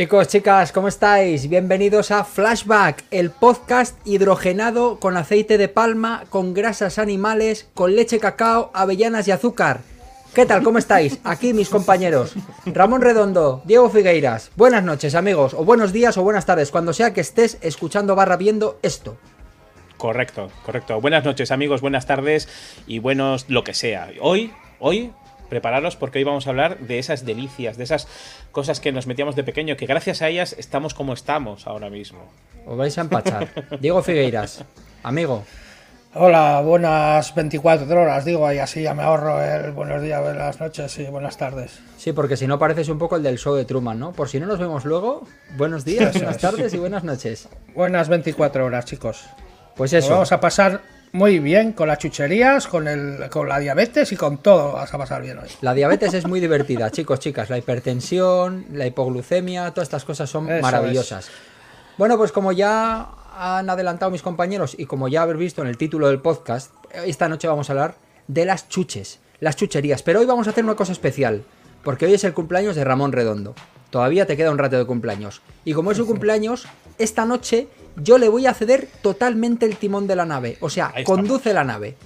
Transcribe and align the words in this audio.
Chicos, 0.00 0.28
chicas, 0.28 0.72
¿cómo 0.72 0.88
estáis? 0.88 1.46
Bienvenidos 1.46 2.10
a 2.10 2.24
Flashback, 2.24 3.04
el 3.10 3.30
podcast 3.30 3.94
hidrogenado 4.06 4.98
con 4.98 5.18
aceite 5.18 5.58
de 5.58 5.68
palma, 5.68 6.24
con 6.30 6.54
grasas 6.54 6.98
animales, 6.98 7.68
con 7.74 7.94
leche 7.94 8.18
cacao, 8.18 8.70
avellanas 8.72 9.28
y 9.28 9.32
azúcar. 9.32 9.80
¿Qué 10.34 10.46
tal? 10.46 10.62
¿Cómo 10.62 10.78
estáis? 10.78 11.18
Aquí 11.22 11.52
mis 11.52 11.68
compañeros. 11.68 12.32
Ramón 12.64 13.02
Redondo, 13.02 13.60
Diego 13.66 13.90
Figueiras. 13.90 14.50
Buenas 14.56 14.82
noches, 14.84 15.14
amigos, 15.14 15.52
o 15.52 15.66
buenos 15.66 15.92
días 15.92 16.16
o 16.16 16.22
buenas 16.22 16.46
tardes, 16.46 16.70
cuando 16.70 16.94
sea 16.94 17.12
que 17.12 17.20
estés 17.20 17.58
escuchando 17.60 18.16
barra 18.16 18.38
viendo 18.38 18.78
esto. 18.80 19.18
Correcto, 19.98 20.50
correcto. 20.64 20.98
Buenas 21.02 21.26
noches, 21.26 21.50
amigos, 21.50 21.82
buenas 21.82 22.06
tardes 22.06 22.48
y 22.86 23.00
buenos 23.00 23.50
lo 23.50 23.64
que 23.64 23.74
sea. 23.74 24.08
Hoy, 24.22 24.50
hoy 24.78 25.12
prepararos 25.50 25.96
porque 25.96 26.18
hoy 26.18 26.24
vamos 26.24 26.46
a 26.46 26.50
hablar 26.50 26.78
de 26.78 26.98
esas 26.98 27.26
delicias, 27.26 27.76
de 27.76 27.84
esas 27.84 28.08
cosas 28.52 28.80
que 28.80 28.92
nos 28.92 29.06
metíamos 29.06 29.36
de 29.36 29.44
pequeño, 29.44 29.76
que 29.76 29.84
gracias 29.84 30.22
a 30.22 30.28
ellas 30.28 30.54
estamos 30.58 30.94
como 30.94 31.12
estamos 31.12 31.66
ahora 31.66 31.90
mismo. 31.90 32.20
Os 32.66 32.78
vais 32.78 32.96
a 32.96 33.02
empachar. 33.02 33.48
Diego 33.80 34.02
Figueiras, 34.02 34.64
amigo. 35.02 35.44
Hola, 36.12 36.60
buenas 36.60 37.32
24 37.36 38.00
horas, 38.00 38.24
digo, 38.24 38.52
y 38.52 38.58
así 38.58 38.82
ya 38.82 38.94
me 38.94 39.04
ahorro 39.04 39.40
el 39.44 39.70
buenos 39.70 40.02
días, 40.02 40.20
buenas 40.20 40.58
noches 40.58 40.98
y 40.98 41.04
buenas 41.04 41.36
tardes. 41.36 41.78
Sí, 41.98 42.12
porque 42.12 42.36
si 42.36 42.48
no 42.48 42.58
pareces 42.58 42.88
un 42.88 42.98
poco 42.98 43.14
el 43.14 43.22
del 43.22 43.38
show 43.38 43.54
de 43.54 43.64
Truman, 43.64 43.96
¿no? 44.00 44.12
Por 44.12 44.28
si 44.28 44.40
no 44.40 44.46
nos 44.46 44.58
vemos 44.58 44.84
luego, 44.84 45.28
buenos 45.56 45.84
días, 45.84 46.12
buenas 46.14 46.38
tardes 46.38 46.74
y 46.74 46.78
buenas 46.78 47.04
noches. 47.04 47.48
Buenas 47.76 48.08
24 48.08 48.64
horas, 48.64 48.86
chicos. 48.86 49.24
Pues 49.76 49.92
Nos 49.92 50.04
eso. 50.04 50.14
vamos 50.14 50.32
a 50.32 50.40
pasar 50.40 50.80
muy 51.12 51.40
bien 51.40 51.72
con 51.72 51.88
las 51.88 51.98
chucherías, 51.98 52.66
con, 52.66 52.86
el, 52.86 53.28
con 53.30 53.48
la 53.48 53.58
diabetes 53.58 54.12
y 54.12 54.16
con 54.16 54.38
todo. 54.38 54.72
Vas 54.72 54.92
a 54.92 54.98
pasar 54.98 55.22
bien 55.22 55.38
hoy. 55.38 55.48
La 55.60 55.74
diabetes 55.74 56.14
es 56.14 56.26
muy 56.26 56.40
divertida, 56.40 56.90
chicos, 56.92 57.18
chicas. 57.18 57.50
La 57.50 57.58
hipertensión, 57.58 58.66
la 58.72 58.86
hipoglucemia, 58.86 59.70
todas 59.72 59.88
estas 59.88 60.04
cosas 60.04 60.30
son 60.30 60.50
Eso 60.50 60.62
maravillosas. 60.62 61.28
Bueno, 61.98 62.16
pues 62.16 62.32
como 62.32 62.52
ya 62.52 63.08
han 63.36 63.68
adelantado 63.68 64.10
mis 64.10 64.22
compañeros 64.22 64.74
y 64.78 64.86
como 64.86 65.08
ya 65.08 65.22
habéis 65.22 65.38
visto 65.38 65.62
en 65.62 65.68
el 65.68 65.76
título 65.76 66.08
del 66.08 66.20
podcast, 66.20 66.72
esta 67.04 67.28
noche 67.28 67.48
vamos 67.48 67.68
a 67.68 67.72
hablar 67.72 67.94
de 68.28 68.44
las 68.44 68.68
chuches, 68.68 69.18
las 69.40 69.56
chucherías. 69.56 70.02
Pero 70.02 70.20
hoy 70.20 70.26
vamos 70.26 70.46
a 70.46 70.50
hacer 70.50 70.64
una 70.64 70.76
cosa 70.76 70.92
especial, 70.92 71.42
porque 71.82 72.06
hoy 72.06 72.14
es 72.14 72.24
el 72.24 72.34
cumpleaños 72.34 72.76
de 72.76 72.84
Ramón 72.84 73.12
Redondo. 73.12 73.54
Todavía 73.90 74.26
te 74.26 74.36
queda 74.36 74.52
un 74.52 74.58
rato 74.58 74.78
de 74.78 74.86
cumpleaños. 74.86 75.42
Y 75.64 75.74
como 75.74 75.90
es 75.90 75.96
su 75.96 76.06
cumpleaños, 76.06 76.66
esta 76.98 77.24
noche 77.24 77.68
yo 78.02 78.18
le 78.18 78.28
voy 78.28 78.46
a 78.46 78.54
ceder 78.54 78.88
totalmente 79.02 79.66
el 79.66 79.76
timón 79.76 80.06
de 80.06 80.16
la 80.16 80.26
nave. 80.26 80.56
O 80.60 80.70
sea, 80.70 80.92
conduce 81.04 81.52
la 81.52 81.64
nave. 81.64 81.96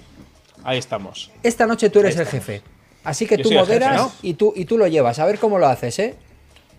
Ahí 0.63 0.77
estamos. 0.77 1.31
Esta 1.43 1.67
noche 1.67 1.89
tú 1.89 1.99
eres 1.99 2.17
el 2.17 2.25
jefe. 2.25 2.61
Así 3.03 3.27
que 3.27 3.37
Yo 3.37 3.43
tú 3.43 3.49
jefe, 3.49 3.61
moderas 3.61 3.95
¿no? 3.97 4.11
y, 4.23 4.33
tú, 4.33 4.51
y 4.55 4.65
tú 4.65 4.77
lo 4.77 4.87
llevas. 4.87 5.19
A 5.19 5.25
ver 5.25 5.37
cómo 5.37 5.59
lo 5.59 5.67
haces, 5.67 5.99
¿eh? 5.99 6.15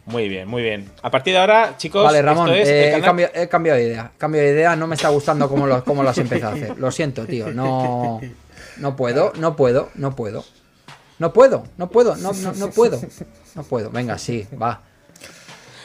Muy 0.07 0.29
bien, 0.29 0.49
muy 0.49 0.63
bien. 0.63 0.91
A 1.03 1.11
partir 1.11 1.35
de 1.35 1.41
ahora, 1.41 1.75
chicos, 1.77 2.05
vale, 2.05 2.23
Ramón, 2.23 2.51
esto 2.51 2.63
es 2.63 2.69
eh, 2.69 2.97
he, 2.97 3.01
cambiado, 3.01 3.33
he 3.35 3.49
cambiado 3.49 3.79
de 3.79 3.87
idea. 3.87 4.13
Cambio 4.17 4.41
de 4.41 4.53
idea, 4.53 4.77
no 4.77 4.87
me 4.87 4.95
está 4.95 5.09
gustando 5.09 5.49
cómo 5.49 5.67
lo, 5.67 5.83
cómo 5.85 6.05
lo 6.05 6.11
has 6.11 6.19
empezado 6.19 6.53
a 6.53 6.57
hacer. 6.57 6.79
Lo 6.79 6.93
siento, 6.93 7.27
tío. 7.27 7.53
No, 7.53 8.21
no 8.79 8.97
puedo, 8.97 9.33
no 9.39 9.57
puedo, 9.57 9.91
no 9.97 10.15
puedo. 10.15 10.45
No 11.19 11.33
puedo, 11.33 11.65
no 11.77 11.89
puedo, 11.89 12.15
no, 12.17 12.33
no, 12.33 12.53
no 12.53 12.71
puedo. 12.71 13.01
No 13.55 13.63
puedo. 13.65 13.91
Venga, 13.91 14.19
sí, 14.19 14.47
va. 14.61 14.83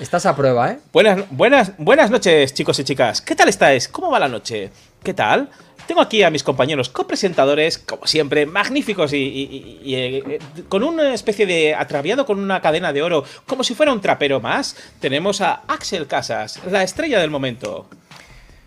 Estás 0.02 0.26
a 0.26 0.36
prueba, 0.36 0.72
¿eh? 0.72 0.80
Buenas, 0.92 1.24
buenas, 1.30 1.74
buenas 1.78 2.10
noches, 2.10 2.54
chicos 2.56 2.80
y 2.80 2.84
chicas. 2.84 3.22
¿Qué 3.22 3.36
tal 3.36 3.50
estáis? 3.50 3.88
¿Cómo 3.88 4.10
va 4.10 4.20
la 4.20 4.28
noche? 4.28 4.72
¿Qué 5.04 5.14
tal? 5.14 5.50
Tengo 5.86 6.02
aquí 6.02 6.24
a 6.24 6.32
mis 6.32 6.44
compañeros 6.44 6.90
copresentadores, 6.90 7.78
como 7.78 8.08
siempre, 8.08 8.48
magníficos 8.48 9.14
y, 9.14 9.18
y- 9.18 9.44
y- 9.44 9.80
y, 9.92 9.96
eh, 9.96 10.24
eh, 10.28 10.40
con 10.70 10.84
una 10.84 11.14
especie 11.14 11.46
de 11.46 11.76
atraviado 11.76 12.26
con 12.26 12.40
una 12.40 12.62
cadena 12.62 12.92
de 12.94 13.04
oro, 13.04 13.24
como 13.46 13.64
si 13.64 13.76
fuera 13.76 13.94
un 13.94 14.02
trapero 14.02 14.40
más. 14.40 14.76
Tenemos 15.00 15.40
a 15.42 15.62
Axel 15.68 16.08
Casas, 16.08 16.60
la 16.70 16.82
estrella 16.84 17.20
del 17.20 17.30
momento. 17.30 17.88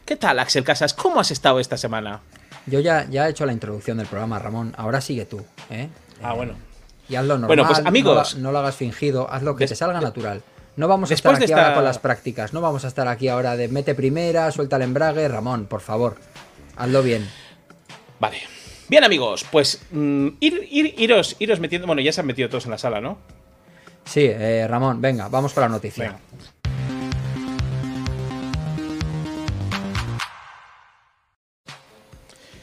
¿Qué 0.04 0.14
tal, 0.16 0.38
Axel 0.38 0.62
Casas? 0.64 0.94
¿Cómo 0.94 1.18
has 1.18 1.32
estado 1.32 1.58
esta 1.58 1.76
semana? 1.76 2.20
Yo 2.66 2.78
ya, 2.78 3.06
ya 3.10 3.26
he 3.26 3.30
hecho 3.30 3.44
la 3.44 3.52
introducción 3.52 3.98
del 3.98 4.06
programa, 4.06 4.38
Ramón. 4.38 4.72
Ahora 4.76 5.00
sigue 5.00 5.24
tú, 5.26 5.44
¿eh? 5.70 5.88
Ah, 6.22 6.32
bueno. 6.34 6.54
Y 7.08 7.16
hazlo 7.16 7.34
normal. 7.38 7.48
Bueno, 7.48 7.66
pues, 7.66 7.82
no 7.82 7.88
amigos. 7.88 8.36
No, 8.36 8.52
lo 8.52 8.58
hagas 8.60 8.76
fingido, 8.76 9.28
haz 9.30 9.42
lo 9.42 9.56
que 9.56 9.66
te 9.66 9.74
salga 9.74 10.00
natural. 10.00 10.42
No 10.76 10.88
vamos 10.88 11.10
a 11.10 11.14
Después 11.14 11.34
estar 11.34 11.44
aquí 11.44 11.52
ahora 11.52 11.74
con 11.74 11.84
las 11.84 11.98
prácticas. 11.98 12.52
No 12.52 12.60
vamos 12.60 12.84
a 12.84 12.88
estar 12.88 13.06
aquí 13.06 13.28
ahora 13.28 13.56
de 13.56 13.68
mete 13.68 13.94
primera, 13.94 14.50
suelta 14.50 14.76
el 14.76 14.82
embrague. 14.82 15.28
Ramón, 15.28 15.66
por 15.66 15.80
favor, 15.80 16.16
hazlo 16.76 17.02
bien. 17.02 17.28
Vale. 18.18 18.38
Bien, 18.88 19.04
amigos, 19.04 19.46
pues 19.50 19.80
mm, 19.92 20.28
ir, 20.40 20.68
ir- 20.70 20.94
iros, 20.98 21.36
iros 21.38 21.60
metiendo. 21.60 21.86
Bueno, 21.86 22.02
ya 22.02 22.12
se 22.12 22.20
han 22.20 22.26
metido 22.26 22.48
todos 22.48 22.64
en 22.66 22.72
la 22.72 22.78
sala, 22.78 23.00
¿no? 23.00 23.18
Sí, 24.04 24.26
eh, 24.26 24.66
Ramón, 24.68 25.00
venga, 25.00 25.28
vamos 25.28 25.54
con 25.54 25.62
la 25.62 25.68
noticia. 25.68 26.04
Venga. 26.04 26.18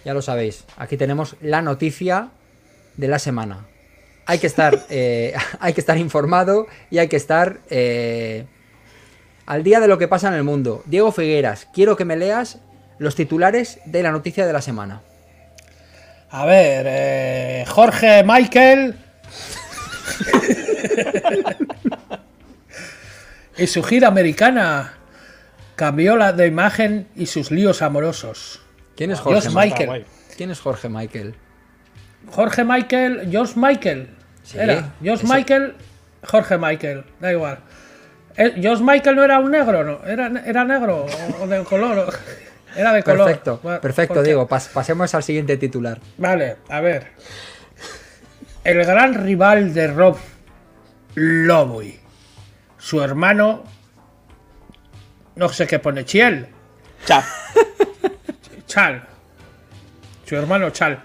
Ya 0.03 0.13
lo 0.13 0.21
sabéis, 0.21 0.66
aquí 0.77 0.97
tenemos 0.97 1.35
la 1.41 1.61
noticia 1.61 2.29
de 2.97 3.07
la 3.07 3.19
semana. 3.19 3.67
Hay 4.31 4.40
que 4.40 4.47
estar, 4.47 4.86
eh, 4.90 5.34
hay 5.59 5.74
que 5.74 5.81
estar 5.81 5.97
informado 5.97 6.68
y 6.90 7.00
hay 7.00 7.09
que 7.09 7.18
estar 7.18 7.59
eh, 7.69 8.46
al 9.46 9.62
día 9.62 9.81
de 9.81 9.90
lo 9.90 9.97
que 9.97 10.08
pasa 10.08 10.30
en 10.30 10.36
el 10.36 10.46
mundo. 10.46 10.84
Diego 10.86 11.12
Figueras, 11.12 11.68
quiero 11.74 11.97
que 11.97 12.06
me 12.06 12.16
leas 12.16 12.59
los 12.97 13.16
titulares 13.16 13.80
de 13.84 14.03
la 14.03 14.12
noticia 14.14 14.47
de 14.47 14.53
la 14.53 14.62
semana. 14.62 15.02
A 16.30 16.46
ver, 16.46 16.86
eh, 16.88 17.66
Jorge 17.68 18.24
Michael. 18.24 18.96
y 23.58 23.68
su 23.68 23.84
gira 23.84 24.08
americana 24.08 24.94
cambió 25.75 26.16
la 26.16 26.31
de 26.31 26.48
imagen 26.48 27.09
y 27.18 27.25
sus 27.25 27.52
líos 27.52 27.81
amorosos. 27.81 28.62
¿Quién 28.96 29.12
es 29.12 29.19
Jorge 29.19 29.42
Dios, 29.42 29.53
Michael? 29.53 30.06
¿Quién 30.38 30.52
es 30.52 30.62
Jorge 30.62 30.88
Michael? 30.88 31.36
Jorge 32.30 32.63
Michael, 32.63 33.28
George 33.30 33.56
Michael. 33.58 34.20
Sí, 34.51 34.57
era 34.59 34.94
George 35.01 35.25
ese- 35.25 35.34
Michael, 35.35 35.75
Jorge 36.23 36.57
Michael, 36.57 37.03
da 37.19 37.31
igual. 37.31 37.59
George 38.35 38.84
Michael 38.84 39.16
no 39.16 39.23
era 39.23 39.39
un 39.39 39.51
negro, 39.51 39.84
¿no? 39.84 40.06
Era, 40.06 40.31
era 40.45 40.63
negro 40.63 41.06
o, 41.06 41.44
o 41.44 41.47
de 41.47 41.63
color. 41.63 42.13
Era 42.75 42.94
de 42.94 43.03
color. 43.03 43.25
Perfecto, 43.25 43.59
Bueno, 43.62 43.81
perfecto, 43.81 44.13
porque- 44.13 44.34
pas- 44.38 44.69
pasemos 44.69 45.13
al 45.13 45.23
siguiente 45.23 45.57
titular. 45.57 46.00
Vale, 46.17 46.56
a 46.69 46.79
ver. 46.79 47.07
El 48.63 48.85
gran 48.85 49.13
rival 49.13 49.73
de 49.73 49.88
Rob 49.88 50.17
Loboy. 51.16 52.00
Su 52.78 53.01
hermano. 53.01 53.66
No 55.35 55.50
sé 55.50 55.68
qué 55.68 55.79
pone, 55.79 56.06
Chiel. 56.06 56.47
Chao. 57.06 57.22
Chal. 58.68 59.03
Su 60.25 60.38
hermano 60.38 60.69
Chal. 60.69 61.03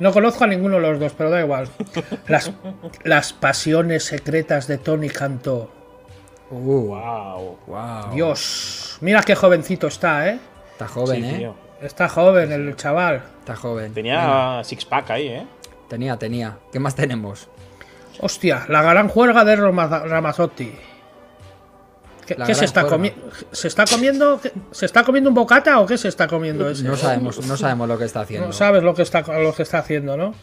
No 0.00 0.12
conozco 0.12 0.42
a 0.44 0.46
ninguno 0.46 0.76
de 0.76 0.82
los 0.82 0.98
dos, 0.98 1.12
pero 1.16 1.30
da 1.30 1.40
igual. 1.40 1.68
Las, 2.26 2.50
las 3.04 3.32
pasiones 3.32 4.04
secretas 4.04 4.66
de 4.66 4.78
Tony 4.78 5.08
Cantó. 5.08 5.70
Uh, 6.50 6.56
Wow. 6.88 7.58
wow. 7.66 8.12
Dios. 8.12 8.98
Mira 9.02 9.22
qué 9.22 9.34
jovencito 9.36 9.86
está, 9.86 10.28
¿eh? 10.28 10.40
Está 10.72 10.88
joven, 10.88 11.22
Sí, 11.22 11.28
¿eh? 11.30 11.38
tío. 11.38 11.54
Está 11.80 12.08
joven 12.08 12.50
el 12.50 12.74
chaval. 12.76 13.22
Está 13.40 13.54
joven. 13.56 13.92
Tenía 13.94 14.60
six 14.64 14.84
pack 14.84 15.10
ahí, 15.10 15.28
¿eh? 15.28 15.46
Tenía, 15.88 16.16
tenía. 16.16 16.56
¿Qué 16.72 16.80
más 16.80 16.94
tenemos? 16.96 17.48
Hostia, 18.20 18.64
la 18.68 18.82
gran 18.82 19.08
juerga 19.08 19.44
de 19.44 19.56
Roma- 19.56 19.86
Ramazzotti. 20.06 20.72
¿Qué, 22.36 22.54
se 22.54 22.64
está 22.64 22.86
comiendo? 22.86 23.20
¿Se 23.52 23.68
está 23.68 23.84
comiendo? 23.84 24.40
qué- 24.40 24.52
¿Se 24.72 24.86
está 24.86 25.04
comiendo 25.04 25.30
un 25.30 25.34
bocata 25.34 25.80
o 25.80 25.86
qué 25.86 25.96
se 25.98 26.08
está 26.08 26.26
comiendo 26.26 26.68
ese? 26.68 26.84
No 26.84 26.96
sabemos, 26.96 27.46
no 27.46 27.56
sabemos 27.56 27.88
lo 27.88 27.98
que 27.98 28.04
está 28.04 28.20
haciendo. 28.20 28.46
No 28.48 28.52
sabes 28.52 28.82
lo 28.82 28.94
que 28.94 29.02
está 29.02 29.20
lo 29.38 29.52
que 29.54 29.62
está 29.62 29.78
haciendo, 29.78 30.16
¿no? 30.16 30.34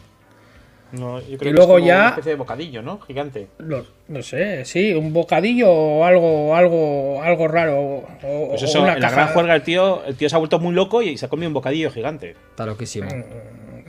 No, 0.90 1.20
yo 1.20 1.34
Y 1.34 1.36
creo 1.36 1.52
luego 1.52 1.74
que 1.76 1.82
es 1.82 1.84
como 1.84 1.86
ya- 1.86 1.98
Una 1.98 2.08
especie 2.08 2.30
de 2.32 2.36
bocadillo, 2.38 2.80
¿no? 2.82 2.98
Gigante. 3.00 3.48
No, 3.58 3.84
no 4.08 4.22
sé, 4.22 4.64
sí, 4.64 4.94
un 4.94 5.12
bocadillo 5.12 5.70
o 5.70 6.04
algo, 6.04 6.56
algo, 6.56 7.22
algo 7.22 7.46
raro. 7.46 7.78
O, 7.78 7.96
o- 8.22 8.48
Pues 8.50 8.62
o 8.62 8.64
eso, 8.64 8.80
una 8.82 8.94
en 8.94 9.00
la 9.00 9.08
caja- 9.08 9.22
gran 9.22 9.34
juerga 9.34 9.54
el 9.54 9.62
tío, 9.62 10.02
el 10.06 10.16
tío 10.16 10.30
se 10.30 10.34
ha 10.34 10.38
vuelto 10.38 10.58
muy 10.58 10.74
loco 10.74 11.02
y 11.02 11.18
se 11.18 11.26
ha 11.26 11.28
comido 11.28 11.48
un 11.48 11.54
bocadillo 11.54 11.90
gigante. 11.90 12.36
Está 12.50 12.64
loquísimo. 12.64 13.06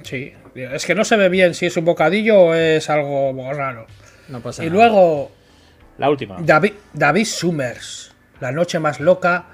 Sí, 0.03 0.33
es 0.55 0.85
que 0.85 0.93
no 0.95 1.05
se 1.05 1.15
ve 1.15 1.29
bien 1.29 1.53
si 1.53 1.67
es 1.67 1.77
un 1.77 1.85
bocadillo 1.85 2.37
o 2.37 2.53
es 2.53 2.89
algo 2.89 3.33
raro. 3.53 3.85
No 4.27 4.41
pasa 4.41 4.63
Y 4.63 4.67
nada. 4.69 4.77
luego 4.77 5.31
La 5.99 6.09
última. 6.09 6.37
David, 6.39 6.73
David 6.93 7.25
Summers, 7.25 8.13
la 8.39 8.51
noche 8.51 8.79
más 8.79 8.99
loca, 8.99 9.45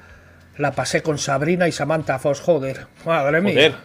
la 0.57 0.71
pasé 0.71 1.01
con 1.01 1.17
Sabrina 1.17 1.67
y 1.67 1.71
Samantha 1.71 2.19
Foss. 2.19 2.39
Joder, 2.39 2.87
madre 3.03 3.41
mía. 3.41 3.53
Joder. 3.53 3.75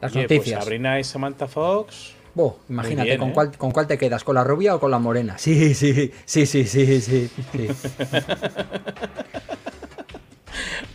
Las 0.00 0.12
Oye, 0.16 0.26
pues 0.26 0.38
noticias. 0.38 0.62
Sabrina 0.64 0.98
y 1.00 1.04
Samantha 1.04 1.46
Fox. 1.46 2.14
Buh, 2.34 2.52
imagínate, 2.68 3.08
bien, 3.08 3.18
¿con, 3.18 3.30
¿eh? 3.30 3.32
cuál, 3.34 3.58
¿con 3.58 3.70
cuál 3.72 3.86
te 3.86 3.98
quedas? 3.98 4.22
¿Con 4.24 4.36
la 4.36 4.44
rubia 4.44 4.76
o 4.76 4.80
con 4.80 4.90
la 4.90 4.98
morena? 4.98 5.36
Sí, 5.36 5.74
sí, 5.74 6.12
sí, 6.24 6.46
sí, 6.46 6.64
sí, 6.66 7.00
sí. 7.00 7.00
sí. 7.00 7.68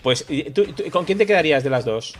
Pues, 0.01 0.23
¿y 0.29 0.51
¿tú, 0.51 0.65
tú- 0.67 0.83
con 0.91 1.03
quién 1.03 1.17
te 1.17 1.25
quedarías 1.25 1.63
de 1.63 1.71
las 1.71 1.83
dos? 1.83 2.13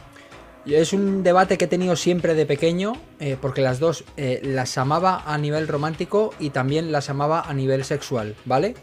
Es 0.67 0.93
un 0.93 1.21
debate 1.23 1.57
que 1.57 1.65
he 1.65 1.67
tenido 1.67 1.95
siempre 1.95 2.33
de 2.33 2.45
pequeño, 2.45 2.93
eh, 3.19 3.37
porque 3.39 3.61
las 3.61 3.79
dos 3.79 4.03
eh, 4.17 4.39
las 4.43 4.77
amaba 4.77 5.23
a 5.25 5.37
nivel 5.37 5.67
romántico 5.67 6.33
y 6.39 6.49
también 6.49 6.91
las 6.91 7.09
amaba 7.09 7.41
a 7.41 7.53
nivel 7.53 7.83
sexual, 7.85 8.35
¿vale? 8.45 8.75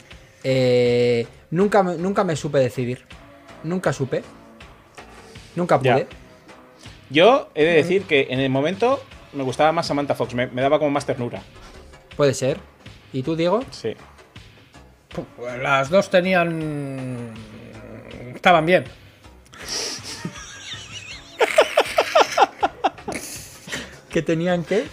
Eh, 0.45 1.27
nunca, 1.51 1.83
me- 1.83 1.97
nunca 1.97 2.23
me 2.25 2.37
supe 2.37 2.59
decidir. 2.59 3.05
Nunca 3.65 3.93
supe. 3.93 4.23
Nunca 5.57 5.81
Ya. 5.83 5.95
pude. 5.95 6.07
Yo 7.11 7.51
he 7.55 7.65
de 7.65 7.75
decir 7.75 8.05
que 8.05 8.29
en 8.31 8.39
el 8.41 8.49
momento 8.49 9.03
me 9.33 9.43
gustaba 9.43 9.73
más 9.73 9.87
Samantha 9.87 10.15
Fox, 10.15 10.35
me, 10.35 10.47
me 10.47 10.63
daba 10.63 10.79
como 10.79 10.91
más 10.93 11.05
ternura. 11.05 11.43
Puede 12.17 12.35
ser. 12.35 12.59
¿Y 13.13 13.23
tú, 13.23 13.35
Diego? 13.37 13.61
Sí. 13.71 13.95
Pues 15.37 15.61
Las 15.61 15.91
dos 15.91 16.09
tenían. 16.11 17.35
Estaban 18.35 18.65
bien. 18.67 18.85
¿Qué 24.13 24.23
tenían 24.23 24.65
que? 24.65 24.85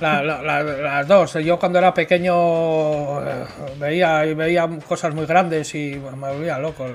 La- 0.00 0.22
la- 0.22 0.42
la- 0.42 0.62
las 0.62 1.08
dos. 1.08 1.34
Yo 1.34 1.58
cuando 1.58 1.78
era 1.78 1.92
pequeño 1.94 3.20
eh, 3.22 3.44
veía, 3.78 4.20
veía 4.34 4.68
cosas 4.86 5.14
muy 5.14 5.26
grandes 5.26 5.74
y 5.74 5.94
me 5.96 6.32
volvía 6.32 6.58
loco. 6.58 6.86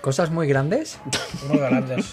¿Cosas 0.00 0.30
muy 0.30 0.46
grandes? 0.48 0.98
Muy 1.48 1.58
grandes. 1.58 2.12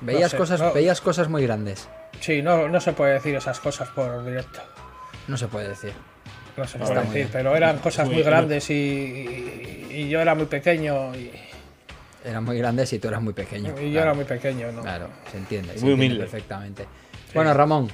Veías, 0.00 0.30
sé, 0.30 0.36
cosas, 0.36 0.60
no. 0.60 0.72
veías 0.72 1.00
cosas 1.00 1.28
muy 1.28 1.42
grandes. 1.42 1.88
Sí, 2.20 2.42
no, 2.42 2.68
no 2.68 2.80
se 2.80 2.92
puede 2.92 3.14
decir 3.14 3.34
esas 3.34 3.60
cosas 3.60 3.88
por 3.90 4.24
directo. 4.24 4.60
No 5.28 5.36
se 5.36 5.48
puede 5.48 5.68
decir. 5.68 5.92
No 6.56 6.66
se 6.66 6.78
puede 6.78 7.00
decir, 7.02 7.28
pero 7.32 7.54
eran 7.56 7.78
cosas 7.78 8.08
muy 8.08 8.22
grandes 8.22 8.70
y, 8.70 8.74
y- 8.74 9.86
y 9.90 10.08
yo 10.08 10.20
era 10.20 10.34
muy 10.34 10.46
pequeño 10.46 11.14
y, 11.14 11.30
Eran 12.24 12.44
muy 12.44 12.58
grandes 12.58 12.92
y 12.92 12.98
tú 12.98 13.08
eras 13.08 13.22
muy 13.22 13.32
pequeño. 13.32 13.74
y 13.80 13.90
yo 13.92 14.00
era 14.00 14.14
muy 14.14 14.24
pequeño. 14.24 14.70
¿no? 14.72 14.82
Claro, 14.82 15.08
se 15.30 15.38
entiende. 15.38 15.74
se 15.74 15.80
Muy 15.80 15.92
entiende 15.92 15.94
humilde. 15.94 16.20
perfectamente. 16.24 16.86
Bueno, 17.34 17.54
Ramón, 17.54 17.88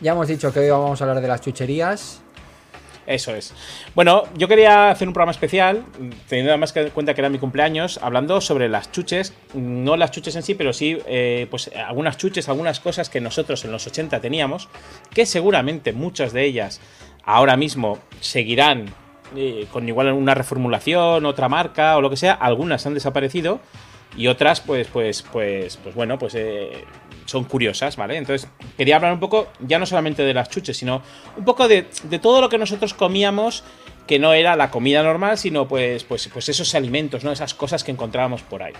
ya 0.00 0.12
hemos 0.12 0.28
dicho 0.28 0.52
que 0.52 0.60
hoy 0.60 0.70
vamos 0.70 1.00
a 1.00 1.04
hablar 1.04 1.20
de 1.20 1.28
las 1.28 1.40
chucherías. 1.40 2.22
Eso 3.06 3.34
es. 3.34 3.54
Bueno, 3.94 4.24
yo 4.36 4.48
quería 4.48 4.90
hacer 4.90 5.08
un 5.08 5.14
programa 5.14 5.32
especial, 5.32 5.82
teniendo 6.28 6.52
además 6.52 6.74
que 6.74 6.80
en 6.80 6.90
cuenta 6.90 7.14
que 7.14 7.22
era 7.22 7.30
mi 7.30 7.38
cumpleaños, 7.38 7.98
hablando 8.02 8.38
sobre 8.42 8.68
las 8.68 8.92
chuches, 8.92 9.32
no 9.54 9.96
las 9.96 10.10
chuches 10.10 10.36
en 10.36 10.42
sí, 10.42 10.54
pero 10.54 10.74
sí 10.74 10.98
eh, 11.06 11.46
pues 11.50 11.70
algunas 11.74 12.18
chuches, 12.18 12.50
algunas 12.50 12.80
cosas 12.80 13.08
que 13.08 13.22
nosotros 13.22 13.64
en 13.64 13.72
los 13.72 13.86
80 13.86 14.20
teníamos, 14.20 14.68
que 15.10 15.24
seguramente 15.24 15.94
muchas 15.94 16.34
de 16.34 16.44
ellas 16.44 16.82
ahora 17.24 17.56
mismo 17.56 17.98
seguirán 18.20 18.92
eh, 19.36 19.66
con 19.72 19.88
igual 19.88 20.12
una 20.12 20.34
reformulación, 20.34 21.26
otra 21.26 21.48
marca 21.48 21.96
o 21.96 22.00
lo 22.00 22.10
que 22.10 22.16
sea, 22.16 22.32
algunas 22.32 22.86
han 22.86 22.94
desaparecido 22.94 23.60
y 24.16 24.26
otras 24.26 24.60
pues 24.60 24.88
pues 24.88 25.22
pues 25.22 25.76
pues 25.76 25.94
bueno, 25.94 26.18
pues 26.18 26.34
eh, 26.34 26.84
son 27.28 27.44
curiosas, 27.44 27.96
¿vale? 27.96 28.16
Entonces, 28.16 28.48
quería 28.78 28.96
hablar 28.96 29.12
un 29.12 29.20
poco, 29.20 29.48
ya 29.60 29.78
no 29.78 29.84
solamente 29.84 30.22
de 30.22 30.32
las 30.32 30.48
chuches, 30.48 30.78
sino 30.78 31.02
un 31.36 31.44
poco 31.44 31.68
de, 31.68 31.84
de 32.04 32.18
todo 32.18 32.40
lo 32.40 32.48
que 32.48 32.56
nosotros 32.56 32.94
comíamos 32.94 33.64
que 34.06 34.18
no 34.18 34.32
era 34.32 34.56
la 34.56 34.70
comida 34.70 35.02
normal, 35.02 35.36
sino 35.36 35.68
pues, 35.68 36.02
pues, 36.04 36.28
pues 36.32 36.48
esos 36.48 36.74
alimentos, 36.74 37.24
¿no? 37.24 37.30
Esas 37.30 37.52
cosas 37.52 37.84
que 37.84 37.92
encontrábamos 37.92 38.40
por 38.40 38.62
ahí. 38.62 38.72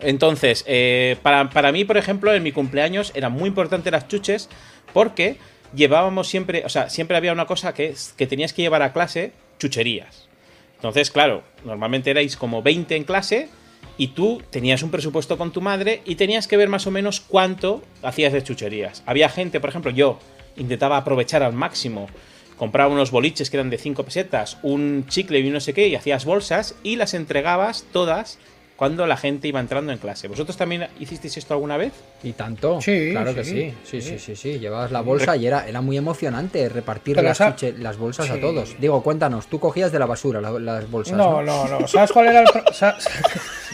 Entonces, 0.00 0.64
eh, 0.68 1.16
para, 1.22 1.50
para 1.50 1.72
mí, 1.72 1.84
por 1.84 1.96
ejemplo, 1.96 2.32
en 2.32 2.44
mi 2.44 2.52
cumpleaños 2.52 3.10
eran 3.14 3.32
muy 3.32 3.48
importantes 3.48 3.92
las 3.92 4.06
chuches 4.06 4.48
porque 4.92 5.38
llevábamos 5.74 6.28
siempre, 6.28 6.64
o 6.64 6.68
sea, 6.68 6.88
siempre 6.90 7.16
había 7.16 7.32
una 7.32 7.46
cosa 7.46 7.74
que, 7.74 7.94
que 8.16 8.26
tenías 8.26 8.52
que 8.52 8.62
llevar 8.62 8.82
a 8.82 8.92
clase, 8.92 9.32
chucherías. 9.58 10.28
Entonces, 10.76 11.10
claro, 11.10 11.44
normalmente 11.64 12.10
erais 12.10 12.36
como 12.36 12.62
20 12.62 12.96
en 12.96 13.04
clase 13.04 13.48
y 13.96 14.08
tú 14.08 14.42
tenías 14.50 14.82
un 14.82 14.90
presupuesto 14.90 15.38
con 15.38 15.52
tu 15.52 15.60
madre 15.60 16.02
y 16.04 16.16
tenías 16.16 16.48
que 16.48 16.56
ver 16.56 16.68
más 16.68 16.86
o 16.86 16.90
menos 16.90 17.20
cuánto 17.20 17.82
hacías 18.02 18.32
de 18.32 18.42
chucherías. 18.42 19.02
Había 19.06 19.28
gente, 19.28 19.60
por 19.60 19.70
ejemplo, 19.70 19.90
yo 19.90 20.18
intentaba 20.56 20.96
aprovechar 20.96 21.42
al 21.42 21.52
máximo, 21.52 22.08
compraba 22.56 22.92
unos 22.92 23.10
boliches 23.10 23.50
que 23.50 23.56
eran 23.56 23.70
de 23.70 23.78
5 23.78 24.02
pesetas, 24.04 24.58
un 24.62 25.06
chicle 25.08 25.38
y 25.38 25.50
no 25.50 25.60
sé 25.60 25.72
qué, 25.72 25.88
y 25.88 25.94
hacías 25.94 26.24
bolsas 26.24 26.74
y 26.82 26.96
las 26.96 27.14
entregabas 27.14 27.84
todas 27.92 28.38
cuando 28.82 29.06
la 29.06 29.16
gente 29.16 29.46
iba 29.46 29.60
entrando 29.60 29.92
en 29.92 29.98
clase. 29.98 30.26
¿Vosotros 30.26 30.56
también 30.56 30.88
hicisteis 30.98 31.36
esto 31.36 31.54
alguna 31.54 31.76
vez? 31.76 31.92
Y 32.24 32.32
tanto. 32.32 32.80
Sí, 32.80 33.10
claro 33.12 33.32
que 33.32 33.44
sí, 33.44 33.72
sí. 33.84 34.00
Sí, 34.00 34.02
sí, 34.02 34.18
sí, 34.18 34.34
sí. 34.34 34.58
Llevabas 34.58 34.90
la 34.90 35.02
bolsa 35.02 35.36
y 35.36 35.46
era, 35.46 35.68
era 35.68 35.80
muy 35.80 35.96
emocionante 35.96 36.68
repartir 36.68 37.16
las, 37.22 37.36
sa- 37.38 37.54
chuche- 37.54 37.76
las 37.76 37.96
bolsas 37.96 38.28
a 38.28 38.40
todos. 38.40 38.74
Digo, 38.80 39.00
cuéntanos, 39.04 39.46
tú 39.46 39.60
cogías 39.60 39.92
de 39.92 40.00
la 40.00 40.06
basura 40.06 40.40
la- 40.40 40.58
las 40.58 40.90
bolsas. 40.90 41.16
No, 41.16 41.42
No, 41.42 41.68
no, 41.68 41.78
no. 41.78 41.86
¿Sabes 41.86 42.10
cuál 42.10 42.26
era 42.26 42.40
el 42.40 42.46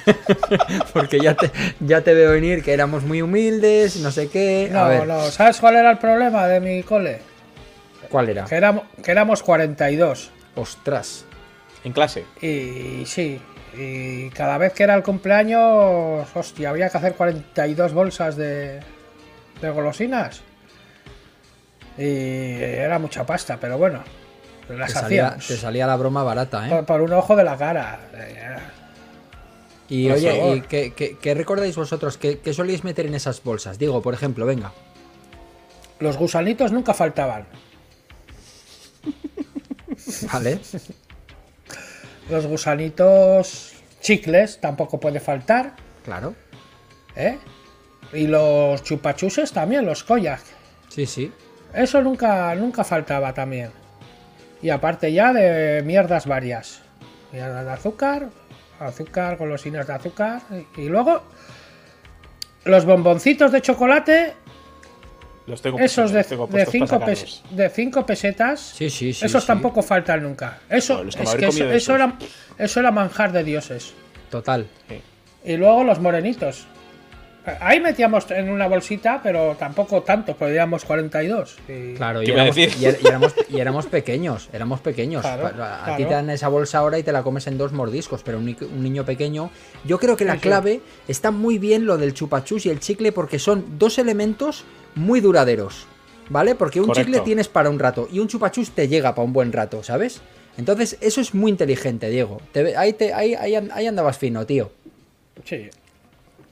Porque 0.93 1.21
ya 1.21 1.35
te, 1.35 1.51
ya 1.81 2.03
te 2.03 2.13
veo 2.13 2.33
venir 2.33 2.63
que 2.63 2.75
éramos 2.75 3.03
muy 3.05 3.23
humildes, 3.23 3.97
no 3.97 4.11
sé 4.11 4.29
qué. 4.29 4.69
a 4.71 4.75
No, 4.75 4.89
ver, 4.91 5.07
no. 5.07 5.23
¿Sabes 5.31 5.57
cuál 5.59 5.77
era 5.77 5.91
el 5.91 5.97
problema 5.97 6.47
de 6.49 6.61
mi 6.61 6.83
cole? 6.83 7.21
¿cuál 8.11 8.29
era? 8.29 8.45
Que 8.45 8.57
éramos, 8.57 8.85
que 9.03 9.11
éramos 9.11 9.43
42. 9.43 10.31
Ostras. 10.55 11.25
En 11.85 11.93
clase. 11.93 12.25
Y 12.43 13.07
sí. 13.07 13.41
Y 13.81 14.31
cada 14.31 14.59
vez 14.59 14.73
que 14.73 14.83
era 14.83 14.95
el 14.95 15.03
cumpleaños, 15.05 16.27
hostia, 16.35 16.71
había 16.71 16.89
que 16.91 16.99
hacer 16.99 17.15
42 17.15 17.93
bolsas 17.93 18.35
de, 18.37 18.81
de 19.63 19.71
golosinas. 19.71 20.41
Y 21.97 22.03
era 22.61 22.99
mucha 22.99 23.25
pasta, 23.25 23.57
pero 23.61 23.79
bueno, 23.79 24.03
las 24.69 24.93
Te 24.93 24.99
salía, 25.01 25.37
te 25.37 25.57
salía 25.57 25.87
la 25.87 25.97
broma 25.97 26.23
barata, 26.25 26.67
¿eh? 26.67 26.71
Por, 26.71 26.87
por 26.87 27.01
un 27.03 27.13
ojo 27.13 27.37
de 27.37 27.45
la 27.45 27.57
cara. 27.57 28.01
Y 29.89 30.09
por 30.09 30.17
oye, 30.17 30.31
favor. 30.37 30.57
¿y 30.57 30.61
qué, 30.63 30.93
qué- 30.95 31.17
qué 31.21 31.35
recordáis 31.35 31.77
vosotros? 31.77 32.17
¿Qué, 32.19 32.41
qué 32.41 32.53
solíais 32.53 32.83
meter 32.85 33.07
en 33.07 33.15
esas 33.15 33.43
bolsas? 33.43 33.79
Digo, 33.79 34.03
por 34.03 34.13
ejemplo, 34.15 34.45
venga. 34.45 34.73
Los 36.01 36.17
gusanitos 36.17 36.73
nunca 36.73 36.95
faltaban. 36.95 37.47
Vale. 40.33 40.61
Los 42.31 42.47
gusanitos 42.47 43.68
chicles 44.01 44.61
tampoco 44.61 44.99
puede 45.01 45.21
faltar. 45.21 45.75
Claro. 46.05 46.35
¿eh? 47.17 47.39
Y 48.13 48.27
los 48.27 48.83
chupachuses 48.83 49.53
también, 49.53 49.85
los 49.85 50.05
koyak. 50.05 50.41
Sí, 50.89 51.07
sí. 51.07 51.33
Eso 51.75 52.01
nunca, 52.01 52.55
nunca 52.55 52.85
faltaba 52.85 53.35
también. 53.35 53.71
Y 54.63 54.71
aparte 54.71 55.13
ya 55.13 55.33
de 55.33 55.83
mierdas 55.83 56.27
varias. 56.27 56.81
Mierdas 57.33 57.65
de 57.65 57.73
azúcar, 57.73 58.29
azúcar, 58.81 59.37
golosinas 59.37 59.87
de 59.87 59.93
azúcar. 59.93 60.41
Y, 60.77 60.83
y 60.83 60.89
luego 60.89 61.23
los 62.65 62.85
bomboncitos 62.85 63.53
de 63.53 63.61
chocolate, 63.61 64.35
Los 65.49 65.63
tengo 65.63 65.79
esos 65.79 66.13
de, 66.13 66.23
tengo 66.25 66.47
de, 66.47 66.67
cinco 66.67 67.01
pes- 67.01 67.43
de 67.51 67.71
cinco 67.71 68.05
pesetas. 68.05 68.61
Sí, 68.61 68.91
sí, 68.91 69.13
sí. 69.15 69.25
esos 69.25 69.43
sí. 69.43 69.47
tampoco 69.47 69.83
faltan 69.83 70.23
nunca. 70.23 70.59
Eso, 70.69 71.03
es 71.03 71.17
que 71.17 71.47
eso, 71.47 71.71
eso 71.71 71.95
era, 71.95 72.19
eso 72.59 72.81
era 72.81 72.91
manjar 72.91 73.33
de 73.33 73.43
dioses. 73.45 73.95
Total. 74.31 74.67
Sí. 74.89 75.01
Y 75.45 75.57
luego 75.57 75.85
los 75.85 76.01
morenitos. 76.01 76.67
Ahí 77.61 77.81
metíamos 77.81 78.31
en 78.31 78.51
una 78.51 78.67
bolsita, 78.67 79.21
pero 79.23 79.57
tampoco 79.59 80.03
tanto, 80.03 80.37
podíamos 80.37 80.85
42. 80.85 81.57
Y- 81.67 81.95
Claro, 81.95 82.23
y 82.23 82.27
¿Qué 82.27 82.33
iba 82.33 82.41
a 82.43 82.45
éramos, 82.45 82.57
decir? 82.57 82.83
y 82.83 82.85
er- 82.85 82.99
y 83.03 83.07
éramos, 83.09 83.35
y 83.49 83.61
éramos 83.61 83.87
pequeños, 83.87 84.49
éramos 84.53 84.81
pequeños. 84.81 85.23
Claro, 85.23 85.47
a 85.47 85.49
a 85.51 85.85
claro. 85.85 85.97
ti 85.97 86.05
te 86.05 86.11
dan 86.15 86.29
esa 86.29 86.49
bolsa 86.49 86.79
ahora 86.79 86.99
y 86.99 87.03
te 87.03 87.11
la 87.13 87.23
comes 87.23 87.47
en 87.47 87.57
dos 87.57 87.73
mordiscos, 87.73 88.23
pero 88.23 88.37
un, 88.39 88.55
un 88.61 88.83
niño 88.83 89.05
pequeño. 89.07 89.51
Yo 89.85 89.99
creo 89.99 90.15
que 90.17 90.27
la 90.27 90.35
Sí, 90.35 90.41
sí. 90.41 90.43
clave 90.43 90.81
está 91.09 91.31
muy 91.31 91.59
bien 91.59 91.87
lo 91.87 91.97
del 91.97 92.13
chupachus 92.13 92.67
y 92.67 92.71
el 92.71 92.81
chicle 92.81 93.13
porque 93.13 93.39
son 93.39 93.79
dos 93.79 93.99
elementos 93.99 94.65
muy 94.95 95.21
duraderos, 95.23 95.87
¿vale? 96.29 96.55
Porque 96.55 96.81
un 96.81 96.89
Correcto. 96.89 97.07
chicle 97.07 97.21
tienes 97.25 97.49
para 97.49 97.71
un 97.71 97.79
rato 97.79 98.09
y 98.13 98.19
un 98.19 98.29
chupachus 98.29 98.73
te 98.73 98.89
llega 98.89 99.15
para 99.15 99.25
un 99.25 99.33
buen 99.33 99.53
rato, 99.53 99.83
¿sabes? 99.83 100.21
Entonces, 100.59 100.99
eso 101.01 101.21
es 101.23 101.35
muy 101.35 101.51
inteligente, 101.53 102.11
Diego. 102.11 102.43
Te 102.53 102.63
ve- 102.65 102.77
ahí, 102.77 102.93
te, 102.93 103.15
ahí, 103.15 103.35
ahí 103.35 103.87
andabas 103.87 104.19
fino, 104.19 104.45
tío. 104.45 104.71
Sí. 105.45 105.71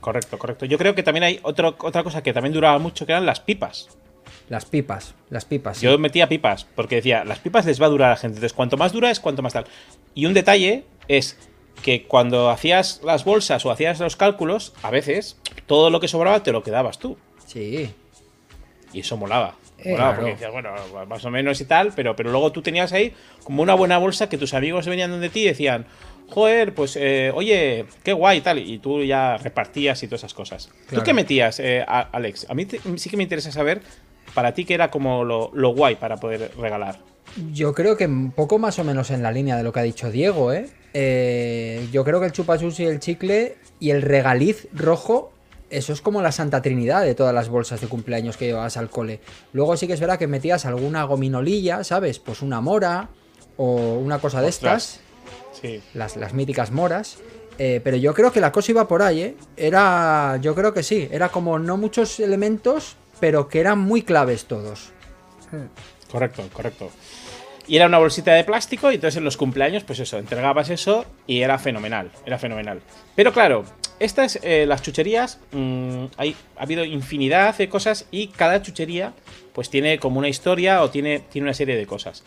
Correcto, 0.06 0.38
correcto. 0.38 0.66
Yo 0.66 0.78
creo 0.78 0.94
que 0.94 1.02
también 1.02 1.24
hay 1.24 1.40
otro, 1.42 1.74
otra 1.80 2.04
cosa 2.04 2.22
que 2.22 2.32
también 2.32 2.52
duraba 2.52 2.78
mucho, 2.78 3.04
que 3.06 3.10
eran 3.10 3.26
las 3.26 3.40
pipas. 3.40 3.88
Las 4.48 4.64
pipas, 4.64 5.16
las 5.30 5.44
pipas. 5.44 5.78
sí. 5.78 5.84
Yo 5.84 5.98
metía 5.98 6.28
pipas, 6.28 6.64
porque 6.76 6.94
decía, 6.94 7.24
las 7.24 7.40
pipas 7.40 7.66
les 7.66 7.82
va 7.82 7.86
a 7.86 7.88
durar 7.88 8.10
a 8.10 8.12
la 8.12 8.16
gente. 8.16 8.36
Entonces, 8.36 8.52
cuanto 8.52 8.76
más 8.76 8.92
dura 8.92 9.10
es, 9.10 9.18
cuanto 9.18 9.42
más 9.42 9.52
tal. 9.52 9.64
Y 10.14 10.26
un 10.26 10.32
detalle 10.32 10.84
es 11.08 11.36
que 11.82 12.04
cuando 12.04 12.50
hacías 12.50 13.00
las 13.02 13.24
bolsas 13.24 13.66
o 13.66 13.72
hacías 13.72 13.98
los 13.98 14.14
cálculos, 14.14 14.74
a 14.84 14.92
veces 14.92 15.40
todo 15.66 15.90
lo 15.90 15.98
que 15.98 16.06
sobraba 16.06 16.40
te 16.44 16.52
lo 16.52 16.62
quedabas 16.62 17.00
tú. 17.00 17.18
Sí. 17.44 17.92
Y 18.92 19.00
eso 19.00 19.16
molaba. 19.16 19.56
Eh, 19.78 19.90
molaba 19.90 20.10
claro. 20.10 20.16
porque 20.18 20.32
decías, 20.34 20.52
bueno, 20.52 20.70
más 21.08 21.24
o 21.24 21.30
menos 21.32 21.60
y 21.60 21.64
tal, 21.64 21.92
pero, 21.96 22.14
pero 22.14 22.30
luego 22.30 22.52
tú 22.52 22.62
tenías 22.62 22.92
ahí 22.92 23.12
como 23.42 23.60
una 23.60 23.74
buena 23.74 23.98
bolsa 23.98 24.28
que 24.28 24.38
tus 24.38 24.54
amigos 24.54 24.86
venían 24.86 25.10
donde 25.10 25.30
ti 25.30 25.40
y 25.40 25.46
decían, 25.46 25.84
joder, 26.28 26.74
pues 26.74 26.96
eh, 26.96 27.30
oye, 27.34 27.86
qué 28.02 28.12
guay 28.12 28.38
y 28.38 28.40
tal. 28.40 28.58
Y 28.58 28.78
tú 28.78 29.02
ya 29.02 29.36
repartías 29.36 30.02
y 30.02 30.06
todas 30.06 30.20
esas 30.20 30.34
cosas. 30.34 30.68
Claro. 30.88 31.02
¿Tú 31.02 31.04
qué 31.04 31.14
metías, 31.14 31.60
eh, 31.60 31.84
a- 31.86 32.08
Alex? 32.12 32.46
A 32.48 32.54
mí 32.54 32.66
te- 32.66 32.80
sí 32.96 33.08
que 33.10 33.16
me 33.16 33.22
interesa 33.22 33.50
saber 33.52 33.82
para 34.34 34.52
ti 34.54 34.64
qué 34.64 34.74
era 34.74 34.90
como 34.90 35.24
lo, 35.24 35.50
lo 35.54 35.70
guay 35.74 35.96
para 35.96 36.16
poder 36.16 36.50
regalar. 36.58 36.98
Yo 37.52 37.74
creo 37.74 37.96
que 37.96 38.06
un 38.06 38.30
poco 38.32 38.58
más 38.58 38.78
o 38.78 38.84
menos 38.84 39.10
en 39.10 39.22
la 39.22 39.30
línea 39.32 39.56
de 39.56 39.62
lo 39.62 39.72
que 39.72 39.80
ha 39.80 39.82
dicho 39.82 40.10
Diego, 40.10 40.52
¿eh? 40.52 40.68
Eh, 40.94 41.86
yo 41.92 42.04
creo 42.04 42.20
que 42.20 42.26
el 42.26 42.32
chupachus 42.32 42.80
y 42.80 42.84
el 42.84 43.00
chicle 43.00 43.56
y 43.80 43.90
el 43.90 44.02
regaliz 44.02 44.66
rojo 44.72 45.32
eso 45.68 45.92
es 45.92 46.00
como 46.00 46.22
la 46.22 46.30
Santa 46.30 46.62
Trinidad 46.62 47.02
de 47.02 47.14
todas 47.16 47.34
las 47.34 47.48
bolsas 47.48 47.80
de 47.80 47.88
cumpleaños 47.88 48.36
que 48.36 48.46
llevabas 48.46 48.76
al 48.76 48.88
cole. 48.88 49.18
Luego 49.52 49.76
sí 49.76 49.86
que 49.88 49.94
es 49.94 50.00
verdad 50.00 50.16
que 50.18 50.28
metías 50.28 50.64
alguna 50.64 51.02
gominolilla, 51.04 51.82
¿sabes? 51.82 52.20
Pues 52.20 52.40
una 52.40 52.60
mora 52.60 53.08
o 53.56 53.94
una 53.98 54.18
cosa 54.20 54.40
de 54.40 54.46
Ostras. 54.48 54.84
estas, 54.94 55.05
Sí. 55.60 55.82
las, 55.94 56.16
las 56.16 56.34
míticas 56.34 56.70
moras. 56.70 57.18
Eh, 57.58 57.80
pero 57.82 57.96
yo 57.96 58.12
creo 58.12 58.32
que 58.32 58.40
la 58.40 58.52
cosa 58.52 58.72
iba 58.72 58.86
por 58.86 59.02
ahí, 59.02 59.22
¿eh? 59.22 59.36
Era, 59.56 60.38
yo 60.42 60.54
creo 60.54 60.74
que 60.74 60.82
sí, 60.82 61.08
era 61.10 61.30
como 61.30 61.58
no 61.58 61.76
muchos 61.76 62.20
elementos, 62.20 62.96
pero 63.18 63.48
que 63.48 63.60
eran 63.60 63.78
muy 63.78 64.02
claves 64.02 64.44
todos. 64.44 64.92
Correcto, 66.10 66.42
correcto. 66.52 66.90
Y 67.66 67.76
era 67.76 67.86
una 67.86 67.98
bolsita 67.98 68.32
de 68.34 68.44
plástico 68.44 68.92
y 68.92 68.96
entonces 68.96 69.16
en 69.16 69.24
los 69.24 69.36
cumpleaños, 69.36 69.84
pues 69.84 69.98
eso, 69.98 70.18
entregabas 70.18 70.70
eso 70.70 71.04
y 71.26 71.40
era 71.40 71.58
fenomenal, 71.58 72.10
era 72.24 72.38
fenomenal. 72.38 72.80
Pero 73.16 73.32
claro, 73.32 73.64
estas, 73.98 74.38
eh, 74.42 74.66
las 74.66 74.82
chucherías, 74.82 75.40
mm, 75.52 76.04
hay, 76.16 76.36
ha 76.56 76.62
habido 76.62 76.84
infinidad 76.84 77.56
de 77.56 77.68
cosas 77.68 78.06
y 78.10 78.28
cada 78.28 78.62
chuchería 78.62 79.14
pues 79.52 79.70
tiene 79.70 79.98
como 79.98 80.18
una 80.18 80.28
historia 80.28 80.82
o 80.82 80.90
tiene, 80.90 81.20
tiene 81.20 81.46
una 81.46 81.54
serie 81.54 81.76
de 81.76 81.86
cosas. 81.86 82.22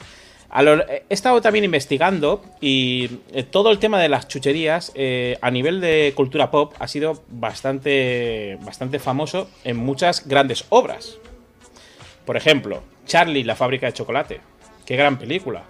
Lo- 0.62 0.88
he 0.90 1.04
estado 1.10 1.42
también 1.42 1.66
investigando 1.66 2.44
y 2.60 3.20
eh, 3.34 3.44
todo 3.44 3.70
el 3.72 3.78
tema 3.80 4.00
de 4.00 4.10
las 4.10 4.28
chucherías 4.28 4.92
eh, 4.96 5.38
a 5.42 5.52
nivel 5.52 5.80
de 5.80 6.12
cultura 6.16 6.50
pop 6.50 6.74
ha 6.80 6.88
sido 6.88 7.22
bastante, 7.30 8.58
bastante 8.62 8.98
famoso 9.00 9.50
en 9.64 9.78
muchas 9.78 10.28
grandes 10.28 10.66
obras. 10.70 11.18
Por 12.26 12.36
ejemplo, 12.38 12.82
Charlie, 13.06 13.44
la 13.44 13.56
fábrica 13.56 13.86
de 13.88 13.94
chocolate. 13.94 14.42
Qué 14.86 14.96
gran 14.96 15.20
película. 15.20 15.64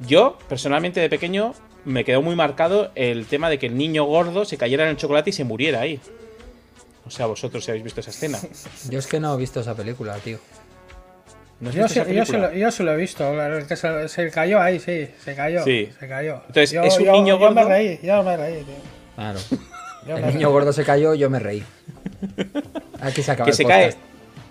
Yo, 0.00 0.36
personalmente 0.48 1.00
de 1.00 1.08
pequeño, 1.08 1.54
me 1.84 2.04
quedó 2.04 2.20
muy 2.22 2.34
marcado 2.34 2.90
el 2.94 3.26
tema 3.26 3.48
de 3.48 3.58
que 3.58 3.66
el 3.66 3.76
niño 3.76 4.04
gordo 4.04 4.44
se 4.44 4.58
cayera 4.58 4.84
en 4.84 4.90
el 4.90 4.96
chocolate 4.96 5.30
y 5.30 5.32
se 5.32 5.44
muriera 5.44 5.80
ahí. 5.80 6.00
O 7.06 7.10
sea, 7.10 7.26
vosotros 7.26 7.64
si 7.64 7.70
habéis 7.70 7.84
visto 7.84 8.00
esa 8.00 8.10
escena. 8.10 8.38
Yo 8.90 8.98
es 8.98 9.06
que 9.06 9.20
no 9.20 9.34
he 9.34 9.38
visto 9.38 9.60
esa 9.60 9.74
película, 9.74 10.16
tío. 10.18 10.38
¿No 11.64 11.70
Yo, 11.70 11.88
se, 11.88 12.14
yo, 12.14 12.24
lo, 12.38 12.52
yo 12.52 12.70
se 12.70 12.82
lo 12.82 12.92
he 12.92 12.96
visto, 12.96 13.32
que 13.66 13.74
se, 13.76 14.08
se 14.08 14.30
cayó 14.30 14.60
ahí, 14.60 14.78
sí, 14.78 15.08
se 15.24 15.34
cayó. 15.34 15.64
Sí. 15.64 15.88
Se 15.98 16.06
cayó. 16.06 16.34
Entonces, 16.46 16.70
Yo- 16.72 16.82
es 16.84 16.98
un 16.98 17.04
yo- 17.06 17.12
niño 17.12 17.38
Yo 17.40 17.50
me 17.50 17.62
gordo. 17.62 17.68
reí, 17.70 17.98
yo 18.02 18.22
me 18.22 18.36
reí, 18.36 18.62
tío. 18.64 18.74
Claro. 19.14 19.38
Yo 20.06 20.16
El 20.18 20.26
niño 20.26 20.48
reí. 20.48 20.52
gordo 20.52 20.72
se 20.74 20.84
cayó, 20.84 21.14
yo 21.14 21.30
me 21.30 21.38
reí. 21.38 21.64
Aquí 23.00 23.22
se 23.22 23.30
acaba 23.32 23.46
que 23.46 23.50
el 23.52 23.56
se 23.56 23.64
cae. 23.64 23.94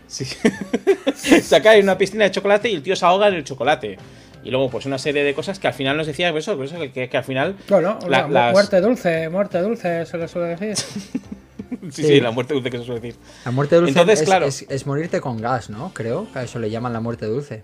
Sí. 0.07 0.25
se 1.41 1.61
cae 1.61 1.77
en 1.77 1.83
una 1.83 1.97
piscina 1.97 2.23
de 2.25 2.31
chocolate 2.31 2.69
y 2.69 2.75
el 2.75 2.81
tío 2.83 2.95
se 2.95 3.05
ahoga 3.05 3.27
en 3.27 3.35
el 3.35 3.43
chocolate. 3.43 3.97
Y 4.43 4.49
luego, 4.51 4.69
pues 4.69 4.85
una 4.85 4.97
serie 4.97 5.23
de 5.23 5.33
cosas 5.33 5.57
que 5.59 5.67
al 5.67 5.73
final 5.73 5.95
nos 5.95 6.07
decía 6.07 6.31
pues 6.31 6.45
eso, 6.47 6.57
pues 6.57 6.71
eso, 6.71 6.81
que, 6.93 7.07
que 7.09 7.17
al 7.17 7.23
final. 7.23 7.55
Bueno, 7.69 7.97
la- 8.09 8.21
la- 8.23 8.27
las- 8.27 8.51
muerte 8.53 8.81
dulce, 8.81 9.29
muerte 9.29 9.59
dulce, 9.59 10.05
se 10.05 10.17
le 10.17 10.27
suele 10.27 10.55
decir. 10.55 10.75
Sí, 11.91 12.03
Sí. 12.03 12.21
la 12.21 12.31
muerte 12.31 12.53
dulce 12.53 12.69
que 12.69 12.77
se 12.79 12.83
suele 12.85 13.01
decir. 13.01 13.19
La 13.45 13.51
muerte 13.51 13.75
dulce 13.75 13.89
Entonces, 13.91 14.21
es, 14.21 14.25
claro. 14.25 14.45
es- 14.45 14.65
es 14.69 14.85
morirte 14.87 15.21
con 15.21 15.39
gas, 15.41 15.69
¿no? 15.69 15.91
Creo 15.93 16.27
que 16.31 16.39
a 16.39 16.43
eso 16.43 16.59
le 16.59 16.69
llaman 16.69 16.93
la 16.93 16.99
muerte 16.99 17.25
dulce. 17.25 17.63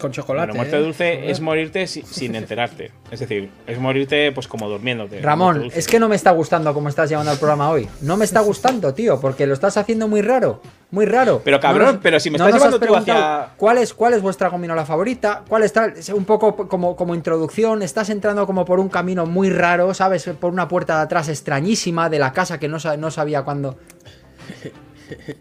Con 0.00 0.12
chocolate. 0.12 0.48
Bueno, 0.48 0.54
muerte 0.62 0.76
¿eh? 0.76 0.80
dulce 0.80 1.30
es 1.30 1.40
morirte 1.40 1.86
si- 1.86 2.02
sin 2.02 2.34
enterarte. 2.34 2.90
Es 3.10 3.20
decir, 3.20 3.50
es 3.66 3.78
morirte 3.78 4.32
pues 4.32 4.48
como 4.48 4.68
durmiéndote. 4.68 5.20
Ramón, 5.20 5.70
es 5.74 5.86
que 5.86 5.98
no 6.00 6.08
me 6.08 6.16
está 6.16 6.30
gustando 6.32 6.72
cómo 6.74 6.88
estás 6.88 7.08
llevando 7.10 7.32
el 7.32 7.38
programa 7.38 7.70
hoy. 7.70 7.88
No 8.00 8.16
me 8.16 8.24
está 8.24 8.40
gustando, 8.40 8.92
tío, 8.94 9.20
porque 9.20 9.46
lo 9.46 9.54
estás 9.54 9.76
haciendo 9.76 10.08
muy 10.08 10.22
raro. 10.22 10.60
Muy 10.90 11.06
raro. 11.06 11.42
Pero, 11.44 11.58
cabrón, 11.60 11.98
pero 12.02 12.20
si 12.20 12.30
me 12.30 12.36
estás 12.36 12.54
llevando 12.54 12.76
has 12.76 12.86
tú 12.86 12.94
hacia- 12.96 13.48
¿cuál 13.56 13.78
es, 13.78 13.92
¿Cuál 13.94 14.14
es 14.14 14.22
vuestra 14.22 14.48
gominola 14.48 14.84
favorita? 14.84 15.42
¿Cuál 15.48 15.62
está? 15.64 15.86
es 15.86 16.08
Un 16.10 16.24
poco 16.24 16.68
como, 16.68 16.94
como 16.96 17.14
introducción. 17.14 17.82
Estás 17.82 18.10
entrando 18.10 18.46
como 18.46 18.64
por 18.64 18.78
un 18.80 18.88
camino 18.88 19.26
muy 19.26 19.50
raro, 19.50 19.92
¿sabes? 19.94 20.24
Por 20.40 20.52
una 20.52 20.68
puerta 20.68 20.96
de 20.98 21.02
atrás 21.02 21.28
extrañísima 21.28 22.08
de 22.08 22.18
la 22.18 22.32
casa 22.32 22.58
que 22.60 22.68
no, 22.68 22.78
sa- 22.78 22.96
no 22.96 23.10
sabía 23.10 23.42
cuándo. 23.42 23.76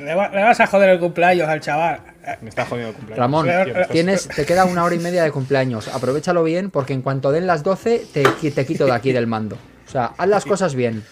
Le, 0.00 0.14
va- 0.14 0.28
le 0.28 0.42
vas 0.42 0.60
a 0.60 0.66
joder 0.66 0.90
el 0.90 1.00
cumpleaños 1.00 1.48
al 1.48 1.60
chaval. 1.60 2.00
Me 2.40 2.48
está 2.48 2.66
jodiendo 2.66 2.90
el 2.90 2.94
cumpleaños. 2.96 3.18
Ramón, 3.18 3.48
tienes, 3.90 4.28
te 4.28 4.44
queda 4.44 4.64
una 4.64 4.84
hora 4.84 4.94
y 4.94 4.98
media 4.98 5.22
de 5.22 5.30
cumpleaños. 5.30 5.88
Aprovechalo 5.88 6.42
bien 6.44 6.70
porque 6.70 6.92
en 6.92 7.02
cuanto 7.02 7.32
den 7.32 7.46
las 7.46 7.62
12 7.62 8.06
te, 8.12 8.50
te 8.50 8.66
quito 8.66 8.86
de 8.86 8.92
aquí 8.92 9.12
del 9.12 9.26
mando. 9.26 9.56
O 9.86 9.90
sea, 9.90 10.12
haz 10.16 10.28
las 10.28 10.44
cosas 10.44 10.74
bien. 10.74 11.04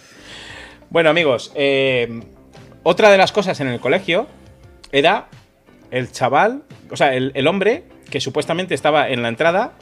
Bueno, 0.91 1.11
amigos, 1.11 1.53
eh, 1.55 2.23
otra 2.83 3.11
de 3.11 3.19
las 3.19 3.33
cosas 3.33 3.59
en 3.61 3.69
el 3.69 3.81
colegio 3.81 4.27
era 4.93 5.29
el 5.91 6.13
chaval, 6.13 6.63
o 6.91 6.97
sea, 6.97 7.15
el, 7.15 7.33
el 7.35 7.47
hombre 7.47 7.85
que 8.11 8.21
supuestamente 8.21 8.75
estaba 8.75 9.09
en 9.09 9.23
la 9.23 9.29
entrada 9.29 9.73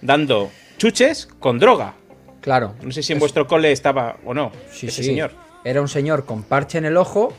dando 0.00 0.50
chuches 0.78 1.28
con 1.38 1.58
droga. 1.58 1.94
Claro. 2.40 2.74
No 2.82 2.90
sé 2.90 3.02
si 3.02 3.12
en 3.12 3.20
vuestro 3.20 3.46
cole 3.46 3.70
estaba 3.70 4.16
o 4.24 4.34
no. 4.34 4.50
Sí, 4.70 4.88
ese 4.88 5.02
sí. 5.02 5.10
señor. 5.10 5.32
Era 5.64 5.80
un 5.80 5.88
señor 5.88 6.24
con 6.24 6.42
parche 6.42 6.78
en 6.78 6.84
el 6.86 6.96
ojo, 6.96 7.32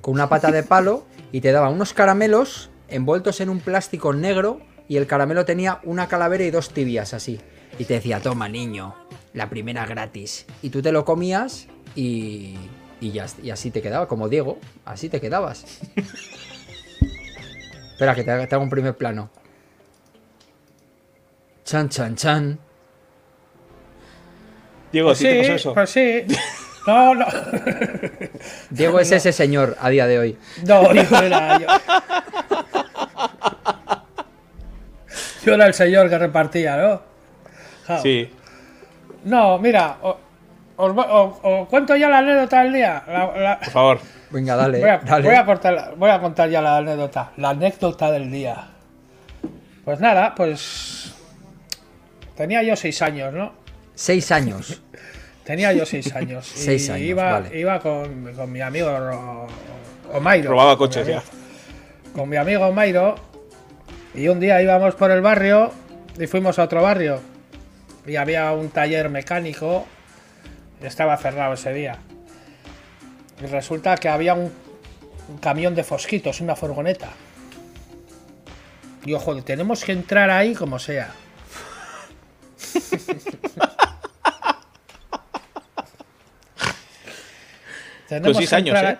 con 0.00 0.14
una 0.14 0.28
pata 0.28 0.50
de 0.50 0.64
palo 0.64 1.06
y 1.30 1.40
te 1.40 1.52
daba 1.52 1.68
unos 1.68 1.92
caramelos 1.92 2.70
envueltos 2.88 3.40
en 3.40 3.48
un 3.50 3.60
plástico 3.60 4.12
negro 4.12 4.60
y 4.88 4.96
el 4.96 5.06
caramelo 5.06 5.44
tenía 5.44 5.80
una 5.84 6.08
calavera 6.08 6.44
y 6.44 6.50
dos 6.50 6.70
tibias 6.70 7.14
así. 7.14 7.40
Y 7.78 7.84
te 7.84 7.94
decía, 7.94 8.20
toma 8.20 8.48
niño, 8.48 8.94
la 9.34 9.48
primera 9.50 9.84
gratis. 9.86 10.46
Y 10.62 10.70
tú 10.70 10.80
te 10.82 10.90
lo 10.92 11.04
comías 11.04 11.66
y, 11.94 12.54
y, 13.00 13.12
ya, 13.12 13.26
y 13.42 13.50
así 13.50 13.70
te 13.70 13.82
quedaba, 13.82 14.08
como 14.08 14.28
Diego, 14.28 14.58
así 14.84 15.08
te 15.08 15.20
quedabas. 15.20 15.64
Espera, 17.92 18.14
que 18.14 18.24
te, 18.24 18.30
haga- 18.30 18.46
te 18.46 18.54
hago 18.54 18.64
un 18.64 18.70
primer 18.70 18.96
plano. 18.96 19.28
Chan, 21.64 21.88
chan, 21.88 22.14
chan. 22.16 22.58
Diego, 24.92 25.08
Pues 25.08 25.18
¿sí 25.18 25.24
te 25.24 25.32
sí, 25.34 25.40
pasó 25.42 25.52
eso? 25.54 25.74
pues 25.74 25.90
sí. 25.90 26.22
No, 26.86 27.14
no. 27.14 27.26
Diego 28.70 28.98
es 29.00 29.12
ese 29.12 29.32
señor 29.32 29.76
a 29.80 29.90
día 29.90 30.06
de 30.06 30.18
hoy. 30.18 30.38
No, 30.66 30.94
yo 30.94 31.18
era 31.18 31.58
yo. 31.60 31.66
Yo 35.48 35.54
era 35.54 35.66
el 35.66 35.74
señor 35.74 36.08
que 36.08 36.18
repartía, 36.18 36.76
¿no? 36.76 37.02
Sí. 38.02 38.30
No, 39.24 39.58
mira, 39.58 39.96
o- 40.02 40.18
os, 40.76 40.94
voy- 40.94 41.06
o- 41.08 41.40
os 41.42 41.68
cuento 41.68 41.96
ya 41.96 42.08
la 42.08 42.18
anécdota 42.18 42.62
del 42.62 42.72
día. 42.72 43.02
La- 43.06 43.36
la- 43.36 43.58
Por 43.58 43.70
favor. 43.70 44.00
Venga, 44.30 44.56
dale. 44.56 44.78
voy, 44.80 44.90
a, 44.90 44.98
dale. 44.98 45.26
voy 45.26 45.36
a 45.36 45.44
contar, 45.46 45.94
voy 45.96 46.10
a 46.10 46.20
contar 46.20 46.50
ya 46.50 46.60
la 46.60 46.76
anécdota. 46.76 47.32
La 47.38 47.50
anécdota 47.50 48.10
del 48.12 48.30
día. 48.30 48.68
Pues 49.84 50.00
nada, 50.00 50.34
pues. 50.34 51.14
Tenía 52.36 52.62
yo 52.62 52.76
seis 52.76 53.00
años, 53.02 53.32
¿no? 53.32 53.52
Seis 53.94 54.30
años. 54.30 54.82
Tenía 55.44 55.72
yo 55.72 55.86
seis 55.86 56.14
años. 56.14 56.52
y 56.56 56.58
Seis 56.58 56.90
años, 56.90 57.00
iba, 57.08 57.32
vale. 57.40 57.58
iba 57.58 57.80
con, 57.80 58.32
con 58.34 58.52
mi 58.52 58.60
amigo 58.60 58.88
Ro- 58.98 59.46
Omairo. 60.12 60.50
Robaba 60.50 60.76
con 60.76 60.88
mi 60.88 60.94
coches 60.94 61.06
amigo- 61.08 61.22
ya. 61.22 62.12
Con 62.12 62.28
mi 62.28 62.36
amigo 62.36 62.66
Omairo. 62.66 63.14
Y 64.18 64.26
un 64.26 64.40
día 64.40 64.60
íbamos 64.60 64.96
por 64.96 65.12
el 65.12 65.20
barrio 65.20 65.72
y 66.18 66.26
fuimos 66.26 66.58
a 66.58 66.64
otro 66.64 66.82
barrio. 66.82 67.20
Y 68.04 68.16
había 68.16 68.50
un 68.50 68.68
taller 68.70 69.08
mecánico. 69.10 69.86
y 70.82 70.86
Estaba 70.86 71.16
cerrado 71.18 71.54
ese 71.54 71.72
día. 71.72 71.98
Y 73.40 73.46
resulta 73.46 73.96
que 73.96 74.08
había 74.08 74.34
un, 74.34 74.52
un 75.28 75.38
camión 75.38 75.76
de 75.76 75.84
fosquitos, 75.84 76.40
una 76.40 76.56
furgoneta. 76.56 77.10
Y 79.04 79.12
ojo, 79.12 79.40
tenemos 79.44 79.84
que 79.84 79.92
entrar 79.92 80.30
ahí 80.30 80.52
como 80.52 80.80
sea. 80.80 81.14
Tenemos 88.08 88.36
seis 88.36 88.50
que 88.50 88.56
años, 88.56 88.78
¿eh? 88.82 88.98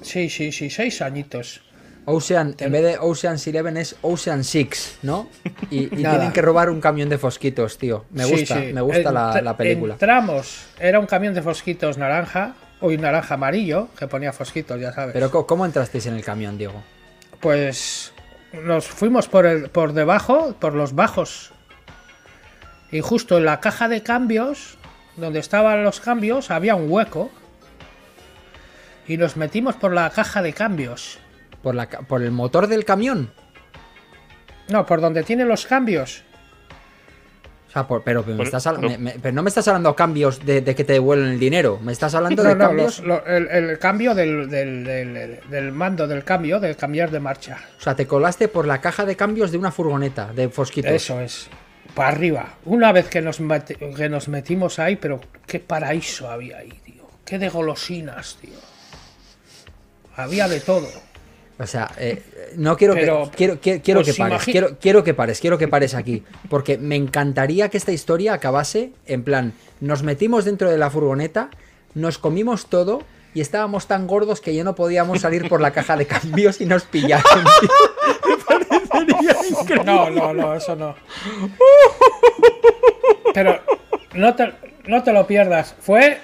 Sí, 0.00 0.30
sí, 0.30 0.52
sí, 0.52 0.70
seis 0.70 1.02
añitos. 1.02 1.60
Ocean, 2.06 2.54
en 2.58 2.72
vez 2.72 2.82
de 2.82 2.98
Ocean's 2.98 3.46
Eleven 3.46 3.76
es 3.76 3.96
Ocean 4.02 4.44
Six, 4.44 4.98
¿no? 5.02 5.28
Y, 5.70 5.86
tienen 5.88 6.32
que 6.32 6.42
robar 6.42 6.70
un 6.70 6.80
camión 6.80 7.08
de 7.08 7.18
fosquitos, 7.18 7.78
tío. 7.78 8.04
Me 8.10 8.24
gusta, 8.24 8.60
sí. 8.60 8.72
me 8.72 8.80
gusta 8.80 9.10
la, 9.10 9.56
película. 9.56 9.94
Entramos, 9.94 10.66
era 10.78 11.00
un 11.00 11.06
camión 11.06 11.34
de 11.34 11.42
fosquitos 11.42 11.96
naranja, 11.96 12.54
o 12.80 12.90
naranja 12.90 13.34
amarillo, 13.34 13.88
que 13.98 14.06
ponía 14.06 14.32
fosquitos, 14.32 14.78
ya 14.80 14.92
sabes. 14.92 15.14
Pero 15.14 15.30
¿cómo 15.46 15.64
entrasteis 15.64 16.06
en 16.06 16.14
el 16.14 16.24
camión, 16.24 16.58
Diego? 16.58 16.82
Pues 17.40 18.12
nos 18.52 18.86
fuimos 18.86 19.28
por, 19.28 19.46
el, 19.46 19.70
por 19.70 19.92
debajo, 19.92 20.54
por 20.60 20.74
los 20.74 20.94
bajos. 20.94 21.52
Y 22.90 23.00
justo 23.00 23.38
en 23.38 23.46
la 23.46 23.60
caja 23.60 23.88
de 23.88 24.02
cambios, 24.02 24.76
donde 25.16 25.38
estaban 25.38 25.82
los 25.82 26.00
cambios, 26.00 26.50
había 26.50 26.74
un 26.74 26.90
hueco. 26.90 27.30
Y 29.08 29.16
nos 29.16 29.36
metimos 29.36 29.76
por 29.76 29.92
la 29.92 30.10
caja 30.10 30.42
de 30.42 30.52
cambios. 30.52 31.18
¿Por, 31.64 31.74
la, 31.74 31.88
por 31.88 32.22
el 32.22 32.30
motor 32.30 32.68
del 32.68 32.84
camión? 32.84 33.32
No, 34.68 34.86
por 34.86 35.00
donde 35.00 35.24
tiene 35.24 35.44
los 35.44 35.66
cambios. 35.66 36.22
O 37.68 37.72
sea, 37.74 37.88
por- 37.88 38.04
pero, 38.04 38.22
me 38.22 38.40
estás 38.44 38.64
pero- 38.64 38.80
me- 38.88 38.98
me- 38.98 39.16
pero 39.20 39.34
no 39.34 39.42
me 39.42 39.48
estás 39.48 39.66
hablando 39.66 39.96
cambios 39.96 40.44
de, 40.44 40.60
de 40.60 40.74
que 40.76 40.84
te 40.84 40.92
devuelven 40.92 41.30
el 41.30 41.40
dinero. 41.40 41.80
Me 41.82 41.90
estás 41.90 42.14
hablando 42.14 42.42
No, 42.44 42.48
de 42.50 42.54
no, 42.54 42.66
cambios. 42.66 43.00
los- 43.00 43.24
lo- 43.24 43.26
el, 43.26 43.48
el 43.48 43.78
cambio 43.80 44.14
del, 44.14 44.48
del- 44.48 44.84
del- 44.84 45.40
del 45.50 45.72
mando 45.72 46.06
del 46.06 46.22
cambio, 46.22 46.60
del 46.60 46.76
cambiar 46.76 47.10
de 47.10 47.18
marcha. 47.18 47.58
O 47.78 47.80
sea, 47.82 47.96
te 47.96 48.06
colaste 48.06 48.46
por 48.48 48.66
la 48.66 48.80
caja 48.80 49.04
de 49.04 49.16
cambios 49.16 49.50
de 49.50 49.58
una 49.58 49.72
furgoneta 49.72 50.32
de 50.32 50.48
fosquitos. 50.50 50.92
Eso 50.92 51.20
es. 51.20 51.48
Para 51.94 52.10
arriba. 52.10 52.54
Una 52.66 52.92
vez 52.92 53.08
que 53.08 53.20
nos, 53.22 53.40
meti- 53.40 53.76
que 53.96 54.08
nos 54.08 54.28
metimos 54.28 54.78
ahí, 54.78 54.96
pero 54.96 55.20
qué 55.46 55.58
paraíso 55.60 56.30
había 56.30 56.58
ahí, 56.58 56.70
tío. 56.84 57.08
qué 57.24 57.38
de 57.38 57.48
golosinas, 57.48 58.36
tío. 58.40 58.52
Había 60.16 60.46
de 60.46 60.60
todo. 60.60 60.86
O 61.58 61.66
sea, 61.66 61.90
eh, 61.98 62.22
no 62.56 62.76
quiero 62.76 62.94
Pero, 62.94 63.30
que 63.30 63.36
quiero, 63.36 63.58
quiero, 63.60 63.82
quiero 63.82 64.00
pues 64.02 64.12
que 64.12 64.18
pares, 64.18 64.44
quiero, 64.44 64.76
quiero 64.80 65.04
que 65.04 65.14
pares, 65.14 65.40
quiero 65.40 65.56
que 65.56 65.68
pares 65.68 65.94
aquí, 65.94 66.24
porque 66.48 66.78
me 66.78 66.96
encantaría 66.96 67.68
que 67.68 67.76
esta 67.76 67.92
historia 67.92 68.34
acabase 68.34 68.92
en 69.06 69.22
plan, 69.22 69.52
nos 69.80 70.02
metimos 70.02 70.44
dentro 70.44 70.68
de 70.68 70.78
la 70.78 70.90
furgoneta, 70.90 71.50
nos 71.94 72.18
comimos 72.18 72.66
todo 72.66 73.02
y 73.34 73.40
estábamos 73.40 73.86
tan 73.86 74.06
gordos 74.08 74.40
que 74.40 74.54
ya 74.54 74.64
no 74.64 74.74
podíamos 74.74 75.20
salir 75.20 75.48
por 75.48 75.60
la 75.60 75.72
caja 75.72 75.96
de 75.96 76.06
cambios 76.06 76.60
y 76.60 76.66
nos 76.66 76.84
pillaron. 76.84 77.24
No, 79.84 80.10
no, 80.10 80.32
no, 80.32 80.54
eso 80.54 80.76
no. 80.76 80.94
Pero 83.32 83.60
no 84.14 84.34
te, 84.34 84.52
no 84.86 85.02
te 85.02 85.12
lo 85.12 85.26
pierdas. 85.26 85.74
Fue. 85.80 86.18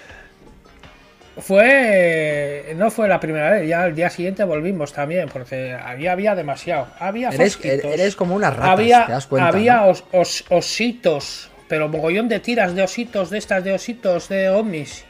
Fue. 1.40 2.72
No 2.76 2.90
fue 2.90 3.08
la 3.08 3.18
primera 3.20 3.50
vez. 3.50 3.68
Ya 3.68 3.82
al 3.82 3.94
día 3.94 4.10
siguiente 4.10 4.44
volvimos 4.44 4.92
también. 4.92 5.28
Porque 5.28 5.72
había, 5.74 6.12
había 6.12 6.34
demasiado. 6.34 6.88
Había 6.98 7.28
Eres, 7.30 7.56
fosquitos, 7.56 7.92
eres 7.92 8.16
como 8.16 8.34
unas 8.34 8.54
ratas, 8.54 8.70
había, 8.70 9.06
te 9.06 9.12
das 9.12 9.26
cuenta. 9.26 9.48
había 9.48 9.76
¿no? 9.76 9.88
os- 9.88 10.04
os- 10.12 10.44
ositos. 10.50 11.50
Pero 11.68 11.88
mogollón 11.88 12.28
de 12.28 12.40
tiras 12.40 12.74
de 12.74 12.82
ositos, 12.82 13.30
de 13.30 13.38
estas 13.38 13.62
de 13.64 13.72
ositos, 13.72 14.28
de 14.28 14.48
ovnis. 14.50 15.04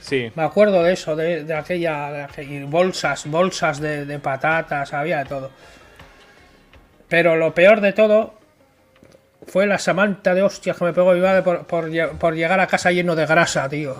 Sí. 0.00 0.30
Me 0.34 0.42
acuerdo 0.42 0.82
de 0.82 0.92
eso, 0.92 1.14
de, 1.16 1.44
de 1.44 1.54
aquella. 1.54 2.28
de 2.36 2.64
bolsas, 2.66 3.24
bolsas 3.26 3.80
de, 3.80 4.04
de 4.04 4.18
patatas, 4.18 4.92
había 4.92 5.18
de 5.18 5.24
todo. 5.26 5.50
Pero 7.08 7.36
lo 7.36 7.54
peor 7.54 7.80
de 7.80 7.92
todo 7.92 8.34
fue 9.46 9.66
la 9.66 9.78
samanta 9.78 10.34
de 10.34 10.42
hostias 10.42 10.76
que 10.76 10.84
me 10.84 10.92
pegó 10.92 11.12
mi 11.12 11.20
madre 11.20 11.42
por, 11.42 11.66
por 11.66 11.90
por 12.18 12.34
llegar 12.34 12.60
a 12.60 12.66
casa 12.66 12.90
lleno 12.90 13.14
de 13.14 13.26
grasa, 13.26 13.68
tío. 13.68 13.94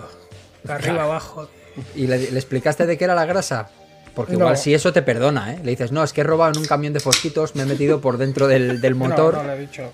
De 0.63 0.73
arriba 0.73 1.03
abajo. 1.05 1.49
¿Y 1.95 2.07
le, 2.07 2.31
le 2.31 2.37
explicaste 2.39 2.85
de 2.85 2.97
qué 2.97 3.03
era 3.05 3.15
la 3.15 3.25
grasa? 3.25 3.69
Porque 4.15 4.33
No. 4.33 4.39
igual 4.39 4.57
si 4.57 4.73
eso 4.73 4.93
te 4.93 5.01
perdona, 5.01 5.53
¿eh? 5.53 5.59
Le 5.63 5.71
dices, 5.71 5.91
no, 5.91 6.03
es 6.03 6.13
que 6.13 6.21
he 6.21 6.23
robado 6.23 6.51
en 6.51 6.59
un 6.59 6.65
camión 6.65 6.93
de 6.93 6.99
fosquitos, 6.99 7.55
me 7.55 7.63
he 7.63 7.65
metido 7.65 7.99
por 7.99 8.17
dentro 8.17 8.47
del, 8.47 8.79
del 8.79 8.95
motor. 9.03 9.33
No, 9.35 9.43
no 9.43 9.47
le 9.49 9.55
he 9.55 9.59
dicho. 9.61 9.91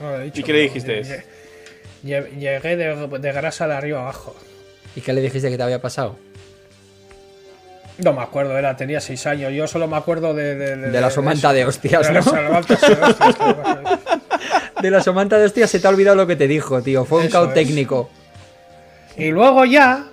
no 0.00 0.10
le 0.16 0.22
he 0.22 0.24
dicho, 0.26 0.40
¿Y 0.40 0.44
qué 0.44 0.52
le 0.52 0.60
dijiste? 0.60 1.02
lle- 1.02 1.24
lle- 2.04 2.30
Llegué 2.38 2.76
de, 2.76 3.18
de 3.18 3.32
grasa 3.32 3.66
de 3.66 3.74
arriba 3.74 4.00
abajo. 4.02 4.36
¿Y 4.94 5.00
qué 5.00 5.12
le 5.12 5.20
dijiste 5.20 5.50
que 5.50 5.56
te 5.56 5.62
había 5.62 5.80
pasado? 5.82 6.16
No 7.98 8.12
me 8.12 8.22
acuerdo, 8.22 8.56
era, 8.58 8.76
tenía 8.76 9.00
seis 9.00 9.26
años. 9.26 9.52
Yo 9.54 9.66
solo 9.66 9.88
me 9.88 9.96
acuerdo 9.96 10.34
de. 10.34 10.54
De, 10.54 10.76
De 10.76 11.00
la 11.00 11.10
somanta 11.10 11.52
de 11.54 11.64
hostias, 11.64 12.06
de 12.06 12.12
de 12.12 12.18
hostias. 12.20 12.80
De 14.82 14.90
la 14.90 15.02
somanta 15.02 15.38
de 15.38 15.46
hostia 15.46 15.66
se 15.66 15.80
te 15.80 15.86
ha 15.86 15.90
olvidado 15.90 16.14
lo 16.16 16.26
que 16.26 16.36
te 16.36 16.46
dijo, 16.46 16.82
tío. 16.82 17.04
Fue 17.06 17.22
un 17.22 17.28
caos 17.28 17.54
técnico. 17.54 18.10
Y 19.16 19.30
luego 19.30 19.64
ya, 19.64 20.04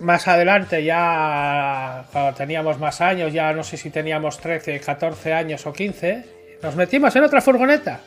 más 0.00 0.26
adelante, 0.28 0.82
ya 0.84 2.04
cuando 2.12 2.34
teníamos 2.34 2.78
más 2.78 3.00
años, 3.00 3.32
ya 3.32 3.52
no 3.52 3.62
sé 3.64 3.76
si 3.76 3.90
teníamos 3.90 4.38
13, 4.38 4.80
14 4.80 5.32
años 5.32 5.64
o 5.66 5.72
15, 5.72 6.24
nos 6.62 6.74
metimos 6.76 7.14
en 7.16 7.24
otra 7.24 7.40
furgoneta. 7.40 8.00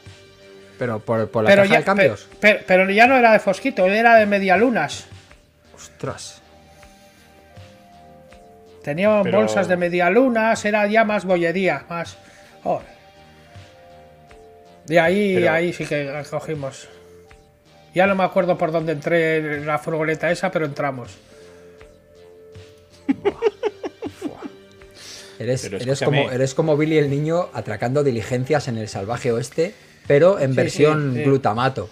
Pero 0.78 1.00
por, 1.00 1.30
por 1.32 1.43
la 1.43 1.50
Pero 1.50 1.63
caja 1.63 1.73
ya, 1.73 1.80
de 1.80 1.86
cambios. 1.86 2.28
pe- 2.39 2.56
pe- 2.56 2.63
pero 2.67 2.89
ya 2.91 3.08
no 3.08 3.15
era 3.17 3.32
de 3.32 3.39
Fosquito, 3.39 3.86
era 3.88 4.15
de 4.17 4.26
Medialunas. 4.28 5.08
Ostras. 5.76 6.41
Teníamos 8.84 9.23
Pero- 9.23 9.39
bolsas 9.39 9.67
de 9.67 9.76
Medialunas, 9.76 10.63
era 10.65 10.86
ya 10.88 11.04
más 11.04 11.26
bollería, 11.26 11.84
más... 11.89 12.17
joder. 12.63 12.86
De 14.86 15.00
ahí, 15.00 15.36
Pero- 15.36 15.52
ahí 15.52 15.73
sí 15.73 15.86
que 15.86 16.23
cogimos. 16.30 16.88
Ya 17.93 18.06
no 18.08 18.15
me 18.15 18.23
acuerdo 18.23 18.58
por 18.58 18.71
dónde 18.71 18.91
entré 18.93 19.38
en 19.38 19.65
la 19.65 19.80
furgoneta 19.80 20.30
esa, 20.30 20.52
pero 20.52 20.65
entramos. 20.65 21.17
Eres, 25.39 25.65
eres, 25.65 26.02
como, 26.02 26.32
eres 26.32 26.54
como 26.56 26.76
Billy 26.78 26.98
el 26.98 27.12
niño 27.12 27.50
atracando 27.54 28.04
diligencias 28.04 28.67
en 28.67 28.78
el 28.80 28.88
salvaje 28.88 29.32
oeste, 29.32 29.76
pero 30.08 30.39
en 30.39 30.52
Sí, 30.52 30.56
versión 30.58 31.12
sí, 31.13 31.17
sí. 31.20 31.24
glutamato. 31.26 31.89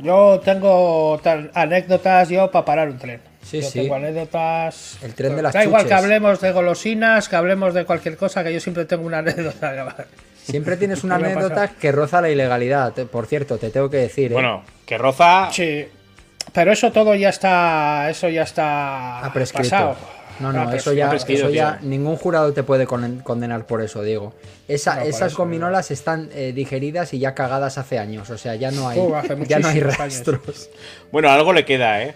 Yo 0.00 0.40
tengo 0.44 1.20
anécdotas 1.54 2.28
yo 2.30 2.50
para 2.50 2.64
parar 2.64 2.88
un 2.88 2.98
tren. 2.98 3.20
Sí, 3.44 3.60
yo 3.60 3.68
sí. 3.70 3.80
tengo 3.82 3.94
anécdotas. 3.94 4.98
El 5.02 5.14
tren 5.14 5.36
de 5.36 5.42
las 5.42 5.52
Da 5.54 5.62
igual 5.62 5.84
que 5.84 5.90
chuches. 5.90 6.02
hablemos 6.04 6.40
de 6.40 6.50
golosinas, 6.50 7.28
que 7.28 7.36
hablemos 7.36 7.74
de 7.74 7.84
cualquier 7.84 8.16
cosa, 8.16 8.42
que 8.42 8.52
yo 8.52 8.58
siempre 8.58 8.86
tengo 8.86 9.06
una 9.06 9.18
anécdota. 9.24 10.06
Siempre 10.42 10.76
tienes 10.76 11.04
una 11.04 11.16
¿Qué 11.16 11.22
me 11.22 11.28
ha 11.28 11.32
anécdota 11.32 11.68
que 11.68 11.92
roza 11.92 12.20
la 12.20 12.30
ilegalidad. 12.30 12.92
Por 13.06 13.26
cierto, 13.26 13.56
te 13.56 13.70
tengo 13.70 13.88
que 13.88 13.98
decir, 13.98 14.32
¿eh? 14.32 14.34
Bueno, 14.34 14.64
que 14.84 14.98
roza. 14.98 15.48
Sí. 15.52 15.86
Pero 16.52 16.72
eso 16.72 16.90
todo 16.90 17.14
ya 17.14 17.28
está. 17.28 18.10
Eso 18.10 18.28
ya 18.28 18.42
está. 18.42 19.24
ha 19.24 19.32
prescrito. 19.32 19.70
Pasado. 19.70 19.96
No, 20.40 20.52
no, 20.52 20.68
Ha 20.68 20.76
eso 20.76 20.92
ya, 20.92 21.12
eso 21.14 21.48
ya 21.50 21.78
ningún 21.82 22.16
jurado 22.16 22.52
te 22.52 22.62
puede 22.64 22.86
con- 22.86 23.20
condenar 23.20 23.66
por 23.66 23.80
eso, 23.82 24.02
Diego. 24.02 24.34
Esa- 24.66 24.94
No, 24.96 25.00
por 25.02 25.08
esas 25.10 25.28
eso, 25.32 25.38
gominolas 25.42 25.90
están 25.92 26.28
eh, 26.34 26.52
digeridas 26.52 27.14
y 27.14 27.20
ya 27.20 27.34
cagadas 27.34 27.78
hace 27.78 27.98
años, 28.00 28.28
o 28.30 28.38
sea, 28.38 28.56
ya 28.56 28.70
no 28.72 28.88
hay, 28.88 28.98
ya 29.48 29.58
no 29.60 29.68
hay 29.68 29.78
años. 29.78 29.96
rastros. 29.96 30.70
Bueno, 31.12 31.30
algo 31.30 31.52
le 31.52 31.64
queda, 31.64 32.02
¿eh? 32.02 32.14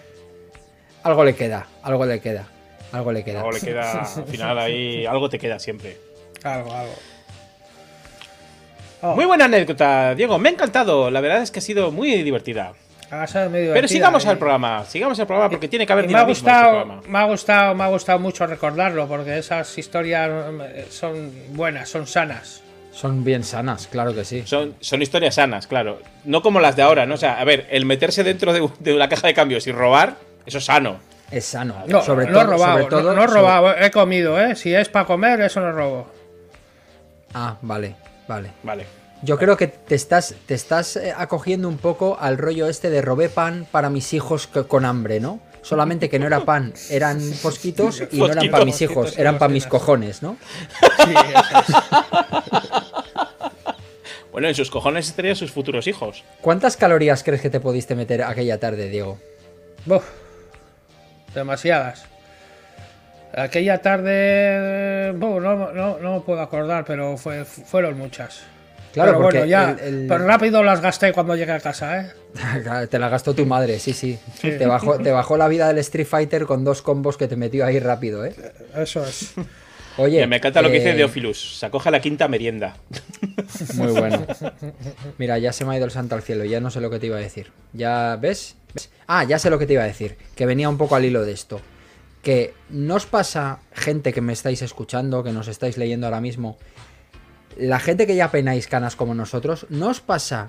Algo 1.03 1.23
le 1.23 1.33
queda, 1.35 1.65
algo 1.81 2.05
le 2.05 2.19
queda, 2.19 2.47
algo 2.91 3.11
le 3.13 3.23
queda. 3.23 3.39
Algo 3.39 3.51
le 3.51 3.61
queda. 3.61 4.01
Al 4.01 4.25
final 4.25 4.59
ahí. 4.59 5.05
Algo 5.05 5.29
te 5.29 5.39
queda 5.39 5.57
siempre. 5.59 5.97
Algo, 6.43 6.73
algo. 6.73 6.93
Oh, 9.01 9.15
Muy 9.15 9.23
buena 9.25 9.45
anécdota, 9.45 10.13
Diego. 10.13 10.37
Me 10.39 10.49
ha 10.49 10.51
encantado. 10.51 11.09
La 11.09 11.21
verdad 11.21 11.41
es 11.41 11.51
que 11.51 11.59
ha 11.59 11.61
sido 11.61 11.89
muy 11.91 12.21
divertida. 12.23 12.73
Ha 13.11 13.49
muy 13.49 13.69
Pero 13.73 13.87
sigamos 13.87 14.25
al 14.25 14.37
programa. 14.37 14.85
Sigamos 14.85 15.19
al 15.19 15.25
programa 15.27 15.49
porque 15.49 15.67
tiene 15.67 15.85
que 15.87 15.93
haber 15.93 16.07
me 16.07 16.13
ha 16.15 16.21
este 16.21 16.27
gustado, 16.29 17.01
me 17.07 17.17
ha 17.19 17.23
gustado, 17.25 17.75
me 17.75 17.83
ha 17.83 17.87
gustado 17.87 18.19
mucho 18.19 18.45
recordarlo 18.45 19.07
porque 19.07 19.37
esas 19.37 19.77
historias 19.77 20.29
eh, 20.29 20.87
son 20.89 21.31
buenas, 21.55 21.89
son 21.89 22.05
sanas. 22.07 22.61
Son 22.91 23.23
bien 23.23 23.43
sanas, 23.43 23.87
claro 23.87 24.13
que 24.13 24.25
sí. 24.25 24.43
Son, 24.45 24.75
son 24.79 25.01
historias 25.01 25.35
sanas, 25.35 25.67
claro. 25.67 26.01
No 26.25 26.41
como 26.41 26.59
las 26.59 26.75
de 26.75 26.81
ahora, 26.81 27.05
¿no? 27.05 27.15
O 27.15 27.17
sea, 27.17 27.39
a 27.39 27.43
ver, 27.45 27.67
el 27.71 27.85
meterse 27.85 28.23
dentro 28.23 28.51
de, 28.51 28.67
de 28.79 28.93
la 28.95 29.07
caja 29.09 29.27
de 29.27 29.33
cambios 29.33 29.65
y 29.67 29.71
robar, 29.71 30.15
eso 30.45 30.57
es 30.57 30.65
sano. 30.65 30.99
Es 31.31 31.45
sano. 31.45 31.75
No, 31.87 32.01
sobre 32.01 32.25
no 32.25 32.33
todo, 32.33 32.41
he 32.41 32.45
robado, 32.47 32.73
sobre 32.79 32.89
todo- 32.89 33.01
no, 33.03 33.13
no 33.13 33.23
he 33.23 33.27
sobre- 33.27 33.39
robado, 33.39 33.75
he 33.79 33.91
comido, 33.91 34.39
¿eh? 34.39 34.55
Si 34.55 34.73
es 34.73 34.89
para 34.89 35.05
comer, 35.05 35.39
eso 35.41 35.61
no 35.61 35.71
robo. 35.71 36.07
Ah, 37.33 37.55
vale, 37.61 37.95
vale. 38.27 38.51
Vale. 38.63 38.98
Yo 39.21 39.37
creo 39.37 39.57
que 39.57 39.67
te 39.67 39.95
estás, 39.95 40.33
te 40.45 40.53
estás 40.53 40.95
eh, 40.95 41.13
acogiendo 41.15 41.67
un 41.67 41.77
poco 41.77 42.17
al 42.19 42.37
rollo 42.37 42.67
este 42.69 42.89
de 42.89 43.01
robé 43.01 43.27
pan 43.29 43.67
para 43.69 43.89
mis 43.89 44.13
hijos 44.13 44.47
co- 44.47 44.67
con 44.67 44.85
hambre, 44.85 45.19
¿no? 45.19 45.39
Solamente 45.61 46.09
que 46.09 46.19
no 46.19 46.25
era 46.27 46.45
pan, 46.45 46.73
eran 46.89 47.19
fosquitos 47.19 48.01
y 48.11 48.17
no 48.19 48.27
eran 48.27 48.49
para 48.49 48.63
mis 48.63 48.81
hijos, 48.81 49.17
eran 49.17 49.37
para 49.37 49.51
mis 49.51 49.65
cojones, 49.67 50.21
¿no? 50.23 50.37
Sí. 51.05 51.13
Bueno, 54.31 54.47
en 54.47 54.55
sus 54.55 54.69
cojones 54.71 55.07
estarían 55.09 55.35
sus 55.35 55.51
futuros 55.51 55.87
hijos. 55.87 56.23
¿Cuántas 56.39 56.77
calorías 56.77 57.23
crees 57.23 57.41
que 57.41 57.49
te 57.49 57.59
pudiste 57.59 57.95
meter 57.95 58.23
aquella 58.23 58.57
tarde, 58.59 58.87
Diego? 58.87 59.17
Buf, 59.85 60.05
demasiadas. 61.33 62.05
Aquella 63.35 63.79
tarde, 63.81 65.11
buf, 65.11 65.41
no, 65.41 65.73
no, 65.73 65.97
no 65.99 66.13
me 66.13 66.19
puedo 66.21 66.39
acordar, 66.41 66.85
pero 66.85 67.17
fue, 67.17 67.43
fueron 67.43 67.97
muchas. 67.97 68.43
Claro, 68.93 69.11
pero 69.11 69.23
bueno, 69.23 69.45
ya, 69.45 69.71
el- 69.71 69.79
el- 70.01 70.07
pero 70.07 70.25
rápido 70.25 70.63
las 70.63 70.81
gasté 70.81 71.13
cuando 71.13 71.35
llegué 71.35 71.51
a 71.51 71.59
casa, 71.59 71.99
¿eh? 72.01 72.11
te 72.89 72.99
la 72.99 73.09
gastó 73.09 73.33
tu 73.33 73.45
madre, 73.45 73.79
sí, 73.79 73.93
sí. 73.93 74.17
Te, 74.41 74.65
bajó, 74.65 74.97
te 74.97 75.11
bajó 75.11 75.37
la 75.37 75.47
vida 75.47 75.67
del 75.67 75.77
Street 75.79 76.07
Fighter 76.07 76.45
con 76.45 76.63
dos 76.63 76.81
combos 76.81 77.17
que 77.17 77.27
te 77.27 77.35
metió 77.35 77.65
ahí 77.65 77.79
rápido, 77.79 78.25
¿eh? 78.25 78.35
Eso 78.75 79.05
es. 79.05 79.33
Oye, 79.97 80.15
Mira, 80.15 80.27
me 80.27 80.37
encanta 80.37 80.61
lo 80.61 80.69
que 80.69 80.75
dice 80.75 80.91
eh, 80.91 80.95
Deophilus. 80.95 81.57
Se 81.59 81.65
acoge 81.65 81.89
a 81.89 81.91
la 81.91 81.99
quinta 81.99 82.27
merienda. 82.29 82.77
Muy 83.75 83.91
bueno. 83.91 84.25
Mira, 85.17 85.37
ya 85.39 85.51
se 85.51 85.65
me 85.65 85.73
ha 85.73 85.77
ido 85.77 85.85
el 85.85 85.91
santo 85.91 86.15
al 86.15 86.21
cielo, 86.21 86.45
ya 86.45 86.61
no 86.61 86.71
sé 86.71 86.79
lo 86.79 86.89
que 86.89 86.99
te 86.99 87.07
iba 87.07 87.17
a 87.17 87.19
decir. 87.21 87.51
¿Ya 87.73 88.15
ves? 88.15 88.55
¿Ves? 88.73 88.89
Ah, 89.07 89.25
ya 89.25 89.39
sé 89.39 89.49
lo 89.49 89.59
que 89.59 89.65
te 89.65 89.73
iba 89.73 89.83
a 89.83 89.87
decir, 89.87 90.15
que 90.35 90.45
venía 90.45 90.69
un 90.69 90.77
poco 90.77 90.95
al 90.95 91.03
hilo 91.03 91.23
de 91.25 91.33
esto. 91.33 91.59
Que 92.21 92.53
no 92.69 92.95
os 92.95 93.05
pasa, 93.07 93.59
gente 93.73 94.13
que 94.13 94.21
me 94.21 94.31
estáis 94.31 94.61
escuchando, 94.61 95.21
que 95.23 95.31
nos 95.33 95.47
estáis 95.49 95.77
leyendo 95.77 96.07
ahora 96.07 96.21
mismo, 96.21 96.57
la 97.59 97.79
gente 97.79 98.07
que 98.07 98.15
ya 98.15 98.31
penáis 98.31 98.67
canas 98.67 98.95
como 98.95 99.13
nosotros, 99.13 99.65
¿no 99.69 99.89
os 99.89 99.99
pasa 99.99 100.47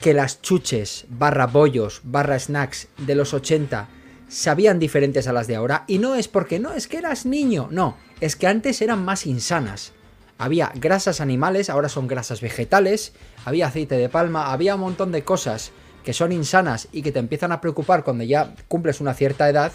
que 0.00 0.12
las 0.12 0.42
chuches, 0.42 1.06
barra 1.08 1.46
bollos, 1.46 2.00
barra 2.04 2.38
snacks 2.38 2.88
de 2.98 3.14
los 3.14 3.32
80 3.32 3.88
sabían 4.28 4.78
diferentes 4.78 5.26
a 5.26 5.32
las 5.32 5.46
de 5.46 5.56
ahora? 5.56 5.84
Y 5.86 5.98
no 5.98 6.14
es 6.14 6.28
porque 6.28 6.58
no, 6.58 6.72
es 6.72 6.86
que 6.86 6.98
eras 6.98 7.26
niño, 7.26 7.68
no, 7.70 7.96
es 8.20 8.36
que 8.36 8.46
antes 8.46 8.82
eran 8.82 9.04
más 9.04 9.26
insanas. 9.26 9.92
Había 10.38 10.70
grasas 10.74 11.22
animales, 11.22 11.70
ahora 11.70 11.88
son 11.88 12.06
grasas 12.06 12.42
vegetales, 12.42 13.14
había 13.46 13.68
aceite 13.68 13.96
de 13.96 14.10
palma, 14.10 14.52
había 14.52 14.74
un 14.74 14.82
montón 14.82 15.12
de 15.12 15.24
cosas 15.24 15.72
que 16.04 16.12
son 16.12 16.30
insanas 16.30 16.88
y 16.92 17.02
que 17.02 17.10
te 17.10 17.18
empiezan 17.18 17.52
a 17.52 17.60
preocupar 17.60 18.04
cuando 18.04 18.22
ya 18.22 18.54
cumples 18.68 19.00
una 19.00 19.14
cierta 19.14 19.48
edad, 19.48 19.72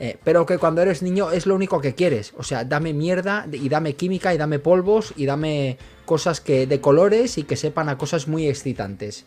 eh, 0.00 0.18
pero 0.24 0.44
que 0.46 0.58
cuando 0.58 0.82
eres 0.82 1.02
niño 1.02 1.30
es 1.30 1.46
lo 1.46 1.54
único 1.54 1.80
que 1.80 1.94
quieres. 1.94 2.32
O 2.36 2.42
sea, 2.42 2.64
dame 2.64 2.92
mierda 2.92 3.46
y 3.52 3.68
dame 3.68 3.94
química 3.94 4.34
y 4.34 4.38
dame 4.38 4.58
polvos 4.58 5.12
y 5.16 5.26
dame 5.26 5.78
cosas 6.04 6.40
que 6.40 6.66
de 6.66 6.80
colores 6.80 7.38
y 7.38 7.44
que 7.44 7.56
sepan 7.56 7.88
a 7.88 7.96
cosas 7.98 8.26
muy 8.28 8.48
excitantes. 8.48 9.24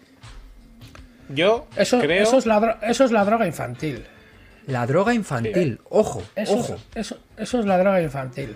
Yo 1.29 1.67
Eso, 1.75 1.99
creo. 1.99 2.23
eso, 2.23 2.37
es 2.37 2.45
la, 2.45 2.79
eso 2.83 3.03
es 3.05 3.11
la 3.11 3.25
droga 3.25 3.45
infantil. 3.47 4.05
La 4.65 4.85
droga 4.85 5.13
infantil. 5.13 5.79
Ojo, 5.89 6.21
Eso, 6.35 6.53
ojo. 6.57 6.73
Es, 6.95 7.07
eso, 7.07 7.17
eso 7.37 7.59
es 7.59 7.65
la 7.65 7.77
droga 7.77 8.01
infantil. 8.01 8.55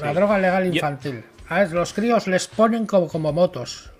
La 0.00 0.12
droga 0.14 0.38
legal 0.38 0.64
Yo- 0.64 0.74
infantil. 0.74 1.24
A 1.48 1.60
ver, 1.60 1.72
los 1.72 1.94
críos 1.94 2.26
les 2.26 2.46
ponen 2.46 2.86
como, 2.86 3.08
como 3.08 3.32
motos. 3.32 3.90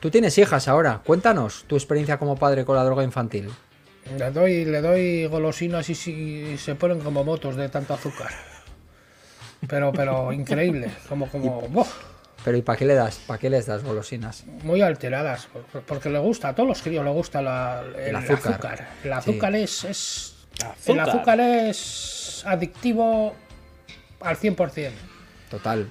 Tú 0.00 0.10
tienes 0.10 0.36
hijas 0.36 0.68
ahora. 0.68 1.00
Cuéntanos 1.04 1.64
tu 1.66 1.76
experiencia 1.76 2.18
como 2.18 2.36
padre 2.36 2.64
con 2.66 2.76
la 2.76 2.84
droga 2.84 3.02
infantil. 3.04 3.48
Le 4.18 4.30
doy, 4.30 4.64
le 4.64 4.80
doy 4.80 5.26
golosinas 5.26 5.88
y, 5.90 5.94
si- 5.94 6.58
se 6.58 6.74
ponen 6.74 7.00
como 7.00 7.24
motos 7.24 7.56
de 7.56 7.68
tanto 7.68 7.94
azúcar. 7.94 8.30
Pero, 9.68 9.92
pero 9.92 10.32
increíble. 10.32 10.90
Como, 11.08 11.28
como. 11.28 11.62
¡buah! 11.62 11.86
Pero 12.44 12.56
¿y 12.56 12.62
para 12.62 12.76
qué 12.76 12.84
le 12.86 12.94
das? 12.94 13.18
¿Para 13.18 13.38
qué 13.38 13.48
les 13.48 13.66
das 13.66 13.84
golosinas? 13.84 14.44
muy 14.64 14.80
alteradas. 14.82 15.46
por- 15.72 15.82
Porque 15.82 16.10
le 16.10 16.18
gusta, 16.18 16.48
a 16.48 16.54
todos 16.54 16.68
los 16.68 16.82
críos 16.82 17.04
le 17.04 17.10
gusta 17.12 17.40
la- 17.40 17.82
el, 17.96 18.08
El 18.08 18.16
azúcar. 18.16 18.52
azúcar. 18.52 18.88
El 19.04 19.12
azúcar 19.12 19.54
es, 19.54 19.84
es. 19.84 20.34
Azúcar. 20.64 20.94
El 20.94 21.00
azúcar 21.00 21.40
es 21.40 22.42
adictivo 22.46 23.34
al 24.20 24.36
100%. 24.36 24.90
Total, 25.48 25.88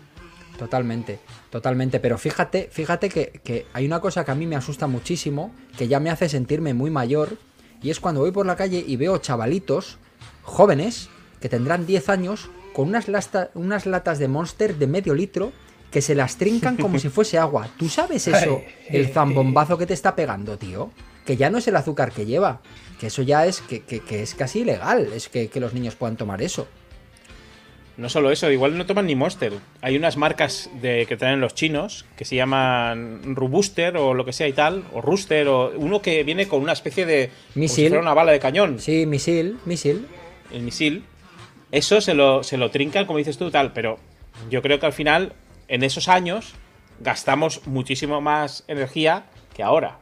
totalmente, 0.59 1.19
totalmente. 1.49 1.99
Pero 1.99 2.17
fíjate, 2.17 2.67
fíjate 2.71 3.09
que, 3.09 3.41
que 3.43 3.65
hay 3.73 3.85
una 3.85 3.99
cosa 4.01 4.25
que 4.25 4.31
a 4.31 4.35
mí 4.35 4.45
me 4.45 4.55
asusta 4.55 4.87
muchísimo, 4.87 5.53
que 5.77 5.87
ya 5.87 5.99
me 5.99 6.09
hace 6.09 6.27
sentirme 6.29 6.73
muy 6.73 6.89
mayor, 6.91 7.37
y 7.81 7.89
es 7.89 7.99
cuando 7.99 8.21
voy 8.21 8.31
por 8.31 8.45
la 8.45 8.55
calle 8.55 8.83
y 8.85 8.95
veo 8.95 9.17
chavalitos 9.17 9.97
jóvenes 10.43 11.09
que 11.39 11.49
tendrán 11.49 11.85
10 11.85 12.09
años 12.09 12.49
con 12.73 12.87
unas, 12.89 13.07
lasta- 13.07 13.49
unas 13.53 13.85
latas 13.85 14.19
de 14.19 14.27
Monster 14.27 14.75
de 14.75 14.87
medio 14.87 15.13
litro 15.13 15.51
que 15.91 16.01
se 16.01 16.15
las 16.15 16.37
trincan 16.37 16.77
como 16.77 16.99
si 16.99 17.09
fuese 17.09 17.37
agua. 17.37 17.67
¿Tú 17.77 17.89
sabes 17.89 18.27
eso? 18.27 18.61
El 18.87 19.09
zambombazo 19.11 19.77
que 19.77 19.85
te 19.85 19.93
está 19.93 20.15
pegando, 20.15 20.57
tío. 20.57 20.91
Que 21.25 21.35
ya 21.37 21.49
no 21.49 21.57
es 21.59 21.67
el 21.67 21.75
azúcar 21.75 22.11
que 22.11 22.25
lleva, 22.25 22.61
que 22.99 23.07
eso 23.07 23.21
ya 23.21 23.45
es 23.45 23.61
que, 23.61 23.81
que- 23.81 23.99
que 23.99 24.23
es 24.23 24.33
casi 24.35 24.59
ilegal, 24.59 25.11
es 25.13 25.29
que, 25.29 25.49
que 25.49 25.59
los 25.59 25.73
niños 25.73 25.95
puedan 25.95 26.17
tomar 26.17 26.41
eso. 26.41 26.67
No 27.97 28.09
solo 28.09 28.31
eso, 28.31 28.49
igual 28.49 28.77
no 28.77 28.85
toman 28.85 29.05
ni 29.05 29.15
Monster. 29.15 29.53
Hay 29.81 29.95
unas 29.97 30.17
marcas 30.17 30.69
de, 30.81 31.05
que 31.07 31.17
traen 31.17 31.41
los 31.41 31.53
chinos 31.53 32.05
que 32.15 32.25
se 32.25 32.35
llaman 32.35 33.35
Rubuster 33.35 33.97
o 33.97 34.13
lo 34.13 34.25
que 34.25 34.33
sea 34.33 34.47
y 34.47 34.53
tal, 34.53 34.83
o 34.93 35.01
Rooster, 35.01 35.47
o 35.49 35.71
uno 35.75 36.01
que 36.01 36.23
viene 36.23 36.47
con 36.47 36.61
una 36.61 36.73
especie 36.73 37.05
de. 37.05 37.27
como 37.27 37.53
si 37.53 37.59
Misil. 37.59 37.87
fuera 37.89 38.01
una 38.01 38.13
bala 38.13 38.31
de 38.31 38.39
cañón, 38.39 38.79
Sí, 38.79 39.05
misil, 39.05 39.57
misil. 39.65 40.07
el 40.51 40.61
misil. 40.63 41.03
Eso 41.71 42.01
se 42.01 42.13
lo, 42.13 42.43
se 42.43 42.57
lo 42.57 42.71
trincan, 42.71 43.05
como 43.05 43.17
dices 43.19 43.37
tú, 43.37 43.51
tal, 43.51 43.71
pero 43.73 43.99
yo 44.49 44.61
creo 44.61 44.79
que 44.79 44.85
al 44.87 44.93
final, 44.93 45.33
en 45.67 45.83
esos 45.83 46.07
años, 46.07 46.53
gastamos 47.01 47.65
muchísimo 47.67 48.19
más 48.21 48.63
energía 48.67 49.25
que 49.55 49.63
ahora. 49.63 49.99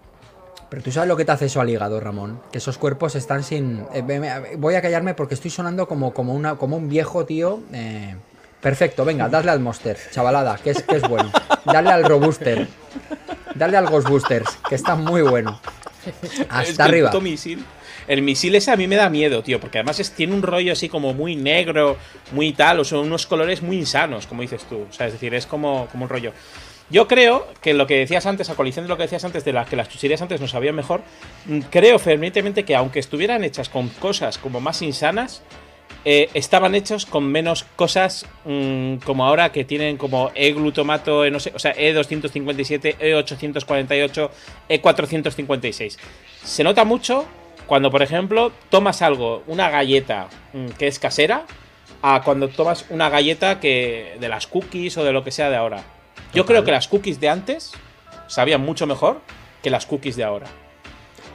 Pero 0.70 0.84
tú 0.84 0.92
sabes 0.92 1.08
lo 1.08 1.18
que 1.18 1.26
te 1.26 1.32
hace 1.32 1.46
eso 1.46 1.60
al 1.62 1.70
hígado, 1.70 2.00
Ramón. 2.00 2.40
Que 2.52 2.60
esos 2.60 2.78
cuerpos 2.78 3.16
están 3.16 3.44
sin. 3.44 3.84
eh, 3.94 4.56
voy 4.58 4.76
a 4.76 4.82
callarme 4.82 5.14
porque 5.16 5.34
estoy 5.34 5.50
sonando 5.52 5.88
como, 5.88 6.14
como, 6.14 6.34
una, 6.34 6.56
como 6.56 6.78
un 6.78 6.90
viejo 6.90 7.26
tío. 7.26 7.62
eh, 7.74 8.16
Perfecto, 8.62 9.06
venga, 9.06 9.30
dale 9.30 9.52
al 9.52 9.62
Monster, 9.62 9.98
chavalada, 10.12 10.58
que 10.58 10.72
es, 10.72 10.84
que 10.84 10.98
es 10.98 11.08
bueno. 11.08 11.32
Dale 11.66 11.92
al 11.92 12.04
Robuster. 12.04 12.68
Dale 13.56 13.78
al 13.78 13.88
Ghostbusters, 13.88 14.58
que 14.68 14.76
está 14.76 14.96
muy 14.96 15.22
bueno. 15.22 15.60
Es 16.22 16.42
Hasta 16.50 16.64
que 16.64 16.70
el 16.70 16.82
arriba. 16.82 17.10
puto 17.12 17.22
misil. 17.22 17.66
El 18.08 18.22
misil 18.22 18.56
ese 18.56 18.72
a 18.72 18.76
mí 18.76 18.88
me 18.88 18.96
da 18.96 19.10
miedo, 19.10 19.42
tío, 19.44 19.60
porque 19.60 19.78
además 19.80 20.00
es- 20.00 20.12
tiene 20.12 20.34
un 20.34 20.42
rollo 20.42 20.74
así 20.74 20.90
como 20.90 21.14
muy 21.14 21.36
negro, 21.36 21.98
muy 22.32 22.52
tal, 22.54 22.80
o 22.80 22.84
son 22.84 23.00
unos 23.00 23.26
colores 23.28 23.62
muy 23.62 23.78
insanos, 23.78 24.28
como 24.28 24.42
dices 24.42 24.64
tú. 24.64 24.86
O 24.90 24.94
sea, 24.94 25.08
es 25.08 25.14
decir, 25.14 25.34
es 25.34 25.46
como, 25.46 25.88
como 25.92 26.04
un 26.04 26.10
rollo. 26.10 26.34
Yo 26.90 27.08
creo 27.08 27.48
que 27.62 27.74
lo 27.74 27.86
que 27.86 27.98
decías 27.98 28.26
antes, 28.26 28.50
a 28.50 28.56
colisión 28.56 28.86
de 28.86 28.90
lo 28.90 28.98
que 28.98 29.04
decías 29.04 29.24
antes, 29.24 29.46
de 29.46 29.54
las 29.54 29.70
que 29.70 29.76
las 29.76 29.90
chucherías 29.90 30.22
antes 30.22 30.42
nos 30.42 30.52
sabían 30.52 30.76
mejor, 30.76 31.02
mm, 31.46 31.60
creo 31.70 32.00
fervientemente 32.00 32.66
que 32.66 32.76
aunque 32.76 33.00
estuvieran 33.00 33.44
hechas 33.44 33.70
con 33.70 33.90
cosas 33.90 34.40
como 34.40 34.60
más 34.60 34.82
insanas, 34.82 35.44
eh, 36.06 36.30
estaban 36.34 36.76
hechos 36.76 37.06
con 37.06 37.26
menos 37.26 37.64
cosas 37.76 38.26
mm, 38.46 38.96
como 39.06 39.26
ahora 39.26 39.52
que 39.52 39.66
tienen 39.66 39.98
como 39.98 40.32
E-glutamato, 40.34 41.26
eh, 41.26 41.32
no 41.32 41.40
sé, 41.40 41.52
o 41.54 41.60
sea, 41.60 41.76
E257, 41.76 42.98
E848, 42.98 44.30
E456. 44.70 45.98
Se 46.44 46.64
nota 46.64 46.86
mucho 46.86 47.26
cuando, 47.68 47.92
por 47.92 48.02
ejemplo, 48.02 48.52
tomas 48.70 49.02
algo, 49.04 49.44
una 49.46 49.70
galleta 49.70 50.28
mm, 50.54 50.70
que 50.70 50.88
es 50.88 50.98
casera, 50.98 51.46
a 52.02 52.24
cuando 52.24 52.48
tomas 52.48 52.86
una 52.90 53.10
galleta 53.10 53.60
que 53.60 54.16
de 54.20 54.30
las 54.30 54.48
cookies 54.48 54.98
o 54.98 55.04
de 55.04 55.12
lo 55.12 55.24
que 55.24 55.32
sea 55.32 55.50
de 55.50 55.58
ahora. 55.58 55.84
Yo 56.34 56.46
creo 56.46 56.64
que 56.64 56.72
las 56.72 56.88
cookies 56.88 57.20
de 57.20 57.30
antes 57.30 57.72
sabían 58.28 58.62
mucho 58.62 58.86
mejor 58.86 59.22
que 59.64 59.70
las 59.70 59.86
cookies 59.86 60.16
de 60.16 60.24
ahora. 60.24 60.48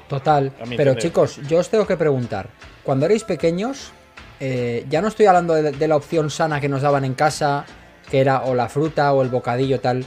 Total. 0.09 0.53
Pero 0.77 0.95
chicos, 0.95 1.41
yo 1.49 1.59
os 1.59 1.69
tengo 1.69 1.87
que 1.87 1.97
preguntar. 1.97 2.49
Cuando 2.83 3.07
erais 3.07 3.25
pequeños, 3.25 3.93
eh, 4.41 4.85
ya 4.89 5.01
no 5.01 5.09
estoy 5.09 5.27
hablando 5.27 5.55
de, 5.55 5.73
de 5.73 5.89
la 5.89 5.97
opción 5.97 6.31
sana 6.31 6.61
que 6.61 6.69
nos 6.69 6.83
daban 6.83 7.05
en 7.05 7.15
casa, 7.15 7.65
que 8.11 8.21
era 8.21 8.43
o 8.43 8.55
la 8.55 8.69
fruta 8.69 9.13
o 9.13 9.23
el 9.23 9.29
bocadillo 9.29 9.81
tal. 9.81 10.05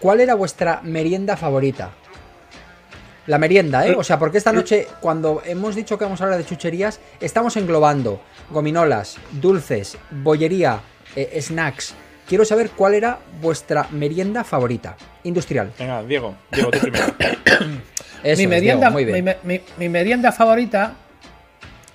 ¿Cuál 0.00 0.20
era 0.20 0.34
vuestra 0.34 0.80
merienda 0.82 1.36
favorita? 1.36 1.92
La 3.26 3.38
merienda, 3.38 3.86
¿eh? 3.86 3.94
O 3.96 4.04
sea, 4.04 4.18
porque 4.18 4.36
esta 4.36 4.52
noche, 4.52 4.86
cuando 5.00 5.40
hemos 5.46 5.74
dicho 5.74 5.96
que 5.96 6.04
vamos 6.04 6.20
a 6.20 6.24
hablar 6.24 6.38
de 6.38 6.44
chucherías, 6.44 7.00
estamos 7.20 7.56
englobando 7.56 8.20
gominolas, 8.50 9.16
dulces, 9.32 9.96
bollería, 10.10 10.80
eh, 11.16 11.40
snacks. 11.40 11.94
Quiero 12.28 12.44
saber 12.44 12.70
cuál 12.70 12.94
era 12.94 13.18
vuestra 13.40 13.86
merienda 13.90 14.44
favorita. 14.44 14.96
Industrial. 15.24 15.72
Venga, 15.78 16.02
Diego, 16.02 16.34
Diego, 16.50 16.70
tú 16.70 16.78
primero. 16.80 17.04
Eso 18.22 18.38
mi, 18.38 18.44
es, 18.44 18.48
merienda, 18.48 18.88
Diego, 18.88 18.92
muy 18.92 19.04
bien. 19.04 19.24
mi, 19.24 19.54
mi- 19.58 19.60
mi 19.76 19.88
merienda 19.90 20.32
favorita 20.32 20.94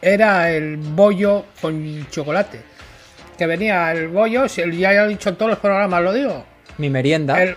era 0.02 0.52
el 0.52 0.78
bollo 0.78 1.46
con 1.62 2.08
chocolate. 2.12 2.62
Que 3.38 3.46
venía 3.48 3.92
el 3.92 4.10
bollo, 4.10 4.46
ya 4.46 4.92
he 5.04 5.08
dicho 5.08 5.30
en 5.30 5.36
todos 5.36 5.50
los 5.52 5.60
programas, 5.60 6.04
lo 6.04 6.14
digo. 6.14 6.46
Mi 6.78 6.90
merienda. 6.90 7.42
El- 7.42 7.56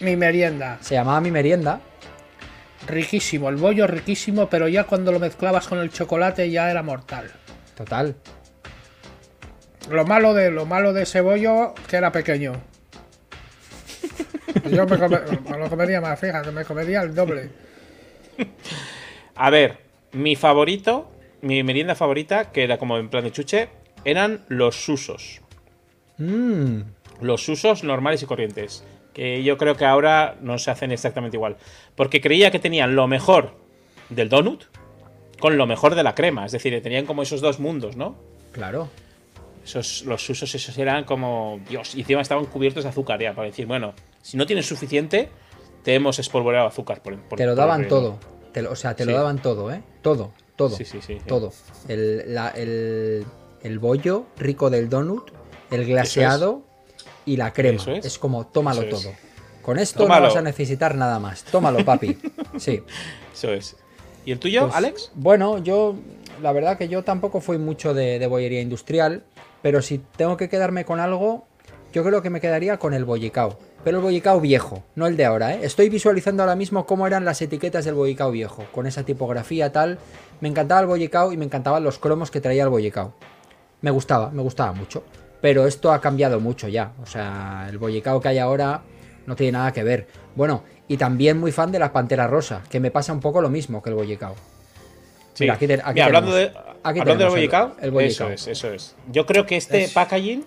mi 0.00 0.16
merienda. 0.16 0.78
Se 0.80 0.94
llamaba 0.94 1.20
mi 1.20 1.30
merienda. 1.30 1.80
Riquísimo, 2.88 3.48
el 3.48 3.56
bollo 3.56 3.86
riquísimo, 3.86 4.48
pero 4.50 4.66
ya 4.68 4.84
cuando 4.84 5.12
lo 5.12 5.20
mezclabas 5.20 5.68
con 5.68 5.78
el 5.78 5.90
chocolate 5.90 6.50
ya 6.50 6.70
era 6.70 6.82
mortal. 6.82 7.30
Total. 7.76 8.14
Lo 9.90 10.04
malo 10.06 10.32
de 10.34 10.50
lo 10.50 10.64
malo 10.66 10.92
de 10.92 11.02
ese 11.02 11.20
bollo 11.20 11.74
que 11.88 11.96
era 11.96 12.12
pequeño. 12.12 12.52
Yo 14.70 14.86
me, 14.86 14.98
come- 14.98 15.20
me 15.50 15.58
lo 15.58 15.68
comería 15.68 16.00
más, 16.00 16.18
fíjate, 16.18 16.50
me 16.50 16.64
comería 16.64 17.02
el 17.02 17.14
doble. 17.14 17.50
A 19.34 19.50
ver, 19.50 19.78
mi 20.12 20.36
favorito, 20.36 21.10
mi 21.40 21.62
merienda 21.62 21.94
favorita, 21.94 22.52
que 22.52 22.62
era 22.64 22.78
como 22.78 22.98
en 22.98 23.08
plan 23.08 23.24
de 23.24 23.32
chuche, 23.32 23.68
eran 24.04 24.44
los 24.48 24.76
susos. 24.84 25.40
Mmm. 26.18 26.80
Los 27.20 27.48
usos 27.48 27.84
normales 27.84 28.22
y 28.22 28.26
corrientes. 28.26 28.84
Que 29.14 29.42
yo 29.42 29.58
creo 29.58 29.76
que 29.76 29.84
ahora 29.84 30.36
no 30.40 30.58
se 30.58 30.70
hacen 30.70 30.90
exactamente 30.92 31.36
igual. 31.36 31.56
Porque 31.96 32.20
creía 32.20 32.50
que 32.50 32.58
tenían 32.58 32.96
lo 32.96 33.06
mejor 33.08 33.54
del 34.08 34.28
donut 34.28 34.64
con 35.38 35.56
lo 35.58 35.66
mejor 35.66 35.94
de 35.94 36.02
la 36.02 36.14
crema. 36.14 36.46
Es 36.46 36.52
decir, 36.52 36.80
tenían 36.82 37.04
como 37.04 37.22
esos 37.22 37.40
dos 37.40 37.58
mundos, 37.60 37.96
¿no? 37.96 38.16
Claro. 38.52 38.88
Esos, 39.64 40.02
los 40.06 40.28
usos 40.28 40.54
esos 40.54 40.76
eran 40.78 41.04
como. 41.04 41.60
Dios, 41.68 41.94
y 41.94 42.00
encima 42.00 42.20
estaban 42.20 42.46
cubiertos 42.46 42.82
de 42.84 42.90
azúcar 42.90 43.20
ya. 43.20 43.32
Para 43.34 43.46
decir, 43.46 43.66
bueno, 43.66 43.94
si 44.20 44.36
no 44.36 44.46
tienes 44.46 44.66
suficiente, 44.66 45.28
te 45.84 45.94
hemos 45.94 46.18
espolvoreado 46.18 46.66
azúcar. 46.66 47.02
Por, 47.02 47.16
por- 47.20 47.38
Te 47.38 47.46
lo 47.46 47.54
daban 47.54 47.86
todo. 47.88 48.18
Te 48.52 48.62
lo- 48.62 48.72
o 48.72 48.76
sea, 48.76 48.94
te 48.96 49.04
lo 49.06 49.12
daban 49.14 49.40
todo, 49.40 49.72
¿eh? 49.72 49.82
Todo, 50.02 50.32
todo. 50.56 50.76
Sí, 50.76 50.84
sí. 50.84 51.00
Todo. 51.26 51.52
El, 51.88 52.34
la- 52.34 52.48
el- 52.50 53.24
el 53.62 53.78
bollo 53.78 54.26
rico 54.36 54.68
del 54.70 54.88
donut, 54.88 55.30
el 55.70 55.86
glaseado 55.86 56.62
y 57.24 57.36
la 57.36 57.52
crema. 57.52 57.76
Eso 57.80 57.92
Es. 57.92 58.04
es. 58.04 58.18
como, 58.18 58.46
tómalo 58.48 58.82
Eso 58.82 58.96
es. 58.96 59.02
todo. 59.04 59.14
Con 59.62 59.78
esto 59.78 60.00
Tómalo. 60.00 60.22
no 60.22 60.28
vas 60.28 60.36
a 60.36 60.42
necesitar 60.42 60.96
nada 60.96 61.20
más. 61.20 61.44
Tómalo, 61.44 61.84
papi. 61.84 62.18
Sí. 62.58 62.82
Eso 63.32 63.52
es. 63.52 63.76
¿Y 64.26 64.32
el 64.32 64.40
tuyo, 64.40 64.62
Pues, 64.62 64.74
Alex? 64.74 65.12
Bueno, 65.14 65.58
yo, 65.58 65.94
la 66.42 66.50
verdad 66.52 66.76
que 66.78 66.88
yo 66.88 67.04
tampoco 67.04 67.40
fui 67.40 67.58
mucho 67.58 67.94
de, 67.94 68.18
de 68.18 68.26
bollería 68.26 68.60
industrial, 68.60 69.22
pero 69.62 69.80
si 69.82 69.98
tengo 70.16 70.36
que 70.36 70.48
quedarme 70.48 70.84
con 70.84 71.00
algo, 71.00 71.46
yo 71.92 72.02
creo 72.04 72.22
que 72.22 72.30
me 72.30 72.40
quedaría 72.40 72.78
con 72.78 72.94
el 72.94 73.04
bollicao. 73.04 73.58
Pero 73.84 73.98
el 73.98 74.02
bollicao 74.04 74.40
viejo, 74.40 74.84
no 74.94 75.06
el 75.06 75.16
de 75.16 75.24
ahora, 75.24 75.54
¿eh? 75.54 75.60
Estoy 75.62 75.88
visualizando 75.88 76.42
ahora 76.42 76.54
mismo 76.56 76.86
cómo 76.86 77.06
eran 77.06 77.24
las 77.24 77.42
etiquetas 77.42 77.84
del 77.84 77.94
bollicao 77.94 78.30
viejo, 78.30 78.64
con 78.72 78.86
esa 78.86 79.02
tipografía 79.02 79.72
tal. 79.72 79.98
Me 80.40 80.48
encantaba 80.48 80.80
el 80.80 80.86
bollicao 80.86 81.32
y 81.32 81.36
me 81.36 81.44
encantaban 81.44 81.82
los 81.82 81.98
cromos 81.98 82.30
que 82.30 82.40
traía 82.40 82.62
el 82.62 82.68
bollicao. 82.68 83.14
Me 83.80 83.90
gustaba, 83.90 84.30
me 84.30 84.42
gustaba 84.42 84.72
mucho. 84.72 85.02
Pero 85.40 85.66
esto 85.66 85.92
ha 85.92 86.00
cambiado 86.00 86.38
mucho 86.38 86.68
ya. 86.68 86.92
O 87.02 87.06
sea, 87.06 87.66
el 87.68 87.78
bollicao 87.78 88.20
que 88.20 88.28
hay 88.28 88.38
ahora 88.38 88.82
no 89.26 89.34
tiene 89.34 89.52
nada 89.52 89.72
que 89.72 89.82
ver. 89.82 90.06
Bueno, 90.36 90.62
y 90.86 90.96
también 90.96 91.38
muy 91.40 91.50
fan 91.50 91.72
de 91.72 91.80
la 91.80 91.92
Pantera 91.92 92.28
Rosa, 92.28 92.62
que 92.70 92.78
me 92.78 92.92
pasa 92.92 93.12
un 93.12 93.18
poco 93.20 93.42
lo 93.42 93.50
mismo 93.50 93.82
que 93.82 93.90
el 93.90 93.96
bollicao. 93.96 94.34
Sí. 95.34 95.44
Mira, 95.44 95.54
aquí 95.54 95.66
te- 95.66 95.74
aquí 95.74 95.94
Mira, 95.94 96.06
hablando 96.06 96.32
de. 96.32 96.52
Aquí 96.82 97.00
hablando 97.00 97.24
del 97.24 97.28
el- 97.28 97.34
bollicao, 97.34 97.76
el 97.80 98.00
eso 98.00 98.28
es, 98.30 98.46
eso 98.48 98.72
es. 98.72 98.96
Yo 99.10 99.26
creo 99.26 99.46
que 99.46 99.56
este 99.56 99.84
Es- 99.84 99.92
packaging 99.92 100.44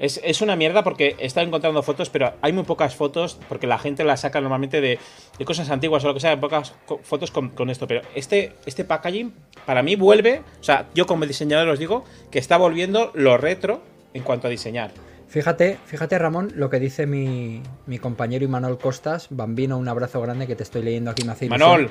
Es, 0.00 0.20
es 0.22 0.42
una 0.42 0.54
mierda 0.54 0.84
porque 0.84 1.16
he 1.18 1.26
estado 1.26 1.44
encontrando 1.44 1.82
fotos, 1.82 2.08
pero 2.08 2.32
hay 2.40 2.52
muy 2.52 2.62
pocas 2.62 2.94
fotos 2.94 3.36
porque 3.48 3.66
la 3.66 3.78
gente 3.80 4.04
las 4.04 4.20
saca 4.20 4.40
normalmente 4.40 4.80
de, 4.80 4.96
de 5.38 5.44
cosas 5.44 5.70
antiguas 5.70 6.04
o 6.04 6.06
lo 6.06 6.14
que 6.14 6.20
sea, 6.20 6.38
pocas 6.38 6.72
co- 6.86 7.00
fotos 7.02 7.32
con, 7.32 7.48
con 7.48 7.68
esto. 7.68 7.88
Pero 7.88 8.02
este, 8.14 8.52
este 8.64 8.84
packaging 8.84 9.32
para 9.66 9.82
mí 9.82 9.96
vuelve, 9.96 10.42
o 10.60 10.62
sea, 10.62 10.86
yo 10.94 11.04
como 11.06 11.26
diseñador 11.26 11.68
os 11.68 11.80
digo 11.80 12.04
que 12.30 12.38
está 12.38 12.56
volviendo 12.56 13.10
lo 13.14 13.38
retro 13.38 13.82
en 14.14 14.22
cuanto 14.22 14.46
a 14.46 14.50
diseñar. 14.50 14.92
Fíjate, 15.26 15.78
fíjate 15.84 16.16
Ramón, 16.16 16.52
lo 16.54 16.70
que 16.70 16.78
dice 16.78 17.04
mi, 17.06 17.60
mi 17.86 17.98
compañero 17.98 18.44
Imanol 18.44 18.78
Costas, 18.78 19.26
Bambino, 19.30 19.78
un 19.78 19.88
abrazo 19.88 20.20
grande 20.20 20.46
que 20.46 20.54
te 20.54 20.62
estoy 20.62 20.82
leyendo 20.82 21.10
aquí, 21.10 21.24
me 21.24 21.32
hace. 21.32 21.48
Manol, 21.48 21.90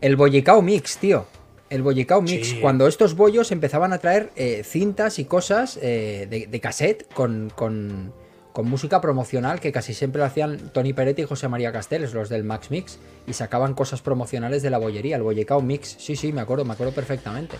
El 0.00 0.16
bollicao 0.16 0.62
mix, 0.62 0.96
tío. 0.96 1.26
El 1.72 1.82
bollicao 1.82 2.20
mix. 2.20 2.48
Sí. 2.48 2.60
Cuando 2.60 2.86
estos 2.86 3.16
bollos 3.16 3.50
empezaban 3.50 3.94
a 3.94 3.98
traer 3.98 4.30
eh, 4.36 4.62
cintas 4.62 5.18
y 5.18 5.24
cosas 5.24 5.78
eh, 5.80 6.26
de, 6.28 6.46
de 6.46 6.60
cassette 6.60 7.10
con, 7.14 7.50
con, 7.56 8.12
con 8.52 8.68
música 8.68 9.00
promocional 9.00 9.58
que 9.58 9.72
casi 9.72 9.94
siempre 9.94 10.18
lo 10.18 10.26
hacían 10.26 10.70
Tony 10.74 10.92
Peretti 10.92 11.22
y 11.22 11.24
José 11.24 11.48
María 11.48 11.72
Casteles, 11.72 12.12
los 12.12 12.28
del 12.28 12.44
Max 12.44 12.70
Mix, 12.70 12.98
y 13.26 13.32
sacaban 13.32 13.72
cosas 13.72 14.02
promocionales 14.02 14.62
de 14.62 14.68
la 14.68 14.76
bollería, 14.76 15.16
el 15.16 15.22
bollicao 15.22 15.62
mix. 15.62 15.96
Sí, 15.98 16.14
sí, 16.14 16.30
me 16.32 16.42
acuerdo, 16.42 16.66
me 16.66 16.74
acuerdo 16.74 16.92
perfectamente. 16.92 17.56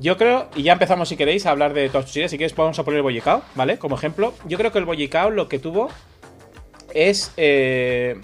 Yo 0.00 0.16
creo, 0.16 0.48
y 0.56 0.62
ya 0.62 0.72
empezamos 0.72 1.10
si 1.10 1.16
queréis 1.16 1.44
a 1.44 1.50
hablar 1.50 1.74
de 1.74 1.88
todas 1.90 2.06
tus 2.06 2.16
ideas, 2.16 2.30
si 2.30 2.38
queréis 2.38 2.56
vamos 2.56 2.78
a 2.78 2.82
poner 2.82 2.96
el 2.96 3.02
bollicao, 3.02 3.42
¿vale? 3.54 3.78
Como 3.78 3.96
ejemplo, 3.96 4.32
yo 4.46 4.56
creo 4.56 4.72
que 4.72 4.78
el 4.78 4.86
bollicao 4.86 5.30
lo 5.30 5.48
que 5.48 5.58
tuvo 5.58 5.88
es... 6.94 7.30
eh, 7.36 8.16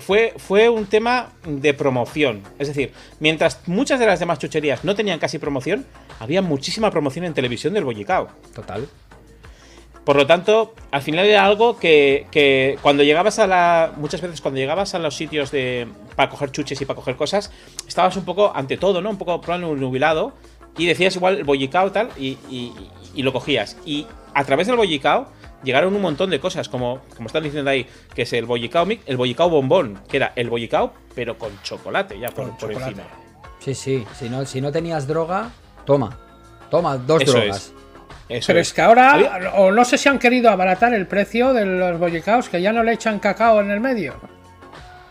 fue, 0.00 0.34
fue 0.36 0.68
un 0.68 0.86
tema 0.86 1.32
de 1.46 1.72
promoción. 1.74 2.42
Es 2.58 2.68
decir, 2.68 2.92
mientras 3.20 3.60
muchas 3.66 3.98
de 4.00 4.06
las 4.06 4.20
demás 4.20 4.38
chucherías 4.38 4.84
no 4.84 4.94
tenían 4.94 5.18
casi 5.18 5.38
promoción, 5.38 5.86
había 6.20 6.42
muchísima 6.42 6.90
promoción 6.90 7.24
en 7.24 7.34
televisión 7.34 7.72
del 7.74 7.84
bollicao. 7.84 8.28
Total. 8.54 8.86
Por 10.04 10.16
lo 10.16 10.26
tanto, 10.26 10.74
al 10.90 11.00
final 11.02 11.26
era 11.26 11.44
algo 11.44 11.78
que, 11.78 12.26
que 12.32 12.76
cuando 12.82 13.04
llegabas 13.04 13.38
a 13.38 13.46
la. 13.46 13.92
Muchas 13.96 14.20
veces 14.20 14.40
cuando 14.40 14.58
llegabas 14.58 14.94
a 14.94 14.98
los 14.98 15.14
sitios 15.14 15.52
de. 15.52 15.86
para 16.16 16.28
coger 16.28 16.50
chuches 16.50 16.80
y 16.80 16.84
para 16.84 16.96
coger 16.96 17.14
cosas, 17.14 17.52
estabas 17.86 18.16
un 18.16 18.24
poco 18.24 18.50
ante 18.54 18.76
todo, 18.76 19.00
¿no? 19.00 19.10
Un 19.10 19.16
poco 19.18 19.40
probablemente 19.40 19.80
nubilado. 19.80 20.32
Y 20.76 20.86
decías 20.86 21.14
igual 21.14 21.36
el 21.36 21.44
bollicao 21.44 21.92
tal, 21.92 22.08
y, 22.18 22.36
y- 22.50 22.72
y 23.14 23.22
lo 23.22 23.32
cogías. 23.32 23.76
Y 23.86 24.06
a 24.34 24.42
través 24.42 24.66
del 24.66 24.74
bollicao 24.76 25.28
llegaron 25.62 25.94
un 25.94 26.02
montón 26.02 26.30
de 26.30 26.40
cosas, 26.40 26.68
como, 26.68 27.00
como 27.16 27.26
están 27.26 27.42
diciendo 27.42 27.70
ahí, 27.70 27.86
que 28.14 28.22
es 28.22 28.32
el 28.32 28.46
bollicao 28.46 28.84
mix, 28.86 29.02
el 29.06 29.16
bollicao 29.16 29.48
bombón, 29.50 30.00
que 30.08 30.16
era 30.18 30.32
el 30.36 30.48
bollicao, 30.50 30.92
pero 31.14 31.36
con 31.38 31.50
chocolate 31.62 32.18
ya 32.18 32.28
por, 32.28 32.46
Con 32.48 32.56
por 32.56 32.70
chocolate. 32.70 32.90
encima. 32.90 33.08
Sí, 33.60 33.74
sí. 33.74 34.04
Si 34.18 34.28
no, 34.28 34.44
si 34.44 34.60
no 34.60 34.72
tenías 34.72 35.06
droga, 35.06 35.50
toma. 35.84 36.18
Toma, 36.70 36.96
dos 36.96 37.22
Eso 37.22 37.32
drogas. 37.32 37.56
es. 37.56 37.72
Eso 38.28 38.46
Pero 38.48 38.60
es. 38.60 38.68
es 38.68 38.74
que 38.74 38.80
ahora, 38.80 39.12
Había- 39.12 39.52
o 39.56 39.70
no 39.72 39.84
sé 39.84 39.98
si 39.98 40.08
han 40.08 40.18
querido 40.18 40.48
abaratar 40.50 40.94
el 40.94 41.06
precio 41.06 41.52
de 41.52 41.66
los 41.66 41.98
bollicaos, 41.98 42.48
que 42.48 42.62
ya 42.62 42.72
no 42.72 42.82
le 42.82 42.92
echan 42.92 43.18
cacao 43.18 43.60
en 43.60 43.70
el 43.70 43.80
medio. 43.80 44.14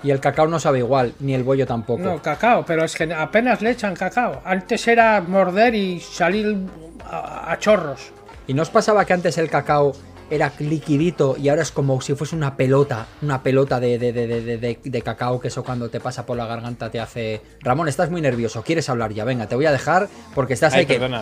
Y 0.04 0.10
el 0.10 0.20
cacao 0.20 0.48
no 0.48 0.60
sabe 0.60 0.80
igual, 0.80 1.14
ni 1.20 1.36
el 1.36 1.44
bollo 1.44 1.68
tampoco. 1.68 2.02
No, 2.02 2.20
cacao, 2.22 2.66
pero 2.66 2.84
es 2.84 2.96
que 2.96 3.14
apenas 3.14 3.62
le 3.62 3.70
echan 3.72 3.96
cacao. 3.96 4.42
Antes 4.44 4.88
era 4.88 5.22
morder 5.22 5.76
y 5.76 6.00
salir 6.00 6.58
a, 7.06 7.52
a 7.52 7.60
chorros. 7.60 8.12
¿Y 8.48 8.56
no 8.56 8.64
os 8.64 8.70
pasaba 8.72 9.06
que 9.06 9.14
antes 9.14 9.38
el 9.38 9.48
cacao 9.50 9.94
era 10.32 10.52
liquidito 10.60 11.36
y 11.38 11.50
ahora 11.50 11.62
es 11.62 11.72
como 11.72 12.02
si 12.02 12.16
fuese 12.16 12.36
una 12.36 12.56
pelota, 12.58 13.06
una 13.22 13.44
pelota 13.44 13.80
de, 13.80 14.00
de, 14.00 14.12
de, 14.14 14.28
de, 14.28 14.58
de- 14.58 14.80
de 14.84 15.02
cacao 15.02 15.40
que 15.40 15.50
eso 15.50 15.64
cuando 15.64 15.90
te 15.90 16.00
pasa 16.00 16.26
por 16.26 16.38
la 16.38 16.46
garganta 16.48 16.90
te 16.90 17.00
hace... 17.00 17.42
Ramón, 17.60 17.88
estás 17.88 18.10
muy 18.10 18.22
nervioso, 18.22 18.64
quieres 18.64 18.90
hablar 18.90 19.14
ya, 19.14 19.26
venga, 19.26 19.48
te 19.48 19.56
voy 19.56 19.66
a 19.66 19.72
dejar 19.72 20.08
porque 20.34 20.54
estás 20.54 20.74
Ay, 20.74 20.80
ahí 20.82 20.86
que... 20.88 20.94
perdona. 20.94 21.22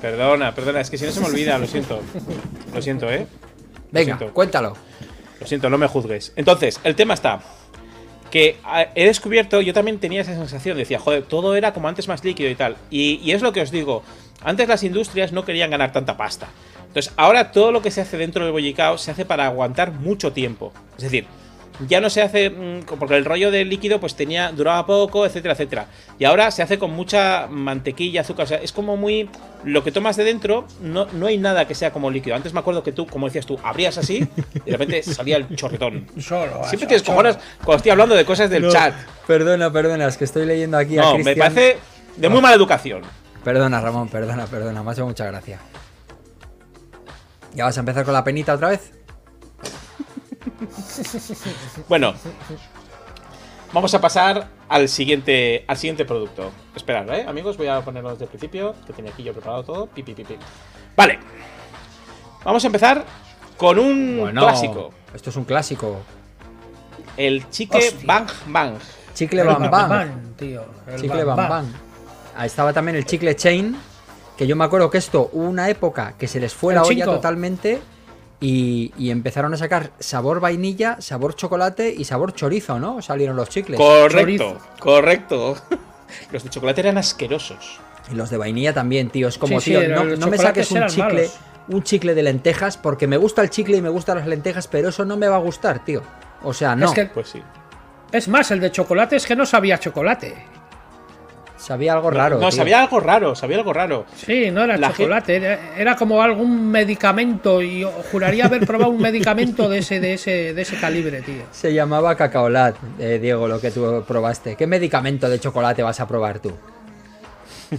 Perdona, 0.00 0.54
perdona, 0.54 0.80
es 0.80 0.88
que 0.90 0.96
si 0.98 1.04
no 1.04 1.12
se 1.12 1.20
me 1.20 1.26
olvida, 1.26 1.58
lo 1.58 1.66
siento. 1.66 2.00
Lo 2.74 2.80
siento, 2.82 3.10
¿eh? 3.10 3.26
Venga, 3.92 4.16
siento. 4.16 4.34
cuéntalo. 4.34 4.74
Lo 5.38 5.46
siento, 5.46 5.68
no 5.68 5.76
me 5.78 5.86
juzgues. 5.86 6.32
Entonces, 6.36 6.80
el 6.84 6.94
tema 6.96 7.14
está. 7.14 7.40
Que 8.30 8.56
ah, 8.64 8.86
he 8.94 9.06
descubierto, 9.06 9.60
yo 9.60 9.72
también 9.72 9.98
tenía 9.98 10.20
esa 10.20 10.34
sensación, 10.34 10.76
decía, 10.76 10.98
joder, 10.98 11.24
todo 11.24 11.56
era 11.56 11.72
como 11.72 11.88
antes 11.88 12.08
más 12.08 12.24
líquido 12.24 12.50
y 12.50 12.54
tal. 12.54 12.76
Y, 12.90 13.30
es 13.32 13.42
lo 13.42 13.52
que 13.52 13.60
os 13.60 13.70
digo, 13.70 14.02
antes 14.42 14.68
las 14.68 14.82
industrias 14.84 15.32
no 15.32 15.44
querían 15.44 15.70
ganar 15.70 15.92
tanta 15.92 16.16
pasta. 16.16 16.48
Entonces, 16.86 17.12
ahora 17.16 17.52
todo 17.52 17.72
lo 17.72 17.82
que 17.82 17.90
se 17.90 18.00
hace 18.00 18.16
dentro 18.16 18.44
del 18.44 18.52
bollicao 18.52 18.98
se 18.98 19.10
hace 19.10 19.24
para 19.24 19.46
aguantar 19.46 19.92
mucho 19.92 20.32
tiempo. 20.32 20.72
Es 20.96 21.04
decir, 21.04 21.26
ya 21.88 22.00
no 22.00 22.10
se 22.10 22.22
hace, 22.22 22.50
mm, 22.50 22.84
porque 22.98 23.16
el 23.16 23.24
rollo 23.24 23.50
del 23.50 23.68
líquido 23.68 24.00
pues 24.00 24.14
tenía, 24.14 24.52
duraba 24.52 24.86
poco, 24.86 25.24
etcétera, 25.26 25.54
etcétera. 25.54 25.86
Y 26.18 26.24
ahora 26.24 26.50
se 26.50 26.62
hace 26.62 26.78
con 26.78 26.90
mucha 26.92 27.46
mantequilla, 27.48 28.20
azúcar, 28.22 28.44
o 28.44 28.48
sea, 28.48 28.58
es 28.58 28.72
como 28.72 28.96
muy... 28.96 29.28
Lo 29.62 29.84
que 29.84 29.92
tomas 29.92 30.16
de 30.16 30.24
dentro, 30.24 30.66
no, 30.80 31.06
no 31.12 31.26
hay 31.26 31.36
nada 31.36 31.66
que 31.66 31.74
sea 31.74 31.92
como 31.92 32.10
líquido. 32.10 32.34
Antes 32.34 32.54
me 32.54 32.60
acuerdo 32.60 32.82
que 32.82 32.92
tú, 32.92 33.06
como 33.06 33.26
decías 33.26 33.44
tú, 33.44 33.58
abrías 33.62 33.98
así 33.98 34.26
y 34.54 34.70
de 34.70 34.72
repente 34.72 35.02
salía 35.02 35.36
el 35.36 35.54
chorretón. 35.54 36.06
Solo. 36.18 36.62
Siempre 36.64 36.86
tienes 36.86 37.02
cojones 37.02 37.38
cuando 37.58 37.76
estoy 37.76 37.90
hablando 37.90 38.14
de 38.14 38.24
cosas 38.24 38.48
del 38.48 38.62
No, 38.62 38.70
chat. 38.70 38.94
Perdona, 39.26 39.70
perdona, 39.70 40.06
es 40.06 40.16
que 40.16 40.24
estoy 40.24 40.46
leyendo 40.46 40.78
aquí 40.78 40.96
a 40.96 41.02
No, 41.02 41.18
me 41.18 41.36
parece 41.36 41.76
de 42.16 42.28
muy 42.30 42.40
mala 42.40 42.56
educación. 42.56 43.02
Perdona, 43.44 43.80
Ramón, 43.80 44.08
perdona, 44.08 44.46
perdona, 44.46 44.82
me 44.82 44.90
ha 44.90 44.92
hecho 44.94 45.06
mucha 45.06 45.26
gracia. 45.26 45.58
¿Ya 47.54 47.64
vas 47.64 47.76
a 47.76 47.80
empezar 47.80 48.04
con 48.04 48.14
la 48.14 48.24
penita 48.24 48.54
otra 48.54 48.68
vez? 48.68 48.92
Bueno, 51.88 52.14
vamos 53.72 53.94
a 53.94 54.00
pasar 54.00 54.48
al 54.68 54.88
siguiente, 54.88 55.64
al 55.66 55.76
siguiente 55.76 56.04
producto. 56.04 56.50
Esperad, 56.74 57.08
¿eh, 57.10 57.24
amigos? 57.26 57.56
Voy 57.56 57.68
a 57.68 57.80
ponerlo 57.80 58.10
desde 58.10 58.24
el 58.24 58.30
principio, 58.30 58.74
que 58.86 58.92
tenía 58.92 59.12
aquí 59.12 59.22
yo 59.22 59.32
preparado 59.32 59.64
todo. 59.64 59.86
Pi, 59.86 60.02
pi, 60.02 60.14
pi, 60.14 60.24
pi. 60.24 60.36
Vale. 60.96 61.18
Vamos 62.44 62.62
a 62.64 62.66
empezar 62.66 63.04
con 63.56 63.78
un 63.78 64.30
clásico. 64.32 64.92
Esto 65.14 65.30
es 65.30 65.36
un 65.36 65.44
clásico. 65.44 65.98
El 67.16 67.48
chicle 67.50 67.88
Hostia. 67.88 68.06
Bang 68.06 68.28
Bang. 68.46 68.74
Chicle 69.14 69.42
Bam. 69.42 69.70
Bam, 69.70 70.34
tío. 70.36 70.64
El 70.86 71.00
Chicle 71.00 71.24
Bam 71.24 71.36
Bam 71.36 71.48
Bam. 71.48 71.48
Bam. 71.48 71.80
Ahí 72.36 72.46
estaba 72.46 72.72
también 72.72 72.96
el 72.96 73.04
chicle 73.04 73.34
Chain. 73.36 73.76
Que 74.36 74.46
yo 74.46 74.56
me 74.56 74.64
acuerdo 74.64 74.88
que 74.88 74.96
esto 74.96 75.28
hubo 75.32 75.44
una 75.44 75.68
época 75.68 76.14
que 76.16 76.26
se 76.26 76.40
les 76.40 76.54
fue 76.54 76.72
El 76.72 76.80
la 76.80 76.86
olla 76.86 77.04
totalmente. 77.04 77.82
Y, 78.40 78.92
y 78.96 79.10
empezaron 79.10 79.52
a 79.52 79.56
sacar 79.58 79.90
sabor 79.98 80.40
vainilla, 80.40 80.96
sabor 81.00 81.34
chocolate 81.36 81.94
y 81.96 82.04
sabor 82.04 82.32
chorizo, 82.34 82.78
¿no? 82.78 83.02
Salieron 83.02 83.36
los 83.36 83.48
chicles. 83.50 83.78
Correcto, 83.78 84.18
Chorizo. 84.18 84.58
correcto. 84.78 85.56
Los 86.32 86.42
de 86.42 86.50
chocolate 86.50 86.80
eran 86.80 86.98
asquerosos. 86.98 87.78
Y 88.10 88.16
los 88.16 88.30
de 88.30 88.36
vainilla 88.36 88.72
también, 88.74 89.10
tío. 89.10 89.28
Es 89.28 89.38
como, 89.38 89.60
Sí, 89.60 89.70
tío, 89.70 89.88
no, 90.16 90.26
me 90.26 90.38
saques 90.38 90.68
un 90.72 90.84
chicle, 90.88 91.04
malos. 91.04 91.38
un 91.68 91.82
chicle 91.84 92.14
de 92.16 92.22
lentejas, 92.24 92.76
porque 92.76 93.06
me 93.06 93.16
gusta 93.16 93.42
el 93.42 93.50
chicle 93.50 93.76
y 93.76 93.80
me 93.82 93.90
gustan 93.90 94.18
las 94.18 94.26
lentejas, 94.26 94.66
pero 94.66 94.88
eso 94.88 95.04
no 95.04 95.16
me 95.16 95.28
va 95.28 95.36
a 95.36 95.40
gustar, 95.40 95.84
tío. 95.84 96.02
O 96.42 96.52
sea, 96.52 96.74
no. 96.74 96.86
Es 96.86 96.92
que, 96.92 97.06
Pues 97.06 97.28
sí. 97.28 97.40
es 98.10 98.26
más, 98.26 98.50
el 98.50 98.58
de 98.58 98.72
chocolate 98.72 99.14
es 99.14 99.24
que 99.26 99.36
no 99.36 99.46
sabía 99.46 99.78
chocolate. 99.78 100.34
Sabía 101.60 101.92
algo 101.92 102.10
raro. 102.10 102.38
no, 102.38 102.50
sabía 102.50 102.80
algo 102.80 103.00
raro, 103.00 103.34
sabía 103.34 103.58
algo 103.58 103.72
raro. 103.74 104.06
Sí, 104.16 104.50
no 104.50 104.64
era 104.64 104.78
La 104.78 104.92
chocolate, 104.92 105.36
era, 105.36 105.58
era 105.76 105.94
como 105.94 106.22
algún 106.22 106.70
medicamento 106.70 107.60
y 107.60 107.80
yo 107.80 107.90
juraría 108.10 108.46
haber 108.46 108.66
probado 108.66 108.90
un 108.90 109.00
medicamento 109.02 109.68
de 109.68 109.78
ese, 109.78 110.00
de 110.00 110.14
ese, 110.14 110.54
de 110.54 110.62
ese 110.62 110.76
calibre, 110.80 111.20
tío. 111.20 111.42
Se 111.52 111.74
llamaba 111.74 112.16
cacaolat, 112.16 112.76
eh, 112.98 113.18
Diego, 113.20 113.46
lo 113.46 113.60
que 113.60 113.70
tú 113.70 114.02
probaste. 114.08 114.56
¿Qué 114.56 114.66
medicamento 114.66 115.28
de 115.28 115.38
chocolate 115.38 115.82
vas 115.82 116.00
a 116.00 116.08
probar 116.08 116.38
tú? 116.40 116.52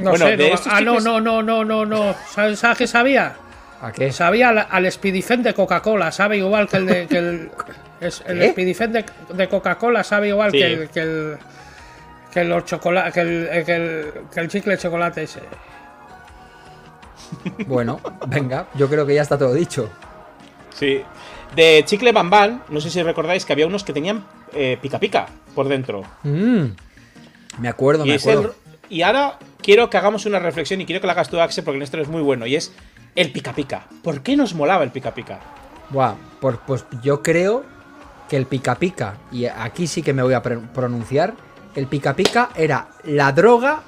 No 0.00 0.10
Bueno, 0.10 0.26
sé, 0.26 0.36
de 0.36 0.50
no- 0.50 0.56
ah, 0.66 0.80
no, 0.80 1.00
no, 1.00 1.20
no, 1.20 1.42
no, 1.42 1.64
no, 1.64 1.84
no. 1.86 2.14
¿Sabes, 2.30 2.58
sabes 2.58 2.78
qué 2.78 2.86
sabía? 2.86 3.34
¿A 3.80 3.92
qué? 3.92 4.12
Sabía 4.12 4.50
al, 4.50 4.66
al 4.70 4.92
Speedifen 4.92 5.42
de 5.42 5.54
Coca-Cola, 5.54 6.12
sabe 6.12 6.36
igual 6.38 6.68
que 6.68 6.76
el 6.76 6.86
de. 6.86 7.06
Que 7.06 7.18
el, 7.18 7.50
es- 8.00 8.22
el. 8.26 8.50
Speedifen 8.50 8.92
de, 8.92 9.04
de 9.32 9.48
Coca-Cola 9.48 10.04
sabe 10.04 10.28
igual 10.28 10.50
Sí. 10.50 10.58
que 10.58 10.66
el. 10.74 10.88
Que 10.90 11.00
el 11.00 11.38
que 12.32 12.44
los 12.44 12.64
chocolate, 12.64 13.12
que 13.12 13.20
el, 13.20 13.64
que 13.64 13.74
el, 13.76 14.12
que 14.32 14.40
el 14.40 14.48
chicle 14.48 14.72
de 14.72 14.78
chocolate 14.78 15.22
ese. 15.24 15.40
Bueno, 17.66 18.00
venga, 18.26 18.68
yo 18.74 18.88
creo 18.88 19.06
que 19.06 19.14
ya 19.14 19.22
está 19.22 19.36
todo 19.38 19.52
dicho. 19.54 19.88
Sí. 20.74 21.02
De 21.54 21.82
chicle 21.84 22.12
bambán, 22.12 22.62
no 22.68 22.80
sé 22.80 22.90
si 22.90 23.02
recordáis 23.02 23.44
que 23.44 23.52
había 23.52 23.66
unos 23.66 23.84
que 23.84 23.92
tenían 23.92 24.24
eh, 24.52 24.78
pica 24.80 24.98
pica 24.98 25.26
por 25.54 25.68
dentro. 25.68 26.02
Mm, 26.22 26.64
me 27.58 27.68
acuerdo, 27.68 28.04
Y, 28.04 28.08
me 28.10 28.14
el- 28.14 28.20
acuerdo. 28.20 28.54
y 28.88 29.02
ahora 29.02 29.38
quiero 29.62 29.90
que 29.90 29.96
hagamos 29.96 30.26
una 30.26 30.38
reflexión 30.38 30.80
y 30.80 30.86
quiero 30.86 31.00
que 31.00 31.06
la 31.06 31.14
hagas 31.14 31.28
tú, 31.28 31.40
Axel, 31.40 31.64
porque 31.64 31.82
esto 31.82 31.98
es 32.00 32.08
muy 32.08 32.22
bueno. 32.22 32.46
Y 32.46 32.56
es 32.56 32.72
el 33.14 33.32
pica 33.32 33.52
pica. 33.52 33.86
¿Por 34.02 34.22
qué 34.22 34.36
nos 34.36 34.54
molaba 34.54 34.84
el 34.84 34.90
pica 34.90 35.14
pica? 35.14 35.40
Buah, 35.90 36.14
por- 36.40 36.60
pues 36.60 36.84
yo 37.02 37.22
creo 37.22 37.64
que 38.28 38.36
el 38.36 38.46
pica 38.46 38.74
pica, 38.74 39.14
y 39.32 39.46
aquí 39.46 39.86
sí 39.86 40.02
que 40.02 40.12
me 40.12 40.22
voy 40.22 40.34
a 40.34 40.42
pre- 40.42 40.58
el 41.78 41.86
pica 41.86 42.16
pica 42.16 42.50
era 42.56 42.88
la 43.04 43.30
droga 43.32 43.82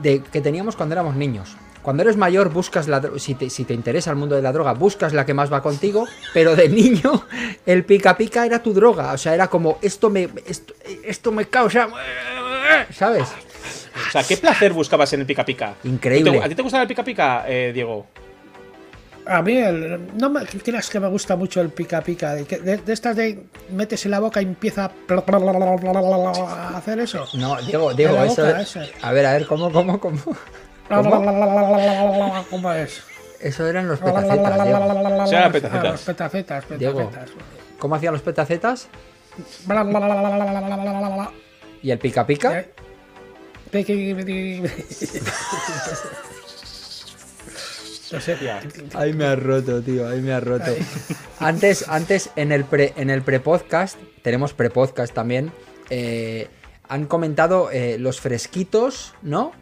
de, 0.00 0.22
que 0.22 0.40
teníamos 0.40 0.76
cuando 0.76 0.94
éramos 0.94 1.14
niños. 1.14 1.56
Cuando 1.82 2.02
eres 2.02 2.16
mayor 2.16 2.50
buscas 2.50 2.88
la 2.88 3.02
si 3.18 3.34
te, 3.34 3.50
si 3.50 3.64
te 3.64 3.74
interesa 3.74 4.10
el 4.10 4.16
mundo 4.16 4.34
de 4.34 4.42
la 4.42 4.50
droga, 4.50 4.72
buscas 4.72 5.12
la 5.12 5.26
que 5.26 5.34
más 5.34 5.52
va 5.52 5.62
contigo, 5.62 6.06
pero 6.32 6.56
de 6.56 6.68
niño 6.80 7.26
el 7.66 7.84
pica 7.84 8.16
pica 8.16 8.46
era 8.46 8.62
tu 8.62 8.72
droga, 8.72 9.12
o 9.12 9.18
sea, 9.18 9.34
era 9.34 9.48
como 9.48 9.78
esto 9.82 10.08
me 10.08 10.28
esto, 10.46 10.74
esto 11.04 11.30
me 11.30 11.46
causa 11.46 11.88
¿sabes? 12.92 13.28
O 14.08 14.10
sea, 14.10 14.22
¿qué 14.22 14.36
placer 14.38 14.72
buscabas 14.72 15.12
en 15.12 15.20
el 15.20 15.26
pica 15.26 15.44
pica? 15.44 15.74
Increíble. 15.84 16.40
¿A 16.42 16.48
ti 16.48 16.54
te 16.54 16.62
gustaba 16.62 16.82
el 16.82 16.88
pica 16.88 17.04
pica, 17.04 17.44
eh, 17.46 17.72
Diego? 17.74 18.06
A 19.28 19.42
mí, 19.42 19.58
el- 19.58 20.16
no 20.16 20.30
me 20.30 20.46
creas 20.46 20.88
que 20.88 20.98
me 20.98 21.08
gusta 21.08 21.36
mucho 21.36 21.60
el 21.60 21.68
pica 21.68 22.00
pica. 22.00 22.34
De, 22.34 22.46
que- 22.46 22.58
de- 22.58 22.78
de 22.78 22.92
estas 22.92 23.14
de 23.14 23.44
metes 23.70 24.04
en 24.06 24.10
la 24.12 24.20
boca 24.20 24.40
y 24.40 24.44
empieza 24.46 24.86
a 24.86 24.90
hacer 26.78 26.98
eso. 27.00 27.26
No, 27.34 27.56
Diego, 27.62 27.92
Diego, 27.92 28.16
eso. 28.24 28.46
boca, 28.46 28.62
ese. 28.62 28.90
A 29.02 29.12
ver, 29.12 29.26
a 29.26 29.32
ver, 29.34 29.46
¿cómo, 29.46 29.70
cómo, 29.70 30.00
cómo? 30.00 30.18
¿Cómo 32.50 32.72
es? 32.72 33.02
Eso 33.40 33.66
eran 33.68 33.86
los 33.86 34.00
petacetas, 34.00 34.64
Diego. 34.64 35.52
Petacetas. 35.52 35.84
Ah, 35.84 35.90
los 35.92 36.00
petacetas, 36.00 36.64
Diego. 36.78 37.10
¿Cómo 37.78 37.94
hacían 37.94 38.12
los 38.14 38.22
petacetas? 38.22 38.88
¿Y 41.82 41.90
el 41.90 41.98
pica 41.98 42.26
pica? 42.26 42.60
Eh. 42.60 42.72
Ya. 48.40 48.60
Ahí 48.94 49.12
me 49.12 49.24
has 49.26 49.42
roto, 49.42 49.82
tío, 49.82 50.08
ahí 50.08 50.20
me 50.20 50.32
has 50.32 50.42
roto. 50.42 50.74
Antes, 51.40 51.88
antes 51.88 52.30
en 52.36 52.52
el 52.52 52.64
pre, 52.64 52.92
en 52.96 53.10
el 53.10 53.22
pre-podcast, 53.22 53.98
tenemos 54.22 54.52
pre-podcast 54.54 55.12
también, 55.12 55.52
eh, 55.90 56.48
han 56.88 57.06
comentado 57.06 57.70
eh, 57.70 57.96
los 57.98 58.20
fresquitos, 58.20 59.14
¿no? 59.22 59.52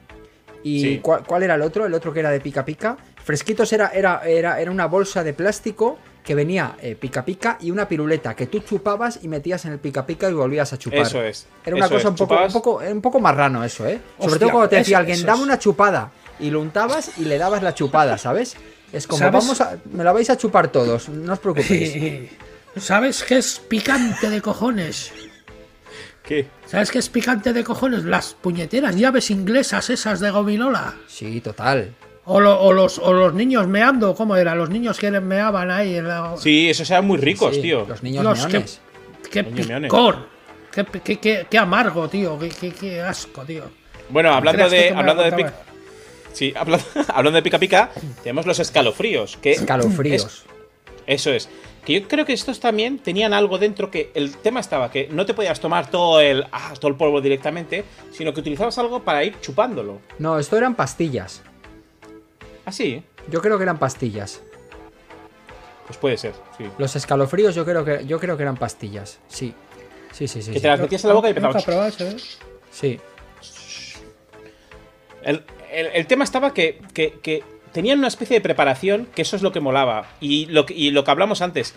¿Y 0.63 0.81
Sí. 0.81 0.99
¿cuál, 1.03 1.25
cuál 1.25 1.43
era 1.43 1.55
el 1.57 1.63
otro? 1.63 1.87
El 1.87 1.95
otro 1.95 2.13
que 2.13 2.21
era 2.21 2.31
de 2.31 2.41
pica 2.41 2.65
pica. 2.65 2.97
Fresquitos 3.23 3.73
era, 3.73 3.89
era, 3.89 4.23
era, 4.25 4.61
era 4.61 4.71
una 4.71 4.87
bolsa 4.87 5.23
de 5.25 5.33
plástico 5.33 5.99
que 6.25 6.35
venía 6.35 6.77
eh, 6.83 6.97
pica 6.97 7.25
pica 7.25 7.57
y 7.61 7.71
una 7.71 7.87
piruleta 7.87 8.35
que 8.35 8.47
tú 8.47 8.59
chupabas 8.61 9.21
y 9.23 9.29
metías 9.29 9.65
en 9.65 9.73
el 9.73 9.79
pica 9.79 10.05
pica 10.05 10.29
y 10.29 10.33
volvías 10.33 10.73
a 10.73 10.79
chupar. 10.79 11.01
Eso 11.01 11.23
es. 11.23 11.47
Era 11.65 11.77
una 11.77 11.87
eso 11.87 11.95
cosa 11.95 12.09
es. 12.09 12.11
un, 12.11 12.17
poco, 12.17 12.45
un, 12.45 12.53
poco, 12.53 12.83
un 12.85 13.01
poco 13.01 13.21
marrano 13.21 13.63
eso, 13.65 13.87
¿eh? 13.87 14.01
Sobre 14.19 14.41
todo 14.41 14.51
cuando 14.51 14.69
te 14.69 14.77
decía 14.77 14.99
alguien, 14.99 15.25
dame 15.25 15.43
una 15.45 15.59
chupada. 15.59 16.11
Y 16.41 16.51
lo 16.51 16.61
untabas 16.61 17.13
y 17.19 17.25
le 17.25 17.39
dabas 17.39 17.63
la 17.63 17.75
chupada, 17.75 18.19
¿sabes? 18.19 18.57
Es 18.93 19.07
como, 19.07 19.19
¿Sabes? 19.19 19.33
vamos 19.33 19.61
a... 19.61 19.77
Me 19.93 20.05
la 20.05 20.13
vais 20.13 20.29
a 20.31 20.37
chupar 20.37 20.69
todos, 20.69 21.09
no 21.09 21.33
os 21.33 21.39
preocupéis. 21.39 22.31
¿Sabes 22.77 23.25
qué 23.25 23.39
es 23.39 23.59
picante 23.69 24.29
de 24.31 24.41
cojones? 24.43 25.13
¿Qué? 26.23 26.47
¿Sabes 26.67 26.91
qué 26.91 26.99
es 26.99 27.09
picante 27.09 27.53
de 27.53 27.65
cojones? 27.65 28.05
Las 28.05 28.35
puñeteras 28.35 28.97
llaves 28.97 29.31
inglesas 29.31 29.89
esas 29.91 30.21
de 30.21 30.31
gominola. 30.31 30.95
Sí, 31.07 31.41
total. 31.41 31.95
O, 32.25 32.41
lo- 32.41 32.61
o 32.61 32.73
los, 32.73 32.99
o 32.99 33.13
los 33.13 33.33
niños 33.35 33.67
meando, 33.69 34.15
¿cómo 34.15 34.35
era? 34.37 34.55
Los 34.55 34.69
niños 34.69 34.99
que 34.99 35.11
meaban 35.21 35.71
ahí. 35.71 35.97
En 35.97 36.09
la... 36.09 36.35
Sí, 36.37 36.69
esos 36.69 36.91
eran 36.91 37.07
muy 37.07 37.19
ricos, 37.19 37.55
Sí, 37.55 37.63
tío. 37.63 37.87
Los 37.89 38.03
niños 38.03 38.25
qué, 38.47 38.49
meones. 38.49 38.81
qué 39.31 39.43
Niños 39.45 39.69
meones. 39.69 39.89
picor. 39.91 40.29
Qué, 40.73 40.85
qué- 41.03 41.19
qué- 41.21 41.47
qué 41.49 41.59
amargo, 41.59 42.09
tío. 42.09 42.37
Qué, 42.39 42.49
qué- 42.49 42.73
qué 42.73 43.01
asco, 43.01 43.43
tío. 43.45 43.65
Bueno, 44.11 44.33
hablando 44.35 44.67
¿Crees 44.67 44.85
que 44.89 44.91
de, 44.93 44.99
hablando 44.99 45.23
de 45.23 45.31
sí, 46.37 46.53
hablando, 46.55 46.85
hablando 47.09 47.37
de 47.37 47.43
pica 47.43 47.59
pica, 47.59 47.91
tenemos 48.23 48.45
los 48.47 48.59
escalofríos. 48.59 49.37
Que 49.39 49.53
Escalofríos. 49.53 50.25
es- 50.25 50.45
eso 51.07 51.31
es. 51.33 51.49
Que 51.85 52.01
yo 52.01 52.09
creo 52.09 52.27
que 52.27 52.33
estos 52.33 52.59
también 52.59 52.99
tenían 52.99 53.33
algo 53.33 53.59
dentro 53.59 53.93
que 53.93 54.11
el 54.15 54.37
tema 54.39 54.59
estaba 54.59 54.91
que 54.91 55.07
no 55.09 55.25
te 55.25 55.35
podías 55.35 55.61
tomar 55.61 55.89
todo 55.89 56.21
el 56.21 56.45
ah, 56.51 56.75
todo 56.81 56.89
el 56.91 56.97
polvo 56.97 57.21
directamente, 57.21 57.85
sino 58.13 58.35
que 58.35 58.41
utilizabas 58.41 58.77
algo 58.79 59.03
para 59.05 59.23
ir 59.23 59.41
chupándolo. 59.41 60.01
No, 60.19 60.37
esto 60.39 60.57
eran 60.59 60.75
pastillas. 60.75 61.43
Así, 62.65 63.05
Yo 63.31 63.41
creo 63.41 63.57
que 63.57 63.63
eran 63.63 63.79
pastillas. 63.79 64.41
pues 65.87 65.97
puede 65.99 66.17
ser, 66.19 66.35
sí. 66.59 66.65
Los 66.79 66.97
escalofríos 66.97 67.55
yo 67.55 67.65
creo 67.65 67.85
que, 67.85 68.05
yo 68.05 68.19
creo 68.19 68.37
que 68.37 68.43
eran 68.43 68.57
pastillas. 68.57 69.21
Sí. 69.29 69.55
Sí, 70.11 70.27
sí, 70.27 70.43
sí. 70.43 70.51
Que 70.51 70.57
sí. 70.59 70.63
te 70.63 70.69
las 70.69 70.81
metías 70.81 71.05
en 71.05 71.09
la 71.09 71.15
boca 71.15 71.31
y 71.31 71.35
Nunca 71.35 71.49
empezabas. 71.51 72.01
¿eh? 72.01 72.17
Sí. 72.73 72.99
El, 75.23 75.45
el- 75.81 75.91
el 75.95 76.07
tema 76.07 76.25
estaba 76.25 76.53
que, 76.55 76.81
que- 76.95 77.19
que 77.23 77.43
tenían 77.73 77.99
una 77.99 78.09
especie 78.09 78.37
de 78.37 78.41
preparación, 78.41 79.07
que 79.15 79.23
eso 79.23 79.37
es 79.37 79.43
lo 79.43 79.53
que 79.53 79.61
molaba. 79.61 80.09
Y 80.21 80.47
lo 80.47 80.65
que, 80.67 80.75
y 80.75 80.91
lo 80.91 81.05
que 81.05 81.11
hablamos 81.11 81.43
antes, 81.43 81.75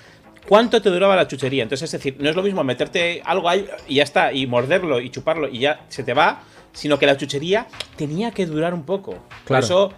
¿cuánto 0.47 0.81
te 0.81 0.89
duraba 0.89 1.15
la 1.15 1.27
chuchería? 1.27 1.63
Entonces, 1.63 1.93
es 1.93 1.99
decir, 2.01 2.15
no 2.19 2.29
es 2.29 2.35
lo 2.35 2.41
mismo 2.43 2.63
meterte 2.63 3.21
algo 3.25 3.49
ahí 3.49 3.67
y 3.87 3.95
ya 3.95 4.03
está, 4.03 4.31
y 4.33 4.47
morderlo 4.47 4.99
y 5.01 5.09
chuparlo 5.09 5.47
y 5.49 5.59
ya 5.59 5.81
se 5.89 6.03
te 6.03 6.13
va, 6.13 6.41
sino 6.71 6.97
que 6.99 7.05
la 7.05 7.17
chuchería 7.17 7.67
tenía 7.97 8.31
que 8.31 8.45
durar 8.45 8.73
un 8.73 8.83
poco. 8.83 9.11
Por 9.13 9.45
Claro. 9.45 9.65
eso, 9.65 9.93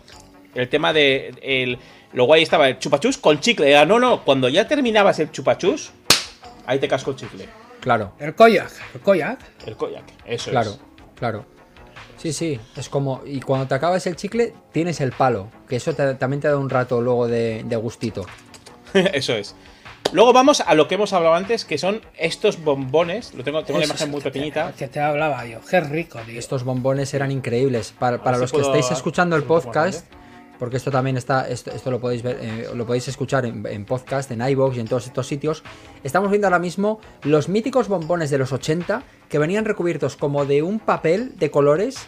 el 0.55 0.67
tema 0.69 0.91
de. 0.93 1.33
El, 1.41 1.77
lo 2.13 2.25
guay 2.25 2.43
estaba 2.43 2.67
el 2.67 2.79
chupachus 2.79 3.17
con 3.17 3.39
chicle. 3.39 3.69
Era, 3.69 3.85
no, 3.85 3.99
no, 3.99 4.23
cuando 4.23 4.49
ya 4.49 4.67
terminabas 4.67 5.19
el 5.19 5.31
chupachus, 5.31 5.91
ahí 6.65 6.79
te 6.79 6.87
casco 6.87 7.11
el 7.11 7.17
chicle. 7.17 7.47
Claro. 7.79 8.13
El 8.19 8.35
koyak. 8.35 8.71
El 8.95 9.01
koyak. 9.01 9.39
El 9.65 9.75
koyak, 9.77 10.03
eso 10.25 10.49
Claro, 10.51 10.71
es. 10.71 10.79
claro. 11.15 11.45
Sí, 12.21 12.34
sí, 12.34 12.60
es 12.75 12.88
como. 12.89 13.21
Y 13.25 13.39
cuando 13.41 13.67
te 13.67 13.73
acabas 13.75 14.05
el 14.05 14.15
chicle, 14.15 14.53
tienes 14.71 15.01
el 15.01 15.12
palo. 15.12 15.47
Que 15.67 15.77
eso 15.77 15.93
te- 15.93 16.13
también 16.15 16.39
te 16.41 16.47
da 16.47 16.57
un 16.57 16.69
rato 16.69 17.01
luego 17.01 17.27
de, 17.27 17.63
de 17.65 17.75
gustito. 17.77 18.25
Eso 18.93 19.34
es. 19.34 19.55
Luego 20.13 20.34
vamos 20.34 20.60
a 20.62 20.73
lo 20.75 20.88
que 20.88 20.95
hemos 20.95 21.13
hablado 21.13 21.36
antes, 21.36 21.63
que 21.63 21.77
son 21.77 22.01
estos 22.17 22.62
bombones. 22.63 23.34
Lo 23.34 23.43
tengo, 23.43 23.63
tengo 23.63 23.79
la 23.79 23.86
imagen 23.86 24.12
muy 24.12 24.19
pequeñita. 24.21 24.73
Que 24.77 24.88
te 24.89 24.99
hablaba 24.99 25.45
yo. 25.45 25.60
Qué 25.62 25.79
rico, 25.79 26.19
tío. 26.25 26.38
Estos 26.38 26.63
bombones 26.65 27.13
eran 27.13 27.31
increíbles. 27.31 27.93
Para, 27.97 28.21
para 28.21 28.38
los 28.38 28.49
si 28.49 28.57
que 28.57 28.62
estáis 28.63 28.91
escuchando 28.91 29.36
el 29.38 29.43
podcast, 29.43 30.05
porque 30.62 30.78
esto 30.78 30.91
también 30.91 31.17
está, 31.17 31.50
esto, 31.50 31.89
lo 31.89 32.00
podéis 32.00 32.21
ver, 32.21 32.38
eh, 32.39 32.67
lo 32.76 32.86
podéis 32.86 33.08
escuchar 33.08 33.47
en, 33.47 33.65
en 33.65 33.84
podcast, 33.84 34.30
en 34.30 34.47
iVoox 34.47 34.78
y 34.78 34.82
en 34.82 34.88
todos 34.88 35.08
estos 35.08 35.26
sitios. 35.26 35.63
Estamos 36.04 36.30
viendo 36.30 36.45
ahora 36.45 36.60
mismo 36.60 37.02
los 37.24 37.50
míticos 37.50 37.88
bombones 37.88 38.30
de 38.30 38.38
los 38.38 38.54
80 38.54 39.02
que 39.28 39.39
venían 39.39 39.65
recubiertos 39.65 40.17
como 40.17 40.45
de 40.45 40.62
un 40.62 40.78
papel 40.78 41.36
de 41.39 41.50
colores 41.50 42.06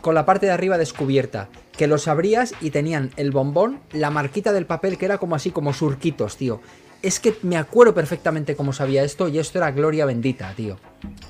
con 0.00 0.16
la 0.16 0.26
parte 0.26 0.46
de 0.46 0.52
arriba 0.52 0.78
descubierta. 0.78 1.48
Que 1.70 1.86
los 1.86 2.08
abrías 2.08 2.54
y 2.60 2.70
tenían 2.70 3.12
el 3.16 3.30
bombón, 3.30 3.78
la 3.92 4.10
marquita 4.10 4.52
del 4.52 4.66
papel 4.66 4.98
que 4.98 5.04
era 5.04 5.18
como 5.18 5.36
así, 5.36 5.52
como 5.52 5.72
surquitos, 5.72 6.36
tío. 6.36 6.60
Es 7.02 7.20
que 7.20 7.36
me 7.42 7.56
acuerdo 7.56 7.94
perfectamente 7.94 8.56
cómo 8.56 8.72
sabía 8.72 9.04
esto 9.04 9.28
y 9.28 9.38
esto 9.38 9.58
era 9.58 9.70
gloria 9.70 10.06
bendita, 10.06 10.52
tío. 10.56 10.76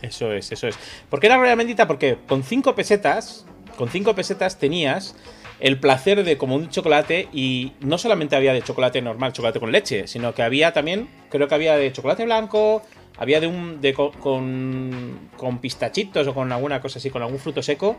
Eso 0.00 0.32
es, 0.32 0.50
eso 0.50 0.68
es. 0.68 0.78
Porque 1.10 1.26
era 1.26 1.36
realmente 1.36 1.64
bendita 1.64 1.86
porque 1.86 2.16
con 2.26 2.42
5 2.42 2.74
pesetas, 2.74 3.44
con 3.82 3.90
5 3.90 4.14
pesetas 4.14 4.60
tenías 4.60 5.16
el 5.58 5.80
placer 5.80 6.22
de 6.22 6.38
como 6.38 6.54
un 6.54 6.68
chocolate 6.68 7.28
y 7.32 7.72
no 7.80 7.98
solamente 7.98 8.36
había 8.36 8.52
de 8.52 8.62
chocolate 8.62 9.02
normal, 9.02 9.32
chocolate 9.32 9.58
con 9.58 9.72
leche, 9.72 10.06
sino 10.06 10.34
que 10.34 10.44
había 10.44 10.72
también, 10.72 11.08
creo 11.30 11.48
que 11.48 11.54
había 11.56 11.74
de 11.76 11.90
chocolate 11.90 12.24
blanco, 12.24 12.82
había 13.18 13.40
de 13.40 13.48
un 13.48 13.80
de 13.80 13.92
co- 13.92 14.12
con, 14.12 15.18
con 15.36 15.58
pistachitos 15.58 16.28
o 16.28 16.32
con 16.32 16.52
alguna 16.52 16.80
cosa 16.80 17.00
así, 17.00 17.10
con 17.10 17.22
algún 17.22 17.40
fruto 17.40 17.60
seco. 17.60 17.96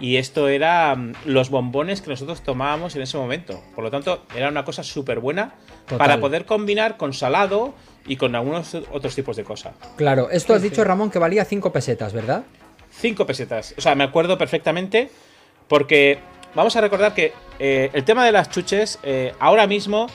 Y 0.00 0.16
esto 0.16 0.48
era 0.48 0.96
mm, 0.96 1.12
los 1.26 1.48
bombones 1.50 2.00
que 2.02 2.10
nosotros 2.10 2.42
tomábamos 2.42 2.96
en 2.96 3.02
ese 3.02 3.16
momento. 3.16 3.62
Por 3.76 3.84
lo 3.84 3.90
tanto, 3.92 4.24
era 4.34 4.48
una 4.48 4.64
cosa 4.64 4.82
súper 4.82 5.20
buena 5.20 5.54
Total. 5.84 5.98
para 5.98 6.18
poder 6.20 6.44
combinar 6.44 6.96
con 6.96 7.12
salado 7.12 7.72
y 8.04 8.16
con 8.16 8.34
algunos 8.34 8.74
otros 8.74 9.14
tipos 9.14 9.36
de 9.36 9.44
cosas. 9.44 9.74
Claro, 9.96 10.28
esto 10.30 10.54
has 10.54 10.62
Sí, 10.62 10.70
dicho. 10.70 10.82
Ramón, 10.82 11.08
que 11.10 11.20
valía 11.20 11.44
5 11.44 11.72
pesetas, 11.72 12.12
¿verdad? 12.12 12.42
5 13.00 13.26
pesetas. 13.26 13.74
O 13.76 13.80
sea, 13.80 13.94
me 13.94 14.04
acuerdo 14.04 14.38
perfectamente 14.38 15.10
porque 15.68 16.18
vamos 16.54 16.76
a 16.76 16.80
recordar 16.80 17.14
que 17.14 17.32
eh, 17.58 17.90
el 17.92 18.04
tema 18.04 18.24
de 18.24 18.32
las 18.32 18.50
chuches 18.50 18.98
eh, 19.02 19.34
ahora 19.38 19.66
mismo 19.66 20.06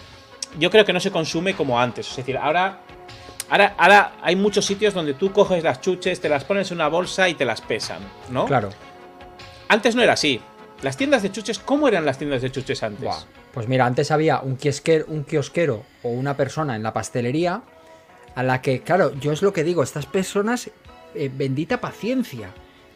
yo 0.59 0.69
creo 0.69 0.85
que 0.85 0.93
no 0.93 0.99
se 0.99 1.11
consume 1.11 1.53
como 1.53 1.79
antes. 1.79 2.09
Es 2.09 2.15
decir, 2.15 2.37
ahora, 2.37 2.79
ahora, 3.49 3.75
ahora 3.77 4.13
hay 4.21 4.35
muchos 4.35 4.65
sitios 4.65 4.93
donde 4.93 5.13
tú 5.13 5.31
coges 5.31 5.63
las 5.63 5.81
chuches, 5.81 6.21
te 6.21 6.29
las 6.29 6.43
pones 6.43 6.71
en 6.71 6.77
una 6.77 6.87
bolsa 6.87 7.27
y 7.27 7.33
te 7.33 7.45
las 7.45 7.61
pesan, 7.61 7.99
¿no? 8.29 8.45
Claro. 8.45 8.69
Antes 9.67 9.95
no 9.95 10.01
era 10.01 10.13
así. 10.13 10.39
Las 10.81 10.97
tiendas 10.97 11.23
de 11.23 11.31
chuches, 11.31 11.59
¿cómo 11.59 11.87
eran 11.87 12.05
las 12.05 12.17
tiendas 12.17 12.41
de 12.41 12.51
chuches 12.51 12.83
antes? 12.83 13.05
Buah. 13.05 13.23
Pues 13.53 13.67
mira, 13.69 13.85
antes 13.85 14.11
había 14.11 14.41
un 14.41 14.57
kiosquero, 14.57 15.05
un 15.07 15.23
kiosquero 15.23 15.83
o 16.03 16.09
una 16.09 16.35
persona 16.35 16.75
en 16.75 16.83
la 16.83 16.93
pastelería 16.93 17.61
a 18.35 18.43
la 18.43 18.61
que, 18.61 18.81
claro, 18.81 19.13
yo 19.13 19.31
es 19.31 19.41
lo 19.41 19.53
que 19.53 19.63
digo, 19.63 19.81
estas 19.81 20.05
personas, 20.05 20.69
eh, 21.15 21.31
bendita 21.33 21.79
paciencia, 21.79 22.49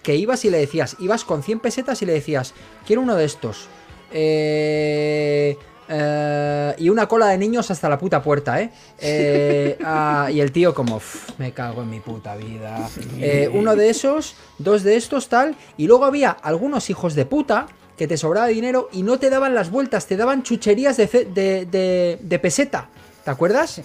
que 0.03 0.15
ibas 0.15 0.45
y 0.45 0.49
le 0.49 0.57
decías, 0.59 0.95
ibas 0.99 1.23
con 1.25 1.43
100 1.43 1.59
pesetas 1.59 2.01
y 2.01 2.05
le 2.05 2.13
decías, 2.13 2.53
quiero 2.85 3.01
uno 3.01 3.15
de 3.15 3.25
estos. 3.25 3.67
Eh, 4.11 5.57
eh, 5.91 6.75
y 6.77 6.89
una 6.89 7.07
cola 7.07 7.27
de 7.27 7.37
niños 7.37 7.71
hasta 7.71 7.89
la 7.89 7.97
puta 7.97 8.21
puerta, 8.21 8.61
¿eh? 8.61 8.69
Eh, 8.99 9.77
ah, 9.83 10.29
y 10.31 10.39
el 10.39 10.51
tío 10.51 10.73
como, 10.75 10.97
"Uf, 10.97 11.31
me 11.39 11.51
cago 11.51 11.81
en 11.81 11.89
mi 11.89 11.99
puta 11.99 12.35
vida. 12.35 12.87
Eh, 13.19 13.49
uno 13.51 13.75
de 13.75 13.89
esos, 13.89 14.35
dos 14.59 14.83
de 14.83 14.95
estos, 14.95 15.29
tal. 15.29 15.55
Y 15.77 15.87
luego 15.87 16.05
había 16.05 16.29
algunos 16.31 16.89
hijos 16.89 17.15
de 17.15 17.25
puta 17.25 17.67
que 17.97 18.07
te 18.07 18.17
sobraba 18.17 18.47
dinero 18.47 18.87
y 18.93 19.03
no 19.03 19.19
te 19.19 19.29
daban 19.29 19.55
las 19.55 19.71
vueltas, 19.71 20.05
te 20.05 20.15
daban 20.15 20.43
chucherías 20.43 20.95
de, 20.97 21.07
de, 21.07 21.65
de- 21.65 22.19
de 22.21 22.39
peseta. 22.39 22.89
¿Te 23.25 23.31
acuerdas? 23.31 23.81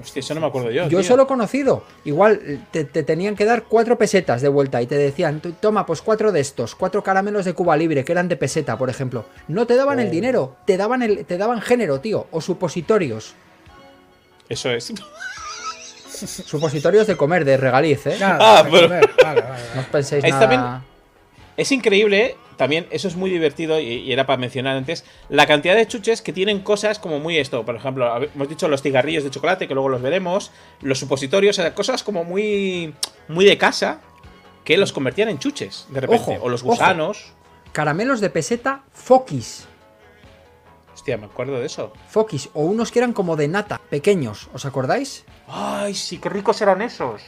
Hostia, 0.00 0.20
eso 0.20 0.34
no 0.34 0.40
me 0.40 0.46
acuerdo 0.48 0.70
yo. 0.70 0.82
Yo 0.84 0.88
tío. 0.88 0.98
eso 1.00 1.16
lo 1.16 1.22
he 1.22 1.26
conocido. 1.26 1.84
Igual 2.04 2.60
te, 2.70 2.84
te 2.84 3.02
tenían 3.02 3.34
que 3.36 3.44
dar 3.44 3.62
cuatro 3.64 3.96
pesetas 3.96 4.42
de 4.42 4.48
vuelta 4.48 4.82
y 4.82 4.86
te 4.86 4.96
decían, 4.96 5.40
"Tú- 5.40 5.52
toma, 5.52 5.86
pues 5.86 6.02
cuatro 6.02 6.32
de 6.32 6.40
estos, 6.40 6.74
cuatro 6.74 7.02
caramelos 7.02 7.44
de 7.44 7.54
Cuba 7.54 7.76
Libre, 7.76 8.04
que 8.04 8.12
eran 8.12 8.28
de 8.28 8.36
peseta, 8.36 8.76
por 8.76 8.90
ejemplo. 8.90 9.24
No 9.48 9.66
te 9.66 9.74
daban 9.76 9.98
el 10.00 10.08
Oh. 10.08 10.10
dinero, 10.10 10.56
te 10.66 10.76
daban, 10.76 11.02
el, 11.02 11.24
te 11.24 11.38
daban 11.38 11.60
género, 11.60 12.00
tío, 12.00 12.26
o 12.30 12.40
supositorios. 12.40 13.34
Eso 14.48 14.70
es. 14.70 14.92
Supositorios 16.46 17.06
de 17.06 17.16
comer, 17.16 17.44
de 17.44 17.56
regaliz, 17.56 18.06
¿eh? 18.06 18.16
Nada, 18.18 18.38
Ah, 18.40 18.62
pero- 18.70 18.88
comer. 18.88 19.10
Vale, 19.22 19.40
vale, 19.42 19.62
No 19.74 19.80
os 19.82 19.86
penséis 19.88 20.24
Ahí 20.24 20.30
nada. 20.30 20.40
también- 20.48 20.95
Es 21.56 21.72
increíble, 21.72 22.36
también, 22.56 22.86
eso 22.90 23.08
es 23.08 23.16
muy 23.16 23.30
divertido 23.30 23.80
y, 23.80 23.84
y 23.84 24.12
era 24.12 24.26
para 24.26 24.38
mencionar 24.38 24.76
antes, 24.76 25.04
la 25.28 25.46
cantidad 25.46 25.74
de 25.74 25.86
chuches 25.86 26.20
que 26.20 26.32
tienen 26.32 26.60
cosas 26.60 26.98
como 26.98 27.18
muy 27.18 27.38
esto. 27.38 27.64
Por 27.64 27.76
ejemplo, 27.76 28.22
hemos 28.22 28.48
dicho 28.48 28.68
los 28.68 28.82
cigarrillos 28.82 29.24
de 29.24 29.30
chocolate, 29.30 29.66
que 29.66 29.74
luego 29.74 29.88
los 29.88 30.02
veremos, 30.02 30.50
los 30.82 30.98
supositorios, 30.98 31.58
o 31.58 31.62
sea, 31.62 31.74
cosas 31.74 32.02
como 32.02 32.24
muy, 32.24 32.94
muy 33.28 33.44
de 33.44 33.56
casa, 33.56 34.00
que 34.64 34.76
los 34.76 34.92
convertían 34.92 35.28
en 35.28 35.38
chuches, 35.38 35.86
de 35.90 36.00
repente. 36.00 36.32
Ojo, 36.32 36.44
o 36.44 36.48
los 36.48 36.62
ojo. 36.62 36.72
gusanos. 36.72 37.32
Caramelos 37.72 38.20
de 38.20 38.30
peseta 38.30 38.82
Fokis. 38.92 39.68
Hostia, 40.92 41.16
me 41.18 41.26
acuerdo 41.26 41.60
de 41.60 41.66
eso. 41.66 41.92
Fokis. 42.08 42.48
O 42.52 42.62
unos 42.62 42.90
que 42.90 42.98
eran 42.98 43.12
como 43.12 43.36
de 43.36 43.48
nata, 43.48 43.80
pequeños. 43.90 44.48
¿Os 44.52 44.66
acordáis? 44.66 45.24
Ay, 45.46 45.94
sí, 45.94 46.18
qué 46.18 46.28
ricos 46.28 46.60
eran 46.62 46.82
esos. 46.82 47.22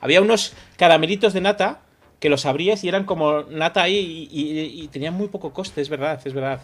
Había 0.00 0.22
unos 0.22 0.54
caramelitos 0.76 1.32
de 1.32 1.40
nata 1.40 1.82
que 2.20 2.28
los 2.28 2.46
abrías 2.46 2.82
y 2.84 2.88
eran 2.88 3.04
como 3.04 3.42
nata 3.44 3.82
ahí 3.82 4.28
y, 4.30 4.40
y- 4.42 4.82
y 4.84 4.88
tenían 4.88 5.14
muy 5.14 5.28
poco 5.28 5.52
coste, 5.52 5.80
es 5.80 5.88
verdad, 5.88 6.20
es 6.24 6.34
verdad. 6.34 6.60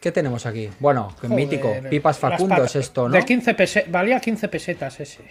¿Qué 0.00 0.12
tenemos 0.12 0.44
aquí? 0.46 0.68
Bueno, 0.80 1.10
Joder, 1.20 1.30
mítico. 1.30 1.74
Pipas 1.88 2.18
Facundo 2.18 2.62
es 2.64 2.76
esto, 2.76 3.08
¿no? 3.08 3.14
De 3.14 3.24
15 3.24 3.56
pese- 3.56 3.84
valía 3.90 4.20
15 4.20 4.48
pesetas 4.48 5.00
ese. 5.00 5.22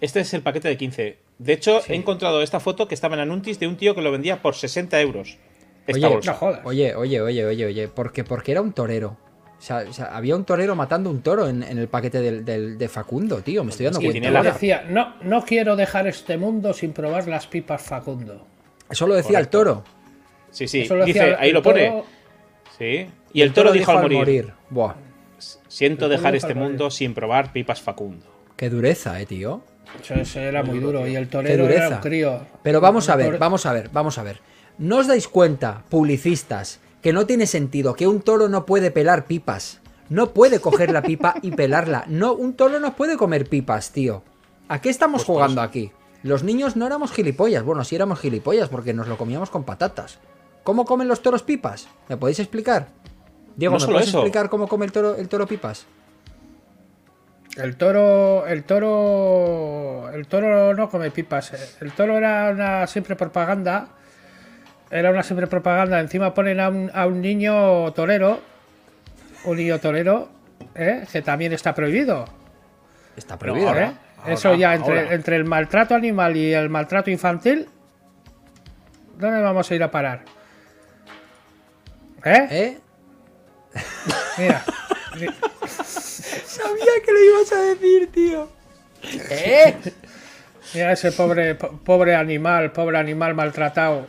Este 0.00 0.20
es 0.20 0.32
el 0.34 0.42
paquete 0.42 0.68
de 0.68 0.76
15. 0.76 1.18
De 1.38 1.52
hecho, 1.52 1.80
Sí. 1.82 1.92
he 1.92 1.96
encontrado 1.96 2.42
esta 2.42 2.60
foto 2.60 2.86
que 2.88 2.94
estaba 2.94 3.14
en 3.14 3.20
Anuntis 3.20 3.58
de 3.58 3.66
un 3.66 3.76
tío 3.76 3.94
que 3.94 4.02
lo 4.02 4.12
vendía 4.12 4.40
por 4.42 4.54
60 4.54 5.00
euros. 5.00 5.38
Esta 5.86 6.06
Oye, 6.06 6.14
bolsa. 6.14 6.32
No 6.32 6.38
jodas. 6.38 6.60
Oye, 6.64 6.94
oye, 6.94 7.20
oye, 7.20 7.44
oye, 7.44 7.66
oye. 7.66 7.88
Porque, 7.88 8.22
porque 8.24 8.52
era 8.52 8.60
un 8.60 8.72
torero. 8.72 9.16
O 9.58 9.62
sea, 9.62 9.84
o 9.88 9.92
sea, 9.92 10.06
había 10.16 10.36
un 10.36 10.44
torero 10.44 10.74
matando 10.74 11.10
un 11.10 11.20
toro 11.22 11.48
en, 11.48 11.62
en 11.62 11.76
el 11.78 11.88
paquete 11.88 12.20
del, 12.20 12.44
del- 12.44 12.78
de 12.78 12.88
Facundo, 12.88 13.42
tío. 13.42 13.62
Me 13.64 13.70
estoy 13.70 13.84
dando 13.84 13.98
Es 13.98 14.02
que 14.02 14.06
cuenta. 14.06 14.20
tiene 14.20 14.32
la- 14.32 14.38
ahora. 14.38 14.52
Decía, 14.52 14.84
no, 14.88 15.14
no 15.22 15.44
quiero 15.44 15.76
dejar 15.76 16.06
este 16.06 16.36
mundo 16.38 16.72
sin 16.72 16.92
probar 16.92 17.26
las 17.28 17.46
pipas 17.46 17.82
Facundo. 17.82 18.46
Eso 18.90 19.06
lo 19.06 19.14
decía 19.14 19.38
Correcto. 19.38 19.58
el 19.60 19.64
toro. 19.64 19.84
Sí, 20.50 20.66
sí, 20.68 20.80
Eso 20.82 20.96
lo 20.96 21.04
dice, 21.04 21.36
ahí 21.38 21.52
lo 21.52 21.62
pone. 21.62 21.88
toro. 21.88 22.04
Sí. 22.78 23.06
Y 23.32 23.42
el 23.42 23.52
toro 23.52 23.72
dijo 23.72 23.92
al 23.92 24.10
morir, 24.10 24.52
Buah, 24.70 24.94
siento 25.68 26.08
dejar 26.08 26.34
este 26.34 26.54
morir. 26.54 26.70
mundo 26.70 26.90
sin 26.90 27.14
probar 27.14 27.52
pipas 27.52 27.80
Facundo. 27.80 28.26
qué 28.56 28.68
dureza, 28.70 29.20
eh, 29.20 29.26
tío. 29.26 29.62
Eso, 30.02 30.14
eso 30.14 30.40
era 30.40 30.62
muy 30.62 30.78
duro. 30.78 31.06
Y 31.06 31.16
el 31.16 31.28
torero 31.28 31.68
era 31.68 31.88
un 31.88 31.96
crío. 31.96 32.40
Pero 32.62 32.80
vamos 32.80 33.08
a 33.08 33.16
ver, 33.16 33.38
vamos 33.38 33.66
a 33.66 33.72
ver, 33.72 33.88
vamos 33.92 34.18
a 34.18 34.22
ver. 34.22 34.40
¿No 34.78 34.98
os 34.98 35.06
dais 35.06 35.28
cuenta, 35.28 35.82
publicistas, 35.88 36.80
que 37.02 37.12
no 37.12 37.26
tiene 37.26 37.46
sentido 37.46 37.94
que 37.94 38.06
un 38.06 38.20
toro 38.20 38.48
no 38.48 38.66
puede 38.66 38.90
pelar 38.90 39.26
pipas? 39.26 39.80
No 40.08 40.30
puede 40.30 40.60
coger 40.60 40.90
la 40.90 41.02
pipa 41.02 41.34
y 41.42 41.52
pelarla. 41.52 42.04
No, 42.08 42.32
un 42.34 42.54
toro 42.54 42.80
no 42.80 42.94
puede 42.96 43.16
comer 43.16 43.48
pipas, 43.48 43.92
tío. 43.92 44.22
¿A 44.68 44.80
qué 44.80 44.88
estamos 44.90 45.20
Pues 45.24 45.26
jugando 45.26 45.60
aquí? 45.62 45.92
Los 46.22 46.42
niños 46.42 46.76
no 46.76 46.86
éramos 46.86 47.12
gilipollas. 47.12 47.62
Bueno, 47.62 47.82
sí 47.84 47.94
éramos 47.96 48.20
gilipollas 48.20 48.68
porque 48.68 48.92
nos 48.92 49.08
lo 49.08 49.16
comíamos 49.16 49.50
con 49.50 49.64
patatas. 49.64 50.18
¿Cómo 50.64 50.84
comen 50.84 51.08
los 51.08 51.22
toros 51.22 51.42
pipas? 51.42 51.88
¿Me 52.08 52.16
podéis 52.16 52.38
explicar? 52.40 52.88
Diego, 53.56 53.78
No 53.78 53.88
¿me 53.88 53.98
eso. 54.00 54.18
explicar 54.18 54.48
cómo 54.50 54.68
come 54.68 54.86
el 54.86 54.92
toro, 54.92 55.14
el 55.16 55.28
toro 55.28 55.46
pipas? 55.46 55.86
El 57.56 57.76
toro, 57.76 58.46
el 58.46 58.62
toro, 58.64 60.08
el 60.12 60.26
toro 60.28 60.74
no 60.74 60.88
come 60.88 61.10
pipas. 61.10 61.52
eh. 61.52 61.58
El 61.80 61.92
toro 61.92 62.16
era 62.16 62.50
una 62.50 62.86
simple 62.86 63.16
propaganda. 63.16 63.88
Era 64.90 65.10
una 65.10 65.22
simple 65.22 65.46
propaganda. 65.46 65.98
Encima 66.00 66.32
ponen 66.34 66.60
a 66.60 66.68
un, 66.68 66.90
a 66.94 67.06
un 67.06 67.20
niño 67.20 67.92
torero, 67.92 68.40
un 69.44 69.56
niño 69.56 69.78
torero, 69.80 70.28
¿eh? 70.74 71.06
que 71.10 71.22
también 71.22 71.52
está 71.52 71.74
prohibido. 71.74 72.24
Está 73.16 73.38
prohibido. 73.38 73.68
ahora- 73.68 73.88
¿eh? 73.88 73.92
Eso 74.26 74.54
ya 74.54 74.74
entre, 74.74 75.00
ahora. 75.00 75.14
entre 75.14 75.36
el 75.36 75.44
maltrato 75.44 75.94
animal 75.94 76.36
y 76.36 76.52
el 76.52 76.68
maltrato 76.68 77.10
infantil, 77.10 77.68
¿dónde 79.18 79.40
vamos 79.40 79.70
a 79.70 79.74
ir 79.74 79.82
a 79.82 79.90
parar? 79.90 80.22
¿Eh? 82.24 82.46
¿Eh? 82.50 82.78
Mira, 84.38 84.64
Sabía 85.66 86.92
que 87.04 87.12
lo 87.12 87.24
ibas 87.24 87.52
a 87.52 87.60
decir, 87.62 88.10
tío. 88.12 88.48
¿Eh? 89.30 89.74
mira 90.74 90.92
ese 90.92 91.12
pobre, 91.12 91.54
po- 91.54 91.78
pobre 91.82 92.14
animal, 92.14 92.70
pobre 92.72 92.98
animal 92.98 93.34
maltratado. 93.34 94.06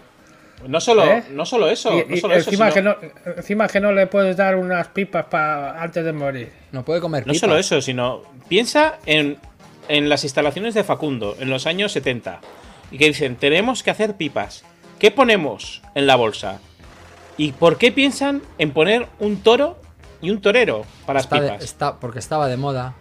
No 0.68 0.80
solo, 0.80 1.06
¿Eh? 1.06 1.24
no 1.32 1.46
solo 1.46 1.70
eso, 1.70 1.92
Y- 1.98 2.06
no 2.08 2.16
y 2.16 2.20
solo 2.20 2.36
eso, 2.36 2.50
encima, 2.50 2.70
sino- 2.72 3.00
que 3.00 3.08
no, 3.26 3.34
encima 3.38 3.68
que 3.68 3.80
no 3.80 3.92
le 3.94 4.06
puedes 4.08 4.36
dar 4.38 4.56
unas 4.56 4.88
pipas 4.90 5.26
pa- 5.26 5.82
antes 5.82 6.04
de 6.04 6.12
morir. 6.14 6.52
No 6.72 6.84
puede 6.86 7.02
comer 7.02 7.26
No 7.26 7.34
pipas. 7.34 7.40
solo 7.40 7.58
eso, 7.58 7.82
sino 7.82 8.22
piensa 8.48 9.00
en, 9.06 9.38
en 9.92 10.08
las 10.10 10.24
instalaciones 10.24 10.74
de 10.74 10.84
Facundo 10.86 11.36
en 11.40 11.50
los 11.50 11.68
años 11.68 11.92
70 11.92 12.40
y 12.92 12.98
que 12.98 13.08
dicen, 13.08 13.36
tenemos 13.36 13.84
que 13.84 13.92
hacer 13.92 14.16
pipas. 14.16 14.64
¿Qué 15.00 15.12
ponemos 15.12 15.82
en 15.96 16.08
la 16.08 16.16
bolsa? 16.16 16.60
¿Y 17.38 17.52
por 17.52 17.78
qué 17.78 17.92
piensan 17.92 18.42
en 18.58 18.72
poner 18.72 19.08
un 19.20 19.42
toro 19.44 19.78
y 20.22 20.30
un 20.30 20.40
torero 20.42 20.84
para 21.06 21.18
las 21.18 21.26
Está 21.26 21.42
de- 21.42 21.48
pipas? 21.50 21.64
está- 21.64 22.00
porque 22.00 22.20
estaba 22.20 22.48
de 22.48 22.56
moda. 22.58 22.94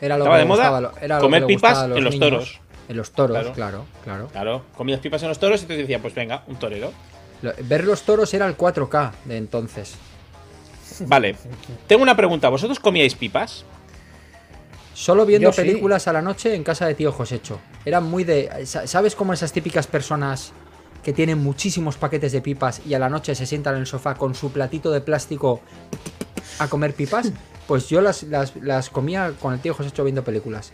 Era 0.00 0.16
lo 0.16 0.24
Estaba 0.24 0.36
que 0.36 0.42
de 0.42 0.48
moda 0.48 0.62
gustaba, 0.70 0.80
lo- 0.80 0.92
era 1.00 1.16
lo 1.16 1.22
comer 1.22 1.42
que 1.42 1.48
le 1.48 1.54
pipas 1.56 1.70
gustaba 1.70 1.84
a 1.84 1.88
los 1.88 1.98
en 1.98 2.04
los 2.04 2.14
niños. 2.14 2.30
toros. 2.30 2.60
En 2.88 2.96
los 2.96 3.10
toros, 3.12 3.36
Claro. 3.38 3.52
claro, 3.54 3.84
claro. 4.04 4.28
Claro, 4.28 4.62
comías 4.76 5.00
pipas 5.00 5.22
en 5.22 5.28
los 5.28 5.38
toros 5.38 5.62
y 5.62 5.66
te 5.66 5.76
decían, 5.76 6.02
pues 6.02 6.14
venga, 6.14 6.42
un 6.46 6.56
torero. 6.56 6.92
Lo- 7.40 7.52
Ver 7.64 7.84
los 7.84 8.02
toros 8.02 8.32
era 8.34 8.46
el 8.46 8.56
4K 8.56 9.12
de 9.24 9.36
entonces. 9.38 9.94
Vale, 11.06 11.34
tengo 11.86 12.02
una 12.02 12.16
pregunta, 12.16 12.48
¿vosotros 12.48 12.78
comíais 12.78 13.14
pipas? 13.14 13.64
Solo 14.94 15.24
viendo 15.26 15.48
Yo 15.48 15.52
sí. 15.52 15.62
películas 15.62 16.06
a 16.08 16.12
la 16.12 16.22
noche 16.22 16.54
en 16.54 16.62
casa 16.64 16.86
de 16.86 16.94
tío 16.94 17.12
Josecho. 17.12 17.60
Eran 17.84 18.04
muy 18.04 18.24
de. 18.24 18.66
sa- 18.66 18.86
¿Sabes 18.86 19.14
cómo 19.16 19.32
esas 19.32 19.52
típicas 19.52 19.86
personas 19.86 20.52
que 21.02 21.12
tienen 21.12 21.38
muchísimos 21.38 21.96
paquetes 21.96 22.32
de 22.32 22.40
pipas 22.42 22.80
y 22.86 22.94
a 22.94 22.98
la 22.98 23.08
noche 23.08 23.34
se 23.34 23.46
sientan 23.46 23.74
en 23.74 23.80
el 23.80 23.86
sofá 23.86 24.14
con 24.14 24.34
su 24.34 24.52
platito 24.52 24.90
de 24.92 25.00
plástico 25.00 25.60
a 26.58 26.68
comer 26.68 26.94
pipas? 26.94 27.32
Pues 27.66 27.88
yo 27.88 28.00
las, 28.00 28.24
las, 28.24 28.56
las 28.56 28.90
comía 28.90 29.32
con 29.40 29.54
el 29.54 29.60
tío 29.60 29.72
Josecho 29.72 30.02
viendo 30.02 30.24
películas. 30.24 30.72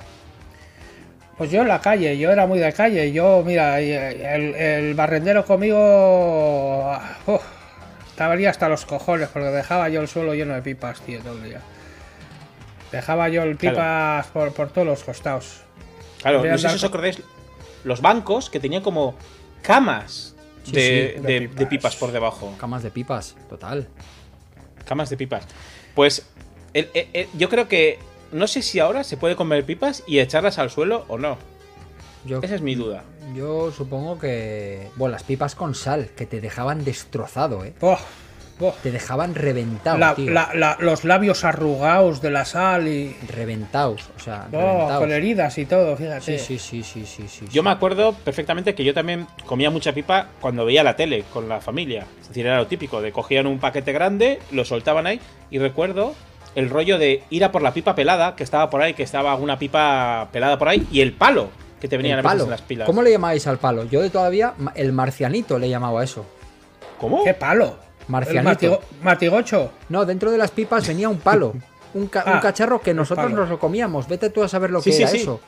Pues 1.36 1.50
yo 1.50 1.60
en 1.60 1.68
la 1.68 1.80
calle, 1.82 2.16
yo 2.18 2.30
era 2.32 2.46
muy 2.46 2.58
de 2.58 2.72
calle. 2.72 3.12
Yo, 3.12 3.42
mira, 3.46 3.78
eh, 3.80 4.34
el, 4.34 4.54
el 4.54 4.94
barrendero 4.94 5.44
conmigo. 5.44 6.98
uf, 7.26 7.42
estaría 8.10 8.50
hasta 8.50 8.68
los 8.70 8.86
cojones 8.86 9.28
porque 9.28 9.48
dejaba 9.48 9.90
yo 9.90 10.00
el 10.00 10.08
suelo 10.08 10.34
lleno 10.34 10.54
de 10.54 10.62
pipas, 10.62 11.00
tío, 11.02 11.20
todo 11.20 11.34
el 11.34 11.44
día. 11.44 11.60
Dejaba 12.92 13.28
yo 13.28 13.42
el 13.42 13.56
pipas 13.56 14.26
por, 14.28 14.52
por 14.52 14.70
todos 14.70 14.86
los 14.86 15.02
costados. 15.04 15.60
Claro, 16.22 16.44
no 16.44 16.58
sé 16.58 16.68
si 16.68 16.74
os 16.74 16.84
acordáis, 16.84 17.22
los 17.84 18.00
bancos 18.00 18.50
que 18.50 18.58
tenían 18.60 18.82
como 18.82 19.14
camas 19.62 20.34
Sí, 20.64 20.72
de, 20.72 21.14
sí, 21.16 21.22
de 21.22 21.32
de- 21.32 21.40
pipas. 21.40 21.56
de 21.58 21.66
pipas 21.66 21.96
por 21.96 22.12
debajo. 22.12 22.54
Camas 22.58 22.82
de 22.82 22.90
pipas, 22.90 23.36
total. 23.48 23.88
Camas 24.84 25.10
de 25.10 25.16
pipas. 25.16 25.44
Pues 25.94 26.26
el- 26.74 26.88
el- 26.94 27.08
el- 27.12 27.28
yo 27.36 27.48
creo 27.48 27.68
que 27.68 27.98
no 28.32 28.46
sé 28.46 28.62
si 28.62 28.78
ahora 28.80 29.04
se 29.04 29.16
puede 29.16 29.36
comer 29.36 29.64
pipas 29.64 30.02
y 30.06 30.18
echarlas 30.18 30.58
al 30.58 30.70
suelo 30.70 31.04
o 31.08 31.18
no. 31.18 31.38
Yo, 32.24 32.40
Esa 32.42 32.56
es 32.56 32.60
mi 32.62 32.74
duda. 32.74 33.04
yo 33.34 33.70
supongo 33.70 34.18
que. 34.18 34.90
Bueno, 34.96 35.12
las 35.12 35.22
pipas 35.22 35.54
con 35.54 35.74
sal, 35.74 36.10
que 36.16 36.26
te 36.26 36.40
dejaban 36.40 36.84
destrozado, 36.84 37.64
¿eh? 37.64 37.72
Buah. 38.58 38.72
Te 38.82 38.90
dejaban 38.90 39.34
reventado, 39.34 39.98
La- 39.98 40.14
tío. 40.14 40.30
la- 40.30 40.50
la- 40.54 40.76
los 40.80 41.04
labios 41.04 41.44
arrugados 41.44 42.20
de 42.20 42.30
la 42.30 42.44
sal 42.44 42.88
y. 42.88 43.16
Reventados, 43.28 44.08
o 44.16 44.20
sea, 44.20 44.48
Oh, 44.52 44.56
reventaos. 44.60 45.00
con 45.00 45.12
heridas 45.12 45.58
y 45.58 45.66
todo, 45.66 45.96
fíjate. 45.96 46.38
Sí, 46.38 46.58
sí, 46.58 46.58
sí, 46.58 46.82
sí, 46.82 47.06
sí, 47.06 47.28
sí. 47.28 47.46
Yo 47.50 47.62
me 47.62 47.70
acuerdo 47.70 48.12
perfectamente 48.12 48.74
que 48.74 48.84
yo 48.84 48.92
también 48.94 49.26
comía 49.46 49.70
mucha 49.70 49.92
pipa 49.92 50.28
cuando 50.40 50.64
veía 50.64 50.82
la 50.82 50.96
tele 50.96 51.24
con 51.32 51.48
la 51.48 51.60
familia. 51.60 52.06
Es 52.20 52.28
decir, 52.28 52.46
era 52.46 52.56
lo 52.58 52.66
típico, 52.66 53.00
de 53.00 53.12
cogían 53.12 53.46
un 53.46 53.58
paquete 53.58 53.92
grande, 53.92 54.38
lo 54.52 54.64
soltaban 54.64 55.06
ahí 55.06 55.20
y 55.50 55.58
recuerdo 55.58 56.14
el 56.54 56.70
rollo 56.70 56.98
de 56.98 57.22
ir 57.30 57.44
a 57.44 57.52
por 57.52 57.62
la 57.62 57.72
pipa 57.72 57.94
pelada 57.94 58.34
que 58.34 58.42
estaba 58.42 58.68
por 58.70 58.82
ahí, 58.82 58.94
que 58.94 59.02
estaba 59.02 59.34
una 59.36 59.58
pipa 59.58 60.28
pelada 60.32 60.58
por 60.58 60.68
ahí 60.68 60.86
y 60.90 61.00
el 61.02 61.12
palo 61.12 61.50
que 61.80 61.86
te 61.86 61.96
venían 61.96 62.18
El 62.18 62.26
a 62.26 62.28
veces 62.28 62.32
palo. 62.34 62.44
en 62.44 62.50
las 62.50 62.62
pilas. 62.62 62.86
¿Cómo 62.86 63.02
le 63.02 63.10
llamáis 63.12 63.46
al 63.46 63.58
palo? 63.58 63.84
Yo 63.84 64.00
de 64.02 64.10
todavía 64.10 64.54
el 64.74 64.92
marcianito 64.92 65.58
le 65.58 65.68
llamaba 65.68 66.00
a 66.00 66.04
eso. 66.04 66.26
¿Cómo? 66.98 67.22
¡Qué 67.22 67.34
palo! 67.34 67.76
Marcianito. 68.08 68.80
El 68.98 69.04
matigocho. 69.04 69.70
No, 69.88 70.04
dentro 70.04 70.30
de 70.30 70.38
las 70.38 70.50
pipas 70.50 70.86
venía 70.88 71.08
un 71.08 71.18
palo. 71.18 71.54
Un, 71.94 72.06
ca- 72.08 72.24
un 72.26 72.32
Ah, 72.34 72.40
cacharro 72.40 72.80
que 72.80 72.92
nosotros 72.94 73.30
nos 73.30 73.48
lo 73.48 73.58
comíamos. 73.58 74.08
Vete 74.08 74.30
tú 74.30 74.42
a 74.42 74.48
saber 74.48 74.70
lo 74.70 74.80
Sí, 74.82 74.90
que 74.90 74.96
sí, 74.96 75.02
era 75.02 75.10
sí. 75.10 75.16
eso. 75.18 75.40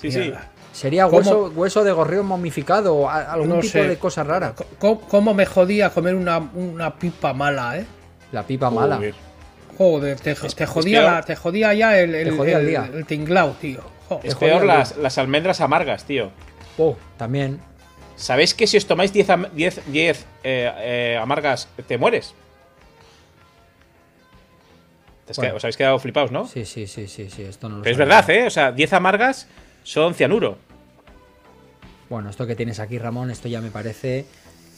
Sí, 0.00 0.10
sí. 0.12 0.32
Sería 0.72 1.06
hueso, 1.08 1.50
hueso 1.54 1.82
de 1.82 1.90
gorrión 1.92 2.24
momificado 2.26 2.94
o 2.94 3.08
algún 3.10 3.48
No 3.48 3.54
tipo 3.60 3.72
sé. 3.72 3.88
de 3.88 3.96
cosa 3.98 4.22
rara. 4.22 4.54
¿Cómo, 4.78 5.00
cómo 5.00 5.34
me 5.34 5.44
jodía 5.44 5.90
comer 5.90 6.14
una, 6.14 6.38
una 6.38 6.94
pipa 6.94 7.32
mala, 7.32 7.78
eh? 7.78 7.86
La 8.32 8.44
pipa 8.44 8.70
mala. 8.70 9.00
Joder. 9.76 10.18
Te, 10.20 10.34
te 10.34 10.66
jodía, 10.66 11.02
la- 11.02 11.22
te 11.22 11.36
jodía 11.36 11.72
ya 11.74 11.98
el, 11.98 12.14
el, 12.14 12.30
Te 12.30 12.36
jodía 12.36 12.56
el 12.58 12.62
el- 12.64 12.68
día. 12.68 12.90
el 12.92 13.06
tinglao, 13.06 13.56
tío. 13.60 13.80
Joder. 14.08 14.26
Es 14.26 14.34
peor 14.36 14.64
las, 14.64 14.96
las 14.96 15.18
almendras 15.18 15.60
amargas, 15.60 16.04
tío. 16.04 16.30
Oh, 16.78 16.96
también. 17.16 17.60
¿Sabéis 18.18 18.52
que 18.52 18.66
si 18.66 18.76
os 18.76 18.84
tomáis 18.86 19.12
10 19.12 19.30
am- 19.30 19.46
10 19.54 19.80
10, 19.86 20.26
eh, 20.42 20.70
eh, 21.14 21.18
amargas 21.22 21.68
te 21.86 21.96
mueres? 21.96 22.34
Bueno. 25.36 25.56
os 25.56 25.64
habéis 25.64 25.76
quedado 25.76 25.98
flipados, 25.98 26.32
¿no? 26.32 26.46
Sí, 26.46 26.64
sí, 26.64 26.86
sí, 26.86 27.06
sí, 27.06 27.28
sí. 27.30 27.42
Esto 27.42 27.68
no 27.68 27.76
lo 27.76 27.82
Pero 27.82 27.92
es 27.92 27.98
verdad, 27.98 28.28
¿eh? 28.30 28.46
O 28.46 28.50
sea, 28.50 28.72
10 28.72 28.92
amargas 28.94 29.46
son 29.84 30.14
cianuro. 30.14 30.56
Bueno, 32.08 32.30
esto 32.30 32.46
que 32.46 32.56
tienes 32.56 32.80
aquí, 32.80 32.98
Ramón, 32.98 33.30
esto 33.30 33.48
ya 33.48 33.60
me 33.60 33.70
parece 33.70 34.24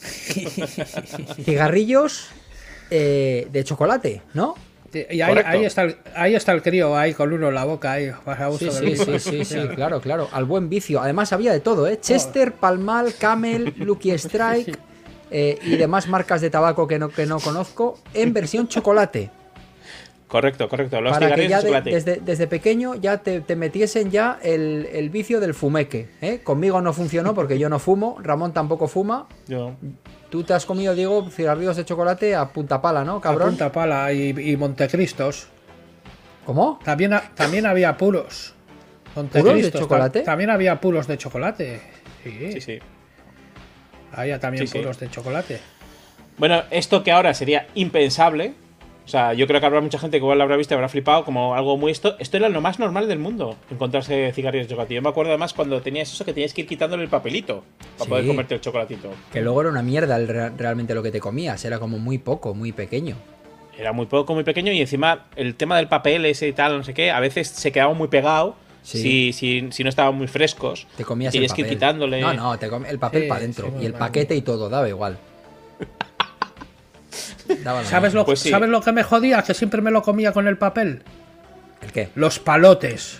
Cigarrillos 1.45 2.27
eh, 2.89 3.47
de 3.51 3.63
chocolate, 3.63 4.21
¿no? 4.33 4.55
Y 4.93 5.21
ahí, 5.21 5.37
ahí 5.45 5.65
está 5.65 5.83
el, 5.83 5.95
ahí 6.15 6.35
está 6.35 6.51
el 6.51 6.61
crío, 6.61 6.97
ahí 6.97 7.13
con 7.13 7.31
uno 7.31 7.49
en 7.49 7.55
la 7.55 7.63
boca, 7.65 7.93
ahí, 7.93 8.11
gusto 8.49 8.71
Sí, 8.71 8.85
del 8.85 8.97
sí, 8.97 9.05
sí, 9.05 9.19
sí, 9.19 9.45
sí, 9.45 9.67
claro, 9.75 10.01
claro. 10.01 10.27
Al 10.31 10.45
buen 10.45 10.69
vicio. 10.69 10.99
Además 11.01 11.31
había 11.33 11.53
de 11.53 11.59
todo, 11.61 11.87
¿eh? 11.87 11.99
Chester, 11.99 12.53
Palmal, 12.53 13.13
Camel, 13.19 13.73
Lucky 13.77 14.11
Strike 14.17 14.77
eh, 15.31 15.57
y 15.63 15.77
demás 15.77 16.07
marcas 16.07 16.41
de 16.41 16.49
tabaco 16.49 16.87
que 16.87 16.99
no, 16.99 17.09
que 17.09 17.25
no 17.25 17.39
conozco 17.39 17.99
en 18.13 18.33
versión 18.33 18.67
chocolate. 18.67 19.29
Correcto, 20.27 20.69
correcto. 20.69 21.01
Los 21.01 21.11
para 21.11 21.27
que 21.35 21.41
cigarrillos 21.43 21.49
ya 21.51 21.57
de 21.57 21.63
de- 21.63 21.67
chocolate. 21.69 21.89
desde, 21.91 22.21
desde 22.25 22.47
pequeño 22.47 22.95
ya 22.95 23.17
te, 23.17 23.41
te 23.41 23.55
metiesen 23.57 24.11
ya 24.11 24.39
el, 24.41 24.87
el 24.93 25.09
vicio 25.09 25.39
del 25.41 25.53
fumeque. 25.53 26.07
¿eh? 26.21 26.39
Conmigo 26.43 26.79
no 26.81 26.93
funcionó 26.93 27.33
porque 27.35 27.59
yo 27.59 27.67
no 27.67 27.79
fumo, 27.79 28.17
Ramón 28.21 28.53
tampoco 28.53 28.87
fuma. 28.87 29.27
Yo- 29.47 29.73
Tú 30.31 30.43
te 30.43 30.53
has 30.53 30.65
comido, 30.65 30.95
Diego, 30.95 31.29
cigarrillos 31.29 31.75
de 31.75 31.85
chocolate 31.85 32.33
a 32.35 32.47
punta 32.47 32.81
pala, 32.81 33.03
¿no, 33.03 33.17
A 33.17 33.21
cabrón? 33.21 33.49
punta 33.49 33.71
pala 33.71 34.11
y, 34.13 34.29
y 34.29 34.57
Montecristos. 34.57 35.47
¿Cómo? 36.45 36.79
También, 36.83 37.13
ha- 37.13 37.29
también 37.35 37.65
había 37.65 37.97
puros. 37.97 38.55
¿Puros 39.13 39.31
de 39.33 39.39
Montecristos, 39.41 39.81
chocolate? 39.81 40.19
ta- 40.21 40.25
También 40.25 40.49
había 40.49 40.79
puros 40.79 41.05
de 41.05 41.17
chocolate. 41.17 41.81
Sí, 42.23 42.51
Sí, 42.53 42.61
sí. 42.61 42.79
había 44.13 44.39
también 44.39 44.65
Sí, 44.67 44.71
sí. 44.71 44.79
puros 44.79 44.99
de 44.99 45.09
chocolate. 45.09 45.59
Bueno, 46.37 46.63
esto 46.71 47.03
que 47.03 47.11
ahora 47.11 47.33
sería 47.33 47.67
impensable. 47.75 48.53
O 49.03 49.07
sea, 49.11 49.33
yo 49.33 49.47
creo 49.47 49.59
que 49.59 49.65
habrá 49.65 49.81
mucha 49.81 49.97
gente 49.99 50.17
que 50.17 50.23
igual 50.23 50.37
lo 50.37 50.43
habrá 50.43 50.55
visto 50.57 50.73
y 50.73 50.75
habrá 50.75 50.87
flipado 50.87 51.25
como 51.25 51.55
algo 51.55 51.75
muy 51.75 51.91
esto. 51.91 52.15
Esto 52.19 52.37
era 52.37 52.49
lo 52.49 52.61
más 52.61 52.77
normal 52.79 53.07
del 53.07 53.19
mundo, 53.19 53.57
encontrarse 53.71 54.31
cigarrillos 54.33 54.67
de 54.67 54.71
chocolate. 54.71 54.93
Yo 54.93 55.01
me 55.01 55.09
acuerdo 55.09 55.31
además 55.31 55.53
cuando 55.53 55.81
tenías 55.81 56.13
eso 56.13 56.23
que 56.23 56.33
tenías 56.33 56.53
que 56.53 56.61
ir 56.61 56.67
quitándole 56.67 57.03
el 57.03 57.09
papelito 57.09 57.63
para 57.97 58.03
Sí. 58.05 58.09
poder 58.09 58.27
comerte 58.27 58.53
el 58.55 58.61
chocolatito. 58.61 59.09
Que 59.33 59.41
luego 59.41 59.61
era 59.61 59.69
una 59.71 59.81
mierda 59.81 60.17
realmente 60.55 60.93
lo 60.93 61.01
que 61.03 61.11
te 61.11 61.19
comías. 61.19 61.65
Era 61.65 61.79
como 61.79 61.97
muy 61.97 62.19
poco, 62.19 62.53
muy 62.53 62.71
pequeño. 62.71 63.15
Era 63.77 63.91
muy 63.91 64.05
poco, 64.05 64.33
muy 64.35 64.43
pequeño 64.43 64.71
y 64.71 64.79
encima 64.81 65.25
el 65.35 65.55
tema 65.55 65.77
del 65.77 65.87
papel 65.87 66.23
ese 66.25 66.47
y 66.47 66.53
tal, 66.53 66.77
no 66.77 66.83
sé 66.83 66.93
qué, 66.93 67.09
a 67.09 67.19
veces 67.19 67.47
se 67.47 67.71
quedaba 67.71 67.93
muy 67.93 68.07
pegado 68.07 68.55
Sí. 68.83 68.99
si, 69.01 69.33
si, 69.33 69.67
si 69.71 69.83
no 69.83 69.89
estaban 69.89 70.15
muy 70.15 70.27
frescos. 70.27 70.87
Te 70.97 71.03
comías 71.05 71.31
Tienes 71.31 71.51
el 71.51 71.55
que 71.55 71.63
papel. 71.63 71.71
ir 71.73 71.77
quitándole. 71.77 72.21
No, 72.21 72.33
no, 72.33 72.57
te 72.59 72.65
el 72.89 72.99
papel 72.99 73.23
Sí, 73.23 73.27
para 73.27 73.39
adentro. 73.39 73.73
y 73.81 73.85
el 73.85 73.93
paquete 73.93 74.35
y 74.35 74.41
todo, 74.41 74.69
daba 74.69 74.87
igual. 74.87 75.17
¿Sabes 77.83 78.13
lo, 78.13 78.25
Pues 78.25 78.39
sí. 78.39 78.49
¿Sabes 78.49 78.69
lo 78.69 78.81
que 78.81 78.91
me 78.91 79.03
jodía? 79.03 79.41
Que 79.43 79.53
siempre 79.53 79.81
me 79.81 79.91
lo 79.91 80.01
comía 80.01 80.31
con 80.31 80.47
el 80.47 80.57
papel. 80.57 81.03
¿El 81.81 81.91
qué? 81.91 82.09
Los 82.15 82.39
palotes. 82.39 83.19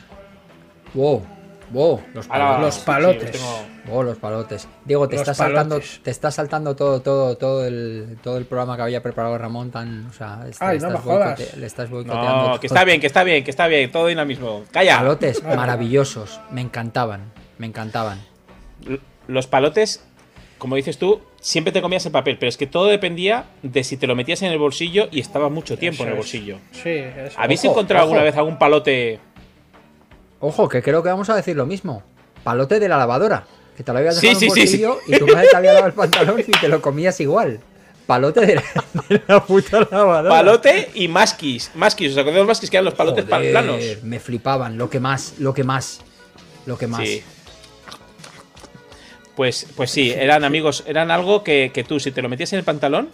Wow, 0.93 1.25
wow, 1.71 2.01
los 2.13 2.27
palotes. 2.27 2.61
Los 2.61 2.75
sí, 2.75 2.81
palotes. 2.85 3.31
tengo- 3.31 3.65
Oh, 3.89 4.03
los 4.03 4.17
palotes. 4.19 4.67
Diego, 4.85 5.07
te 5.09 5.15
Los 5.15 5.21
está 5.21 5.33
saltando, 5.33 5.81
te 6.03 6.11
está 6.11 6.29
saltando 6.29 6.75
todo, 6.75 7.01
todo, 7.01 7.35
todo 7.35 7.65
el, 7.65 8.19
todo 8.21 8.37
el 8.37 8.45
programa 8.45 8.75
que 8.75 8.83
había 8.83 9.01
preparado 9.01 9.35
Ramón 9.39 9.71
tan, 9.71 10.05
o 10.05 10.13
sea, 10.13 10.41
este- 10.47 10.63
Ay, 10.63 10.77
le, 10.77 10.81
no 10.83 10.87
estás 10.89 11.05
me 11.05 11.11
jodas. 11.11 11.39
boicote- 11.39 11.55
le 11.57 11.65
estás 11.65 11.89
boicoteando. 11.89 12.47
No, 12.49 12.59
que 12.59 12.67
está 12.67 12.83
bien, 12.83 13.01
que 13.01 13.07
está 13.07 13.23
bien, 13.23 13.43
que 13.43 13.49
está 13.49 13.65
bien, 13.67 13.91
todo 13.91 14.05
dinamismo. 14.05 14.63
Calla. 14.71 14.97
Palotes 14.97 15.43
maravillosos, 15.43 16.39
me 16.51 16.61
encantaban, 16.61 17.31
me 17.57 17.65
encantaban. 17.65 18.19
Los 19.27 19.47
palotes, 19.47 20.03
como 20.61 20.75
dices 20.75 20.99
tú, 20.99 21.19
siempre 21.39 21.73
te 21.73 21.81
comías 21.81 22.05
el 22.05 22.11
papel, 22.11 22.37
pero 22.37 22.47
es 22.47 22.55
que 22.55 22.67
todo 22.67 22.85
dependía 22.85 23.45
de 23.63 23.83
si 23.83 23.97
te 23.97 24.05
lo 24.05 24.15
metías 24.15 24.43
en 24.43 24.51
el 24.51 24.59
bolsillo 24.59 25.07
y 25.11 25.19
estaba 25.19 25.49
mucho 25.49 25.75
tiempo 25.75 26.03
en 26.03 26.09
el 26.09 26.13
Eso 26.13 26.21
es. 26.21 26.31
bolsillo. 26.31 26.57
Sí, 26.71 26.89
eso. 26.89 27.35
¿Habéis 27.39 27.61
Ojo, 27.65 27.71
encontrado 27.73 28.03
ojo. 28.05 28.11
alguna 28.13 28.23
vez 28.23 28.37
algún 28.37 28.59
palote? 28.59 29.19
Ojo, 30.39 30.69
que 30.69 30.83
creo 30.83 31.01
que 31.01 31.09
vamos 31.09 31.29
a 31.31 31.35
decir 31.35 31.55
lo 31.55 31.65
mismo. 31.65 32.03
Palote 32.43 32.79
de 32.79 32.87
la 32.87 32.97
lavadora, 32.97 33.43
que 33.75 33.81
te 33.83 33.91
lo 33.91 33.97
habías 33.97 34.17
Sí, 34.19 34.27
dejado 34.27 34.43
en 34.45 34.49
un 34.51 34.55
sí, 34.55 34.61
sí, 34.61 34.77
sí. 34.77 34.83
bolsillo 34.85 34.99
y 35.15 35.17
tu 35.19 35.27
madre 35.33 35.47
te 35.49 35.57
había 35.57 35.73
lavado 35.73 35.87
el 35.87 35.93
pantalón 35.93 36.39
y 36.39 36.51
te 36.51 36.67
lo 36.67 36.79
comías 36.79 37.19
igual. 37.19 37.59
Palote 38.05 38.45
de 38.45 38.55
la, 38.55 38.63
de 39.09 39.21
la 39.27 39.43
puta 39.43 39.79
lavadora. 39.89 40.29
Palote 40.29 40.89
y 40.93 41.07
masquis. 41.07 41.71
Masquis, 41.73 42.11
¿os 42.11 42.17
acordáis 42.17 42.35
de 42.35 42.39
los 42.41 42.47
masquis 42.47 42.69
que 42.69 42.77
eran 42.77 42.85
los 42.85 42.93
palotes 42.93 43.25
pa- 43.25 43.37
Joder, 43.37 43.51
planos? 43.51 43.81
Me 44.03 44.19
flipaban, 44.19 44.77
lo 44.77 44.91
que 44.91 44.99
más, 44.99 45.35
lo 45.39 45.55
que 45.55 45.63
más, 45.63 46.01
lo 46.67 46.77
que 46.77 46.85
más. 46.87 47.01
Pues, 49.41 49.65
pues 49.75 49.89
sí, 49.89 50.11
eran 50.11 50.43
amigos, 50.43 50.83
eran 50.85 51.09
algo 51.09 51.43
que, 51.43 51.71
que 51.73 51.83
tú, 51.83 51.99
si 51.99 52.11
te 52.11 52.21
lo 52.21 52.29
metías 52.29 52.53
en 52.53 52.59
el 52.59 52.63
pantalón 52.63 53.09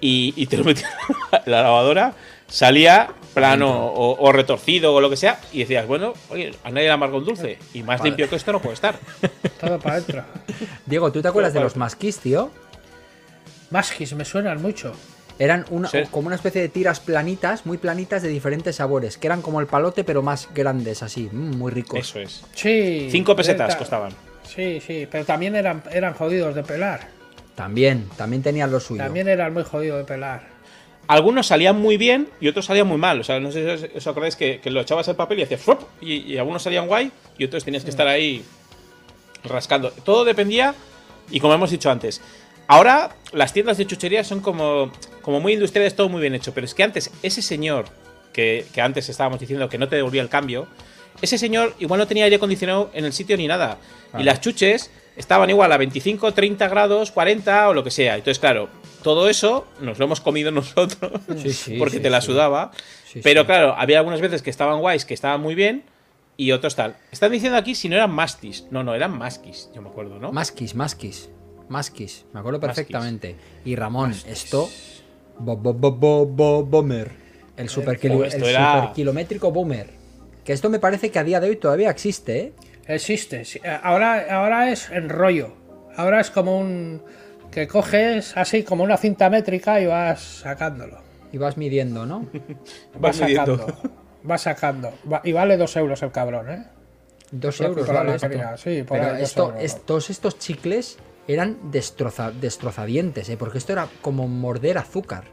y, 0.00 0.32
y 0.36 0.46
te 0.46 0.56
lo 0.58 0.62
metías 0.62 0.88
en 1.44 1.50
la 1.50 1.62
lavadora, 1.62 2.12
salía 2.46 3.08
plano 3.34 3.86
o, 3.88 4.16
o 4.24 4.30
retorcido 4.30 4.94
o 4.94 5.00
lo 5.00 5.10
que 5.10 5.16
sea, 5.16 5.40
y 5.52 5.58
decías, 5.58 5.84
bueno, 5.88 6.12
oye, 6.30 6.52
a 6.62 6.70
nadie 6.70 6.86
le 6.86 6.92
amarga 6.92 7.16
un 7.16 7.24
dulce, 7.24 7.58
y 7.74 7.82
más 7.82 7.98
Vale. 7.98 8.10
limpio 8.10 8.30
que 8.30 8.36
esto 8.36 8.52
no 8.52 8.60
puede 8.62 8.74
estar. 8.74 8.96
Todo 9.60 9.80
para 9.80 9.96
adentro. 9.96 10.22
Diego, 10.86 11.10
¿tú 11.10 11.20
te 11.20 11.26
acuerdas 11.26 11.52
de 11.52 11.58
los 11.58 11.74
masquis, 11.74 12.18
tío? 12.20 12.52
Masquis 13.70 14.14
me 14.14 14.24
suenan 14.24 14.62
mucho. 14.62 14.92
Eran 15.40 15.64
una, 15.70 15.88
Sí. 15.90 15.98
como 16.12 16.28
una 16.28 16.36
especie 16.36 16.62
de 16.62 16.68
tiras 16.68 17.00
planitas, 17.00 17.66
muy 17.66 17.76
planitas 17.78 18.22
de 18.22 18.28
diferentes 18.28 18.76
sabores, 18.76 19.18
que 19.18 19.26
eran 19.26 19.42
como 19.42 19.60
el 19.60 19.66
palote 19.66 20.04
pero 20.04 20.22
más 20.22 20.48
grandes, 20.54 21.02
así, 21.02 21.28
mm, 21.32 21.56
muy 21.56 21.72
ricos. 21.72 21.98
Eso 21.98 22.20
es. 22.20 22.44
Sí. 22.54 23.08
Cinco 23.10 23.34
pesetas 23.34 23.74
costaban. 23.74 24.12
Sí, 24.46 24.80
sí, 24.80 25.06
pero 25.10 25.24
también 25.24 25.54
eran, 25.56 25.82
eran 25.90 26.14
jodidos 26.14 26.54
de 26.54 26.62
pelar. 26.62 27.08
También, 27.54 28.08
también 28.16 28.42
tenían 28.42 28.70
lo 28.70 28.80
suyo. 28.80 29.02
También 29.02 29.28
eran 29.28 29.52
muy 29.52 29.62
jodidos 29.62 29.98
de 29.98 30.04
pelar. 30.04 30.42
Algunos 31.08 31.46
salían 31.46 31.76
muy 31.76 31.96
bien 31.96 32.28
y 32.40 32.48
otros 32.48 32.66
salían 32.66 32.86
muy 32.86 32.98
mal. 32.98 33.20
O 33.20 33.24
sea, 33.24 33.40
no 33.40 33.50
sé 33.52 33.78
si 33.78 33.84
os, 33.84 33.96
os 33.96 34.06
acordáis 34.06 34.36
que, 34.36 34.60
que 34.60 34.70
lo 34.70 34.80
echabas 34.80 35.08
el 35.08 35.16
papel 35.16 35.38
y 35.38 35.42
hacías 35.42 35.60
¡fuop! 35.60 35.82
y, 36.00 36.32
y 36.32 36.38
algunos 36.38 36.62
salían 36.62 36.86
guay 36.86 37.10
y 37.38 37.44
otros 37.44 37.64
tenías 37.64 37.84
que 37.84 37.90
estar 37.90 38.08
ahí 38.08 38.44
rascando. 39.44 39.90
Todo 39.90 40.24
dependía, 40.24 40.74
y 41.30 41.40
como 41.40 41.54
hemos 41.54 41.70
dicho 41.70 41.90
antes, 41.90 42.20
ahora 42.66 43.16
las 43.32 43.52
tiendas 43.52 43.78
de 43.78 43.86
chuchería 43.86 44.24
son 44.24 44.40
como, 44.40 44.90
como 45.22 45.40
muy 45.40 45.52
industriales, 45.54 45.94
todo 45.94 46.08
muy 46.08 46.20
bien 46.20 46.34
hecho. 46.34 46.52
Pero 46.52 46.64
es 46.64 46.74
que 46.74 46.82
antes, 46.82 47.10
ese 47.22 47.40
señor 47.40 47.86
que, 48.32 48.66
que 48.74 48.80
antes 48.80 49.08
estábamos 49.08 49.40
diciendo 49.40 49.68
que 49.68 49.78
no 49.78 49.88
te 49.88 49.96
devolvía 49.96 50.22
el 50.22 50.28
cambio, 50.28 50.66
ese 51.22 51.38
señor 51.38 51.74
igual 51.78 51.98
no 51.98 52.06
tenía 52.06 52.24
aire 52.24 52.36
acondicionado 52.36 52.90
en 52.94 53.04
el 53.04 53.12
sitio 53.12 53.36
ni 53.36 53.46
nada. 53.46 53.78
Y 54.18 54.22
las 54.22 54.40
chuches 54.40 54.90
estaban 55.16 55.48
igual 55.50 55.72
a 55.72 55.76
25, 55.76 56.32
30 56.32 56.68
grados, 56.68 57.10
40 57.10 57.68
o 57.68 57.74
lo 57.74 57.82
que 57.84 57.90
sea. 57.90 58.14
Entonces, 58.16 58.38
claro, 58.38 58.68
todo 59.02 59.28
eso 59.28 59.66
nos 59.80 59.98
lo 59.98 60.04
hemos 60.06 60.20
comido 60.20 60.50
nosotros 60.52 61.20
Sí, 61.42 61.52
sí, 61.52 61.76
porque 61.78 61.96
sí, 61.96 62.02
te 62.02 62.10
la 62.10 62.20
sudaba. 62.20 62.70
Sí, 63.10 63.20
Pero 63.22 63.42
sí. 63.42 63.46
claro, 63.46 63.74
había 63.76 63.98
algunas 63.98 64.20
veces 64.20 64.42
que 64.42 64.50
estaban 64.50 64.80
guays, 64.80 65.04
que 65.04 65.14
estaban 65.14 65.40
muy 65.40 65.54
bien 65.54 65.84
y 66.36 66.52
otros 66.52 66.76
tal. 66.76 66.96
Están 67.12 67.32
diciendo 67.32 67.56
aquí 67.58 67.74
si 67.74 67.88
no 67.88 67.96
eran 67.96 68.10
mastis. 68.10 68.66
No, 68.70 68.82
no, 68.82 68.94
eran 68.94 69.16
maskis, 69.16 69.70
yo 69.74 69.80
me 69.82 69.88
acuerdo, 69.88 70.18
¿no? 70.18 70.32
Masquis, 70.32 70.74
masquis, 70.74 71.30
masquis, 71.68 72.24
me 72.34 72.40
acuerdo 72.40 72.58
Masquis. 72.60 72.76
perfectamente. 72.76 73.36
Y 73.64 73.74
Ramón, 73.76 74.14
esto, 74.26 74.68
bo, 75.38 75.56
bo, 75.56 75.72
bo, 75.72 75.92
bo, 75.92 76.26
bo- 76.26 76.64
bomber, 76.64 77.10
el 77.56 77.68
super, 77.70 77.98
Oh, 78.10 78.24
esto 78.24 78.46
era- 78.46 78.80
superkilométrico 78.80 79.50
bomber. 79.50 79.95
Que 80.46 80.52
esto 80.54 80.70
me 80.70 80.78
parece 80.78 81.10
que 81.10 81.18
a 81.18 81.24
día 81.24 81.40
de 81.40 81.48
hoy 81.50 81.56
todavía 81.56 81.90
existe, 81.90 82.38
¿eh? 82.40 82.52
Existe. 82.86 83.44
sí. 83.44 83.60
Eh, 83.62 83.78
Ahora, 83.82 84.24
ahora 84.30 84.70
es 84.70 84.88
en 84.90 85.08
rollo. 85.10 85.52
Ahora 85.96 86.20
es 86.20 86.30
como 86.30 86.58
un. 86.58 87.02
que 87.50 87.66
coges 87.66 88.36
así 88.36 88.62
como 88.62 88.84
una 88.84 88.96
cinta 88.96 89.28
métrica 89.28 89.80
y 89.80 89.86
vas 89.86 90.20
sacándolo. 90.22 91.02
Y 91.32 91.38
vas 91.38 91.56
midiendo, 91.56 92.06
¿no? 92.06 92.20
Vas 92.94 93.00
Vas 93.00 93.20
midiendo. 93.20 93.58
sacando. 93.58 93.90
Vas 94.22 94.40
sacando. 94.42 94.92
Va- 95.12 95.20
y 95.24 95.32
vale 95.32 95.56
dos 95.56 95.74
euros 95.76 96.00
el 96.02 96.12
cabrón, 96.12 96.48
¿eh? 96.50 96.64
Dos 97.32 97.60
euros 97.60 97.88
vale 97.88 98.14
esto. 98.14 98.28
sí, 98.56 98.84
por 98.84 98.98
Pero 99.00 99.16
esto, 99.16 99.46
euros, 99.48 99.62
es- 99.62 99.82
todos 99.84 100.10
estos 100.10 100.38
chicles 100.38 100.96
eran 101.26 101.72
destroza, 101.72 102.30
destrozadientes, 102.30 103.28
¿eh? 103.30 103.36
Porque 103.36 103.58
esto 103.58 103.72
era 103.72 103.88
como 104.00 104.28
morder 104.28 104.78
azúcar. 104.78 105.24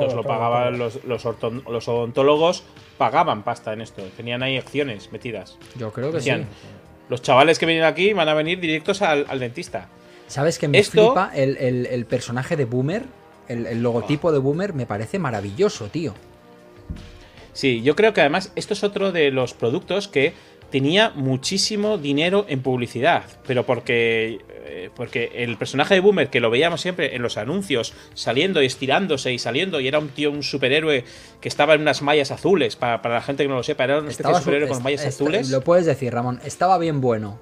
Todo, 0.00 0.16
lo 0.16 0.22
pagaban 0.22 0.78
todo. 0.78 0.90
los, 1.06 1.24
los, 1.24 1.64
los 1.68 1.88
odontólogos, 1.88 2.64
pagaban 2.98 3.42
pasta 3.42 3.72
en 3.72 3.80
esto. 3.80 4.02
Tenían 4.16 4.42
ahí 4.42 4.56
acciones 4.56 5.10
metidas. 5.12 5.58
Yo 5.76 5.92
creo 5.92 6.10
que 6.10 6.16
Decían, 6.18 6.42
sí. 6.42 6.48
los 7.08 7.22
chavales 7.22 7.58
que 7.58 7.66
vienen 7.66 7.84
aquí 7.84 8.12
van 8.12 8.28
a 8.28 8.34
venir 8.34 8.60
directos 8.60 9.02
al, 9.02 9.26
al 9.28 9.38
dentista. 9.40 9.88
¿Sabes 10.26 10.58
que 10.58 10.68
me 10.68 10.78
Esto- 10.78 11.06
flipa 11.12 11.30
el, 11.34 11.56
el- 11.58 11.86
el 11.86 12.06
personaje 12.06 12.56
de 12.56 12.64
Boomer? 12.64 13.02
El, 13.48 13.66
el 13.66 13.82
logotipo 13.82 14.32
de 14.32 14.38
Boomer 14.38 14.72
me 14.72 14.86
parece 14.86 15.18
maravilloso, 15.18 15.88
tío. 15.88 16.14
Sí, 17.52 17.82
yo 17.82 17.94
creo 17.94 18.12
que 18.12 18.20
además 18.20 18.52
esto 18.56 18.72
es 18.74 18.82
otro 18.82 19.12
de 19.12 19.30
los 19.30 19.54
productos 19.54 20.08
que 20.08 20.32
tenía 20.70 21.10
muchísimo 21.14 21.98
dinero 21.98 22.46
en 22.48 22.62
publicidad, 22.62 23.24
pero 23.46 23.64
porque, 23.64 24.40
eh, 24.74 24.90
porque 24.94 25.30
el 25.36 25.56
personaje 25.56 25.94
de 25.94 26.00
Boomer, 26.00 26.28
que 26.30 26.40
lo 26.40 26.50
veíamos 26.50 26.80
siempre 26.80 27.14
en 27.14 27.22
los 27.22 27.36
anuncios, 27.38 27.94
saliendo 28.14 28.60
y 28.62 28.66
estirándose 28.66 29.32
y 29.32 29.38
saliendo, 29.38 29.80
y 29.80 29.86
era 29.88 29.98
un 30.00 30.08
tío, 30.08 30.30
un 30.32 30.42
superhéroe 30.42 31.04
que 31.40 31.48
estaba 31.48 31.74
en 31.74 31.82
unas 31.82 32.02
mallas 32.02 32.30
azules, 32.30 32.76
para, 32.76 33.00
para 33.02 33.14
la 33.16 33.20
gente 33.22 33.44
que 33.44 33.48
no 33.48 33.54
lo 33.56 33.62
sepa, 33.62 33.84
era 33.84 34.00
su- 34.10 34.34
superhéroe 34.40 34.68
con 34.68 34.82
mallas 34.82 35.06
azules. 35.06 35.48
Lo 35.50 35.60
puedes 35.60 35.86
decir, 35.86 36.12
Ramón. 36.12 36.40
Estaba 36.44 36.76
bien 36.78 37.00
bueno. 37.00 37.38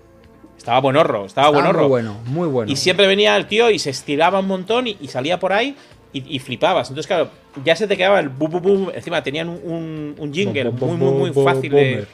Estaba 0.59 0.81
buenorro, 0.81 1.25
estaba, 1.27 1.49
Estaba 1.49 1.51
buenorro. 1.51 1.81
muy 1.81 1.89
bueno, 1.89 2.21
muy 2.27 2.49
bueno. 2.49 2.71
Y 2.71 2.77
siempre 2.77 3.07
venía 3.09 3.37
el 3.37 3.47
tío 3.47 3.71
y 3.71 3.79
se 3.81 3.91
estiraba 3.91 4.39
un 4.41 4.47
montón 4.47 4.87
y, 4.87 4.97
y 5.01 5.09
salía 5.09 5.41
por 5.41 5.53
ahí 5.53 5.75
y, 6.13 6.37
y 6.37 6.39
flipabas. 6.39 6.89
Entonces, 6.89 7.09
claro, 7.09 7.31
ya 7.65 7.75
se 7.75 7.89
te 7.89 7.97
quedaba 7.97 8.21
el 8.21 8.29
bu 8.29 8.47
bu 8.47 8.61
bu. 8.61 8.91
Encima 8.95 9.23
tenían 9.25 9.49
un, 9.49 9.61
un, 9.65 10.15
un 10.19 10.33
jingle 10.33 10.71
muy, 10.71 10.97
muy, 10.97 11.31
muy 11.33 11.45
fácil 11.45 11.73
de. 11.73 12.07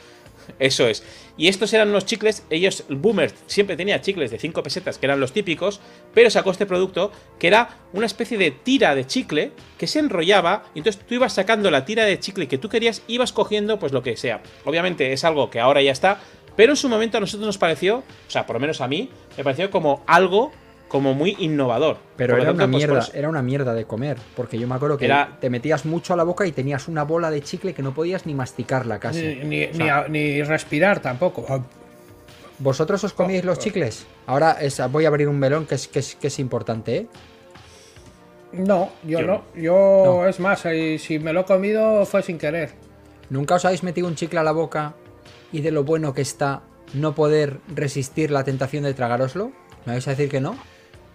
Eso 0.59 0.87
es. 0.87 1.05
Y 1.37 1.49
estos 1.49 1.73
eran 1.73 1.93
los 1.93 2.05
chicles, 2.05 2.45
ellos, 2.51 2.85
el 2.89 2.97
Boomer 2.97 3.33
siempre 3.47 3.77
tenía 3.77 4.01
chicles 4.01 4.31
de 4.31 4.39
5 4.39 4.63
pesetas, 4.63 4.99
que 4.99 5.07
eran 5.07 5.21
los 5.21 5.33
típicos, 5.33 5.81
pero 6.13 6.31
sacó 6.31 6.51
este 6.51 6.67
producto 6.67 7.13
que 7.39 7.47
era 7.47 7.79
una 7.93 8.07
especie 8.07 8.39
de 8.39 8.51
tira 8.51 8.95
de 8.95 9.07
chicle 9.07 9.53
que 9.79 9.87
se 9.87 10.01
enrollaba, 10.01 10.65
y 10.75 10.79
entonces 10.79 11.03
tú 11.07 11.15
ibas 11.15 11.33
sacando 11.33 11.71
la 11.71 11.85
tira 11.85 12.05
de 12.05 12.19
chicle 12.19 12.49
que 12.49 12.59
tú 12.59 12.69
querías, 12.69 13.03
ibas 13.07 13.33
cogiendo 13.33 13.79
pues 13.79 13.93
lo 13.93 14.03
que 14.03 14.17
sea. 14.17 14.43
Obviamente 14.65 15.13
es 15.13 15.25
algo 15.25 15.51
que 15.51 15.61
ahora 15.61 15.83
ya 15.83 15.93
está, 15.93 16.21
pero 16.57 16.73
en 16.73 16.77
su 16.77 16.89
momento 16.89 17.19
a 17.19 17.21
nosotros 17.21 17.47
nos 17.47 17.59
pareció, 17.59 17.99
o 17.99 18.31
sea, 18.31 18.45
por 18.45 18.55
lo 18.57 18.61
menos 18.61 18.81
a 18.81 18.89
mí, 18.89 19.11
me 19.37 19.45
pareció 19.45 19.71
como 19.71 20.03
algo 20.07 20.51
como 20.89 21.15
muy 21.15 21.37
innovador. 21.39 21.99
Pero 22.17 22.35
era 22.37 22.47
tanto, 22.47 22.65
una 22.65 22.71
pues, 22.73 22.77
mierda, 22.85 22.99
eso- 23.01 23.13
era 23.15 23.29
una 23.29 23.43
mierda 23.43 23.75
de 23.75 23.85
comer, 23.85 24.17
porque 24.35 24.59
yo 24.59 24.67
me 24.67 24.75
acuerdo 24.75 24.97
que 24.97 25.05
Era- 25.05 25.37
te 25.41 25.51
metías 25.51 25.85
mucho 25.85 26.15
a 26.15 26.17
la 26.17 26.25
boca 26.25 26.47
y 26.47 26.53
tenías 26.53 26.89
una 26.89 27.05
bola 27.05 27.31
de 27.31 27.43
chicle 27.43 27.75
que 27.75 27.83
no 27.83 27.93
podías 27.95 28.25
ni 28.27 28.35
masticarla 28.35 28.99
casi. 28.99 29.23
Ni, 29.23 29.45
ni- 29.45 29.65
O 29.67 29.75
sea, 29.75 29.85
ni 29.85 29.89
a- 29.91 30.09
ni 30.09 30.43
respirar 30.43 31.01
tampoco. 31.01 31.45
¿Vosotros 32.59 33.05
os 33.05 33.13
comíais 33.13 33.45
los 33.45 33.59
chicles? 33.59 34.07
Ahora 34.27 34.53
es- 34.61 34.81
voy 34.91 35.05
a 35.05 35.09
abrir 35.09 35.29
un 35.29 35.39
melón 35.39 35.67
que 35.67 35.77
es, 35.77 35.87
que 35.89 36.01
es, 36.01 36.17
que 36.17 36.27
es 36.29 36.39
importante, 36.39 36.97
¿eh? 36.97 37.07
No, 38.53 38.91
yo 39.05 39.21
Yo 39.21 39.27
no. 39.27 39.43
Yo, 39.55 40.03
No. 40.23 40.27
es 40.27 40.41
más, 40.41 40.65
y 40.65 40.99
si 40.99 41.19
me 41.19 41.33
lo 41.33 41.41
he 41.41 41.45
comido 41.45 42.05
fue 42.07 42.23
sin 42.23 42.39
querer. 42.39 42.71
¿Nunca 43.31 43.57
os 43.57 43.65
habéis 43.65 43.83
metido 43.83 44.09
un 44.09 44.15
chicle 44.15 44.39
a 44.41 44.43
la 44.43 44.53
boca 44.53 44.95
y 45.53 45.61
de 45.61 45.71
lo 45.71 45.85
bueno 45.85 46.15
que 46.15 46.23
está 46.23 46.63
no 46.95 47.15
poder 47.15 47.59
resistir 47.75 48.31
la 48.31 48.45
tentación 48.45 48.85
de 48.85 48.95
tragároslo? 48.95 49.53
¿Me 49.85 49.93
vais 49.93 50.07
a 50.09 50.13
decir 50.13 50.29
que 50.31 50.41
no? 50.41 50.57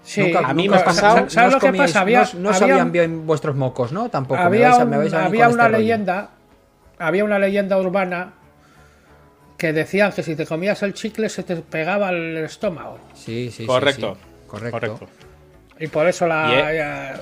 Sí, 0.04 0.22
Nunca- 0.22 0.40
a 0.40 0.54
mí 0.54 0.64
nunca 0.68 0.76
me 0.78 0.82
ha 0.82 0.86
pasado- 0.86 1.22
no- 1.22 1.30
¿Sabes 1.30 1.50
no 1.54 1.56
lo 1.56 1.60
que 1.72 1.78
pasa? 1.78 2.02
Había- 2.02 2.18
no 2.20 2.24
os- 2.24 2.34
no 2.36 2.50
había 2.50 2.60
sabían 2.60 2.92
bien 2.92 3.26
vuestros 3.26 3.56
mocos, 3.56 3.92
¿no? 3.94 4.10
Tampoco. 4.10 4.40
me 4.42 4.46
había 4.48 4.68
vais 4.70 4.80
a- 4.80 4.84
un- 4.84 4.90
me 4.90 4.98
vais 4.98 5.14
a 5.14 5.18
venir 5.18 5.28
había 5.30 5.48
una 5.48 5.50
este 5.64 5.64
rollo. 5.64 5.78
leyenda, 5.78 6.30
había 7.00 7.24
una 7.24 7.40
leyenda 7.40 7.78
urbana 7.80 8.34
que 9.58 9.72
decían 9.72 10.12
que 10.12 10.24
si 10.24 10.36
te 10.36 10.46
comías 10.46 10.84
el 10.84 10.94
chicle 10.94 11.30
se 11.30 11.44
te 11.44 11.56
pegaba 11.56 12.10
el 12.10 12.38
estómago. 12.38 13.00
Sí, 13.14 13.46
sí, 13.50 13.58
sí, 13.64 13.66
Correcto. 13.66 14.18
sí. 14.22 14.48
Correcto. 14.48 14.72
Correcto. 14.80 15.08
Y 15.80 15.88
por 15.88 16.08
eso 16.08 16.28
la... 16.28 16.50
Y, 16.50 16.54
eh, 16.54 16.78
ya- 16.78 17.22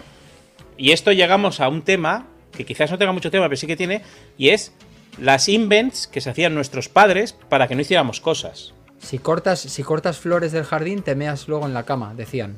Y 0.78 0.92
esto 0.92 1.12
llegamos 1.12 1.60
a 1.60 1.70
un 1.70 1.84
tema 1.84 2.26
que 2.52 2.66
quizás 2.66 2.90
no 2.90 2.98
tenga 2.98 3.12
mucho 3.12 3.30
tema, 3.30 3.46
pero 3.46 3.58
sí 3.58 3.68
que 3.68 3.78
tiene, 3.78 4.02
y 4.38 4.50
es 4.50 4.74
las 5.20 5.48
invents 5.50 6.08
que 6.08 6.20
se 6.20 6.32
hacían 6.32 6.56
nuestros 6.56 6.90
padres 6.90 7.34
para 7.34 7.68
que 7.68 7.76
no 7.76 7.82
hiciéramos 7.82 8.20
cosas. 8.20 8.74
Si 9.00 9.20
cortas, 9.20 9.60
si 9.60 9.84
cortas 9.84 10.18
flores 10.18 10.52
del 10.52 10.64
jardín, 10.64 11.02
te 11.04 11.16
meas 11.16 11.48
luego 11.48 11.66
en 11.68 11.74
la 11.74 11.84
cama, 11.84 12.14
decían. 12.16 12.58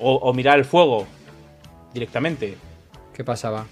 O, 0.00 0.14
o 0.14 0.32
mirar 0.32 0.58
el 0.58 0.64
fuego 0.64 1.06
directamente. 1.92 2.56
¿Qué 3.14 3.24
pasaba? 3.24 3.66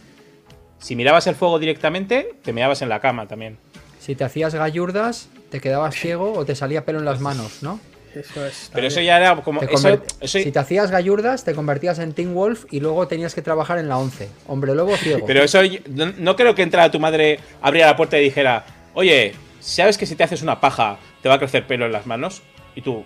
Si 0.79 0.97
mirabas 0.97 1.27
el 1.27 1.35
fuego 1.35 1.59
directamente, 1.59 2.35
te 2.43 2.53
meabas 2.53 2.83
en 2.83 2.89
la 2.89 3.01
cama 3.01 3.27
también. 3.27 3.59
Si 4.01 4.15
te 4.15 4.25
hacías 4.25 4.55
gallurdas, 4.55 5.29
te 5.51 5.61
quedabas 5.61 5.95
ciego 5.95 6.33
o 6.33 6.45
te 6.45 6.55
salía 6.55 6.85
pelo 6.85 6.99
en 6.99 7.05
las 7.05 7.21
manos, 7.21 7.63
¿no? 7.63 7.81
eso 8.15 8.47
es. 8.47 8.71
Pero 8.73 8.87
eso 8.87 9.01
ya 9.03 9.19
era 9.19 9.37
como. 9.43 9.61
Te 9.61 9.67
eso- 9.75 9.89
conver- 9.91 10.03
eso- 10.21 10.39
Si 10.39 10.51
te 10.51 10.59
hacías 10.59 10.91
gallurdas, 10.91 11.45
te 11.45 11.55
convertías 11.55 11.99
en 11.99 12.15
Teen 12.15 12.35
Wolf 12.35 12.65
y 12.71 12.81
luego 12.81 13.07
tenías 13.09 13.35
que 13.35 13.43
trabajar 13.43 13.79
en 13.79 13.89
la 13.91 13.99
11. 13.99 14.31
Hombre 14.47 14.75
lobo 14.75 14.97
ciego. 14.97 15.27
pero 15.27 15.43
eso 15.43 15.61
no, 15.91 16.07
no 16.17 16.35
creo 16.35 16.55
que 16.55 16.63
entrara 16.63 16.91
tu 16.91 16.99
madre, 16.99 17.41
abriera 17.61 17.89
la 17.89 17.97
puerta 17.97 18.19
y 18.19 18.25
dijera: 18.25 18.65
Oye, 18.95 19.35
¿sabes 19.61 19.99
que 19.99 20.07
si 20.07 20.15
te 20.17 20.25
haces 20.25 20.41
una 20.41 20.61
paja 20.61 20.97
te 21.23 21.29
va 21.29 21.35
a 21.35 21.39
crecer 21.39 21.67
pelo 21.67 21.85
en 21.85 21.93
las 21.93 22.07
manos? 22.07 22.43
Y 22.75 22.81
tú, 22.81 23.05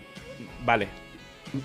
vale. 0.64 0.86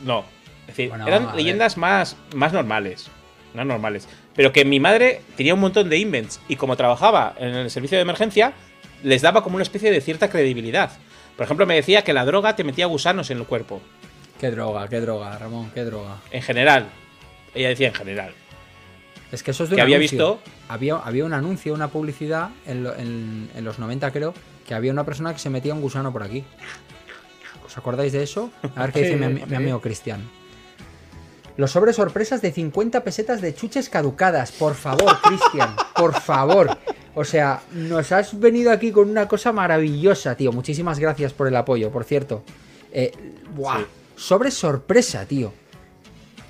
No. 0.03 0.25
Es 0.67 0.67
decir, 0.67 0.89
Bueno, 0.89 1.05
a 1.05 1.07
eran 1.07 1.25
ver. 1.27 1.35
leyendas 1.35 1.77
más, 1.77 2.15
más 2.33 2.51
normales. 2.53 3.07
Más 3.53 3.65
normales. 3.65 4.07
Pero 4.35 4.51
que 4.51 4.65
mi 4.65 4.79
madre 4.79 5.21
tenía 5.37 5.53
un 5.53 5.59
montón 5.61 5.89
de 5.89 5.97
invents 5.97 6.41
y 6.47 6.55
como 6.57 6.75
trabajaba 6.75 7.35
en 7.37 7.55
el 7.55 7.69
servicio 7.69 7.97
de 7.97 8.01
emergencia, 8.01 8.53
les 9.03 9.21
daba 9.21 9.43
como 9.43 9.55
una 9.55 9.63
especie 9.63 9.91
de 9.91 10.01
cierta 10.01 10.29
credibilidad. 10.29 10.91
Por 11.37 11.45
ejemplo, 11.45 11.65
me 11.65 11.75
decía 11.75 12.03
que 12.03 12.13
la 12.13 12.25
droga 12.25 12.55
te 12.55 12.63
metía 12.63 12.85
gusanos 12.87 13.29
en 13.29 13.37
el 13.37 13.45
cuerpo. 13.45 13.81
Qué 14.39 14.51
droga, 14.51 14.87
qué 14.89 14.99
droga, 14.99 15.37
Ramón, 15.37 15.71
qué 15.73 15.83
droga. 15.85 16.17
En 16.31 16.41
general. 16.41 16.87
Ella 17.53 17.69
decía 17.69 17.87
en 17.87 17.93
general. 17.93 18.33
Es 19.31 19.43
que 19.43 19.51
eso 19.51 19.63
es 19.63 19.69
de 19.69 19.75
un 19.75 19.77
Que 19.77 19.81
había 19.83 19.95
anuncio. 19.97 20.17
visto- 20.35 20.51
Había, 20.67 20.95
había 20.95 21.25
un 21.25 21.33
anuncio, 21.33 21.73
una 21.73 21.87
publicidad 21.89 22.49
en, 22.65 22.83
lo- 22.83 22.95
en- 22.95 23.49
en 23.55 23.63
los 23.63 23.79
90 23.79 24.11
creo, 24.11 24.33
que 24.67 24.73
había 24.73 24.91
una 24.91 25.03
persona 25.05 25.31
que 25.33 25.39
se 25.39 25.49
metía 25.49 25.73
un 25.73 25.81
gusano 25.81 26.11
por 26.11 26.23
aquí. 26.23 26.43
¿Os 27.65 27.77
acordáis 27.77 28.11
de 28.13 28.23
eso? 28.23 28.51
A 28.75 28.81
ver 28.83 28.91
qué 28.91 28.99
Sí, 29.05 29.13
dice 29.15 29.45
mi 29.47 29.55
amigo 29.55 29.79
Cristian. 29.81 30.21
Los 31.57 31.71
sobres 31.71 31.95
sorpresas 31.95 32.41
de 32.41 32.51
50 32.51 33.03
pesetas 33.03 33.41
de 33.41 33.55
chuches 33.55 33.89
caducadas. 33.89 34.51
Por 34.51 34.75
favor, 34.75 35.17
Cristian, 35.23 35.75
por 35.95 36.13
favor. 36.13 36.77
O 37.13 37.23
sea, 37.23 37.61
nos 37.71 38.11
has 38.11 38.37
venido 38.37 38.71
aquí 38.71 38.91
con 38.91 39.09
una 39.09 39.27
cosa 39.27 39.53
maravillosa, 39.53 40.35
tío. 40.35 40.51
Muchísimas 40.51 40.99
gracias 40.99 41.31
por 41.33 41.47
el 41.47 41.55
apoyo, 41.55 41.89
por 41.91 42.03
cierto. 42.03 42.43
Eh, 42.91 43.11
buah, 43.55 43.79
Sí. 43.79 43.85
Sobre 44.17 44.51
sorpresa, 44.51 45.25
tío. 45.25 45.51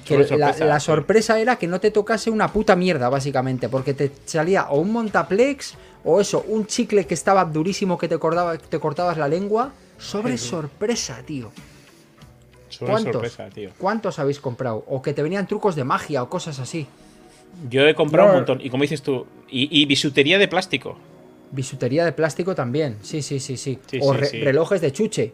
Que 0.06 0.24
Sobre 0.24 0.38
la, 0.38 0.48
sorpresa, 0.48 0.66
la 0.66 0.80
sí. 0.80 0.86
sorpresa 0.86 1.40
era 1.40 1.56
que 1.56 1.66
no 1.68 1.80
te 1.80 1.90
tocase 1.92 2.30
una 2.30 2.52
puta 2.52 2.76
mierda, 2.76 3.10
básicamente. 3.10 3.70
Porque 3.70 3.94
te 3.94 4.12
salía 4.26 4.66
o 4.70 4.80
un 4.80 4.92
montaplex 4.92 5.74
o 6.04 6.22
eso, 6.22 6.46
un 6.48 6.68
chicle 6.68 7.06
que 7.08 7.16
estaba 7.16 7.44
durísimo 7.46 7.98
que 7.98 8.08
te, 8.08 8.18
cortaba, 8.20 8.58
te 8.58 8.80
cortabas 8.80 9.18
la 9.18 9.28
lengua. 9.28 9.72
Sobre 9.98 10.38
sorpresa, 10.38 11.22
tío. 11.26 11.52
¿Cuántos? 12.80 13.14
sorpresa, 13.14 13.50
tío. 13.50 13.70
¿Cuántos 13.78 14.20
habéis 14.20 14.40
comprado? 14.40 14.84
O 14.88 15.02
que 15.02 15.14
te 15.14 15.22
venían 15.24 15.48
trucos 15.48 15.76
de 15.76 15.84
magia 15.84 16.22
o 16.24 16.30
cosas 16.30 16.60
así. 16.60 16.88
Yo 17.70 17.88
he 17.88 17.96
comprado 17.96 18.28
No. 18.28 18.34
un 18.34 18.40
montón. 18.40 18.60
Y 18.62 18.70
como 18.70 18.82
dices 18.84 19.02
tú, 19.02 19.26
y, 19.50 19.82
y 19.82 19.86
bisutería 19.86 20.38
de 20.38 20.48
plástico. 20.48 20.98
Bisutería 21.52 22.04
de 22.04 22.12
plástico 22.12 22.54
también. 22.56 22.98
Sí, 23.02 23.22
sí, 23.22 23.40
sí, 23.40 23.56
sí. 23.58 23.80
Sí, 23.86 24.00
o 24.02 24.14
sí, 24.14 24.20
re- 24.20 24.26
sí. 24.28 24.40
relojes 24.42 24.82
de 24.82 24.92
chuche 24.92 25.34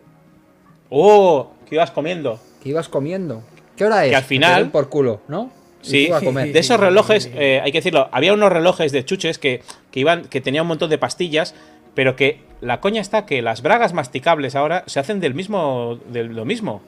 ¡Oh! 0.89 1.51
¿Qué 1.67 1.75
ibas 1.75 1.91
comiendo? 1.91 2.39
que 2.61 2.69
ibas 2.69 2.89
comiendo. 2.89 3.41
¿Qué 3.75 3.85
hora 3.85 4.05
es? 4.05 4.11
Que 4.11 4.15
al 4.17 4.23
final- 4.23 4.69
por 4.69 4.89
culo, 4.89 5.21
¿no? 5.27 5.51
Sí, 5.81 6.05
tú 6.09 6.13
a 6.13 6.21
comer. 6.21 6.53
de 6.53 6.59
esos 6.59 6.79
relojes, 6.79 7.27
eh, 7.33 7.59
hay 7.63 7.71
que 7.71 7.79
decirlo, 7.79 8.07
había 8.11 8.33
unos 8.33 8.51
relojes 8.51 8.91
de 8.91 9.03
chuches 9.03 9.39
que, 9.39 9.63
que 9.89 9.99
iban, 9.99 10.25
que 10.25 10.39
tenían 10.41 10.61
un 10.63 10.67
montón 10.67 10.91
de 10.91 10.99
pastillas, 10.99 11.55
pero 11.95 12.15
que 12.15 12.41
la 12.61 12.79
coña 12.81 13.01
está 13.01 13.25
que 13.25 13.41
las 13.41 13.63
bragas 13.63 13.93
masticables 13.93 14.53
ahora 14.55 14.83
se 14.85 14.99
hacen 14.99 15.19
del 15.19 15.33
mismo, 15.33 15.97
de 16.11 16.25
lo 16.25 16.45
mismo. 16.45 16.83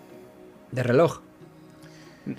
De 0.73 0.81
reloj. 0.81 1.21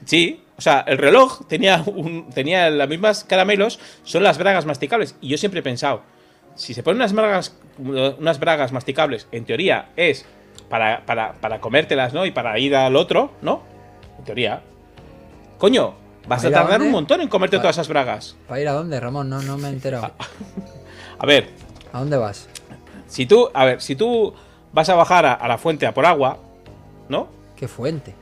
Sí, 0.05 0.43
o 0.57 0.61
sea, 0.61 0.81
el 0.87 0.99
reloj 0.99 1.47
tenía, 1.47 1.83
un, 1.87 2.31
tenía 2.31 2.69
las 2.71 2.89
mismas 2.89 3.25
caramelos, 3.25 3.79
son 4.03 4.23
las 4.23 4.39
bragas 4.39 4.67
masticables. 4.67 5.17
Y 5.21 5.29
yo 5.29 5.39
siempre 5.39 5.61
he 5.61 5.63
pensado, 5.63 6.03
si 6.55 6.75
se 6.75 6.83
ponen 6.83 6.97
unas 6.97 7.13
bragas, 7.13 7.57
unas 7.79 8.41
bragas 8.41 8.73
masticables, 8.73 9.29
en 9.31 9.45
teoría 9.45 9.91
es 9.97 10.25
para, 10.69 11.05
para, 11.07 11.35
para 11.35 11.61
comértelas, 11.61 12.13
¿no? 12.13 12.27
Y 12.27 12.33
para 12.33 12.59
ir 12.59 12.75
al 12.75 12.97
otro, 12.97 13.33
¿no? 13.41 13.63
En 14.19 14.25
teoría. 14.25 14.63
Coño, 15.59 15.95
vas 16.27 16.43
¿Para 16.43 16.59
a 16.59 16.63
tardar 16.63 16.83
un 16.83 16.91
montón 16.91 17.21
en 17.21 17.29
comerte 17.29 17.59
todas 17.59 17.77
esas 17.77 17.89
bragas. 17.89 18.37
¿Para 18.49 18.61
ir 18.61 18.69
a 18.69 18.73
dónde, 18.73 18.99
Ramón? 18.99 19.29
No, 19.29 19.43
no 19.43 19.57
me 19.59 19.69
he 19.69 19.71
enterado. 19.73 20.13
A 21.19 21.27
ver, 21.27 21.51
¿A 21.93 22.01
dónde 22.01 22.17
vas? 22.17 22.49
si 23.07 23.25
tú, 23.27 23.49
a 23.55 23.65
ver, 23.65 23.81
si 23.81 23.95
tú 23.95 24.35
vas 24.73 24.89
a 24.89 24.95
bajar 24.97 25.25
a, 25.25 25.35
a 25.35 25.47
la 25.47 25.59
fuente 25.59 25.87
a 25.87 25.95
por 25.95 26.05
agua, 26.05 26.39
¿no? 27.09 27.29
¿Qué 27.55 27.69
fuente? 27.69 28.17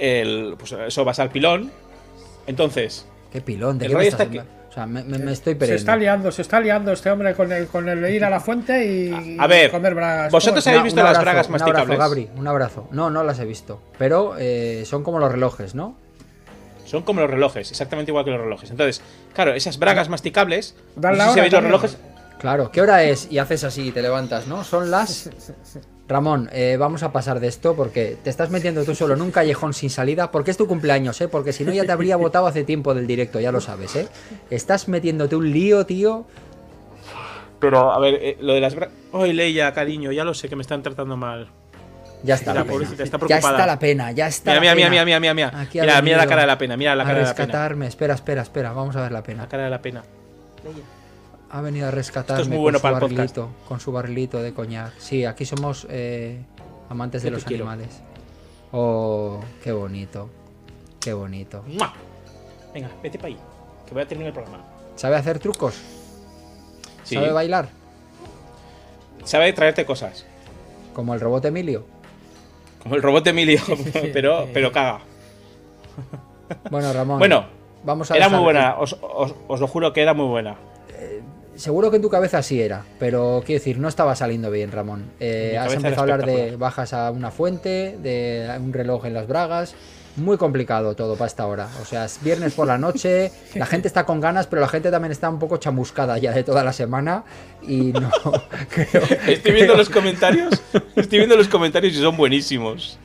El, 0.00 0.54
pues 0.58 0.72
eso 0.72 1.04
vas 1.04 1.18
al 1.18 1.30
pilón. 1.30 1.70
Entonces, 2.46 3.06
¿Qué 3.32 3.40
pilón? 3.40 3.78
¿De 3.78 3.86
El 3.86 3.96
qué 3.96 4.08
está? 4.08 4.24
O 4.24 4.72
sea, 4.72 4.86
me, 4.86 5.02
me- 5.02 5.18
me 5.18 5.32
estoy 5.32 5.54
Se 5.54 5.58
perdiendo. 5.58 5.78
está 5.80 5.96
liando, 5.96 6.32
se 6.32 6.42
está 6.42 6.60
liando 6.60 6.92
este 6.92 7.10
hombre 7.10 7.34
con 7.34 7.50
el, 7.52 7.66
con 7.66 7.88
el 7.88 8.08
ir 8.14 8.24
a 8.24 8.30
la 8.30 8.38
fuente 8.40 8.86
y 8.86 9.36
A- 9.38 9.44
a 9.44 9.46
ver, 9.48 9.70
comer 9.70 9.94
bragas. 9.94 10.30
vosotros 10.32 10.64
habéis 10.66 10.84
visto 10.84 11.02
las 11.02 11.20
bragas 11.20 11.48
un 11.48 11.54
abrazo, 11.56 11.64
masticables? 11.66 11.98
Gabri, 11.98 12.30
un 12.36 12.46
abrazo. 12.46 12.88
No, 12.92 13.10
no 13.10 13.24
las 13.24 13.38
he 13.40 13.44
visto. 13.44 13.82
Pero 13.98 14.36
eh, 14.38 14.84
son 14.86 15.02
como 15.02 15.18
los 15.18 15.30
relojes, 15.30 15.74
¿no? 15.74 15.96
son 16.86 17.02
como 17.02 17.20
los 17.20 17.30
relojes, 17.30 17.70
exactamente 17.70 18.10
igual 18.10 18.24
que 18.24 18.32
los 18.32 18.40
relojes. 18.40 18.68
Entonces, 18.70 19.00
claro, 19.32 19.52
esas 19.54 19.78
bragas 19.78 20.08
masticables, 20.08 20.74
Dan 20.96 21.12
no 21.12 21.18
la 21.18 21.24
sé 21.28 21.34
si 21.34 21.38
hora 21.40 21.48
los 21.50 21.62
relojes, 21.62 21.98
Claro, 22.40 22.72
¿qué 22.72 22.80
hora 22.80 23.04
es? 23.04 23.28
Y 23.30 23.38
haces 23.38 23.62
así 23.62 23.88
y 23.88 23.92
te 23.92 24.02
levantas, 24.02 24.48
¿no? 24.48 24.64
Son 24.64 24.90
las... 24.90 25.30
Ramón, 26.10 26.50
eh, 26.52 26.76
vamos 26.78 27.02
a 27.02 27.12
pasar 27.12 27.40
de 27.40 27.46
esto 27.48 27.74
porque 27.74 28.18
te 28.22 28.28
estás 28.30 28.50
metiendo 28.50 28.84
tú 28.84 28.94
solo 28.94 29.14
en 29.14 29.22
un 29.22 29.30
callejón 29.30 29.72
sin 29.72 29.90
salida 29.90 30.30
porque 30.30 30.50
es 30.50 30.56
tu 30.56 30.66
cumpleaños, 30.66 31.20
¿eh? 31.20 31.28
Porque 31.28 31.52
si 31.52 31.64
no 31.64 31.72
ya 31.72 31.84
te 31.84 31.92
habría 31.92 32.16
votado 32.16 32.46
hace 32.46 32.64
tiempo 32.64 32.92
del 32.94 33.06
directo, 33.06 33.40
ya 33.40 33.52
lo 33.52 33.60
sabes, 33.60 33.94
¿eh? 33.96 34.08
Estás 34.50 34.88
metiéndote 34.88 35.36
un 35.36 35.50
lío, 35.50 35.86
tío. 35.86 36.26
Pero, 37.60 37.92
a 37.92 37.98
ver, 37.98 38.14
eh, 38.14 38.36
lo 38.40 38.54
de 38.54 38.60
las. 38.60 38.74
Ay, 39.12 39.32
Leia, 39.32 39.72
cariño, 39.72 40.12
ya 40.12 40.24
lo 40.24 40.34
sé 40.34 40.48
que 40.48 40.56
me 40.56 40.62
están 40.62 40.82
tratando 40.82 41.16
mal. 41.16 41.48
Ya 42.22 42.34
está 42.34 42.52
Mira, 42.52 42.60
la 42.60 42.64
pena. 42.64 42.72
pobrecita, 42.72 43.02
está 43.02 43.18
ya 43.26 43.38
está 43.38 43.66
la 43.66 43.78
pena, 43.78 44.12
ya 44.12 44.26
está 44.26 44.50
Mira, 44.58 44.70
la 44.70 44.74
mira, 44.74 44.90
mira, 44.90 45.04
pena. 45.04 45.04
mira, 45.20 45.20
mira, 45.20 45.34
mira. 45.34 45.68
Mira, 45.72 46.02
mira 46.02 46.16
la 46.18 46.26
cara 46.26 46.40
de 46.42 46.46
la 46.46 46.58
pena, 46.58 46.76
mira 46.76 46.94
la 46.94 47.04
cara 47.04 47.18
de 47.18 47.24
la 47.24 47.34
pena. 47.34 47.46
rescatarme. 47.46 47.86
Espera, 47.86 48.14
espera, 48.14 48.42
espera. 48.42 48.72
Vamos 48.72 48.96
a 48.96 49.02
ver 49.02 49.12
la 49.12 49.22
pena. 49.22 49.42
La 49.42 49.48
cara 49.48 49.64
de 49.64 49.70
la 49.70 49.80
pena. 49.80 50.02
Ha 51.52 51.60
venido 51.60 51.88
a 51.88 51.90
rescatarme 51.90 52.42
Esto 52.42 52.50
es 52.52 52.56
muy 52.56 52.62
bueno 52.62 52.78
con, 52.80 52.82
para 52.92 52.98
su 53.00 53.04
el 53.06 53.10
podcast. 53.10 53.36
barrilito, 53.36 53.66
con 53.68 53.80
su 53.80 53.92
barrilito 53.92 54.42
de 54.42 54.54
coñac. 54.54 54.92
Sí, 54.98 55.24
aquí 55.24 55.44
somos 55.44 55.86
eh, 55.90 56.40
amantes 56.88 57.22
de 57.22 57.30
los 57.32 57.44
quiero. 57.44 57.64
animales. 57.68 58.00
Oh, 58.72 59.40
qué 59.64 59.72
bonito. 59.72 60.30
Qué 61.00 61.12
bonito. 61.12 61.64
¡Mua! 61.66 61.92
Venga, 62.72 62.88
vete 63.02 63.18
para 63.18 63.28
ahí, 63.28 63.38
que 63.86 63.94
voy 63.94 64.02
a 64.02 64.06
terminar 64.06 64.28
el 64.28 64.34
programa. 64.34 64.64
¿Sabe 64.94 65.16
hacer 65.16 65.38
trucos? 65.40 65.74
Sí. 67.02 67.16
¿Sabe 67.16 67.32
bailar? 67.32 67.68
sabe 69.24 69.52
traerte 69.52 69.84
cosas. 69.84 70.24
Como 70.94 71.14
el 71.14 71.20
robot 71.20 71.44
Emilio. 71.46 71.84
Como 72.82 72.94
el 72.94 73.02
robot 73.02 73.26
Emilio, 73.26 73.60
pero, 74.12 74.46
pero 74.54 74.70
caga. 74.72 75.00
Bueno, 76.70 76.92
Ramón. 76.92 77.18
Bueno, 77.18 77.44
vamos 77.84 78.10
a 78.10 78.16
era 78.16 78.28
muy 78.28 78.40
buena, 78.40 78.76
os, 78.78 78.96
os- 79.02 79.34
os 79.48 79.60
lo 79.60 79.66
juro 79.66 79.92
que 79.92 80.00
era 80.02 80.14
muy 80.14 80.26
buena. 80.26 80.56
Seguro 81.60 81.90
que 81.90 81.96
en 81.96 82.02
tu 82.02 82.08
cabeza 82.08 82.42
sí 82.42 82.58
era, 82.58 82.84
pero 82.98 83.42
quiero 83.44 83.58
decir, 83.58 83.78
no 83.78 83.86
estaba 83.86 84.16
saliendo 84.16 84.50
bien, 84.50 84.72
Ramón. 84.72 85.10
Eh, 85.20 85.58
has 85.60 85.74
empezado 85.74 86.00
a 86.00 86.14
hablar 86.14 86.24
de 86.24 86.56
bajas 86.56 86.94
a 86.94 87.10
una 87.10 87.30
fuente, 87.30 87.98
de 88.02 88.50
un 88.58 88.72
reloj 88.72 89.04
en 89.04 89.12
las 89.12 89.26
bragas. 89.28 89.74
Muy 90.16 90.38
complicado 90.38 90.96
todo 90.96 91.16
para 91.16 91.26
esta 91.26 91.46
hora. 91.46 91.68
O 91.82 91.84
sea, 91.84 92.06
es 92.06 92.18
viernes 92.22 92.54
por 92.54 92.66
la 92.66 92.78
noche, 92.78 93.30
la 93.54 93.66
gente 93.66 93.88
está 93.88 94.06
con 94.06 94.20
ganas, 94.20 94.46
pero 94.46 94.62
la 94.62 94.68
gente 94.68 94.90
también 94.90 95.12
está 95.12 95.28
un 95.28 95.38
poco 95.38 95.58
chamuscada 95.58 96.16
ya 96.16 96.32
de 96.32 96.44
toda 96.44 96.64
la 96.64 96.72
semana. 96.72 97.24
Y 97.60 97.92
no 97.92 98.10
creo. 98.70 99.02
Estoy 99.26 99.52
viendo 99.52 99.76
los 99.76 99.90
comentarios, 99.90 100.62
estoy 100.96 101.18
viendo 101.18 101.36
los 101.36 101.48
comentarios 101.48 101.92
y 101.92 101.98
son 102.00 102.16
buenísimos. 102.16 102.98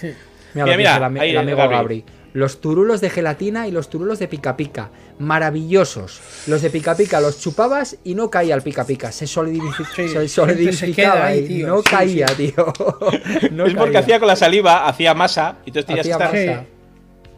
Mira, 0.00 0.16
Mira, 0.54 0.76
mira, 1.10 1.26
el, 1.26 1.36
amigo 1.36 1.58
Gabri. 1.58 1.76
Gabri. 1.76 2.04
Los 2.34 2.60
turulos 2.62 3.00
de 3.02 3.10
gelatina 3.10 3.68
y 3.68 3.70
los 3.72 3.90
turulos 3.90 4.18
de 4.18 4.26
pica 4.26 4.56
pica. 4.56 4.90
Maravillosos. 5.18 6.20
Los 6.46 6.62
de 6.62 6.70
pica 6.70 6.96
pica 6.96 7.20
los 7.20 7.38
chupabas 7.40 7.98
y 8.04 8.14
no 8.14 8.30
caía 8.30 8.54
el 8.54 8.62
pica 8.62 8.86
pica. 8.86 9.12
Se, 9.12 9.26
solidific- 9.26 9.86
Sí, 9.94 10.08
se 10.08 10.20
se 10.20 10.28
solidificaba 10.28 11.14
queda 11.14 11.26
ahí, 11.26 11.38
y 11.40 11.46
tío. 11.48 11.66
no 11.68 11.78
Sí, 11.82 11.90
caía, 11.90 12.26
tío. 12.26 12.72
No 13.52 13.66
es 13.66 13.74
porque 13.74 13.98
hacía 13.98 14.18
con 14.18 14.28
la 14.28 14.36
saliva, 14.36 14.88
hacía 14.88 15.12
masa, 15.12 15.58
y 15.66 15.70
entonces 15.70 15.86
tenías 15.86 16.06
Hacía 16.06 16.30
que 16.30 16.40
estar 16.40 16.56
masa. 16.56 16.66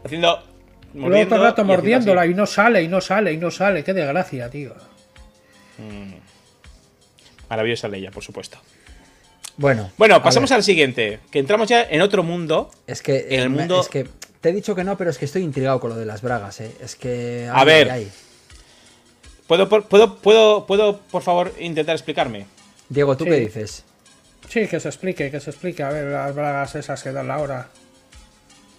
haciendo. 0.05 0.43
Luego 0.93 1.25
todo 1.27 1.35
el 1.39 1.41
rato 1.49 1.65
mordiéndola 1.65 2.25
y 2.25 2.33
no 2.33 2.45
sale, 2.45 2.81
y 2.81 2.87
no 2.87 3.01
sale, 3.01 3.33
y 3.33 3.37
no 3.37 3.51
sale. 3.51 3.83
Qué 3.83 3.93
desgracia, 3.93 4.49
tío. 4.49 4.73
Maravillosa 7.49 7.87
Leia, 7.87 8.11
por 8.11 8.23
supuesto. 8.23 8.57
Bueno, 9.57 9.91
Bueno, 9.97 10.21
pasamos 10.21 10.51
al 10.51 10.63
siguiente, 10.63 11.19
que 11.31 11.39
entramos 11.39 11.69
ya 11.69 11.83
en 11.83 12.01
otro 12.01 12.23
mundo. 12.23 12.71
Es 12.87 13.01
que 13.01 13.27
en 13.29 13.41
el 13.41 13.49
mundo- 13.49 13.79
Es 13.81 13.87
que 13.89 14.07
te 14.45 14.49
he 14.49 14.53
dicho 14.53 14.75
que 14.75 14.83
no, 14.83 14.95
pero 14.95 15.09
es 15.09 15.17
que 15.17 15.25
estoy 15.25 15.41
intrigado 15.41 15.79
con 15.79 15.89
lo 15.89 15.95
de 15.95 16.05
las 16.05 16.21
bragas, 16.21 16.61
eh. 16.61 16.71
Es 16.79 16.95
que. 16.95 17.49
A 17.51 17.63
ver. 17.63 17.89
ay, 17.89 18.03
ay. 18.03 18.11
¿Puedo, 19.47 19.67
por- 19.67 19.85
puedo, 19.87 20.17
puedo, 20.17 20.67
puedo, 20.67 20.99
por 20.99 21.23
favor, 21.23 21.51
intentar 21.59 21.95
explicarme? 21.95 22.45
Diego, 22.87 23.17
¿tú 23.17 23.23
Sí. 23.23 23.31
qué 23.31 23.35
dices? 23.37 23.83
Sí, 24.47 24.67
que 24.67 24.79
se 24.79 24.87
explique, 24.87 25.31
que 25.31 25.39
se 25.39 25.49
explique. 25.49 25.81
A 25.81 25.89
ver, 25.89 26.05
las 26.11 26.35
bragas 26.35 26.75
esas 26.75 27.01
que 27.01 27.11
dan 27.11 27.27
la 27.27 27.39
hora. 27.39 27.69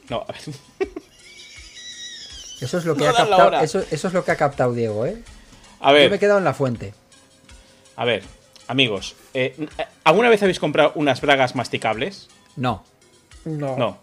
No, 0.09 0.25
a 0.29 0.33
ver. 0.33 0.41
Eso 2.61 2.79
es 2.79 2.85
lo 2.85 2.95
que 2.95 3.03
No 3.03 3.11
ha 3.11 3.15
captado. 3.15 3.61
Eso, 3.61 3.85
eso 3.91 4.07
es 4.09 4.15
lo 4.15 4.25
que 4.25 4.31
ha 4.31 4.37
captado 4.37 4.73
Diego, 4.73 5.05
eh. 5.05 5.21
A 5.81 5.91
Yo 5.93 6.09
me 6.11 6.15
he 6.15 6.19
quedado 6.21 6.39
en 6.39 6.45
la 6.45 6.55
fuente. 6.55 6.95
a 7.97 8.05
ver, 8.05 8.23
amigos. 8.69 9.17
eh, 9.35 9.67
¿Alguna 10.05 10.29
vez 10.31 10.43
habéis 10.45 10.61
comprado 10.61 10.93
unas 10.95 11.21
bragas 11.21 11.57
masticables? 11.57 12.29
No. 12.55 12.85
No. 13.45 13.77
No. 13.77 13.99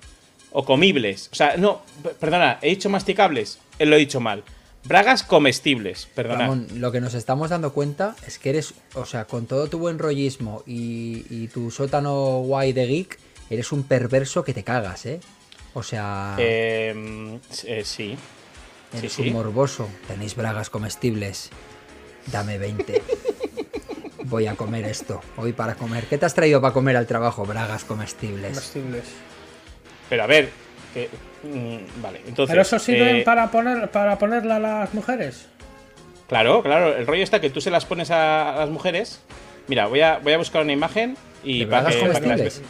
O 0.53 0.63
comibles. 0.65 1.29
O 1.31 1.35
sea, 1.35 1.57
no, 1.57 1.81
perdona, 2.19 2.59
he 2.61 2.69
dicho 2.69 2.89
masticables. 2.89 3.59
Eh, 3.79 3.85
Lo 3.85 3.95
he 3.95 3.99
dicho 3.99 4.19
mal. 4.19 4.43
Bragas 4.85 5.23
comestibles, 5.23 6.07
perdona. 6.13 6.39
Ramón, 6.41 6.67
lo 6.75 6.91
que 6.91 6.99
nos 7.01 7.13
estamos 7.13 7.49
dando 7.49 7.73
cuenta 7.73 8.15
es 8.27 8.37
que 8.37 8.49
eres, 8.49 8.73
o 8.95 9.05
sea, 9.05 9.25
con 9.25 9.45
todo 9.47 9.67
tu 9.67 9.79
buen 9.79 9.97
rollismo 9.97 10.61
y, 10.67 11.25
y 11.29 11.47
tu 11.47 11.71
sótano 11.71 12.39
guay 12.41 12.73
de 12.73 12.85
geek, 12.85 13.17
eres 13.49 13.71
un 13.71 13.83
perverso 13.83 14.43
que 14.43 14.53
te 14.53 14.63
cagas, 14.63 15.05
¿eh? 15.05 15.19
O 15.73 15.81
sea, 15.83 16.35
Eh, 16.37 17.39
eh, 17.65 17.81
sí. 17.85 18.15
eres 18.95 19.13
sí, 19.13 19.21
un 19.21 19.27
sí. 19.29 19.33
morboso. 19.33 19.87
Tenéis 20.07 20.35
bragas 20.35 20.69
comestibles. 20.69 21.49
Dame 22.31 22.57
20. 22.57 23.01
Voy 24.25 24.47
a 24.47 24.55
comer 24.55 24.85
esto. 24.85 25.21
Hoy 25.37 25.53
para 25.53 25.75
comer. 25.75 26.05
¿Qué 26.05 26.17
te 26.17 26.25
has 26.25 26.33
traído 26.33 26.61
para 26.61 26.73
comer 26.73 26.95
al 26.97 27.07
trabajo? 27.07 27.45
Bragas 27.45 27.85
comestibles. 27.85 28.49
Comestibles. 28.51 29.03
Pero 30.14 30.24
a 30.26 30.28
ver. 30.28 30.49
que- 30.93 31.09
mm, 31.41 31.99
vale, 32.03 32.20
entonces. 32.28 32.51
Pero 32.51 32.61
eso 32.61 32.78
sirven 32.78 33.16
eh, 33.16 33.22
para 33.24 33.49
poner 33.49 33.89
para 33.89 34.20
ponerla 34.20 34.57
a 34.57 34.59
las 34.59 34.93
mujeres. 34.93 35.47
Claro, 36.28 36.61
claro. 36.61 36.95
El 36.95 37.07
rollo 37.07 37.24
está 37.24 37.41
que 37.41 37.49
tú 37.49 37.61
se 37.61 37.72
las 37.72 37.84
pones 37.86 38.11
a, 38.11 38.53
a 38.53 38.57
las 38.57 38.70
mujeres. 38.70 39.22
Mira, 39.68 39.88
voy 39.88 40.01
a, 40.01 40.20
voy 40.20 40.34
a 40.34 40.38
buscar 40.38 40.61
una 40.61 40.72
imagen 40.72 41.18
y 41.43 41.61
¿De 41.61 41.66
para 41.66 41.82
bragas 41.82 41.95
que, 41.99 42.07
para 42.09 42.36
que 42.38 42.43
las 42.43 42.61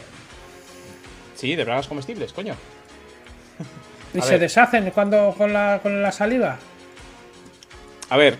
Sí, 1.34 1.54
de 1.54 1.64
bragas 1.64 1.86
comestibles, 1.86 2.32
coño. 2.32 2.54
Y 4.14 4.20
A 4.20 4.22
se 4.22 4.30
ver. 4.30 4.40
deshacen 4.40 4.90
cuando 4.92 5.34
con 5.36 5.52
la, 5.52 5.80
con 5.82 6.00
la 6.00 6.12
saliva. 6.12 6.56
A 8.08 8.16
ver, 8.16 8.38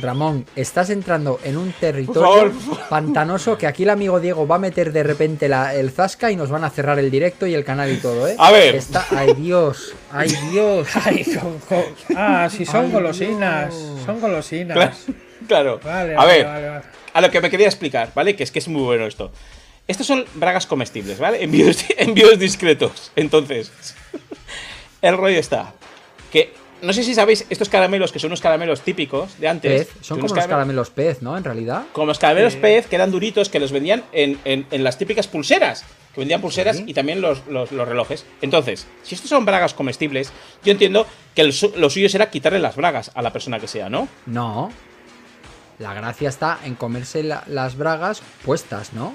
Ramón, 0.00 0.44
estás 0.56 0.90
entrando 0.90 1.38
en 1.44 1.56
un 1.56 1.72
territorio 1.72 2.52
pantanoso 2.88 3.56
que 3.56 3.66
aquí 3.68 3.84
el 3.84 3.90
amigo 3.90 4.18
Diego 4.18 4.46
va 4.46 4.56
a 4.56 4.58
meter 4.58 4.92
de 4.92 5.02
repente 5.04 5.48
la- 5.48 5.74
el 5.74 5.90
zasca 5.92 6.30
y 6.32 6.36
nos 6.36 6.50
van 6.50 6.64
a 6.64 6.70
cerrar 6.70 6.98
el 6.98 7.10
directo 7.10 7.46
y 7.46 7.54
el 7.54 7.64
canal 7.64 7.92
y 7.92 7.98
todo, 7.98 8.26
¿eh? 8.26 8.34
A 8.38 8.50
ver. 8.50 8.74
Está... 8.74 9.06
¡Ay, 9.10 9.34
Dios! 9.34 9.94
¡Ay, 10.10 10.30
Dios! 10.50 10.88
Ay, 11.04 11.24
con- 11.24 11.58
con- 11.60 11.84
Ah, 12.16 12.48
sí, 12.50 12.66
son 12.66 12.86
Ay, 12.86 12.90
golosinas. 12.92 13.70
Dios. 13.72 14.00
Son 14.04 14.20
golosinas. 14.20 14.74
claro. 14.76 14.94
claro. 15.46 15.80
Vale, 15.84 16.14
a 16.14 16.16
vale, 16.16 16.32
ver, 16.38 16.46
vale, 16.46 16.68
vale. 16.70 16.84
a 17.12 17.20
lo 17.20 17.30
que 17.30 17.40
me 17.40 17.50
quería 17.50 17.66
explicar, 17.68 18.10
¿vale? 18.14 18.34
Que 18.34 18.42
es 18.42 18.50
que 18.50 18.58
es 18.58 18.66
muy 18.68 18.82
bueno 18.82 19.06
esto. 19.06 19.30
Estos 19.86 20.06
son 20.06 20.24
bragas 20.34 20.66
comestibles, 20.66 21.18
¿vale? 21.18 21.44
Envíos, 21.44 21.84
envíos 21.98 22.38
discretos. 22.38 23.12
Entonces, 23.14 23.70
el 25.02 25.16
rollo 25.16 25.38
está 25.38 25.72
que 26.32 26.52
no 26.84 26.92
sé 26.92 27.02
si 27.02 27.14
sabéis 27.14 27.44
estos 27.50 27.68
caramelos 27.68 28.12
que 28.12 28.18
son 28.18 28.28
unos 28.28 28.40
caramelos 28.40 28.80
típicos 28.82 29.38
de 29.40 29.48
antes. 29.48 29.86
Pez. 29.86 29.96
Son 30.02 30.18
unos 30.18 30.30
como 30.30 30.36
los 30.36 30.44
caramel- 30.44 30.48
caramelos 30.50 30.90
pez, 30.90 31.22
¿no? 31.22 31.36
En 31.36 31.44
realidad. 31.44 31.84
Como 31.92 32.06
los 32.06 32.18
caramelos 32.18 32.54
pez 32.56 32.86
que 32.86 32.96
eran 32.96 33.10
duritos, 33.10 33.48
que 33.48 33.58
los 33.60 33.72
vendían 33.72 34.04
en, 34.12 34.38
en- 34.44 34.66
en 34.70 34.84
las 34.84 34.96
típicas 34.98 35.26
pulseras. 35.26 35.84
Que 36.14 36.20
vendían 36.20 36.40
pulseras 36.40 36.76
Sí. 36.76 36.84
y 36.86 36.94
también 36.94 37.20
los, 37.20 37.44
los- 37.48 37.72
los 37.72 37.88
relojes. 37.88 38.24
Entonces, 38.40 38.86
si 39.02 39.14
estos 39.16 39.28
son 39.30 39.44
bragas 39.44 39.74
comestibles, 39.74 40.30
yo 40.64 40.70
entiendo 40.72 41.06
que 41.34 41.40
el 41.42 41.54
lo 41.76 41.90
suyo 41.90 42.08
será 42.08 42.30
quitarle 42.30 42.60
las 42.60 42.76
bragas 42.76 43.10
a 43.14 43.22
la 43.22 43.32
persona 43.32 43.58
que 43.58 43.66
sea, 43.66 43.88
¿no? 43.90 44.06
No. 44.26 44.70
La 45.80 45.92
gracia 45.92 46.28
está 46.28 46.60
en 46.64 46.76
comerse 46.76 47.24
la- 47.24 47.42
las 47.48 47.76
bragas 47.76 48.22
puestas, 48.44 48.92
¿no? 48.92 49.14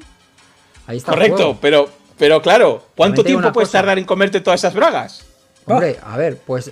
Ahí 0.88 0.98
está. 0.98 1.12
el 1.12 1.16
Correcto, 1.18 1.38
juego. 1.38 1.58
pero, 1.62 1.90
pero 2.18 2.42
claro, 2.42 2.86
¿cuánto 2.98 3.24
tiempo 3.24 3.52
puedes 3.54 3.70
cosa. 3.70 3.78
tardar 3.80 3.98
en 4.00 4.04
comerte 4.06 4.42
todas 4.42 4.60
esas 4.60 4.74
bragas? 4.74 5.26
Hombre, 5.74 5.98
a 6.04 6.18
ver, 6.18 6.38
pues 6.38 6.72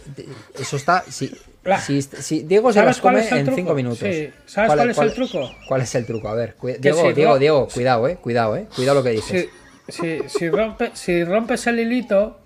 eso 0.58 0.76
está. 0.78 1.04
Si, 1.10 1.34
La- 1.64 1.80
si, 1.80 2.02
si 2.02 2.44
Diego 2.44 2.72
se 2.72 2.80
¿Sabes 2.80 2.98
las 2.98 3.02
come 3.02 3.28
en 3.28 3.46
truco? 3.46 3.56
5 3.56 3.74
minutos. 3.74 4.00
Sí. 4.00 4.32
¿Sabes 4.46 4.72
cuál 4.74 4.90
es 4.90 4.98
el 4.98 5.14
truco? 5.14 5.52
¿Cuál 5.68 5.82
es 5.82 5.96
el 5.96 6.06
truco? 6.06 6.30
A 6.30 6.34
ver, 6.34 6.56
Diego, 6.80 7.02
si 7.08 7.14
Diego, 7.14 7.38
Diego, 7.40 7.68
cuidado, 7.68 8.08
eh. 8.08 8.18
Cuidado, 8.22 8.56
eh. 8.56 8.68
Cuidado 8.76 9.00
lo 9.00 9.04
que 9.04 9.12
dices. 9.12 9.50
Si, 9.90 10.50
rompe, 10.50 10.92
si 10.94 11.24
rompes 11.24 11.66
el 11.68 11.80
hilito, 11.80 12.40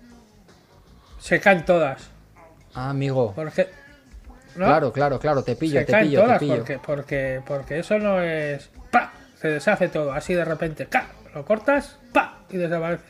se 1.19 1.39
caen 1.39 1.65
todas. 1.65 2.09
Ah, 2.73 2.89
amigo. 2.89 3.33
Porque. 3.35 3.67
¿no? 4.55 4.65
Claro, 4.65 4.91
claro, 4.91 5.19
claro. 5.19 5.43
Te 5.43 5.55
pillo, 5.55 5.79
se 5.79 5.85
te 5.85 5.91
caen 5.91 6.07
pillo, 6.07 6.25
te 6.25 6.39
pillo. 6.39 6.55
porque, 6.57 6.79
porque, 6.85 7.41
porque 7.45 7.79
eso 7.79 7.97
no 7.99 8.21
es. 8.21 8.69
¡Pa! 8.91 9.13
Se 9.39 9.47
deshace 9.47 9.87
todo, 9.87 10.11
así 10.13 10.33
de 10.33 10.45
repente. 10.45 10.85
¡ca! 10.87 11.07
Lo 11.33 11.45
cortas, 11.45 11.97
¡pa! 12.13 12.39
Y 12.49 12.57
desaparece. 12.57 13.03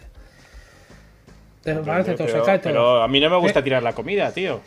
Todo, 1.64 2.04
se 2.04 2.16
pero, 2.16 2.44
cae 2.44 2.60
todo. 2.60 2.64
pero 2.74 3.04
a 3.04 3.08
mí 3.08 3.20
no 3.20 3.30
me 3.30 3.38
gusta 3.38 3.60
Eh, 3.60 3.64
tirar 3.64 3.84
la 3.84 3.94
comida, 3.94 4.32
tío. 4.32 4.62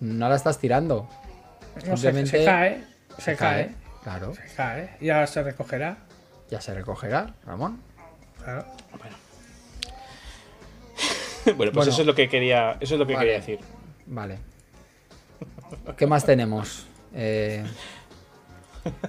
No 0.00 0.28
la 0.28 0.36
estás 0.36 0.58
tirando. 0.58 1.08
no 1.86 1.96
simplemente 1.96 2.38
se 2.38 2.44
cae, 2.44 2.84
se 3.18 3.36
cae, 3.36 3.74
Claro. 4.02 4.34
se 4.34 4.54
cae. 4.56 4.96
Y 5.00 5.10
ahora 5.10 5.26
se 5.26 5.42
recogerá. 5.42 5.96
Ya 6.50 6.60
se 6.60 6.74
recogerá, 6.74 7.34
Ramón. 7.46 7.80
Claro. 8.42 8.66
bueno, 11.44 11.56
pues 11.56 11.72
Bueno. 11.74 11.90
eso 11.90 12.00
es 12.00 12.06
lo 12.06 12.14
que 12.14 12.28
quería, 12.28 12.76
eso 12.80 12.94
es 12.94 13.00
lo 13.00 13.06
que 13.06 13.14
Vale. 13.14 13.26
quería 13.26 13.40
decir. 13.40 13.58
Vale. 14.06 14.38
¿Qué 15.96 16.06
más 16.06 16.24
tenemos? 16.24 16.86
Eh, 17.14 17.64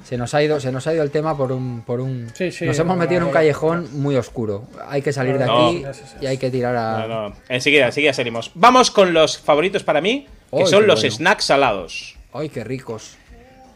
se 0.03 0.17
nos 0.17 0.33
ha 0.33 0.43
ido, 0.43 0.59
se 0.59 0.71
nos 0.71 0.85
ha 0.87 0.93
ido 0.93 1.03
el 1.03 1.11
tema 1.11 1.35
por 1.37 1.51
un, 1.51 1.81
por 1.81 1.99
un. 2.01 2.29
Sí, 2.33 2.51
sí, 2.51 2.65
nos 2.65 2.77
hemos 2.79 2.97
metido 2.97 3.21
en 3.21 3.27
un 3.27 3.31
callejón 3.33 3.87
muy 4.01 4.15
oscuro. 4.15 4.65
Hay 4.87 5.01
que 5.01 5.11
salir 5.13 5.37
de 5.37 5.45
No. 5.45 5.67
aquí 5.67 5.83
y 6.21 6.25
hay 6.27 6.37
que 6.37 6.49
tirar 6.51 6.75
a. 6.75 7.07
No, 7.07 7.29
no, 7.29 7.35
enseguida, 7.49 7.87
enseguida 7.87 8.13
salimos. 8.13 8.51
Vamos 8.55 8.91
con 8.91 9.13
los 9.13 9.37
favoritos 9.39 9.83
para 9.83 10.01
mí, 10.01 10.27
que 10.51 10.65
son 10.67 10.85
los 10.87 11.01
bueno. 11.01 11.15
snacks 11.15 11.45
salados. 11.45 12.17
¡Ay, 12.33 12.49
qué 12.49 12.63
ricos! 12.63 13.15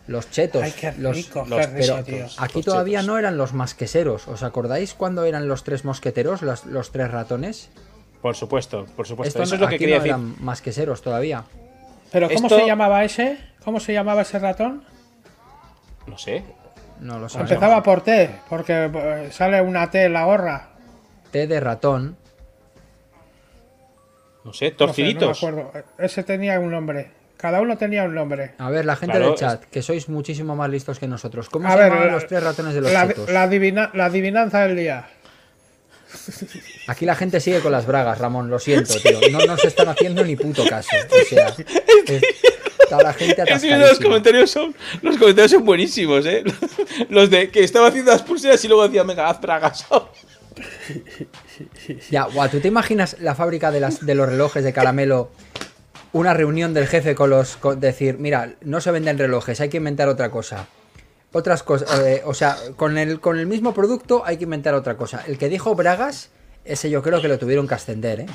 Los 0.07 0.31
chetos. 0.31 0.63
Ay, 0.63 0.73
qué 0.79 0.93
los, 0.97 1.15
rico, 1.15 1.45
los 1.49 1.59
qué 1.59 1.67
rico, 1.67 1.95
pero 1.97 2.03
tío. 2.03 2.25
aquí 2.37 2.59
Los 2.59 2.65
todavía 2.65 2.99
chetos. 2.99 3.07
no 3.13 3.17
eran 3.19 3.37
los 3.37 3.53
masqueseros. 3.53 4.27
¿Os 4.29 4.41
acordáis 4.41 4.93
cuando 4.93 5.25
eran 5.25 5.49
los 5.49 5.63
tres 5.65 5.83
mosqueteros, 5.83 6.41
los, 6.43 6.65
los 6.65 6.91
tres 6.91 7.11
ratones? 7.11 7.69
Por 8.21 8.35
supuesto, 8.35 8.85
por 8.95 9.05
supuesto. 9.05 9.27
Esto 9.29 9.43
Eso 9.43 9.55
es 9.55 9.61
lo 9.61 9.67
que 9.67 9.75
aquí 9.75 9.83
quería 9.83 9.97
no 9.97 10.03
decir. 10.03 10.11
eran 10.13 10.35
masqueseros 10.39 11.01
todavía. 11.01 11.43
Pero 12.11 12.29
¿cómo 12.29 12.47
Esto- 12.47 12.59
se 12.59 12.65
llamaba 12.65 13.03
ese? 13.03 13.37
¿Cómo 13.65 13.81
se 13.81 13.91
llamaba 13.91 14.21
ese 14.21 14.39
ratón? 14.39 14.83
No 16.07 16.17
sé. 16.17 16.43
No 16.99 17.19
lo 17.19 17.29
sé. 17.29 17.39
Empezaba 17.39 17.83
por 17.83 18.01
T, 18.01 18.29
porque 18.49 18.89
eh, 18.93 19.29
sale 19.31 19.61
una 19.61 19.89
T 19.91 20.05
en 20.05 20.13
la 20.13 20.25
gorra. 20.25 20.69
Té 21.31 21.45
de 21.47 21.59
ratón. 21.59 22.17
No 24.43 24.53
sé, 24.53 24.65
No 24.69 24.71
sé, 24.71 24.71
torciditos. 24.71 25.43
No 25.43 25.51
me 25.51 25.61
acuerdo. 25.61 25.83
Ese 25.99 26.23
tenía 26.23 26.59
un 26.59 26.71
nombre. 26.71 27.11
Cada 27.37 27.61
uno 27.61 27.77
tenía 27.77 28.03
un 28.05 28.15
nombre. 28.15 28.53
A 28.57 28.69
ver, 28.71 28.85
la 28.85 28.95
gente 28.95 29.15
Claro, 29.17 29.31
del 29.31 29.37
chat, 29.37 29.63
que 29.65 29.83
sois 29.83 30.09
muchísimo 30.09 30.55
más 30.55 30.69
listos 30.71 30.97
que 30.97 31.07
nosotros. 31.07 31.49
¿Cómo 31.49 31.67
A 31.67 31.71
se 31.73 31.77
ver, 31.77 31.85
llamaban 31.89 32.07
la- 32.07 32.13
los 32.13 32.25
tres 32.27 32.41
ratones 32.43 32.73
de 32.73 32.81
los 32.81 32.91
la, 32.91 33.07
chetos? 33.07 33.29
la 33.29 33.43
adivina- 33.43 33.91
la 33.93 34.05
adivinanza 34.05 34.61
del 34.61 34.75
día. 34.75 35.07
Aquí 36.87 37.05
la 37.05 37.13
gente 37.15 37.39
sigue 37.41 37.59
con 37.59 37.71
las 37.73 37.85
bragas, 37.85 38.17
Ramón, 38.17 38.49
lo 38.49 38.57
siento, 38.57 38.93
tío. 39.01 39.19
No 39.29 39.45
nos 39.45 39.63
están 39.65 39.89
haciendo 39.89 40.23
ni 40.23 40.35
puto 40.35 40.63
caso. 40.67 40.89
O 41.11 41.25
sea, 41.25 41.47
es- 42.07 42.23
está 42.87 43.03
la 43.03 43.13
gente 43.13 43.43
los 43.77 43.99
comentarios 43.99 44.51
son 44.51 44.75
los 45.01 45.17
comentarios 45.17 45.51
son 45.51 45.65
buenísimos, 45.65 46.25
¿eh? 46.25 46.43
Los 47.09 47.29
de 47.29 47.49
que 47.49 47.63
estaba 47.63 47.87
haciendo 47.87 48.11
las 48.11 48.23
pulseras 48.23 48.63
y 48.63 48.67
luego 48.67 48.83
decía, 48.83 49.03
venga, 49.03 49.29
haz 49.29 49.41
bragas. 49.41 49.85
Ya, 52.11 52.25
guau, 52.25 52.49
¿tú 52.49 52.59
te 52.59 52.67
imaginas 52.67 53.17
la 53.19 53.33
fábrica 53.35 53.71
de, 53.71 53.79
las, 53.79 54.05
de 54.05 54.15
los 54.15 54.29
relojes 54.29 54.63
de 54.63 54.73
caramelo? 54.73 55.31
Una 56.13 56.33
reunión 56.33 56.73
del 56.73 56.87
jefe 56.87 57.15
con 57.15 57.31
los. 57.31 57.57
con 57.57 57.79
decir, 57.79 58.17
mira, 58.17 58.53
no 58.61 58.79
se 58.79 58.91
venden 58.91 59.17
relojes, 59.17 59.59
hay 59.59 59.69
que 59.69 59.77
inventar 59.77 60.07
otra 60.07 60.29
cosa. 60.29 60.67
Otras 61.31 61.63
cosas. 61.63 61.99
eh, 61.99 62.21
o 62.25 62.33
sea, 62.33 62.57
con 62.75 62.97
el, 62.97 63.19
con 63.19 63.37
el 63.39 63.47
mismo 63.47 63.73
producto 63.73 64.23
hay 64.25 64.37
que 64.37 64.43
inventar 64.43 64.73
otra 64.75 64.97
cosa. 64.97 65.23
El 65.27 65.37
que 65.37 65.49
dijo 65.49 65.75
Bragas, 65.75 66.29
ese 66.63 66.89
yo 66.89 67.01
creo 67.01 67.21
que 67.21 67.27
lo 67.27 67.37
tuvieron 67.39 67.67
que 67.67 67.75
ascender, 67.75 68.21
¿eh? 68.21 68.25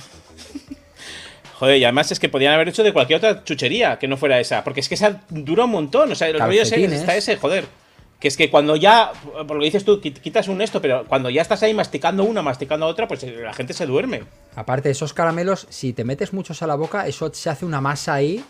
Joder, 1.63 1.79
y 1.79 1.85
además 1.85 2.11
es 2.11 2.19
que 2.19 2.29
podían 2.29 2.55
haber 2.55 2.69
hecho 2.71 2.83
de 2.83 2.93
cualquier 2.93 3.19
otra 3.19 3.45
chuchería 3.45 3.97
que 4.01 4.09
no 4.09 4.17
fuera 4.17 4.41
esa. 4.41 4.65
Porque 4.65 4.81
es 4.81 4.89
que 4.89 4.97
esa 4.97 5.21
dura 5.31 5.65
un 5.67 5.71
montón. 5.71 6.11
O 6.11 6.15
sea, 6.17 6.27
el 6.27 6.41
rollo 6.41 6.61
ese 6.63 6.85
está 6.87 7.15
ese, 7.15 7.37
joder. 7.37 7.67
Que 8.19 8.27
es 8.27 8.37
que 8.37 8.51
cuando 8.51 8.75
ya, 8.75 9.13
por 9.47 9.53
lo 9.53 9.61
que 9.61 9.67
dices 9.67 9.85
tú, 9.85 10.01
quit- 10.01 10.19
quitas 10.21 10.49
un 10.49 10.61
esto, 10.61 10.83
pero 10.83 11.05
cuando 11.07 11.31
ya 11.31 11.41
estás 11.41 11.63
ahí 11.63 11.73
masticando 11.73 12.25
una, 12.25 12.43
masticando 12.43 12.85
otra, 12.87 13.07
pues 13.07 13.23
eh, 13.23 13.37
la 13.45 13.53
gente 13.53 13.75
se 13.75 13.87
duerme. 13.87 14.25
Aparte, 14.57 14.91
esos 14.91 15.15
caramelos, 15.15 15.69
si 15.71 15.93
te 15.93 16.03
metes 16.03 16.33
muchos 16.33 16.61
a 16.63 16.67
la 16.67 16.75
boca, 16.75 17.07
eso 17.07 17.33
se 17.33 17.49
hace 17.49 17.65
una 17.65 17.81
masa 17.81 18.15
ahí. 18.15 18.45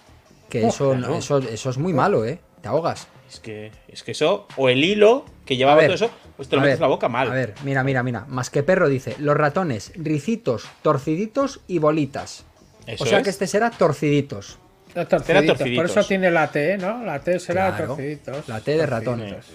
Que 0.49 0.65
Oh, 0.65 0.69
eso, 0.69 0.93
claro. 0.93 1.15
eso, 1.17 1.37
eso 1.39 1.69
es 1.69 1.77
muy 1.77 1.93
malo, 1.93 2.25
¿eh? 2.25 2.41
Te 2.63 2.69
ahogas. 2.69 3.09
Es 3.31 3.41
que, 3.41 3.73
es 3.89 4.03
que 4.03 4.13
eso, 4.13 4.47
o 4.57 4.71
el 4.71 4.83
hilo 4.83 5.27
que 5.45 5.59
llevaba 5.59 5.77
ver, 5.77 5.87
todo 5.89 6.07
eso, 6.07 6.11
pues 6.37 6.49
te 6.49 6.57
lo 6.57 6.63
metes 6.63 6.79
ver, 6.79 6.81
la 6.81 6.87
boca 6.89 7.11
mal. 7.11 7.31
A 7.31 7.35
ver, 7.35 7.53
mira, 7.63 7.85
mira, 7.85 8.03
mira. 8.03 8.25
Más 8.29 8.49
que 8.49 8.63
perro 8.63 8.89
dice: 8.89 9.17
los 9.19 9.37
ratones, 9.37 9.93
ricitos, 9.97 10.65
torciditos 10.81 11.61
y 11.67 11.79
bolitas. 11.79 12.45
Eso 12.87 13.05
o 13.05 13.07
sea 13.07 13.19
es. 13.19 13.25
que 13.25 13.31
este 13.31 13.47
será 13.47 13.71
torciditos. 13.71 14.59
Por 14.95 15.07
torciditos. 15.07 15.91
eso 15.91 16.05
tiene 16.05 16.31
la 16.31 16.51
T, 16.51 16.77
¿no? 16.79 17.03
La 17.05 17.21
T 17.21 17.39
será 17.39 17.69
Claro, 17.75 17.87
torciditos. 17.89 18.49
la 18.49 18.61
T 18.61 18.77
de. 18.77 18.87
Torciditos. 18.87 19.47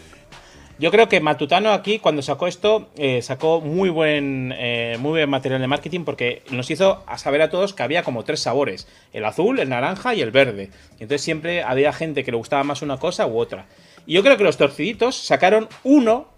Yo 0.80 0.92
creo 0.92 1.10
que 1.10 1.20
Matutano 1.22 1.72
aquí, 1.74 1.98
cuando 1.98 2.22
sacó 2.22 2.46
esto, 2.46 2.90
eh, 2.98 3.24
sacó 3.24 3.62
muy 3.62 3.90
buen, 3.90 4.54
eh, 4.56 4.96
muy 5.00 5.12
buen 5.12 5.30
material 5.30 5.60
de 5.60 5.66
marketing 5.68 6.04
porque 6.04 6.44
nos 6.52 6.70
hizo 6.70 7.04
a 7.08 7.18
saber 7.18 7.42
a 7.42 7.50
todos 7.50 7.74
que 7.74 7.82
había 7.82 8.04
como 8.04 8.24
tres 8.24 8.42
sabores: 8.42 8.88
el 9.12 9.26
azul, 9.26 9.60
el 9.60 9.70
naranja 9.70 10.14
y 10.14 10.22
el 10.22 10.32
verde. 10.32 10.70
Y 11.00 11.04
entonces 11.04 11.22
siempre 11.22 11.64
había 11.64 11.94
gente 11.94 12.24
que 12.24 12.32
le 12.32 12.38
gustaba 12.38 12.64
más 12.64 12.82
una 12.84 12.98
cosa 12.98 13.26
u 13.26 13.38
otra. 13.40 13.66
Y 14.06 14.14
yo 14.14 14.24
creo 14.24 14.38
que 14.38 14.44
los 14.44 14.58
torciditos 14.58 15.16
sacaron 15.18 15.68
uno 15.84 16.30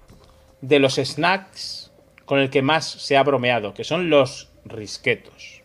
de 0.61 0.79
los 0.79 0.95
snacks 0.95 1.91
con 2.25 2.39
el 2.39 2.49
que 2.49 2.61
más 2.61 2.85
se 2.89 3.17
ha 3.17 3.23
bromeado, 3.23 3.73
que 3.73 3.83
son 3.83 4.09
los 4.09 4.49
risquetos. 4.65 5.58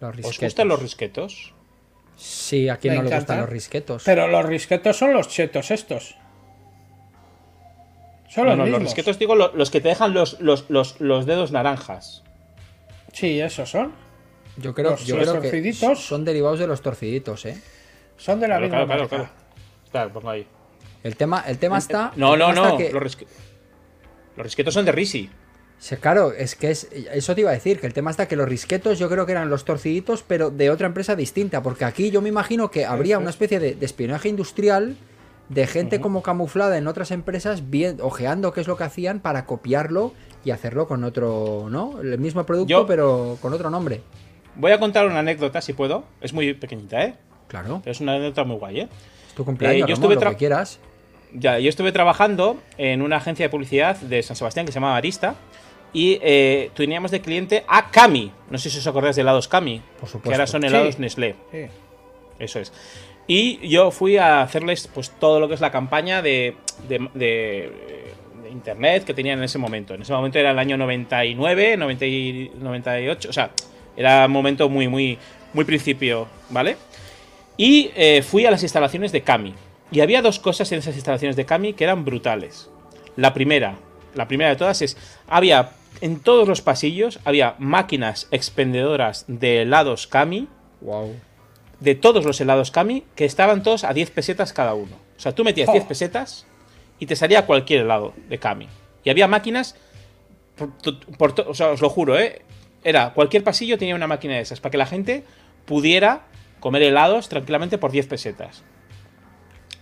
Los 0.00 0.16
¿Os 0.24 0.38
gustan 0.38 0.68
los 0.68 0.80
risquetos? 0.80 1.54
Sí, 2.16 2.68
a 2.68 2.76
quien 2.76 2.94
Me 2.94 2.98
no 2.98 3.02
le 3.04 3.08
encanta. 3.08 3.34
gustan 3.34 3.40
los 3.40 3.48
risquetos. 3.50 4.02
Pero 4.04 4.28
los 4.28 4.44
risquetos 4.44 4.96
son 4.96 5.12
los 5.12 5.28
chetos 5.28 5.70
estos. 5.70 6.16
Son 8.28 8.44
No, 8.44 8.50
los 8.50 8.58
no, 8.58 8.64
los 8.64 8.66
mismos. 8.66 8.82
risquetos 8.82 9.18
digo 9.18 9.34
lo- 9.34 9.54
los 9.54 9.70
que 9.70 9.80
te 9.80 9.88
dejan 9.88 10.12
los, 10.14 10.40
los, 10.40 10.68
los, 10.68 11.00
los 11.00 11.26
dedos 11.26 11.50
naranjas. 11.52 12.22
Sí, 13.12 13.40
esos 13.40 13.70
son. 13.70 13.92
Yo 14.58 14.74
creo, 14.74 14.90
los- 14.92 15.06
yo 15.06 15.16
los 15.16 15.28
creo 15.28 15.40
que 15.40 15.48
torciditos. 15.50 16.04
son 16.04 16.24
derivados 16.24 16.58
de 16.58 16.66
los 16.66 16.82
torciditos, 16.82 17.46
¿eh? 17.46 17.60
Son 18.16 18.38
de 18.40 18.48
la 18.48 18.58
Claro, 18.58 18.66
misma 18.66 18.84
claro, 18.86 19.08
claro, 19.08 19.22
marca. 19.24 19.34
claro. 19.34 19.48
Está, 19.84 20.12
pongo 20.12 20.30
ahí. 20.30 20.46
El 21.04 21.16
tema, 21.16 21.44
el 21.46 21.58
tema 21.58 21.78
está. 21.78 22.12
No, 22.16 22.34
el 22.34 22.40
no, 22.40 22.46
tema 22.48 22.58
está 22.58 22.68
no. 22.72 22.76
que- 22.78 22.92
Los, 22.92 23.02
risque- 23.02 23.26
los 24.36 24.44
risquetos 24.44 24.74
son 24.74 24.84
de 24.84 24.92
Risi. 24.92 25.30
Sí, 25.78 25.96
claro, 25.96 26.32
es 26.32 26.56
que 26.56 26.70
es, 26.70 26.88
eso 27.12 27.34
te 27.34 27.42
iba 27.42 27.50
a 27.50 27.54
decir, 27.54 27.78
que 27.80 27.86
el 27.86 27.94
tema 27.94 28.10
está 28.10 28.26
que 28.26 28.34
los 28.34 28.48
risquetos 28.48 28.98
yo 28.98 29.08
creo 29.08 29.26
que 29.26 29.32
eran 29.32 29.48
los 29.48 29.64
torciditos, 29.64 30.24
pero 30.26 30.50
de 30.50 30.70
otra 30.70 30.88
empresa 30.88 31.14
distinta, 31.14 31.62
porque 31.62 31.84
aquí 31.84 32.10
yo 32.10 32.20
me 32.20 32.28
imagino 32.28 32.70
que 32.70 32.84
habría 32.84 33.18
una 33.18 33.30
especie 33.30 33.60
de, 33.60 33.74
de 33.76 33.86
espionaje 33.86 34.28
industrial 34.28 34.96
de 35.48 35.66
gente 35.66 36.00
como 36.00 36.22
camuflada 36.22 36.76
en 36.78 36.88
otras 36.88 37.10
empresas, 37.10 37.70
bien, 37.70 37.98
ojeando 38.02 38.52
qué 38.52 38.60
es 38.60 38.66
lo 38.66 38.76
que 38.76 38.84
hacían 38.84 39.20
para 39.20 39.46
copiarlo 39.46 40.12
y 40.44 40.50
hacerlo 40.50 40.86
con 40.88 41.04
otro, 41.04 41.68
¿no? 41.70 42.00
El 42.00 42.18
mismo 42.18 42.44
producto, 42.44 42.68
Yo- 42.70 42.86
pero 42.86 43.38
con 43.40 43.52
otro 43.52 43.70
nombre. 43.70 44.02
Voy 44.56 44.72
a 44.72 44.80
contar 44.80 45.06
una 45.06 45.20
anécdota, 45.20 45.60
si 45.60 45.72
puedo. 45.72 46.04
Es 46.20 46.32
muy 46.32 46.52
pequeñita, 46.54 47.04
¿eh? 47.04 47.14
Claro, 47.46 47.80
Pero 47.82 47.92
es 47.92 48.00
una 48.00 48.14
anécdota 48.14 48.44
muy 48.44 48.56
guay, 48.56 48.80
¿eh? 48.80 48.88
es 49.28 49.34
tu 49.34 49.44
cumpleaños, 49.44 49.88
yo 49.88 49.94
Ramón, 49.94 50.12
estuve 50.12 50.24
lo 50.24 50.30
que 50.32 50.36
quieras. 50.36 50.80
Ya, 51.32 51.58
yo 51.58 51.68
estuve 51.68 51.92
trabajando 51.92 52.58
en 52.76 53.00
una 53.00 53.16
agencia 53.16 53.46
de 53.46 53.50
publicidad 53.50 53.96
de 53.96 54.22
San 54.22 54.36
Sebastián 54.36 54.66
que 54.66 54.72
se 54.72 54.76
llamaba 54.76 54.96
Arista. 54.96 55.34
Y 55.92 56.18
eh, 56.22 56.70
teníamos 56.74 57.10
de 57.10 57.20
cliente 57.20 57.64
a 57.66 57.90
Cami. 57.90 58.30
No 58.50 58.58
sé 58.58 58.68
si 58.70 58.78
os 58.78 58.86
acordáis 58.86 59.16
de 59.16 59.22
helados 59.22 59.48
Cami. 59.48 59.80
Por 60.00 60.08
supuesto. 60.08 60.28
Que 60.30 60.34
ahora 60.34 60.46
son 60.46 60.64
helados 60.64 60.94
Sí. 60.96 61.00
Nestlé. 61.00 61.34
Sí. 61.50 61.58
Eso 62.38 62.60
es. 62.60 62.72
Y 63.26 63.66
yo 63.68 63.90
fui 63.90 64.16
a 64.16 64.42
hacerles 64.42 64.88
pues 64.92 65.10
todo 65.18 65.40
lo 65.40 65.48
que 65.48 65.54
es 65.54 65.60
la 65.60 65.70
campaña 65.70 66.22
de, 66.22 66.56
de- 66.88 67.08
de- 67.14 67.72
de 68.42 68.50
internet 68.50 69.04
que 69.04 69.12
tenían 69.14 69.38
en 69.38 69.44
ese 69.44 69.58
momento. 69.58 69.94
En 69.94 70.02
ese 70.02 70.12
momento 70.12 70.38
era 70.38 70.50
el 70.52 70.58
año 70.58 70.76
99, 70.78 71.76
90 71.76 72.06
y 72.06 72.50
98. 72.58 73.28
O 73.28 73.32
sea, 73.32 73.50
era 73.96 74.24
un 74.26 74.32
momento 74.32 74.68
muy, 74.68 74.88
muy, 74.88 75.18
muy 75.52 75.64
principio, 75.64 76.28
¿vale? 76.50 76.76
Y 77.56 77.90
eh, 77.96 78.22
fui 78.22 78.46
a 78.46 78.50
las 78.50 78.62
instalaciones 78.62 79.12
de 79.12 79.22
Cami. 79.22 79.54
Y 79.90 80.00
había 80.00 80.22
dos 80.22 80.38
cosas 80.38 80.70
en 80.72 80.78
esas 80.78 80.94
instalaciones 80.94 81.34
de 81.36 81.44
Cami 81.44 81.72
que 81.72 81.84
eran 81.84 82.04
brutales. 82.04 82.70
La 83.16 83.34
primera, 83.34 83.74
la 84.14 84.28
primera 84.28 84.50
de 84.50 84.56
todas 84.56 84.80
es, 84.82 84.96
había 85.26 85.70
en 86.00 86.20
todos 86.20 86.46
los 86.48 86.62
pasillos, 86.62 87.20
había 87.24 87.54
máquinas 87.58 88.28
expendedoras 88.30 89.24
de 89.28 89.62
helados 89.62 90.06
Cami 90.06 90.48
Wow. 90.80 91.14
de 91.80 91.94
todos 91.94 92.24
los 92.24 92.40
helados 92.40 92.70
Kami 92.70 93.04
que 93.16 93.24
estaban 93.24 93.62
todos 93.62 93.84
a 93.84 93.92
10 93.92 94.10
pesetas 94.10 94.52
cada 94.52 94.74
uno. 94.74 94.96
O 95.16 95.20
sea, 95.20 95.34
tú 95.34 95.44
metías 95.44 95.68
Oh. 95.68 95.72
10 95.72 95.84
pesetas 95.84 96.46
y 96.98 97.06
te 97.06 97.16
salía 97.16 97.46
cualquier 97.46 97.82
helado 97.82 98.14
de 98.28 98.38
Kami. 98.38 98.68
Y 99.04 99.10
había 99.10 99.26
máquinas, 99.28 99.76
por, 100.56 100.70
por 101.16 101.34
o 101.48 101.54
sea, 101.54 101.68
os 101.70 101.80
lo 101.80 101.88
juro, 101.88 102.18
¿eh? 102.18 102.42
Era, 102.84 103.12
cualquier 103.12 103.42
pasillo 103.44 103.76
tenía 103.78 103.94
una 103.94 104.06
máquina 104.06 104.34
de 104.34 104.40
esas 104.40 104.60
para 104.60 104.70
que 104.70 104.78
la 104.78 104.86
gente 104.86 105.24
pudiera 105.66 106.22
comer 106.60 106.82
helados 106.82 107.28
tranquilamente 107.28 107.78
por 107.78 107.90
10 107.92 108.06
pesetas. 108.06 108.62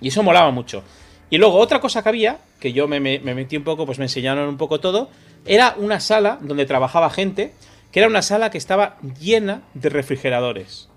Y 0.01 0.09
eso 0.09 0.23
molaba 0.23 0.51
mucho. 0.51 0.83
Y 1.31 1.39
luego 1.39 1.57
otra 1.59 1.81
cosa 1.81 2.03
que 2.03 2.09
había, 2.09 2.39
que 2.61 2.73
yo 2.73 2.87
me, 2.89 3.01
me- 3.01 3.19
me 3.19 3.35
metí 3.35 3.57
un 3.57 3.65
poco, 3.65 3.85
pues 3.87 3.99
me 3.99 4.05
enseñaron 4.05 4.49
un 4.49 4.57
poco 4.57 4.79
todo, 4.81 5.11
era 5.47 5.75
una 5.79 6.01
sala 6.01 6.39
donde 6.41 6.67
trabajaba 6.67 7.11
gente, 7.11 7.53
que 7.93 8.01
era 8.01 8.09
una 8.09 8.23
sala 8.23 8.51
que 8.51 8.59
estaba 8.59 8.97
llena 9.21 9.63
de 9.75 9.89
refrigeradores. 9.89 10.89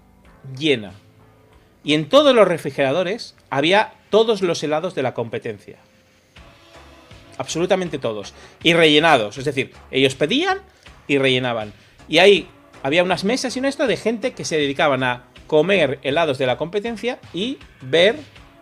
Llena. 0.58 0.93
Y 1.84 1.93
en 1.93 2.10
todos 2.10 2.36
los 2.36 2.47
refrigeradores 2.47 3.36
había 3.50 3.93
todos 4.10 4.41
los 4.41 4.62
helados 4.64 4.95
de 4.95 5.04
la 5.04 5.14
competencia. 5.14 5.78
Absolutamente 7.38 8.00
todos. 8.00 8.34
Y 8.64 8.74
rellenados. 8.74 9.38
Es 9.38 9.45
decir, 9.45 9.74
ellos 9.91 10.16
pedían 10.16 10.60
y 11.08 11.18
rellenaban. 11.18 11.72
Y 12.08 12.18
ahí 12.18 12.50
había 12.84 13.04
unas 13.04 13.24
mesas 13.24 13.56
y 13.56 13.60
un 13.60 13.66
esto 13.66 13.88
de 13.88 13.95
gente 13.97 14.34
que 14.34 14.43
se 14.45 14.58
dedicaban 14.58 15.04
a 15.04 15.24
comer 15.47 16.00
helados 16.04 16.38
de 16.38 16.45
la 16.45 16.58
competencia 16.58 17.20
y 17.34 17.58
ver 17.82 18.18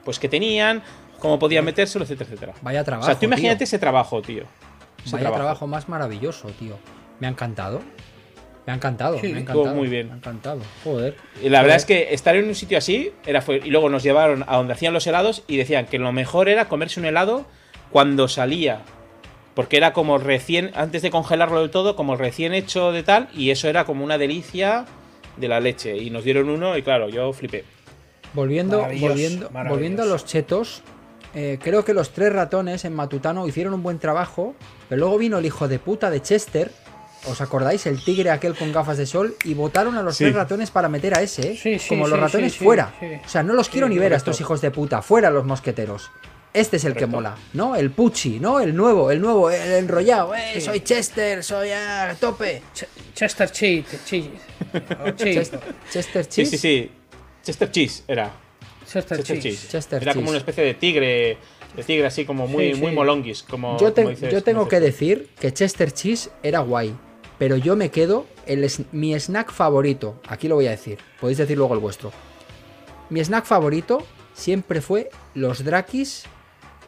pues 0.05 0.19
qué 0.19 0.29
tenían, 0.29 0.83
cómo 1.19 1.39
podían 1.39 1.65
metérselo, 1.65 2.05
etcétera, 2.05 2.29
etcétera. 2.29 2.53
Vaya 2.61 2.81
O 2.81 2.85
trabajo. 2.85 3.05
sea, 3.07 3.19
tú 3.19 3.25
imagínate 3.25 3.57
tío. 3.57 3.63
ese 3.65 3.79
trabajo, 3.79 4.21
tío. 4.21 4.43
Ese 5.08 5.16
Vaya 5.18 5.32
trabajo. 5.36 5.68
más 5.68 5.88
maravilloso, 5.89 6.47
tío. 6.49 6.78
Me 7.20 7.28
ha 7.28 7.30
encantado. 7.30 7.82
Me 8.66 8.74
ha 8.74 8.76
encantado. 8.76 9.18
Sí, 9.20 9.28
me 9.30 9.38
ha 9.38 9.39
estuvo 9.39 9.53
encantado. 9.62 9.76
muy 9.76 9.88
bien. 9.88 10.08
Me 10.08 10.14
ha 10.14 10.18
encantado. 10.18 10.60
Joder. 10.84 11.16
Y 11.41 11.49
la 11.49 11.62
verdad 11.62 11.78
es 11.78 11.86
que 11.86 12.14
estar 12.14 12.36
en 12.36 12.47
un 12.47 12.55
sitio 12.55 12.78
así 12.78 13.12
era 13.26 13.41
fue, 13.41 13.62
y 13.64 13.70
luego 13.70 13.89
nos 13.89 14.03
llevaron 14.03 14.43
a 14.47 14.58
donde 14.58 14.74
hacían 14.74 14.93
los 14.93 15.08
helados 15.08 15.43
y 15.47 15.55
decían 15.58 15.86
que 15.86 15.97
lo 15.99 16.12
mejor 16.12 16.49
era 16.49 16.68
comerse 16.68 16.99
un 16.99 17.05
helado 17.05 17.45
cuando 17.91 18.28
salía. 18.28 18.82
Porque 19.55 19.78
era 19.78 19.93
como 19.93 20.18
recién, 20.18 20.72
antes 20.76 21.01
de 21.01 21.10
congelarlo 21.10 21.62
del 21.62 21.72
todo, 21.72 21.95
como 21.95 22.16
recién 22.18 22.53
hecho 22.53 22.91
de 22.91 23.01
tal, 23.03 23.30
y 23.34 23.49
eso 23.51 23.70
era 23.70 23.86
como 23.86 24.03
una 24.03 24.18
delicia 24.18 24.86
de 25.38 25.47
la 25.47 25.60
leche. 25.62 25.97
Y 25.97 26.10
nos 26.10 26.24
dieron 26.26 26.49
uno 26.49 26.78
y 26.78 26.84
claro, 26.84 27.08
yo 27.10 27.32
flipé. 27.34 27.64
Volviendo, 28.34 28.82
Maravilloso, 28.82 29.08
volviendo, 29.14 29.49
maravilloso. 29.49 29.74
volviendo 29.76 30.03
a 30.03 30.05
los 30.05 30.26
chetos, 30.26 30.84
eh, 31.39 31.59
creo 31.61 31.85
que 31.85 31.93
los 31.93 32.09
tres 32.11 32.33
ratones 32.33 32.83
en 32.85 32.93
Matutano 32.95 33.47
hicieron 33.47 33.73
un 33.75 33.83
buen 33.83 33.99
trabajo, 33.99 34.55
pero 34.89 34.99
luego 35.01 35.17
vino 35.19 35.38
el 35.38 35.45
hijo 35.45 35.67
de 35.67 35.77
puta 35.77 36.09
de 36.09 36.19
Chester, 36.21 36.71
¿os 37.29 37.41
acordáis? 37.41 37.85
El 37.85 38.03
tigre 38.03 38.31
aquel 38.31 38.55
con 38.55 38.71
gafas 38.73 38.97
de 38.97 39.05
sol, 39.05 39.35
y 39.43 39.53
votaron 39.53 39.95
a 39.97 40.01
los 40.01 40.17
Sí. 40.17 40.23
tres 40.23 40.35
ratones 40.35 40.71
para 40.71 40.89
meter 40.89 41.13
a 41.15 41.21
ese, 41.21 41.51
¿eh? 41.51 41.57
Sí, 41.61 41.77
sí, 41.77 41.89
como 41.89 42.07
los 42.07 42.19
ratones 42.19 42.55
fuera. 42.57 42.93
sí. 42.99 43.05
O 43.23 43.29
sea, 43.29 43.43
no 43.43 43.53
los 43.53 43.69
quiero 43.69 43.88
Sí, 43.88 43.93
ni 43.93 43.99
ver 43.99 44.13
a 44.13 44.17
estos 44.17 44.39
hijos 44.41 44.61
de 44.61 44.71
puta, 44.71 45.01
fuera 45.03 45.29
los 45.29 45.45
mosqueteros. 45.45 46.09
Este 46.53 46.77
es 46.77 46.85
el 46.85 46.95
que 46.95 47.05
mola, 47.05 47.35
¿no? 47.53 47.75
El 47.75 47.91
Pucci, 47.91 48.39
¿no? 48.39 48.59
El 48.59 48.75
nuevo, 48.75 49.11
el 49.11 49.21
nuevo, 49.21 49.51
el 49.51 49.73
enrollado. 49.73 50.33
¡Eh, 50.33 50.53
Sí. 50.55 50.61
soy 50.61 50.79
Chester, 50.79 51.43
soy 51.43 51.69
a 51.69 52.15
tope! 52.19 52.63
Ch- 52.73 52.88
Chester 53.13 53.51
Cheat. 53.51 53.85
Cheat. 54.05 54.31
Chester, 55.17 55.59
Chester 55.91 56.23
Sí, 56.23 56.29
Cheese. 56.31 56.49
sí, 56.49 56.57
sí. 56.57 56.91
Chester 57.43 57.69
Cheese 57.69 58.03
era. 58.07 58.31
Chester 58.88 59.17
Chester 59.17 59.39
Cheese. 59.39 59.57
cheese. 59.59 59.69
Chester 59.71 60.01
Era 60.01 60.13
como 60.13 60.29
una 60.29 60.38
especie 60.38 60.63
de 60.63 60.73
tigre, 60.73 61.38
de 61.75 61.83
tigre 61.83 62.05
así 62.07 62.25
como 62.25 62.47
muy, 62.47 62.73
Sí, 62.73 62.79
muy 62.81 62.91
molonguis. 62.91 63.43
Como, 63.43 63.77
Yo, 63.79 63.93
te- 63.93 64.03
como 64.03 64.15
dices- 64.15 64.31
yo 64.31 64.43
tengo 64.43 64.67
que 64.67 64.79
decir 64.79 65.29
que 65.39 65.53
Chester 65.53 65.91
Cheese 65.91 66.29
era 66.43 66.59
guay, 66.59 66.95
pero 67.38 67.57
yo 67.57 67.75
me 67.75 67.91
quedo 67.91 68.25
el 68.45 68.63
es- 68.63 68.81
mi 68.91 69.13
snack 69.13 69.51
favorito. 69.51 70.19
Aquí 70.27 70.47
lo 70.47 70.55
voy 70.55 70.67
a 70.67 70.71
decir, 70.71 70.97
podéis 71.19 71.38
decir 71.38 71.57
luego 71.57 71.73
el 71.73 71.79
vuestro. 71.79 72.11
Mi 73.09 73.19
snack 73.23 73.45
favorito 73.45 74.03
siempre 74.33 74.81
fue 74.81 75.09
los 75.33 75.63
Drakis, 75.63 76.23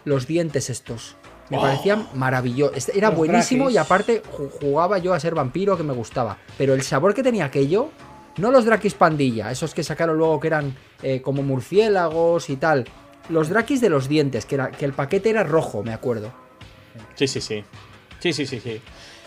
los 0.06 0.28
dientes 0.28 0.70
estos. 0.70 1.16
Me 1.50 1.58
parecían 1.58 2.08
maravillosos. 2.14 2.89
Era 2.89 3.10
Los 3.10 3.18
buenísimo 3.18 3.64
Drakis. 3.66 3.76
y 3.76 3.78
aparte 3.80 4.22
ju- 4.24 4.50
jugaba 4.62 5.00
yo 5.00 5.14
a 5.14 5.20
ser 5.20 5.34
vampiro 5.34 5.76
que 5.78 5.84
me 5.84 5.93
gustaba. 5.93 6.38
Pero 6.58 6.74
el 6.76 6.84
sabor 6.84 7.14
que 7.16 7.24
tenía 7.24 7.45
aquello, 7.45 7.89
no 8.38 8.52
los 8.52 8.66
Drakis 8.66 8.93
pandilla, 8.93 9.50
esos 9.52 9.74
que 9.74 9.84
sacaron 9.84 10.18
luego 10.18 10.39
que 10.39 10.47
eran 10.47 10.76
eh, 11.04 11.22
como 11.22 11.43
murciélagos 11.43 12.50
y 12.50 12.56
tal. 12.56 12.86
Los 13.30 13.50
Drakis 13.50 13.82
de 13.82 13.89
los 13.89 14.10
dientes, 14.10 14.45
que, 14.45 14.56
era, 14.56 14.72
que 14.72 14.86
el 14.86 14.93
paquete 14.93 15.30
era 15.30 15.43
rojo, 15.43 15.84
me 15.84 15.93
acuerdo. 15.93 16.34
Sí, 17.16 17.28
sí, 17.28 17.41
sí. 17.41 17.64
Sí, 18.20 18.34
sí, 18.34 18.45
sí, 18.45 18.60
sí. 18.60 18.82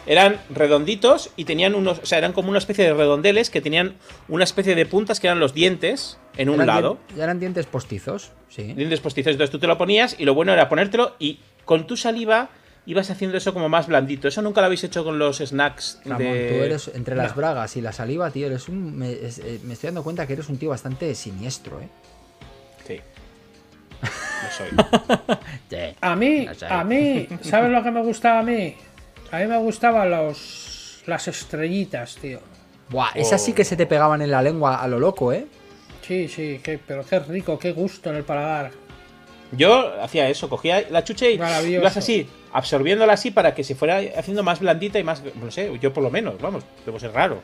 Eran 0.05 0.41
redonditos 0.51 1.31
y 1.37 1.45
tenían 1.45 1.75
unos. 1.75 2.01
O 2.01 2.07
sea, 2.07 2.19
eran 2.19 2.33
como 2.33 2.49
una 2.49 2.59
especie 2.59 2.85
de 2.85 2.93
redondeles 2.93 3.51
que 3.51 3.61
tenían 3.61 3.95
una 4.29 4.43
especie 4.43 4.75
de 4.75 4.85
puntas 4.87 5.21
que 5.21 5.29
eran 5.29 5.39
los 5.39 5.55
dientes 5.55 6.19
en 6.37 6.49
un 6.49 6.57
Eran 6.57 6.67
lado. 6.67 6.99
Ya 7.17 7.25
eran 7.25 7.39
dientes 7.39 7.67
postizos, 7.67 8.33
sí. 8.49 8.65
Dientes 8.75 9.01
postizos. 9.01 9.33
Entonces 9.33 9.53
tú 9.53 9.61
te 9.61 9.69
lo 9.69 9.79
ponías 9.79 10.17
y 10.19 10.25
lo 10.25 10.35
bueno 10.35 10.53
era 10.53 10.69
ponértelo 10.69 11.15
y 11.21 11.39
con 11.65 11.87
tu 11.87 11.97
saliva 11.97 12.51
ibas 12.87 13.11
haciendo 13.11 13.37
eso 13.39 13.53
como 13.55 13.69
más 13.69 13.87
blandito. 13.87 14.29
Eso 14.29 14.43
nunca 14.43 14.61
lo 14.61 14.67
habéis 14.67 14.85
hecho 14.85 15.05
con 15.05 15.19
los 15.19 15.39
snacks 15.39 16.01
Ramón, 16.05 16.33
de. 16.33 16.49
tú 16.49 16.55
eres 16.65 16.91
entre 16.95 17.15
las 17.17 17.31
No. 17.33 17.37
bragas 17.37 17.77
y 17.77 17.81
la 17.81 17.93
saliva, 17.93 18.31
tío, 18.31 18.47
eres 18.47 18.69
un. 18.69 18.97
Me, 18.99 19.13
es- 19.13 19.39
eh, 19.39 19.61
me 19.65 19.75
estoy 19.75 19.89
dando 19.89 20.03
cuenta 20.03 20.27
que 20.27 20.33
eres 20.35 20.49
un 20.49 20.59
tío 20.59 20.71
bastante 20.71 21.15
siniestro, 21.15 21.81
¿eh? 21.81 21.89
Sí. 22.87 23.01
Lo 24.03 24.51
soy. 24.51 24.69
A 26.01 26.17
mí, 26.17 26.47
No 26.47 26.67
a 26.69 26.85
mí, 26.85 27.29
¿sabes 27.43 27.71
lo 27.71 27.83
que 27.83 27.91
me 27.91 28.03
gustaba 28.03 28.41
a 28.41 28.43
mí? 28.43 28.75
A 29.31 29.39
mí 29.39 29.47
me 29.47 29.57
gustaban 29.59 30.11
los 30.11 31.03
las 31.07 31.27
estrellitas, 31.29 32.17
tío. 32.17 32.41
Buah, 32.91 33.11
esas 33.15 33.43
sí 33.43 33.53
que 33.55 33.65
se 33.65 33.77
te 33.77 33.87
pegaban 33.87 34.21
en 34.23 34.31
la 34.31 34.43
lengua 34.43 34.83
a 34.83 34.87
lo 34.89 34.99
loco, 34.99 35.33
¿eh? 35.33 35.47
Sí, 36.07 36.29
sí, 36.29 36.61
qué, 36.63 36.79
pero 36.85 37.05
qué 37.07 37.21
rico, 37.21 37.59
qué 37.59 37.73
gusto 37.73 38.11
en 38.11 38.17
el 38.17 38.25
paladar. 38.25 38.71
Yo 39.53 39.93
hacía 40.03 40.29
eso, 40.29 40.49
cogía 40.49 40.85
la 40.91 41.05
chuche 41.05 41.33
y 41.33 41.71
ibas 41.71 41.97
así, 41.97 42.27
absorbiéndola 42.53 43.13
así 43.13 43.31
para 43.31 43.55
que 43.55 43.65
se 43.65 43.75
fuera 43.75 44.01
haciendo 44.17 44.43
más 44.43 44.61
blandita 44.61 44.99
y 44.99 45.05
más. 45.05 45.23
No 45.41 45.51
sé, 45.51 45.71
yo 45.81 45.93
por 45.93 46.03
lo 46.03 46.11
menos, 46.11 46.41
vamos, 46.41 46.65
debo 46.85 46.99
ser 46.99 47.13
raro. 47.13 47.43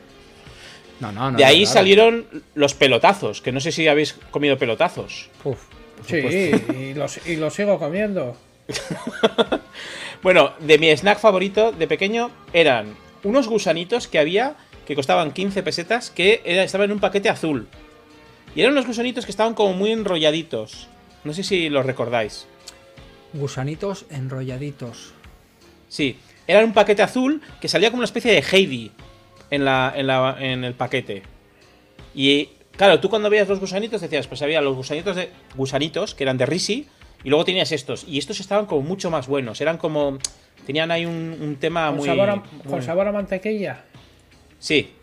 No, 0.99 1.11
no, 1.11 1.31
no. 1.31 1.37
de 1.37 1.45
ahí 1.45 1.65
salieron 1.65 2.25
los 2.55 2.73
pelotazos, 2.73 3.41
que 3.41 3.51
no 3.51 3.61
sé 3.61 3.71
si 3.71 3.87
habéis 3.87 4.13
comido 4.31 4.57
pelotazos. 4.57 5.29
Uf, 5.45 5.59
Sí, 6.05 6.51
y 6.77 6.93
los, 6.93 7.25
y 7.27 7.35
los 7.35 7.53
sigo 7.53 7.79
comiendo. 7.79 8.35
Bueno, 10.21 10.51
de 10.59 10.77
mi 10.77 10.89
snack 10.89 11.17
favorito 11.17 11.71
de 11.71 11.87
pequeño 11.87 12.29
eran 12.51 12.93
unos 13.23 13.47
gusanitos 13.47 14.09
que 14.09 14.19
había 14.19 14.55
que 14.85 14.93
costaban 14.93 15.31
15 15.31 15.63
pesetas 15.63 16.11
que 16.11 16.41
era, 16.43 16.63
estaban 16.63 16.85
en 16.85 16.91
un 16.91 16.99
paquete 16.99 17.29
azul. 17.29 17.69
Y 18.53 18.59
eran 18.59 18.73
unos 18.73 18.85
gusanitos 18.85 19.23
que 19.23 19.31
estaban 19.31 19.53
como 19.53 19.71
muy 19.71 19.93
enrolladitos. 19.93 20.89
No 21.23 21.33
sé 21.33 21.43
si 21.43 21.69
los 21.69 21.85
recordáis. 21.85 22.47
Gusanitos 23.33 24.05
enrolladitos. 24.09 25.13
Sí, 25.87 26.17
era 26.47 26.63
un 26.63 26.73
paquete 26.73 27.01
azul 27.01 27.41
que 27.61 27.67
salía 27.67 27.89
como 27.89 27.99
una 27.99 28.05
especie 28.05 28.31
de 28.31 28.41
Heidi 28.51 28.91
en, 29.51 29.65
la, 29.65 29.93
en, 29.95 30.07
la- 30.07 30.35
en 30.39 30.63
el 30.63 30.73
paquete. 30.73 31.23
Y 32.15 32.49
claro, 32.75 32.99
tú 32.99 33.09
cuando 33.09 33.29
veías 33.29 33.47
los 33.47 33.59
gusanitos 33.59 34.01
decías, 34.01 34.27
pues 34.27 34.41
había 34.41 34.61
los 34.61 34.75
gusanitos 34.75 35.15
de 35.15 35.29
gusanitos 35.55 36.15
que 36.15 36.23
eran 36.23 36.37
de 36.37 36.45
Risi 36.45 36.87
y 37.23 37.29
luego 37.29 37.45
tenías 37.45 37.71
estos. 37.71 38.03
Y 38.07 38.17
estos 38.17 38.39
estaban 38.39 38.65
como 38.65 38.81
mucho 38.81 39.09
más 39.11 39.27
buenos. 39.27 39.61
Eran 39.61 39.77
como. 39.77 40.17
Tenían 40.65 40.91
ahí 40.91 41.05
un, 41.05 41.37
un 41.41 41.55
tema 41.55 41.87
Con, 41.87 41.97
muy. 41.97 42.07
sabor 42.07 42.29
a, 42.29 42.35
muy- 42.35 42.45
con 42.67 42.81
sabor 42.83 43.07
a 43.07 43.11
mantequilla. 43.11 43.85
Sí. 44.59 44.93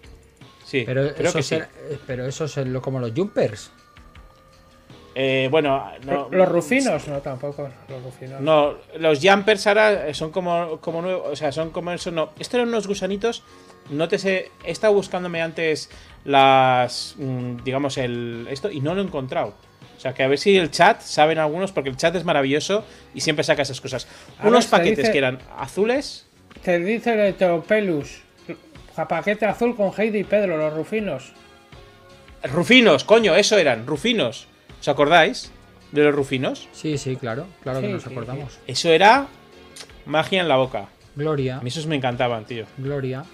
Sí, 0.64 0.82
Pero 0.84 1.14
creo 1.14 1.32
que 1.32 1.38
esos, 1.38 1.46
sí. 1.46 1.54
era- 1.54 1.68
eh, 1.90 1.98
pero 2.06 2.26
esos 2.26 2.50
son 2.50 2.80
como 2.80 2.98
los 3.00 3.12
jumpers. 3.12 3.70
Eh, 5.18 5.48
bueno, 5.50 5.82
no, 6.04 6.28
los 6.30 6.46
rufinos, 6.46 7.08
no, 7.08 7.20
tampoco. 7.20 7.70
Los 7.88 8.02
rufinos. 8.02 8.38
No, 8.42 8.74
los 8.98 9.18
jumpers 9.22 9.66
ahora 9.66 10.12
son 10.12 10.30
como, 10.30 10.78
como 10.82 11.00
nuevos, 11.00 11.28
o 11.32 11.36
sea, 11.36 11.52
son 11.52 11.70
como 11.70 11.90
eso, 11.92 12.10
no. 12.10 12.32
Estos 12.38 12.56
eran 12.56 12.68
unos 12.68 12.86
gusanitos, 12.86 13.42
no 13.88 14.08
te 14.08 14.18
sé, 14.18 14.50
he 14.62 14.70
estado 14.72 14.92
buscándome 14.92 15.40
antes 15.40 15.88
las, 16.26 17.14
mm, 17.16 17.62
digamos, 17.64 17.96
el, 17.96 18.46
esto 18.50 18.70
y 18.70 18.80
no 18.80 18.94
lo 18.94 19.00
he 19.00 19.04
encontrado. 19.04 19.54
O 19.96 20.00
sea, 20.00 20.12
que 20.12 20.22
a 20.22 20.28
ver 20.28 20.38
si 20.38 20.54
el 20.58 20.70
chat 20.70 21.00
saben 21.00 21.38
algunos, 21.38 21.72
porque 21.72 21.88
el 21.88 21.96
chat 21.96 22.14
es 22.14 22.24
maravilloso 22.24 22.84
y 23.14 23.22
siempre 23.22 23.42
saca 23.42 23.62
esas 23.62 23.80
cosas. 23.80 24.06
Unos 24.44 24.66
paquetes 24.66 24.98
dice- 24.98 25.12
que 25.12 25.18
eran 25.18 25.38
azules, 25.56 26.26
Te 26.62 26.78
dice 26.78 27.14
el 27.14 27.20
Heteropelus. 27.20 28.20
Paquete 29.08 29.46
azul 29.46 29.74
con 29.76 29.92
Heidi 29.96 30.18
y 30.18 30.24
Pedro, 30.24 30.58
los 30.58 30.74
rufinos. 30.74 31.32
rufinos, 32.44 33.04
coño, 33.04 33.34
eso 33.34 33.56
eran, 33.56 33.86
rufinos. 33.86 34.48
¿Os 34.86 34.90
acordáis 34.92 35.50
de 35.90 36.04
los 36.04 36.14
rufinos? 36.14 36.68
Sí, 36.70 36.96
sí, 36.96 37.16
claro, 37.16 37.48
claro 37.64 37.80
que 37.80 37.88
Sí, 37.88 37.92
nos 37.92 38.02
sí, 38.04 38.08
acordamos. 38.12 38.60
Eso 38.68 38.88
era 38.90 39.26
magia 40.04 40.40
en 40.40 40.46
la 40.46 40.54
boca. 40.54 40.86
Gloria, 41.16 41.56
A 41.56 41.60
mí 41.60 41.66
esos 41.70 41.88
me 41.88 41.96
encantaban, 41.96 42.44
tío. 42.44 42.66
Gloria. 42.78 43.24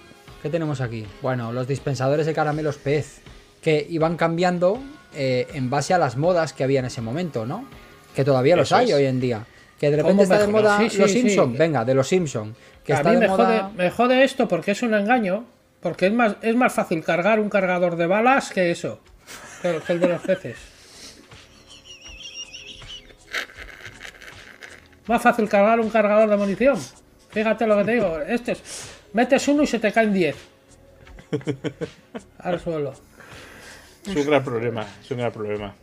¿Qué 0.41 0.49
tenemos 0.49 0.81
aquí? 0.81 1.05
Bueno, 1.21 1.51
los 1.51 1.67
dispensadores 1.67 2.25
de 2.25 2.33
caramelos 2.33 2.77
pez, 2.77 3.21
que 3.61 3.85
iban 3.87 4.17
cambiando 4.17 4.81
eh, 5.13 5.45
en 5.53 5.69
base 5.69 5.93
a 5.93 5.99
las 5.99 6.17
modas 6.17 6.53
que 6.53 6.63
había 6.63 6.79
en 6.79 6.85
ese 6.85 7.01
momento, 7.01 7.45
¿no? 7.45 7.65
Que 8.15 8.23
todavía 8.25 8.55
los 8.55 8.69
Eso 8.69 8.77
hay 8.77 8.87
es. 8.89 8.95
hoy 8.95 9.05
en 9.05 9.19
día. 9.19 9.45
Que 9.79 9.91
de 9.91 9.97
¿Cómo 9.97 10.09
repente 10.09 10.23
está 10.23 10.39
de 10.39 10.47
moda 10.51 10.79
Sí, 10.79 10.89
sí, 10.89 10.97
los 10.97 11.11
sí. 11.11 11.19
Simpson, 11.21 11.53
venga, 11.55 11.85
de 11.85 11.93
los 11.93 12.07
Simpson. 12.07 12.55
Que 12.83 12.93
a 12.93 12.95
está 12.95 13.09
mí 13.09 13.15
de 13.17 13.21
me, 13.21 13.27
moda. 13.27 13.45
jode, 13.65 13.77
me 13.77 13.91
jode 13.91 14.23
esto 14.23 14.47
porque 14.47 14.71
es 14.71 14.81
un 14.81 14.95
engaño. 14.95 15.45
Porque 15.81 16.07
es 16.07 16.13
más, 16.13 16.35
es 16.41 16.55
más 16.55 16.73
fácil 16.73 17.03
cargar 17.03 17.39
un 17.39 17.49
cargador 17.51 17.95
de 17.95 18.07
balas 18.07 18.49
que 18.49 18.71
eso. 18.71 18.99
Que 19.61 19.69
el, 19.75 19.81
que 19.83 19.93
el 19.93 19.99
de 19.99 20.07
los 20.07 20.21
peces. 20.23 20.72
Más 25.07 25.21
fácil 25.21 25.49
cargar 25.49 25.79
un 25.79 25.89
cargador 25.89 26.29
de 26.29 26.37
munición. 26.37 26.77
Fíjate 27.29 27.67
lo 27.67 27.77
que 27.77 27.83
te 27.85 27.91
digo. 27.93 28.19
Este 28.21 28.53
es, 28.53 28.91
metes 29.13 29.47
uno 29.47 29.63
y 29.63 29.67
se 29.67 29.79
te 29.79 29.91
caen 29.91 30.13
10. 30.13 30.35
Al 32.39 32.59
suelo. 32.59 32.93
Es 34.07 34.15
un 34.15 34.25
gran 34.25 34.43
problema, 34.43 34.85
es 35.03 35.11
un 35.11 35.17
gran 35.17 35.31
problema. 35.31 35.75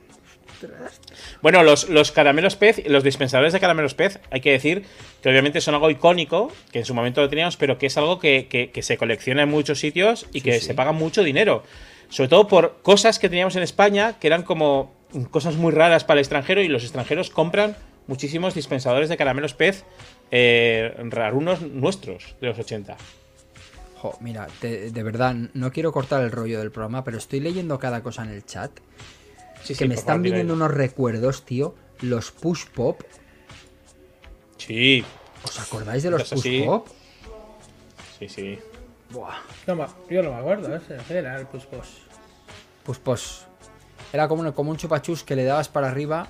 Bueno, 1.41 1.63
los, 1.63 1.89
los 1.89 2.13
caramelos 2.13 2.55
pez, 2.57 2.83
los 2.87 3.03
dispensadores 3.03 3.55
de 3.55 3.61
caramelos 3.61 3.95
pez, 3.95 4.21
hay 4.31 4.43
que 4.43 4.53
decir 4.53 4.85
que 5.23 5.31
obviamente 5.31 5.63
son 5.63 5.75
algo 5.75 5.89
icónico, 5.91 6.53
que 6.71 6.81
en 6.81 6.85
su 6.85 6.93
momento 6.95 7.23
lo 7.23 7.31
teníamos, 7.31 7.57
pero 7.57 7.79
que 7.79 7.87
es 7.87 7.97
algo 7.97 8.19
que, 8.19 8.47
que- 8.49 8.71
que 8.71 8.83
se 8.83 8.99
colecciona 8.99 9.43
en 9.45 9.49
muchos 9.49 9.81
sitios 9.81 10.27
y 10.35 10.43
que 10.43 10.61
se 10.61 10.75
paga 10.75 10.93
mucho 10.93 11.23
dinero. 11.23 11.63
Sobre 12.11 12.29
todo 12.29 12.47
por 12.47 12.83
cosas 12.83 13.19
que 13.19 13.31
teníamos 13.31 13.57
en 13.57 13.63
España 13.63 14.19
que 14.21 14.27
eran 14.27 14.43
como 14.43 14.95
cosas 15.31 15.57
muy 15.57 15.73
raras 15.73 16.05
para 16.05 16.19
el 16.21 16.25
extranjero 16.25 16.61
y 16.61 16.69
los 16.69 16.83
extranjeros 16.83 17.31
compran 17.31 17.75
muchísimos 18.11 18.55
dispensadores 18.55 19.09
de 19.09 19.17
caramelos 19.17 19.55
pez 19.55 19.85
eh, 20.33 20.93
rarunos 21.11 21.63
nuestros 21.63 22.35
de 22.41 22.49
los 22.49 22.59
80. 22.59 22.97
Jo, 24.03 24.17
mira, 24.21 24.49
te- 24.61 24.91
de 24.91 25.03
verdad, 25.03 25.35
no 25.55 25.71
quiero 25.73 25.93
cortar 25.93 26.23
el 26.23 26.33
rollo 26.33 26.59
del 26.59 26.73
programa, 26.73 27.05
pero 27.05 27.19
estoy 27.19 27.39
leyendo 27.41 27.79
cada 27.79 28.03
cosa 28.03 28.25
en 28.25 28.31
el 28.31 28.45
chat. 28.45 28.73
Sí, 29.63 29.75
que 29.75 29.85
sí, 29.85 29.89
me 29.89 29.95
están 29.95 30.07
favor, 30.17 30.23
viniendo 30.23 30.55
unos 30.55 30.71
recuerdos, 30.73 31.45
tío. 31.45 31.75
Los 32.01 32.33
push 32.33 32.65
pop. 32.75 33.01
Sí, 34.57 35.05
¿Os 35.45 35.61
acordáis 35.61 36.03
de 36.03 36.11
los 36.11 36.25
push 36.29 36.65
pop? 36.67 36.89
sí, 38.19 38.29
sí. 38.29 38.59
Buah. 39.11 39.37
No 39.67 39.77
me- 39.77 39.87
yo 40.09 40.23
no 40.23 40.33
me 40.33 40.37
acuerdo. 40.41 40.75
Ese 40.75 40.99
era 41.19 41.39
el 41.39 41.47
pues, 41.47 41.65
pues. 41.67 41.89
Pues 42.85 42.99
pues. 42.99 43.47
Era 44.13 44.27
como, 44.29 44.43
un- 44.43 44.53
como 44.53 44.71
un 44.71 44.77
chupachus 44.77 45.23
que 45.25 45.37
le 45.37 45.45
dabas 45.45 45.69
para 45.69 45.89
arriba. 45.89 46.29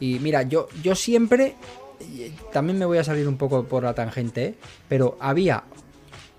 Y 0.00 0.18
mira, 0.18 0.42
yo, 0.42 0.68
yo 0.82 0.94
siempre. 0.94 1.56
y 2.00 2.30
También 2.52 2.78
me 2.78 2.84
voy 2.84 2.98
a 2.98 3.04
salir 3.04 3.28
un 3.28 3.36
poco 3.36 3.64
por 3.64 3.84
la 3.84 3.94
tangente, 3.94 4.44
¿eh? 4.44 4.54
pero 4.88 5.16
había 5.20 5.64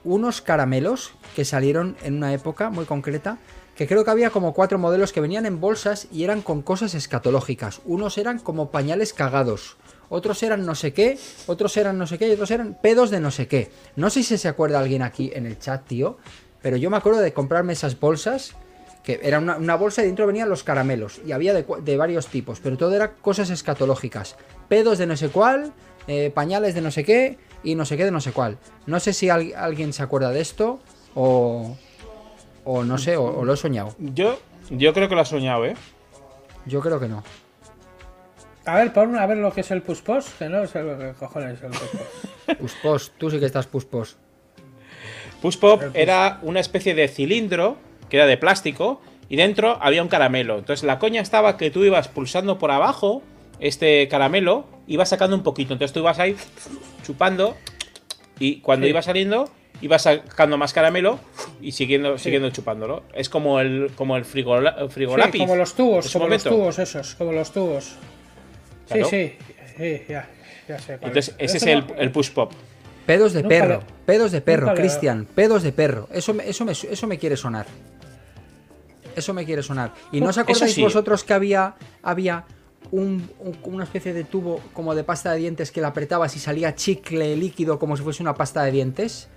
unos 0.04 0.42
caramelos 0.42 1.12
que 1.36 1.46
salieron 1.46 1.98
en 2.04 2.16
una 2.16 2.34
época 2.34 2.70
muy 2.70 2.86
concreta. 2.86 3.40
Que 3.76 3.88
creo 3.88 4.06
que 4.06 4.12
había 4.12 4.30
como 4.30 4.54
cuatro 4.54 4.80
modelos 4.80 5.12
que 5.12 5.20
venían 5.20 5.46
en 5.46 5.60
bolsas 5.60 6.08
y 6.10 6.24
eran 6.24 6.42
con 6.42 6.62
cosas 6.62 6.94
escatológicas. 6.94 7.82
Unos 7.84 8.18
eran 8.18 8.40
como 8.40 8.72
pañales 8.72 9.12
cagados. 9.12 9.76
Otros 10.08 10.42
eran 10.44 10.66
no 10.66 10.76
sé 10.76 10.94
qué. 10.94 11.20
Otros 11.46 11.76
eran 11.76 11.98
no 11.98 12.08
sé 12.08 12.18
qué. 12.18 12.30
Y 12.30 12.32
otros 12.32 12.52
eran 12.52 12.78
pedos 12.82 13.10
de 13.10 13.20
no 13.20 13.32
sé 13.32 13.50
qué. 13.50 13.72
No 13.98 14.10
sé 14.10 14.24
si 14.24 14.38
se 14.38 14.48
acuerda 14.48 14.80
alguien 14.80 15.02
aquí 15.02 15.32
en 15.36 15.46
el 15.46 15.60
chat, 15.60 15.86
tío. 15.86 16.18
Pero 16.62 16.78
yo 16.78 16.90
me 16.90 16.96
acuerdo 16.96 17.20
de 17.20 17.34
comprarme 17.34 17.74
esas 17.74 18.00
bolsas 18.00 18.56
que 19.06 19.20
era 19.24 19.40
una, 19.40 19.56
una 19.58 19.76
bolsa 19.76 20.02
y 20.04 20.08
dentro 20.08 20.26
venían 20.28 20.50
los 20.50 20.64
caramelos 20.64 21.22
y 21.26 21.32
había 21.32 21.54
de, 21.54 21.66
de 21.82 21.98
varios 21.98 22.28
tipos, 22.28 22.60
pero 22.60 22.76
todo 22.78 22.96
era 22.96 23.14
cosas 23.14 23.50
escatológicas, 23.50 24.36
pedos 24.68 24.98
de 24.98 25.06
no 25.06 25.16
sé 25.16 25.30
cuál, 25.30 25.72
eh, 26.08 26.32
pañales 26.34 26.74
de 26.76 26.82
no 26.82 26.92
sé 26.92 27.04
qué 27.04 27.38
y 27.64 27.76
no 27.76 27.86
sé 27.86 27.98
qué 27.98 28.06
de 28.06 28.12
no 28.12 28.20
sé 28.22 28.32
cuál. 28.32 28.58
No 28.86 29.00
sé 29.00 29.14
si 29.14 29.30
al- 29.30 29.54
alguien 29.56 29.94
se 29.94 30.04
acuerda 30.04 30.32
de 30.32 30.42
esto 30.42 30.80
o, 31.16 31.78
o 32.64 32.84
no 32.84 32.98
sé, 32.98 33.16
o, 33.18 33.24
o 33.26 33.46
lo 33.46 33.54
he 33.54 33.58
soñado. 33.58 33.96
Yo, 34.00 34.40
yo 34.70 34.94
creo 34.94 35.08
que 35.10 35.16
lo 35.16 35.22
has 35.22 35.30
soñado, 35.30 35.66
¿eh? 35.66 35.76
Yo 36.66 36.82
creo 36.82 37.00
que 37.00 37.08
no. 37.08 37.24
A 38.66 38.76
ver, 38.78 38.92
pon 38.94 39.16
a 39.16 39.26
ver 39.28 39.38
lo 39.38 39.52
que 39.54 39.62
es 39.62 39.70
el 39.70 39.84
puspos, 39.84 40.26
que 40.40 40.50
no 40.50 40.66
sé 40.66 40.82
lo 40.82 40.98
que 40.98 41.14
cojones 41.14 41.60
es 41.60 41.64
el 41.64 41.70
puspos. 41.70 42.58
Puspos, 42.60 43.12
tú 43.18 43.30
sí 43.30 43.40
que 43.40 43.46
estás 43.46 43.68
puspos. 43.68 44.18
Push 45.42 45.58
Pop 45.60 45.82
era 45.94 46.40
una 46.42 46.60
especie 46.60 46.96
de 46.96 47.08
cilindro 47.08 47.78
que 48.16 48.20
era 48.20 48.28
de 48.28 48.38
plástico 48.38 49.02
y 49.28 49.36
dentro 49.36 49.78
había 49.82 50.02
un 50.02 50.08
caramelo. 50.08 50.58
Entonces 50.60 50.84
la 50.86 51.00
coña 51.00 51.20
estaba 51.22 51.58
que 51.58 51.70
tú 51.70 51.84
ibas 51.84 52.08
pulsando 52.08 52.58
por 52.58 52.72
abajo 52.72 53.22
este 53.60 54.08
caramelo, 54.08 54.66
ibas 54.88 55.10
sacando 55.10 55.36
un 55.36 55.44
poquito. 55.44 55.74
Entonces 55.74 55.92
tú 55.94 56.00
ibas 56.00 56.18
ahí 56.20 56.36
chupando 57.06 57.58
y 58.40 58.62
cuando 58.62 58.86
Sí. 58.86 58.92
iba 58.92 59.02
saliendo 59.02 59.50
ibas 59.82 60.04
sacando 60.04 60.58
más 60.58 60.72
caramelo 60.72 61.20
y 61.62 61.74
siguiendo, 61.74 62.18
siguiendo 62.18 62.50
chupándolo. 62.52 63.04
Es 63.14 63.28
como 63.28 63.60
el 63.60 63.92
como 63.96 64.16
el 64.16 64.24
frigo, 64.24 64.58
el 64.58 64.70
Sí, 65.32 65.38
como 65.40 65.56
los 65.58 65.74
tubos, 65.74 66.10
como 66.14 66.28
los 66.30 66.44
tubos 66.44 66.80
esos, 66.80 67.16
como 67.16 67.34
los 67.34 67.52
tubos. 67.52 67.96
Claro. 68.88 69.10
Sí, 69.10 69.34
sí, 69.50 69.76
sí, 69.78 70.02
ya, 70.08 70.30
ya 70.70 70.80
sé. 70.80 70.94
Entonces 70.94 71.36
ese 71.38 71.58
es 71.58 71.64
Eso 71.64 71.70
el, 71.70 71.88
no- 71.88 71.96
el 71.96 72.12
push 72.12 72.32
pop. 72.32 72.54
Pedos 73.06 73.34
de 73.34 73.44
Nunca 73.44 73.56
perro, 73.56 73.80
le- 73.80 73.94
pedos 74.06 74.32
de 74.32 74.42
perro, 74.42 74.74
Cristian, 74.74 75.26
pedos 75.26 75.62
de 75.64 75.72
perro. 75.74 76.08
Eso 76.12 76.34
me, 76.34 76.48
eso, 76.50 76.66
me, 76.66 76.72
eso 76.72 77.06
me 77.08 77.18
quiere 77.20 77.36
sonar. 77.38 77.66
Eso 79.16 79.34
me 79.34 79.46
quiere 79.46 79.64
sonar. 79.64 79.94
¿Y 80.12 80.22
no 80.22 80.30
os 80.30 80.38
acordáis 80.38 80.74
sí. 80.74 80.82
vosotros 80.82 81.24
que 81.24 81.34
había, 81.34 81.76
había 82.04 82.46
un- 82.92 83.30
un- 83.40 83.58
una 83.64 83.84
especie 83.84 84.14
de 84.14 84.24
tubo 84.24 84.60
como 84.74 84.94
de 84.96 85.04
pasta 85.04 85.32
de 85.32 85.40
dientes 85.40 85.72
que 85.72 85.82
la 85.82 85.88
apretabas 85.90 86.36
y 86.36 86.40
salía 86.40 86.76
chicle 86.76 87.36
líquido 87.36 87.80
como 87.80 87.98
si 87.98 88.04
fuese 88.04 88.22
una 88.22 88.36
pasta 88.36 88.64
de 88.64 88.72
dientes? 88.72 89.28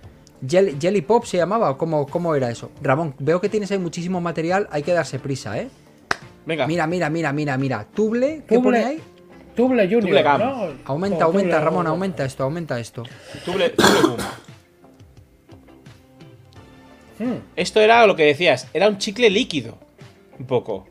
Jelly, 0.47 0.77
Jelly 0.79 1.01
Pop 1.01 1.25
se 1.25 1.37
llamaba, 1.37 1.69
¿o 1.71 1.77
cómo, 1.77 2.05
cómo 2.07 2.33
era 2.35 2.49
eso? 2.49 2.71
Ramón, 2.81 3.13
veo 3.19 3.41
que 3.41 3.49
tienes 3.49 3.71
ahí 3.71 3.79
muchísimo 3.79 4.21
material, 4.21 4.67
hay 4.71 4.83
que 4.83 4.93
darse 4.93 5.19
prisa, 5.19 5.57
¿eh? 5.59 5.69
Venga. 6.45 6.65
Mira, 6.65 6.87
mira, 6.87 7.09
mira, 7.09 7.33
mira, 7.33 7.57
mira. 7.57 7.85
Tuble, 7.93 8.43
¿qué 8.47 8.55
Tuble- 8.57 8.63
pone 8.63 8.85
ahí? 8.85 9.01
Tuble 9.55 9.83
Junior, 9.83 10.01
Tuble 10.05 10.23
Gum. 10.23 10.37
¿no? 10.39 10.67
Aumenta, 10.85 11.25
O 11.25 11.29
aumenta, 11.29 11.57
Tuble- 11.59 11.63
Ramón, 11.65 11.87
aumenta 11.87 12.23
esto, 12.23 12.43
aumenta 12.43 12.79
esto. 12.79 13.03
Tuble- 13.45 13.73
tuble 13.75 14.23
Hmm. 17.19 17.35
Esto 17.55 17.79
era 17.81 18.05
lo 18.07 18.15
que 18.15 18.23
decías, 18.23 18.67
era 18.73 18.87
un 18.87 18.97
chicle 18.97 19.29
líquido. 19.29 19.77
Un 20.39 20.45
poco. 20.45 20.87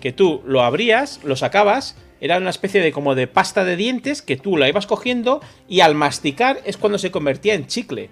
Que 0.00 0.12
tú 0.12 0.42
lo 0.46 0.62
abrías, 0.62 1.20
lo 1.24 1.36
sacabas, 1.36 1.96
era 2.20 2.38
una 2.38 2.50
especie 2.50 2.80
de 2.82 2.92
como 2.92 3.14
de 3.14 3.26
pasta 3.26 3.64
de 3.64 3.76
dientes 3.76 4.20
que 4.22 4.36
tú 4.36 4.56
la 4.56 4.68
ibas 4.68 4.86
cogiendo 4.86 5.40
y 5.68 5.80
al 5.80 5.94
masticar 5.94 6.60
es 6.64 6.76
cuando 6.76 6.98
se 6.98 7.10
convertía 7.10 7.54
en 7.54 7.66
chicle. 7.66 8.10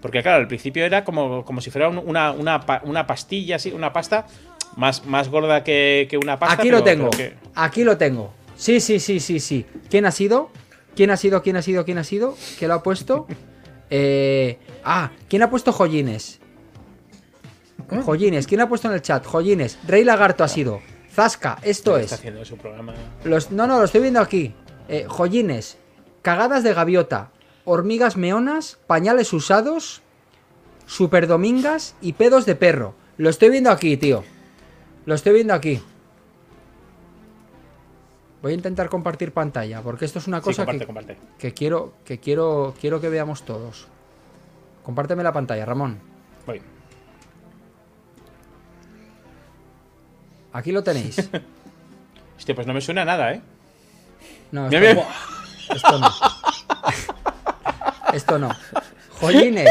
Porque 0.00 0.22
claro, 0.22 0.38
al 0.38 0.48
principio 0.48 0.84
era 0.84 1.04
como, 1.04 1.44
como 1.44 1.60
si 1.60 1.70
fuera 1.70 1.88
un- 1.88 1.98
una, 1.98 2.32
una, 2.32 2.64
una 2.84 3.06
pastilla, 3.06 3.56
así, 3.56 3.70
una 3.72 3.92
pasta 3.92 4.26
más, 4.76 5.04
más 5.06 5.28
gorda 5.28 5.62
que, 5.64 6.06
que 6.10 6.18
una 6.18 6.38
pasta. 6.38 6.54
Aquí 6.56 6.64
pero- 6.68 6.78
lo 6.78 6.84
tengo. 6.84 7.10
que- 7.10 7.34
Aquí 7.54 7.84
lo 7.84 7.96
tengo. 7.96 8.32
Sí, 8.56 8.80
sí, 8.80 9.00
sí, 9.00 9.18
sí, 9.20 9.40
sí. 9.40 9.66
¿Quién 9.90 10.04
ha 10.06 10.10
sido? 10.10 10.50
¿Quién 10.94 11.10
ha 11.10 11.16
sido? 11.16 11.42
¿Quién 11.42 11.56
ha 11.56 11.62
sido? 11.62 11.84
¿Quién 11.84 11.98
ha 11.98 12.04
sido? 12.04 12.36
¿Quién 12.58 12.68
lo 12.68 12.74
ha 12.76 12.82
puesto? 12.82 13.26
Eh, 13.90 14.58
ah, 14.82 15.10
¿quién 15.28 15.42
ha 15.42 15.50
puesto 15.50 15.70
joyines? 15.72 16.40
Joyines, 18.04 18.46
¿quién 18.46 18.60
ha 18.60 18.68
puesto 18.68 18.88
en 18.88 18.94
el 18.94 19.02
chat? 19.02 19.24
Joyines. 19.26 19.78
Rey 19.86 20.04
Lagarto 20.04 20.44
ha 20.44 20.48
sido. 20.48 20.80
Zasca, 21.12 21.58
esto 21.62 21.96
está 21.96 22.14
es. 22.14 22.20
haciendo 22.20 22.44
su 22.44 22.56
programa. 22.56 22.94
Los, 23.24 23.50
no, 23.50 23.66
no, 23.66 23.78
lo 23.78 23.84
estoy 23.84 24.00
viendo 24.00 24.20
aquí. 24.20 24.52
Eh, 24.88 25.06
joyines, 25.08 25.78
cagadas 26.22 26.64
de 26.64 26.74
gaviota, 26.74 27.30
hormigas 27.64 28.16
meonas, 28.16 28.78
pañales 28.86 29.32
usados, 29.32 30.02
superdomingas 30.86 31.94
y 32.00 32.14
pedos 32.14 32.46
de 32.46 32.56
perro. 32.56 32.94
Lo 33.16 33.30
estoy 33.30 33.50
viendo 33.50 33.70
aquí, 33.70 33.96
tío. 33.96 34.24
Lo 35.06 35.14
estoy 35.14 35.34
viendo 35.34 35.54
aquí. 35.54 35.80
Voy 38.42 38.52
a 38.52 38.54
intentar 38.56 38.88
compartir 38.90 39.32
pantalla, 39.32 39.80
porque 39.80 40.04
esto 40.04 40.18
es 40.18 40.26
una 40.26 40.38
Sí, 40.40 40.44
cosa 40.44 40.62
comparte, 40.66 40.80
que, 40.80 40.86
comparte. 40.86 41.18
que 41.38 41.54
quiero, 41.54 41.94
que 42.04 42.18
quiero, 42.18 42.74
quiero 42.78 43.00
que 43.00 43.08
veamos 43.08 43.42
todos. 43.44 43.86
Compárteme 44.82 45.22
la 45.22 45.32
pantalla, 45.32 45.64
Ramón. 45.64 45.98
Voy. 46.46 46.60
Aquí 50.54 50.72
lo 50.72 50.82
tenéis. 50.82 51.18
Hostia, 52.38 52.54
pues 52.54 52.66
no 52.66 52.72
me 52.72 52.80
suena 52.80 53.04
nada, 53.04 53.32
¿eh? 53.32 53.40
No, 54.52 54.66
esto, 54.66 54.78
mira. 54.80 55.06
esto 55.74 55.98
no. 55.98 56.10
Esto 58.12 58.38
no. 58.38 58.50
Joyines. 59.20 59.68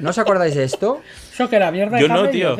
¿No 0.00 0.10
os 0.10 0.18
acordáis 0.18 0.54
de 0.56 0.64
esto? 0.64 1.00
Eso 1.32 1.48
que 1.48 1.56
era 1.56 1.70
mierda 1.70 2.00
Yo 2.00 2.08
no, 2.08 2.28
tío. 2.28 2.56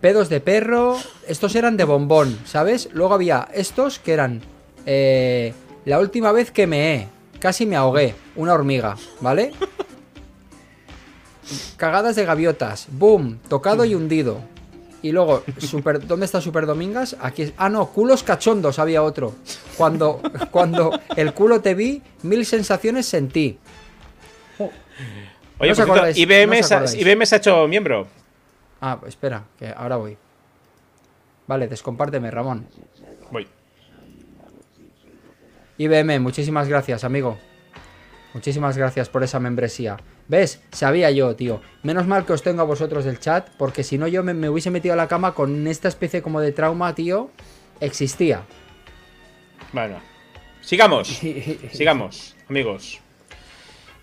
Pedos 0.00 0.30
de 0.30 0.40
perro. 0.40 0.96
Estos 1.28 1.54
eran 1.54 1.76
de 1.76 1.84
bombón, 1.84 2.38
¿sabes? 2.46 2.88
Luego 2.92 3.12
había 3.14 3.48
estos 3.52 3.98
que 3.98 4.14
eran. 4.14 4.40
eh, 4.86 5.52
la 5.84 5.98
última 5.98 6.32
vez 6.32 6.50
que 6.50 6.66
me 6.66 7.08
casi 7.40 7.66
me 7.66 7.76
ahogué. 7.76 8.14
Una 8.36 8.54
hormiga, 8.54 8.96
¿vale? 9.20 9.52
Cagadas 11.76 12.16
de 12.16 12.24
gaviotas. 12.24 12.86
Boom. 12.90 13.38
Tocado 13.48 13.84
y 13.84 13.94
hundido. 13.94 14.40
Y 15.02 15.10
luego, 15.12 15.42
super, 15.58 16.06
¿dónde 16.06 16.26
está 16.26 16.40
Super 16.40 16.64
Domingas? 16.64 17.16
Aquí 17.20 17.42
es- 17.42 17.52
Ah, 17.56 17.68
no, 17.68 17.86
culos 17.90 18.22
cachondos 18.22 18.78
había 18.78 19.02
otro. 19.02 19.34
Cuando, 19.76 20.20
cuando 20.50 20.92
el 21.16 21.34
culo 21.34 21.60
te 21.60 21.74
vi, 21.74 22.00
mil 22.22 22.46
sensaciones 22.46 23.06
sentí. 23.06 23.58
Oye, 24.58 25.70
¿No 25.70 25.74
cierto, 25.74 25.92
acordáis? 25.92 26.16
IBM, 26.16 26.60
¿No 26.60 26.86
se-? 26.86 27.00
IBM 27.00 27.26
se 27.26 27.34
ha 27.34 27.38
hecho 27.38 27.66
miembro. 27.68 28.06
Ah, 28.80 28.98
espera, 29.06 29.44
que 29.58 29.68
ahora 29.76 29.96
voy. 29.96 30.16
Vale, 31.46 31.66
descompárteme, 31.68 32.30
Ramón. 32.30 32.66
Voy. 33.30 33.46
IBM, 35.78 36.20
muchísimas 36.20 36.68
gracias, 36.68 37.02
amigo. 37.04 37.38
Muchísimas 38.34 38.78
gracias 38.78 39.08
por 39.08 39.22
esa 39.22 39.40
membresía. 39.40 39.98
¿Ves? 40.28 40.60
Sabía 40.72 41.10
yo, 41.10 41.36
tío. 41.36 41.60
Menos 41.82 42.06
mal 42.06 42.24
que 42.24 42.32
os 42.32 42.42
tengo 42.42 42.62
a 42.62 42.64
vosotros 42.64 43.04
del 43.04 43.18
chat, 43.20 43.48
porque 43.58 43.84
si 43.84 43.98
no 43.98 44.06
yo 44.08 44.22
me, 44.22 44.32
me 44.32 44.48
hubiese 44.48 44.70
metido 44.70 44.94
a 44.94 44.96
la 44.96 45.08
cama 45.08 45.34
con 45.34 45.66
esta 45.66 45.88
especie 45.88 46.22
como 46.22 46.40
de 46.40 46.52
trauma, 46.52 46.94
tío. 46.94 47.30
Existía. 47.80 48.42
Bueno. 49.72 50.00
Sigamos. 50.62 51.08
Sigamos, 51.72 52.36
amigos. 52.48 53.00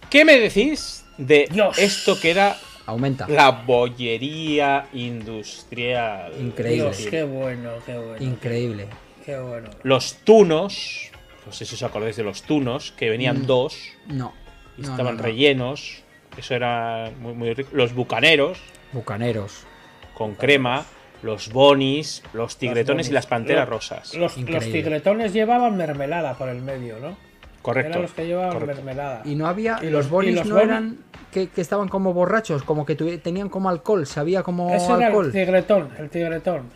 ¿Qué 0.10 0.26
me 0.26 0.38
decís 0.40 1.06
de 1.18 1.48
Dios. 1.52 1.78
esto 1.78 2.20
que 2.20 2.32
era 2.32 2.58
Aumenta. 2.86 3.28
la 3.28 3.52
bollería 3.52 4.88
industrial? 4.94 6.34
Increíble. 6.40 6.84
Dios, 6.92 7.08
qué 7.10 7.24
bueno, 7.24 7.72
qué 7.86 7.98
bueno. 7.98 8.24
Increíble. 8.24 8.88
Qué 9.26 9.38
bueno. 9.38 9.70
Los 9.84 10.16
tunos. 10.24 11.09
No 11.50 11.54
sé 11.54 11.66
si 11.66 11.74
os 11.74 11.82
acordáis 11.82 12.16
de 12.16 12.22
los 12.22 12.44
tunos, 12.44 12.92
que 12.92 13.10
venían 13.10 13.48
dos 13.48 13.76
No. 14.08 14.34
y 14.78 14.82
Mm. 14.82 14.86
no, 14.86 14.92
estaban 14.92 15.16
no, 15.16 15.22
no. 15.22 15.26
rellenos. 15.28 16.04
Eso 16.38 16.54
era 16.54 17.12
muy, 17.20 17.34
muy 17.34 17.54
rico. 17.56 17.72
Los 17.74 17.96
bucaneros, 17.96 18.60
Bucaneros. 18.94 19.66
con 20.14 20.36
crema. 20.36 20.86
Los 21.24 21.52
bonis, 21.52 22.22
los 22.34 22.58
tigretones 22.58 23.08
y 23.08 23.10
bonis. 23.10 23.14
las 23.14 23.26
panteras 23.26 23.68
rosas. 23.68 24.14
Los, 24.14 24.36
tigretones 24.36 25.34
llevaban 25.34 25.76
mermelada 25.76 26.36
por 26.36 26.50
el 26.50 26.62
medio, 26.62 27.00
¿no? 27.00 27.18
Correcto. 27.64 27.90
Eran 27.90 28.02
los 28.04 28.12
que 28.12 28.28
llevaban 28.28 28.54
correcto. 28.54 28.76
mermelada. 28.76 29.22
Y 29.26 29.34
no 29.36 29.48
había. 29.48 29.80
Y 29.82 29.90
los, 29.90 30.08
bonis 30.08 30.32
y 30.34 30.36
los 30.36 30.46
no 30.48 30.60
eran. 30.60 31.00
Que, 31.32 31.50
que 31.50 31.62
estaban 31.62 31.90
como 31.90 32.14
borrachos, 32.14 32.62
como 32.64 32.86
que 32.86 32.96
tenían 32.96 33.50
como 33.50 33.70
alcohol, 33.70 34.06
sabía 34.06 34.44
como 34.44 34.74
Ese 34.74 34.86
era 34.94 35.08
alcohol. 35.08 35.26
el 35.26 35.32
tigretón, 35.32 35.90
el 35.98 36.10
tigretón. 36.12 36.70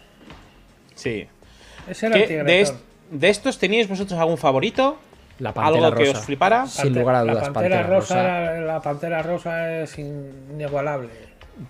Sí. 0.95 1.27
Ese 1.87 2.07
era 2.07 2.15
el 2.17 2.21
¿Qué- 2.27 2.27
de, 2.37 2.43
tigretón. 2.43 2.92
De 3.13 3.29
estos 3.29 3.57
teníais 3.59 3.87
vosotros 3.87 4.19
algún 4.19 4.37
favorito? 4.37 4.97
La 5.39 5.53
pantera 5.53 5.85
¿Algo 5.87 5.97
que 5.97 6.05
rosa. 6.05 6.19
os 6.19 6.25
flipara? 6.25 6.67
Sin 6.67 6.83
Pante- 6.85 6.99
lugar 6.99 7.15
a 7.15 7.23
la 7.23 7.33
dudas, 7.33 7.49
pantera, 7.49 7.75
Pantera 7.77 7.99
rosa, 7.99 8.61
la 8.61 8.81
pantera 8.81 9.23
rosa 9.23 9.81
es 9.81 9.97
inigualable. 9.97 11.09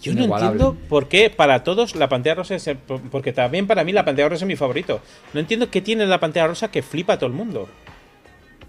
Yo 0.01 0.13
no 0.13 0.23
entiendo 0.23 0.77
por 0.89 1.07
qué 1.07 1.29
para 1.29 1.63
todos 1.63 1.95
la 1.95 2.07
pantera 2.09 2.35
rosa 2.35 2.55
es. 2.55 2.67
el- 2.67 2.77
Porque 2.77 3.33
también 3.33 3.67
para 3.67 3.83
mí 3.83 3.91
la 3.91 4.05
pantera 4.05 4.29
rosa 4.29 4.45
es 4.45 4.47
mi 4.47 4.55
favorito. 4.55 5.01
No 5.33 5.39
entiendo 5.39 5.69
qué 5.69 5.81
tiene 5.81 6.05
la 6.05 6.19
pantera 6.19 6.47
rosa 6.47 6.69
que 6.71 6.81
flipa 6.81 7.13
a 7.13 7.17
todo 7.17 7.27
el 7.27 7.33
mundo. 7.33 7.67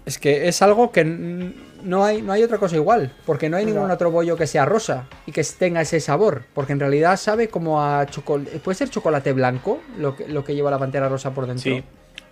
Es 0.05 0.19
que 0.19 0.47
es 0.47 0.61
algo 0.61 0.91
que 0.91 1.03
no 1.03 2.03
hay, 2.03 2.21
no 2.21 2.31
hay 2.31 2.43
otra 2.43 2.57
cosa 2.59 2.75
igual, 2.75 3.11
porque 3.25 3.49
no 3.49 3.57
hay 3.57 3.65
ningún 3.65 3.89
otro 3.89 4.11
bollo 4.11 4.35
que 4.37 4.45
sea 4.45 4.63
rosa 4.65 5.05
y 5.25 5.31
que 5.31 5.43
tenga 5.57 5.81
ese 5.81 5.99
sabor, 5.99 6.43
porque 6.53 6.73
en 6.73 6.79
realidad 6.79 7.17
sabe 7.17 7.47
como 7.47 7.81
a 7.81 8.05
chocolate, 8.05 8.59
puede 8.59 8.75
ser 8.77 8.89
chocolate 8.91 9.33
blanco 9.33 9.79
lo 9.97 10.15
que, 10.15 10.27
lo 10.27 10.43
que 10.43 10.53
lleva 10.53 10.69
la 10.69 10.77
pantera 10.77 11.09
rosa 11.09 11.31
por 11.31 11.47
dentro. 11.47 11.63
Sí. 11.63 11.83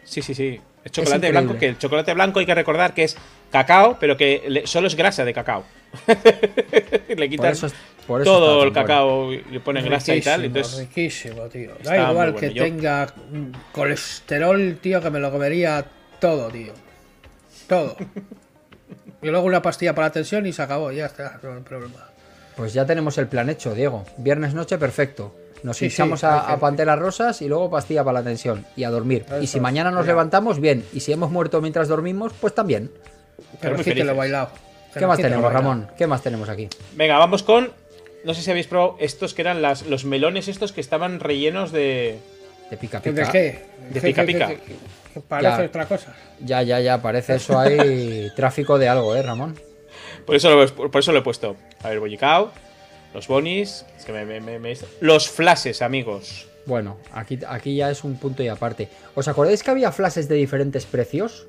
Sí, 0.03 0.21
sí, 0.21 0.33
sí. 0.33 0.59
Es 0.83 0.91
chocolate 0.91 1.31
blanco, 1.31 1.57
que 1.57 1.67
el 1.67 1.77
chocolate 1.77 2.13
blanco 2.13 2.39
hay 2.39 2.45
que 2.45 2.55
recordar 2.55 2.93
que 2.93 3.03
es 3.05 3.15
cacao, 3.51 3.97
pero 3.99 4.17
que 4.17 4.43
le- 4.47 4.67
solo 4.67 4.87
es 4.87 4.95
grasa 4.95 5.23
de 5.23 5.33
cacao. 5.33 5.63
le 6.07 7.15
Por 7.15 7.29
quitan 7.29 7.51
eso, 7.53 7.67
por 8.07 8.21
eso 8.21 8.31
todo 8.31 8.45
está 8.45 8.63
el 8.65 8.69
bueno. 8.71 8.73
cacao 8.73 9.33
y 9.33 9.43
le 9.51 9.59
ponen 9.61 9.85
grasa 9.85 10.13
y 10.15 10.21
tal. 10.21 10.43
Entonces, 10.43 10.79
riquísimo, 10.79 11.43
tío. 11.43 11.71
Da 11.83 11.95
igual 12.11 12.33
bueno. 12.33 12.35
que 12.39 12.53
Yo- 12.53 12.63
tenga 12.63 13.07
colesterol, 13.71 14.77
tío, 14.81 15.01
que 15.01 15.09
me 15.09 15.19
lo 15.19 15.31
comería 15.31 15.85
todo, 16.19 16.49
tío. 16.49 16.73
Todo. 17.67 17.95
y 19.21 19.27
luego 19.29 19.45
una 19.45 19.61
pastilla 19.61 19.95
para 19.95 20.07
la 20.07 20.11
tensión 20.13 20.45
y 20.45 20.51
se 20.51 20.61
acabó, 20.61 20.91
ya 20.91 21.05
está, 21.05 21.39
no 21.43 21.53
hay 21.53 21.61
problema. 21.61 22.09
Pues 22.57 22.73
ya 22.73 22.85
tenemos 22.85 23.17
el 23.17 23.27
plan 23.27 23.49
hecho, 23.49 23.73
Diego. 23.73 24.05
Viernes 24.17 24.53
noche, 24.53 24.77
perfecto. 24.77 25.33
Nos 25.63 25.77
Sí, 25.77 25.89
sí, 25.89 25.93
hinchamos 25.93 26.23
a, 26.23 26.51
a 26.51 26.59
panteras 26.59 26.99
rosas 26.99 27.41
y 27.41 27.47
luego 27.47 27.69
pastilla 27.69 28.03
para 28.03 28.19
la 28.19 28.23
tensión 28.25 28.65
y 28.75 28.83
a 28.83 28.89
dormir. 28.89 29.25
y 29.41 29.47
si 29.47 29.59
mañana 29.59 29.89
nos 29.91 30.01
mira. 30.01 30.13
levantamos, 30.13 30.59
bien. 30.59 30.83
Y 30.93 30.99
si 30.99 31.11
hemos 31.13 31.31
muerto 31.31 31.61
mientras 31.61 31.87
dormimos, 31.87 32.33
pues 32.39 32.53
también. 32.53 32.91
Pero 33.61 33.75
muy 33.75 33.83
sí 33.83 33.93
te 33.93 34.03
lo 34.03 34.11
he 34.11 34.15
bailado. 34.15 34.49
¿Qué 34.53 34.99
Pero 34.99 35.07
más 35.07 35.17
te 35.17 35.23
tenemos. 35.23 35.51
Ramón? 35.51 35.87
¿Qué 35.97 36.05
más 36.05 36.21
tenemos 36.21 36.49
aquí? 36.49 36.67
Venga, 36.93 37.17
vamos 37.17 37.43
con. 37.43 37.71
No 38.25 38.33
sé 38.33 38.41
si 38.41 38.51
habéis 38.51 38.67
probado 38.67 38.95
estos 38.99 39.33
que 39.33 39.41
eran 39.41 39.61
las, 39.61 39.83
los 39.87 40.05
melones 40.05 40.47
estos 40.47 40.71
que 40.71 40.81
estaban 40.81 41.19
rellenos 41.19 41.71
de. 41.71 42.19
De 42.69 42.77
pica 42.77 42.99
¿De 42.99 43.11
pica. 43.11 43.31
qué? 43.31 43.65
De 43.91 43.99
¿Qué- 43.99 44.07
pica 44.07 44.25
qué- 44.25 44.33
pica. 44.33 44.47
qué 45.13 45.19
parece 45.27 45.57
Ya. 45.61 45.65
otra 45.65 45.85
cosa. 45.87 46.13
Ya, 46.41 46.61
ya, 46.61 46.79
ya. 46.79 47.01
Parece 47.01 47.35
eso 47.35 47.57
hay 47.59 48.31
tráfico 48.35 48.77
de 48.77 48.89
algo, 48.89 49.15
¿eh, 49.15 49.21
Ramón? 49.23 49.57
Por 50.25 50.35
eso 50.35 50.49
lo, 50.55 50.67
por 50.91 50.99
eso 50.99 51.11
lo 51.11 51.19
he 51.19 51.21
puesto. 51.21 51.55
A 51.83 51.89
ver, 51.89 51.99
bollicao, 51.99 52.51
los 53.13 53.27
bonis. 53.27 53.85
Es 53.97 54.05
que 54.05 54.11
me, 54.11 54.25
me- 54.25 54.39
me- 54.41 54.59
me- 54.59 54.75
Los 55.01 55.29
flashes, 55.29 55.81
amigos. 55.81 56.47
Bueno, 56.65 56.97
aquí, 57.11 57.39
aquí 57.47 57.75
ya 57.75 57.91
es 57.91 58.03
un 58.03 58.17
punto 58.17 58.41
y 58.41 58.47
aparte. 58.47 58.87
¿Os 59.15 59.27
acordáis 59.27 59.61
que 59.63 59.71
había 59.71 59.91
flashes 59.91 60.27
de 60.29 60.35
diferentes 60.35 60.85
precios? 60.85 61.45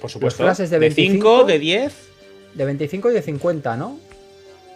Por 0.00 0.10
supuesto. 0.10 0.42
flashes 0.44 0.70
de 0.70 0.78
de 0.78 0.90
5, 0.90 0.96
25, 1.08 1.44
de 1.44 1.58
10. 1.58 1.94
De 2.54 2.64
25 2.64 3.10
y 3.10 3.14
de 3.14 3.22
50, 3.22 3.76
¿no? 3.76 3.98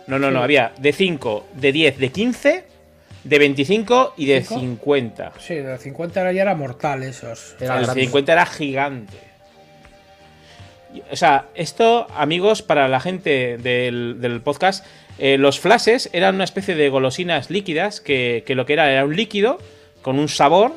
No, 0.07 0.19
no, 0.19 0.31
no. 0.31 0.43
Había 0.43 0.73
de 0.79 0.93
5, 0.93 1.47
de 1.55 1.73
10, 1.73 1.99
de 1.99 2.09
15, 2.11 2.65
de 3.25 3.39
25 3.39 4.15
y 4.17 4.27
de 4.27 4.41
¿Cinco? 4.43 4.61
50. 4.61 5.33
Sí, 5.39 5.55
de 5.55 5.79
50 5.79 6.33
ya 6.33 6.43
era 6.43 6.55
mortal 6.57 7.03
esos. 7.05 7.55
Era 7.61 7.79
el 7.79 7.85
grande. 7.85 8.03
50 8.03 8.33
era 8.33 8.47
gigante. 8.47 9.17
O 11.11 11.17
sea, 11.17 11.47
esto, 11.55 12.07
amigos, 12.15 12.61
para 12.63 12.87
la 12.89 13.01
gente 13.01 13.57
del, 13.59 14.17
del 14.21 14.41
podcast, 14.43 14.85
eh, 15.19 15.39
los 15.39 15.61
flashes 15.61 16.11
eran 16.13 16.35
una 16.37 16.45
especie 16.45 16.75
de 16.75 16.89
golosinas 16.89 17.51
líquidas 17.51 18.01
que, 18.01 18.43
que 18.47 18.55
lo 18.55 18.67
que 18.67 18.73
era 18.75 18.91
era 18.91 19.05
un 19.05 19.15
líquido 19.17 19.59
con 20.03 20.19
un 20.19 20.29
sabor 20.29 20.73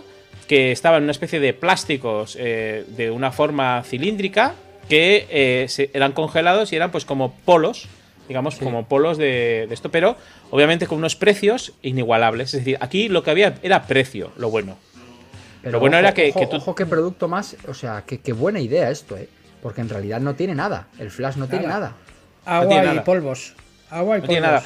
que 0.47 0.71
estaba 0.71 0.97
en 0.97 1.03
una 1.03 1.11
especie 1.11 1.39
de 1.39 1.53
plásticos 1.53 2.37
eh, 2.39 2.85
de 2.89 3.09
una 3.11 3.31
forma 3.31 3.81
cilíndrica 3.83 4.53
que 4.89 5.25
eh, 5.31 5.65
se- 5.69 5.89
eran 5.93 6.11
congelados 6.11 6.71
y 6.71 6.75
eran 6.75 6.91
pues 6.91 7.05
como 7.05 7.33
polos, 7.45 7.87
digamos, 8.27 8.55
como 8.57 8.87
polos 8.87 9.17
de, 9.17 9.65
de 9.67 9.73
esto, 9.73 9.89
pero 9.89 10.15
obviamente 10.51 10.85
con 10.85 10.99
unos 10.99 11.15
precios 11.15 11.73
inigualables. 11.81 12.53
Es 12.53 12.59
decir, 12.61 12.77
aquí 12.81 13.09
lo 13.09 13.23
que 13.23 13.31
había 13.31 13.55
era 13.63 13.87
precio, 13.87 14.31
lo 14.37 14.51
bueno. 14.51 14.77
Lo 15.63 15.79
bueno 15.79 15.97
era 15.97 16.13
que- 16.13 16.29
ojo, 16.29 16.39
que 16.39 16.45
tú- 16.45 16.57
Ojo, 16.57 16.75
qué 16.75 16.85
producto 16.85 17.27
más. 17.27 17.55
O 17.67 17.73
sea, 17.73 18.03
qué, 18.05 18.19
qué 18.19 18.33
buena 18.33 18.59
idea 18.59 18.91
esto, 18.91 19.17
¿eh? 19.17 19.27
Porque 19.63 19.81
en 19.81 19.89
realidad 19.89 20.19
no 20.19 20.35
tiene 20.35 20.53
nada. 20.53 20.87
El 20.99 21.09
flash 21.09 21.37
no 21.37 21.47
tiene 21.47 21.65
Nada. 21.65 21.93
Agua 22.45 22.67
tiene 22.69 22.83
y 22.83 22.87
nada. 22.89 23.03
polvos. 23.03 23.55
Agua 23.99 24.17
y 24.17 24.21
No 24.21 24.27
tiene 24.27 24.41
nada. 24.41 24.63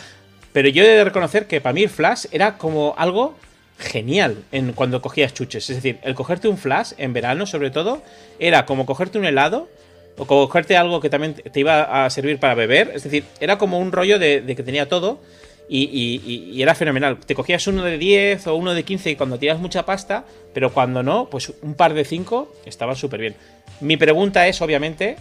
Pero 0.53 0.67
yo 0.69 0.83
he 0.83 0.87
de 0.87 1.03
reconocer 1.03 1.45
que 1.47 1.61
para 1.61 1.73
mí 1.73 1.83
el 1.83 1.89
flash 1.89 2.25
era 2.31 2.57
como 2.57 2.95
algo 2.97 3.35
genial 3.77 4.37
en 4.51 4.73
cuando 4.73 5.01
cogías 5.01 5.33
chuches. 5.33 5.69
Es 5.69 5.77
decir, 5.77 5.99
el 6.03 6.15
cogerte 6.15 6.47
un 6.47 6.57
flash 6.57 6.93
en 6.97 7.13
verano, 7.13 7.45
sobre 7.45 7.71
todo, 7.71 8.01
era 8.39 8.65
como 8.65 8.85
cogerte 8.85 9.17
un 9.19 9.25
helado 9.25 9.69
o 10.17 10.25
cogerte 10.25 10.75
algo 10.75 10.99
que 10.99 11.09
también 11.09 11.35
te 11.35 11.59
iba 11.59 12.05
a 12.05 12.09
servir 12.09 12.39
para 12.39 12.55
beber. 12.55 12.91
Es 12.93 13.03
decir, 13.03 13.23
era 13.39 13.57
como 13.57 13.79
un 13.79 13.91
rollo 13.91 14.19
de, 14.19 14.41
de 14.41 14.55
que 14.55 14.63
tenía 14.63 14.89
todo 14.89 15.21
y, 15.69 15.83
y- 15.83 16.61
era 16.61 16.73
fenomenal. 16.75 17.19
Te 17.19 17.35
cogías 17.35 17.65
uno 17.67 17.83
de 17.83 17.97
10 17.97 18.47
o 18.47 18.55
uno 18.55 18.73
de 18.73 18.83
15 18.83 19.11
y 19.11 19.15
cuando 19.15 19.37
tenías 19.37 19.59
mucha 19.59 19.85
pasta, 19.85 20.25
pero 20.53 20.73
cuando 20.73 21.03
no, 21.03 21.29
pues 21.29 21.53
un 21.61 21.75
par 21.75 21.93
de 21.93 22.03
5 22.03 22.53
estaban 22.65 22.95
súper 22.95 23.19
bien. 23.21 23.35
Mi 23.79 23.95
pregunta 23.95 24.45
es, 24.47 24.61
obviamente, 24.61 25.15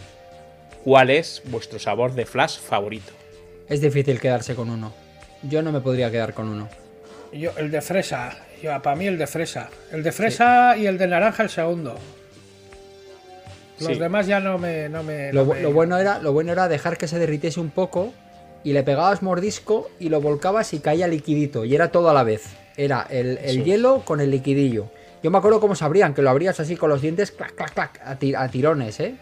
¿cuál 0.85 1.11
es 1.11 1.43
vuestro 1.45 1.79
sabor 1.79 2.15
de 2.15 2.27
flash 2.27 2.59
favorito? 2.59 3.13
Es 3.69 3.81
difícil 3.81 4.21
quedarse 4.21 4.55
con 4.55 4.71
uno. 4.71 4.93
Yo 5.43 5.63
no 5.63 5.73
me 5.73 5.81
podría 5.81 6.11
quedar 6.11 6.35
con 6.35 6.49
uno. 6.49 6.69
Yo, 7.33 7.51
el 7.57 7.71
de 7.71 7.81
fresa. 7.81 8.37
Yo, 8.63 8.81
para 8.83 8.97
mí 8.97 9.07
el 9.07 9.19
de 9.19 9.27
fresa. 9.27 9.69
El 9.93 10.03
de 10.03 10.11
fresa 10.13 10.77
y 10.77 10.87
el 10.87 10.99
de 10.99 11.07
naranja 11.07 11.43
el 11.43 11.51
segundo. 11.51 11.97
Los 13.81 13.89
Sí. 13.93 13.99
demás 13.99 14.27
ya 14.27 14.41
no 14.41 14.59
me. 14.59 14.89
No 14.89 15.03
me, 15.03 15.33
Lo, 15.33 15.45
no 15.45 15.53
bu- 15.53 15.55
me- 15.55 15.63
lo 15.63 15.73
bueno 15.73 15.99
era, 15.99 16.19
lo 16.19 16.33
bueno 16.33 16.51
era 16.53 16.67
dejar 16.69 16.97
que 16.97 17.07
se 17.07 17.19
derritiese 17.19 17.61
un 17.61 17.71
poco 17.71 18.13
y 18.65 18.73
le 18.73 18.83
pegabas 18.83 19.23
mordisco 19.23 19.89
y 20.01 20.09
lo 20.09 20.21
volcabas 20.21 20.73
y 20.75 20.81
caía 20.81 21.07
liquidito. 21.07 21.65
Y 21.65 21.75
era 21.75 21.93
todo 21.93 22.11
a 22.11 22.15
la 22.15 22.25
vez. 22.25 22.45
Era 22.77 23.07
el, 23.11 23.39
el 23.39 23.57
Sí. 23.57 23.63
hielo 23.65 24.03
con 24.05 24.21
el 24.21 24.31
liquidillo. 24.31 24.91
Yo 25.23 25.31
me 25.31 25.39
acuerdo 25.39 25.61
cómo 25.61 25.75
se 25.77 25.85
abrían, 25.85 26.15
que 26.15 26.23
lo 26.23 26.31
abrías 26.31 26.59
así 26.59 26.77
con 26.77 26.89
los 26.91 27.03
dientes, 27.03 27.31
clac, 27.33 27.55
clac, 27.55 27.73
clac, 27.75 28.01
a, 28.05 28.17
ti- 28.17 28.35
a 28.35 28.49
tirones, 28.49 28.99
¿eh? 29.01 29.15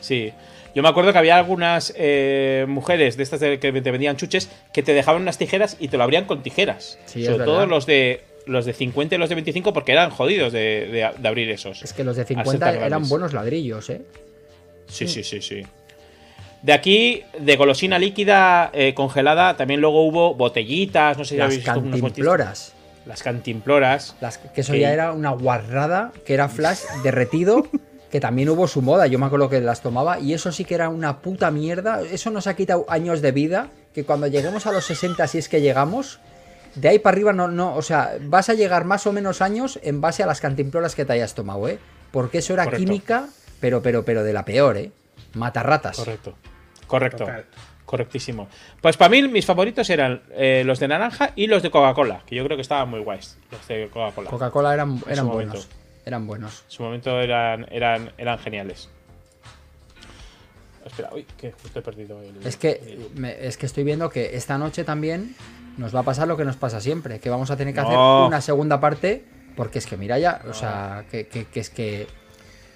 Sí. 0.00 0.32
Yo 0.74 0.82
me 0.82 0.88
acuerdo 0.88 1.12
que 1.12 1.18
había 1.18 1.36
algunas 1.36 1.92
eh, 1.96 2.64
mujeres 2.68 3.16
de 3.16 3.22
estas 3.22 3.40
de- 3.40 3.58
que 3.58 3.72
te 3.72 3.90
vendían 3.90 4.16
chuches 4.16 4.48
que 4.72 4.82
te 4.82 4.92
dejaban 4.94 5.22
unas 5.22 5.36
tijeras 5.38 5.76
y 5.80 5.88
te 5.88 5.96
lo 5.96 6.04
abrían 6.04 6.24
con 6.26 6.42
tijeras. 6.42 6.98
Sí, 7.06 7.24
Sobre 7.24 7.44
todo 7.44 7.66
los 7.66 7.86
de 7.86 8.22
los 8.46 8.64
de 8.64 8.72
50 8.72 9.14
y 9.14 9.18
los 9.18 9.28
de 9.28 9.34
25 9.34 9.72
porque 9.72 9.92
eran 9.92 10.10
jodidos 10.10 10.52
de, 10.52 10.86
de- 10.86 11.10
de 11.18 11.28
abrir 11.28 11.50
esos. 11.50 11.82
Es 11.82 11.92
que 11.92 12.04
los 12.04 12.16
de 12.16 12.22
Al 12.22 12.26
ser 12.28 12.36
50 12.36 12.66
tan 12.66 12.74
eran 12.76 12.88
grandes. 12.88 13.10
buenos 13.10 13.32
ladrillos, 13.32 13.90
¿eh? 13.90 14.02
Sí, 14.88 15.06
sí, 15.06 15.22
sí, 15.22 15.40
sí. 15.42 15.62
De 16.62 16.72
aquí, 16.72 17.22
de 17.38 17.56
golosina 17.56 17.98
líquida 17.98 18.70
eh, 18.72 18.92
congelada, 18.94 19.56
también 19.56 19.80
luego 19.80 20.04
hubo 20.06 20.34
botellitas, 20.34 21.16
no 21.16 21.24
sé 21.24 21.30
si 21.30 21.36
Las 21.38 21.46
habéis 21.46 21.58
visto 21.60 21.70
unos 21.72 21.82
botellitas. 22.00 22.02
cantimploras. 22.10 22.72
Las 23.06 23.22
cantimploras. 23.22 24.16
Las, 24.20 24.38
que 24.38 24.60
eso 24.60 24.72
Que- 24.72 24.80
ya 24.80 24.92
era 24.92 25.12
una 25.12 25.30
guarrada, 25.30 26.12
que 26.26 26.34
era 26.34 26.48
flash 26.48 26.80
derretido, 27.02 27.66
que 28.10 28.20
también 28.20 28.48
hubo 28.48 28.66
su 28.66 28.82
moda. 28.82 29.06
Yo 29.06 29.18
me 29.18 29.26
acuerdo 29.26 29.48
que 29.48 29.60
las 29.60 29.80
tomaba 29.80 30.18
y 30.18 30.34
eso 30.34 30.52
sí 30.52 30.64
que 30.64 30.74
era 30.74 30.88
una 30.88 31.18
puta 31.20 31.50
mierda. 31.50 32.02
Eso 32.02 32.30
nos 32.30 32.46
ha 32.46 32.54
quitado 32.54 32.84
años 32.88 33.22
de 33.22 33.32
vida, 33.32 33.68
que 33.94 34.04
cuando 34.04 34.26
lleguemos 34.26 34.66
a 34.66 34.72
los 34.72 34.84
60, 34.84 35.26
si 35.28 35.38
es 35.38 35.48
que 35.48 35.60
llegamos, 35.60 36.18
de 36.74 36.88
ahí 36.88 36.98
para 36.98 37.14
arriba 37.14 37.32
no, 37.32 37.48
no, 37.48 37.74
o 37.74 37.82
sea, 37.82 38.16
vas 38.22 38.48
a 38.48 38.54
llegar 38.54 38.84
más 38.84 39.06
o 39.06 39.12
menos 39.12 39.40
años 39.40 39.78
en 39.82 40.00
base 40.00 40.22
a 40.22 40.26
las 40.26 40.40
cantimploras 40.40 40.94
que 40.94 41.04
te 41.04 41.12
hayas 41.12 41.34
tomado, 41.34 41.68
¿eh? 41.68 41.78
Porque 42.10 42.38
eso 42.38 42.52
era 42.54 42.64
Correcto. 42.64 42.84
química, 42.84 43.28
pero, 43.60 43.82
pero, 43.82 44.04
pero 44.04 44.24
de 44.24 44.32
la 44.32 44.44
peor, 44.44 44.76
¿eh? 44.76 44.90
Matarratas. 45.34 45.96
Correcto. 45.96 46.34
Correcto. 46.86 47.18
Total. 47.18 47.44
Correctísimo. 47.86 48.48
Pues 48.80 48.96
para 48.96 49.08
mí 49.08 49.22
mis 49.26 49.44
favoritos 49.44 49.90
eran 49.90 50.22
eh, 50.30 50.62
los 50.64 50.78
de 50.78 50.86
naranja 50.86 51.32
y 51.34 51.48
los 51.48 51.60
de 51.62 51.70
Coca-Cola, 51.70 52.22
que 52.24 52.36
yo 52.36 52.44
creo 52.44 52.56
que 52.56 52.62
estaban 52.62 52.88
muy 52.88 53.00
guays, 53.00 53.36
los 53.50 53.66
de 53.66 53.88
Coca-Cola. 53.88 54.30
Coca-Cola 54.30 54.74
eran, 54.74 55.02
eran 55.08 55.26
momento. 55.26 55.58
Eran 56.06 56.26
buenos. 56.26 56.62
En 56.66 56.70
su 56.70 56.82
momento 56.82 57.20
eran, 57.20 57.66
eran, 57.70 58.12
eran 58.18 58.38
geniales. 58.38 58.88
Espera, 60.84 61.10
uy, 61.12 61.26
que 61.36 61.52
justo 61.52 61.78
he 61.78 61.82
perdido 61.82 62.20
el. 62.22 62.46
Es 62.46 62.56
que, 62.56 63.08
me- 63.14 63.46
es 63.46 63.56
que 63.56 63.66
estoy 63.66 63.84
viendo 63.84 64.08
que 64.08 64.34
esta 64.36 64.56
noche 64.56 64.82
también 64.82 65.36
nos 65.76 65.94
va 65.94 66.00
a 66.00 66.02
pasar 66.02 66.26
lo 66.26 66.36
que 66.36 66.44
nos 66.44 66.56
pasa 66.56 66.80
siempre, 66.80 67.20
que 67.20 67.28
vamos 67.30 67.50
a 67.50 67.56
tener 67.56 67.74
que 67.74 67.80
hacer 67.80 67.98
una 68.26 68.40
segunda 68.40 68.80
parte, 68.80 69.24
porque 69.56 69.78
es 69.78 69.86
que 69.86 69.96
mira 69.96 70.18
ya, 70.18 70.40
o 70.48 70.54
sea, 70.54 71.04
que, 71.10 71.26
que- 71.28 71.44
que 71.46 71.60
es 71.60 71.68
que, 71.70 72.06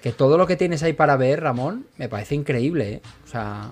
que 0.03 0.11
todo 0.11 0.37
lo 0.37 0.45
que 0.45 0.55
tienes 0.55 0.83
ahí 0.83 0.93
para 0.93 1.17
ver, 1.17 1.41
Ramón, 1.41 1.87
me 1.97 2.07
parece 2.07 2.35
increíble, 2.35 2.93
¿eh? 2.93 3.01
O 3.25 3.27
sea, 3.27 3.71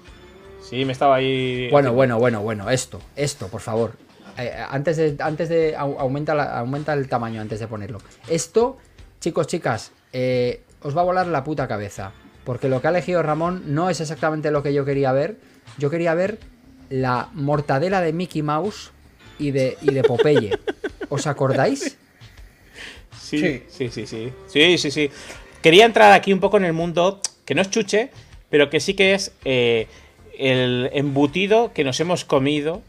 Sí, 0.68 0.84
me 0.84 0.94
estaba 0.94 1.16
ahí. 1.16 1.70
bueno, 1.70 1.94
bueno, 1.94 2.18
bueno, 2.18 2.42
bueno, 2.42 2.70
esto, 2.72 3.00
esto, 3.16 3.48
por 3.50 3.62
favor. 3.62 3.94
Eh, 4.38 4.52
antes 4.68 4.98
de, 4.98 5.16
antes 5.20 5.48
de 5.48 5.78
au- 5.78 5.98
aumenta, 6.00 6.34
la- 6.34 6.58
aumenta 6.58 6.94
el 6.94 7.08
tamaño 7.08 7.40
antes 7.40 7.60
de 7.60 7.68
ponerlo. 7.68 8.00
Esto, 8.28 8.78
chicos, 9.24 9.48
chicas, 9.48 9.92
eh, 10.12 10.62
os 10.82 10.96
va 10.96 11.02
a 11.02 11.06
volar 11.06 11.28
la 11.28 11.46
puta 11.46 11.66
cabeza. 11.68 12.12
Porque 12.44 12.68
lo 12.68 12.82
que 12.82 12.88
ha 12.88 12.90
elegido 12.90 13.24
Ramón 13.24 13.64
no 13.68 13.90
es 13.90 14.02
exactamente 14.02 14.52
lo 14.52 14.62
que 14.64 14.74
yo 14.74 14.84
quería 14.84 15.14
ver. 15.14 15.38
Yo 15.78 15.90
quería 15.90 16.14
ver 16.14 16.40
la 16.90 17.30
mortadela 17.34 18.02
de 18.02 18.12
Mickey 18.12 18.42
Mouse 18.42 18.92
y 19.40 19.52
de, 19.52 19.78
y 19.82 19.94
de 19.94 20.04
Popeye. 20.04 20.60
¿Os 21.08 21.26
acordáis? 21.26 21.98
Sí, 23.18 23.40
Sí. 23.40 23.64
sí, 23.70 23.90
sí, 23.90 24.06
sí. 24.06 24.34
Sí, 24.48 24.78
sí, 24.78 24.92
sí. 24.92 25.10
Quería 25.62 25.86
entrar 25.86 26.12
aquí 26.12 26.34
un 26.34 26.42
poco 26.42 26.58
en 26.58 26.66
el 26.66 26.74
mundo 26.74 27.22
que 27.46 27.56
no 27.56 27.62
es 27.62 27.70
chuche, 27.70 28.12
pero 28.50 28.70
que 28.70 28.82
sí 28.82 28.94
que 28.94 29.14
es 29.14 29.32
eh, 29.46 29.88
el 30.38 30.90
embutido 30.94 31.72
que 31.74 31.86
nos 31.86 31.98
hemos 32.02 32.26
comido. 32.26 32.82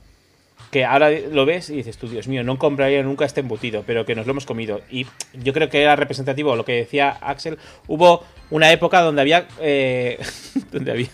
Que 0.75 0.85
ahora 0.85 1.09
lo 1.31 1.47
ves 1.47 1.71
y 1.71 1.77
dices 1.77 1.97
tú, 1.99 2.09
Dios 2.09 2.27
mío, 2.27 2.43
no 2.43 2.59
compraría 2.59 3.01
nunca 3.05 3.25
este 3.25 3.39
embutido, 3.39 3.85
pero 3.87 4.05
que 4.05 4.17
nos 4.17 4.27
lo 4.27 4.33
hemos 4.33 4.45
comido. 4.45 4.81
Y 4.91 5.07
yo 5.33 5.53
creo 5.53 5.69
que 5.71 5.81
era 5.81 5.95
representativo 5.95 6.57
lo 6.57 6.65
que 6.65 6.73
decía 6.73 7.11
Axel. 7.11 7.59
Hubo 7.87 8.25
una 8.51 8.73
época 8.73 9.01
donde 9.01 9.21
había. 9.21 9.47
eh, 9.61 10.19
donde 10.73 10.91
había. 10.91 11.11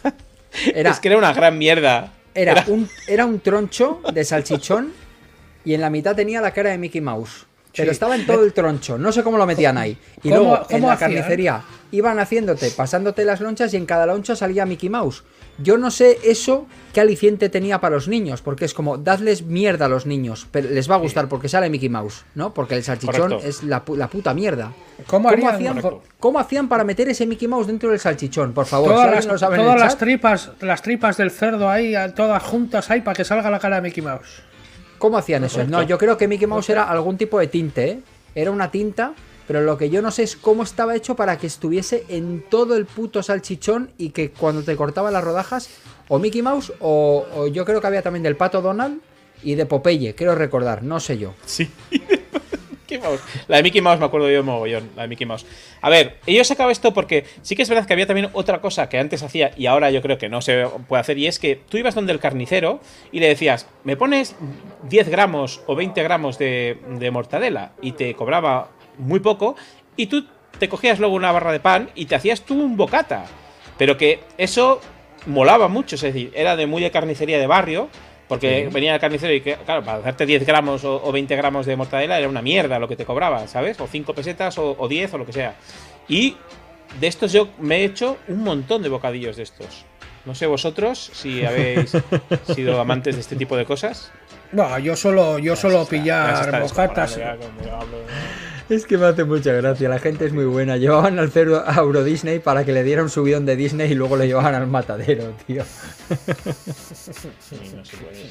Era- 0.75 0.91
es 0.93 0.99
que 0.99 1.09
era 1.09 1.19
una 1.19 1.35
gran 1.35 1.59
mierda. 1.59 2.15
Era 2.35 2.65
un, 2.69 2.89
era 3.07 3.27
un 3.27 3.39
troncho 3.41 4.01
de 4.15 4.25
salchichón 4.25 4.95
y 5.67 5.75
en 5.75 5.83
la 5.83 5.91
mitad 5.91 6.17
tenía 6.17 6.41
la 6.41 6.53
cara 6.53 6.71
de 6.71 6.79
Mickey 6.79 7.03
Mouse. 7.03 7.45
Pero 7.77 7.91
Sí. 7.91 7.93
estaba 7.93 8.17
en 8.17 8.25
todo 8.25 8.43
el 8.43 8.55
troncho, 8.55 8.97
no 8.97 9.13
sé 9.13 9.23
cómo 9.23 9.37
lo 9.37 9.45
metían 9.45 9.77
ahí. 9.77 9.97
Y 10.23 10.31
¿Cómo- 10.31 10.37
luego 10.43 10.67
en 10.71 10.81
la 10.83 10.93
hacían? 10.95 11.13
carnicería 11.13 11.63
iban 11.93 12.19
haciéndote, 12.19 12.71
pasándote 12.71 13.27
las 13.27 13.43
lonchas 13.43 13.75
y 13.75 13.77
en 13.77 13.85
cada 13.85 14.07
loncha 14.07 14.35
salía 14.35 14.65
Mickey 14.65 14.89
Mouse. 14.89 15.23
Yo 15.63 15.77
no 15.79 15.91
sé 15.91 16.19
eso 16.25 16.67
qué 16.93 17.01
aliciente 17.01 17.49
tenía 17.49 17.81
para 17.81 17.95
los 17.95 18.09
niños, 18.09 18.43
porque 18.43 18.65
es 18.65 18.75
como, 18.75 18.97
dadles 18.99 19.43
mierda 19.43 19.87
a 19.87 19.89
los 19.89 20.07
niños, 20.07 20.47
pero 20.51 20.69
les 20.71 20.91
va 20.91 20.95
a 20.95 20.99
gustar 20.99 21.29
porque 21.29 21.49
sale 21.49 21.69
Mickey 21.71 21.89
Mouse, 21.89 22.25
¿no? 22.35 22.53
Porque 22.55 22.75
el 22.75 22.83
salchichón 22.83 23.21
Correcto. 23.31 23.47
es 23.47 23.63
la, 23.63 23.85
pu- 23.85 23.97
la 23.97 24.09
puta 24.09 24.33
mierda. 24.35 24.73
¿Cómo 25.07 25.29
hacían, 25.29 25.81
Correcto. 25.81 26.03
cómo 26.19 26.39
hacían 26.39 26.69
para 26.69 26.83
meter 26.85 27.09
ese 27.09 27.27
Mickey 27.27 27.47
Mouse 27.47 27.67
dentro 27.67 27.91
del 27.91 28.01
salchichón? 28.01 28.53
Por 28.53 28.67
favor, 28.67 28.89
Todas, 28.95 29.27
las, 29.27 29.41
sabe 29.41 29.57
todas 29.59 29.99
tripas, 29.99 30.51
las 30.61 30.83
tripas 30.83 31.17
del 31.17 31.31
cerdo 31.31 31.69
ahí, 31.71 31.95
a- 31.95 32.15
todas 32.15 32.43
juntas 32.43 32.91
ahí 32.91 33.03
para 33.03 33.15
que 33.15 33.25
salga 33.25 33.51
la 33.51 33.59
cara 33.59 33.77
de 33.77 33.83
Mickey 33.83 34.03
Mouse. 34.03 34.43
¿Cómo 34.99 35.17
hacían 35.17 35.45
eso? 35.45 35.63
No, 35.65 35.83
yo 35.83 35.97
creo 35.99 36.17
que 36.17 36.27
Mickey 36.29 36.47
Mouse 36.47 36.71
era 36.71 36.85
algún 36.85 37.17
tipo 37.17 37.39
de 37.39 37.47
tinte, 37.47 37.89
¿eh? 37.91 38.01
Era 38.35 38.51
una 38.51 38.71
tinta, 38.71 39.13
pero 39.51 39.63
lo 39.63 39.77
que 39.77 39.91
yo 39.91 40.01
no 40.01 40.13
sé 40.13 40.23
es 40.23 40.37
cómo 40.37 40.63
estaba 40.63 40.95
hecho 40.95 41.17
para 41.17 41.37
que 41.37 41.49
estuviese 41.49 42.05
en 42.09 42.45
todo 42.49 42.77
el 42.77 42.87
puto 42.87 43.21
salchichón 43.21 43.91
y 43.99 44.11
que 44.11 44.31
cuando 44.31 44.63
te 44.63 44.77
cortaba 44.77 45.11
las 45.11 45.25
rodajas, 45.25 45.71
o 46.07 46.21
Mickey 46.21 46.41
Mouse, 46.41 46.73
o, 46.79 47.49
yo 47.53 47.65
creo 47.65 47.81
que 47.81 47.87
había 47.89 48.01
también 48.01 48.23
del 48.23 48.37
pato 48.37 48.63
Donald 48.63 49.01
y 49.43 49.57
de 49.57 49.67
Popeye, 49.67 50.15
quiero 50.15 50.37
recordar, 50.37 50.85
no 50.85 51.01
sé 51.01 51.19
yo. 51.19 51.35
Sí. 51.47 51.69
La 53.49 53.57
de 53.57 53.63
Mickey 53.63 53.81
Mouse 53.81 54.01
me 54.01 54.07
acuerdo 54.07 54.29
yo 54.29 54.43
mogollón, 54.43 54.91
la 54.97 55.03
de 55.03 55.09
Mickey 55.09 55.25
Mouse. 55.25 55.47
A 55.81 55.89
ver, 55.89 56.19
yo 56.27 56.41
he 56.41 56.45
sacado 56.45 56.71
esto 56.71 56.93
porque 56.93 57.25
sí 57.41 57.55
que 57.55 57.63
es 57.63 57.69
verdad 57.69 57.87
que 57.87 57.93
había 57.93 58.07
también 58.07 58.31
otra 58.33 58.61
cosa 58.61 58.89
que 58.89 58.99
antes 58.99 59.23
hacía 59.23 59.53
y 59.57 59.67
ahora 59.67 59.93
yo 59.93 60.03
creo 60.03 60.19
que 60.19 60.29
no 60.29 60.43
se 60.43 60.67
puede 60.89 61.01
hacer 61.01 61.17
y 61.17 61.29
es 61.29 61.39
que 61.39 61.55
tú 61.55 61.77
ibas 61.77 61.95
donde 61.95 62.13
el 62.13 62.19
carnicero 62.19 62.81
y 63.13 63.21
le 63.21 63.29
decías, 63.29 63.69
me 63.85 63.97
pones 63.97 64.35
10 64.89 65.09
gramos 65.09 65.61
o 65.67 65.77
20 65.77 66.03
gramos 66.03 66.37
de 66.37 67.11
mortadela 67.13 67.73
y 67.81 67.93
te 67.93 68.15
cobraba 68.15 68.71
muy 69.01 69.21
poco 69.21 69.57
y 69.97 70.07
tú 70.07 70.27
te 70.59 70.69
cogías 70.69 70.99
luego 70.99 71.15
una 71.15 71.33
barra 71.33 71.53
de 71.53 71.61
pan 71.61 71.91
y 71.95 72.07
te 72.07 72.15
hacías 72.15 72.43
tú 72.43 72.55
un 72.55 72.77
bocata. 72.77 73.25
Pero 73.79 73.97
que 73.97 74.21
eso 74.37 74.81
molaba 75.27 75.69
mucho, 75.69 75.97
es 75.97 76.03
decir, 76.03 76.31
era 76.35 76.57
de 76.57 76.67
muy 76.67 76.83
de 76.83 76.91
carnicería 76.91 77.39
de 77.39 77.47
barrio 77.47 77.89
porque 78.29 78.69
venía 78.71 78.95
el 78.95 79.01
carnicero 79.01 79.35
y, 79.35 79.41
que, 79.41 79.57
claro, 79.57 79.83
para 79.83 79.99
hacerte 79.99 80.25
10 80.25 80.47
gramos 80.47 80.85
o, 80.85 81.03
o 81.03 81.11
20 81.11 81.35
gramos 81.35 81.67
de 81.67 81.75
mortadela 81.75 82.17
era 82.17 82.29
una 82.29 82.41
mierda 82.41 82.79
lo 82.79 82.87
que 82.87 82.95
te 82.95 83.05
cobraba, 83.05 83.49
¿sabes? 83.49 83.81
O 83.81 83.89
5 83.89 84.15
pesetas 84.15 84.57
o, 84.57 84.77
o 84.79 84.87
10 84.87 85.15
o 85.15 85.19
lo 85.19 85.27
que 85.27 85.33
sea. 85.33 85.57
Y 86.07 86.37
de 87.01 87.09
estos 87.09 87.33
yo 87.33 87.49
me 87.59 87.79
he 87.79 87.85
hecho 87.85 88.19
un 88.29 88.45
montón 88.45 88.83
de 88.83 88.89
bocadillos 88.89 89.37
de 89.37 89.43
estos. 89.43 89.85
No 90.25 90.37
sé 90.37 90.47
vosotros 90.47 91.11
si 91.13 91.45
habéis 91.45 91.93
sido 92.55 92.81
amantes 92.81 93.17
de 93.17 93.21
este 93.21 93.35
tipo 93.35 93.57
de 93.57 93.65
cosas. 93.65 94.13
No, 94.53 94.79
yo 94.79 94.95
solo, 94.95 95.41
yo 95.41 95.57
solo 95.57 95.85
pillar 95.87 96.63
bocatas. 96.63 97.19
Es 98.71 98.87
que 98.87 98.97
me 98.97 99.07
hace 99.07 99.25
mucha 99.25 99.53
gracia, 99.53 99.89
la 99.89 99.99
gente 99.99 100.25
es 100.27 100.33
muy 100.33 100.45
buena. 100.45 100.77
Llevaban 100.77 101.19
al 101.19 101.31
cerdo 101.31 101.63
a 101.67 101.75
Euro 101.75 102.05
Disney 102.05 102.39
para 102.39 102.65
que 102.65 102.73
le 102.73 102.85
diera 102.85 103.03
un 103.03 103.11
subidón 103.11 103.45
de 103.45 103.57
Disney 103.57 103.91
y 103.91 103.95
luego 103.95 104.17
le 104.17 104.29
llevaban 104.29 104.55
al 104.55 104.67
matadero, 104.69 105.35
tío. 105.47 105.65
Sí, 105.65 107.59
no 107.77 107.85
se 107.85 107.97
puede. 107.97 108.15
sí. 108.15 108.31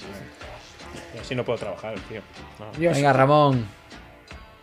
Yo 1.14 1.22
así 1.22 1.36
no 1.36 1.44
puedo 1.44 1.60
trabajar, 1.60 1.95
tío. 2.07 2.22
No. 2.60 2.91
Venga, 2.94 3.11
Ramón. 3.14 3.68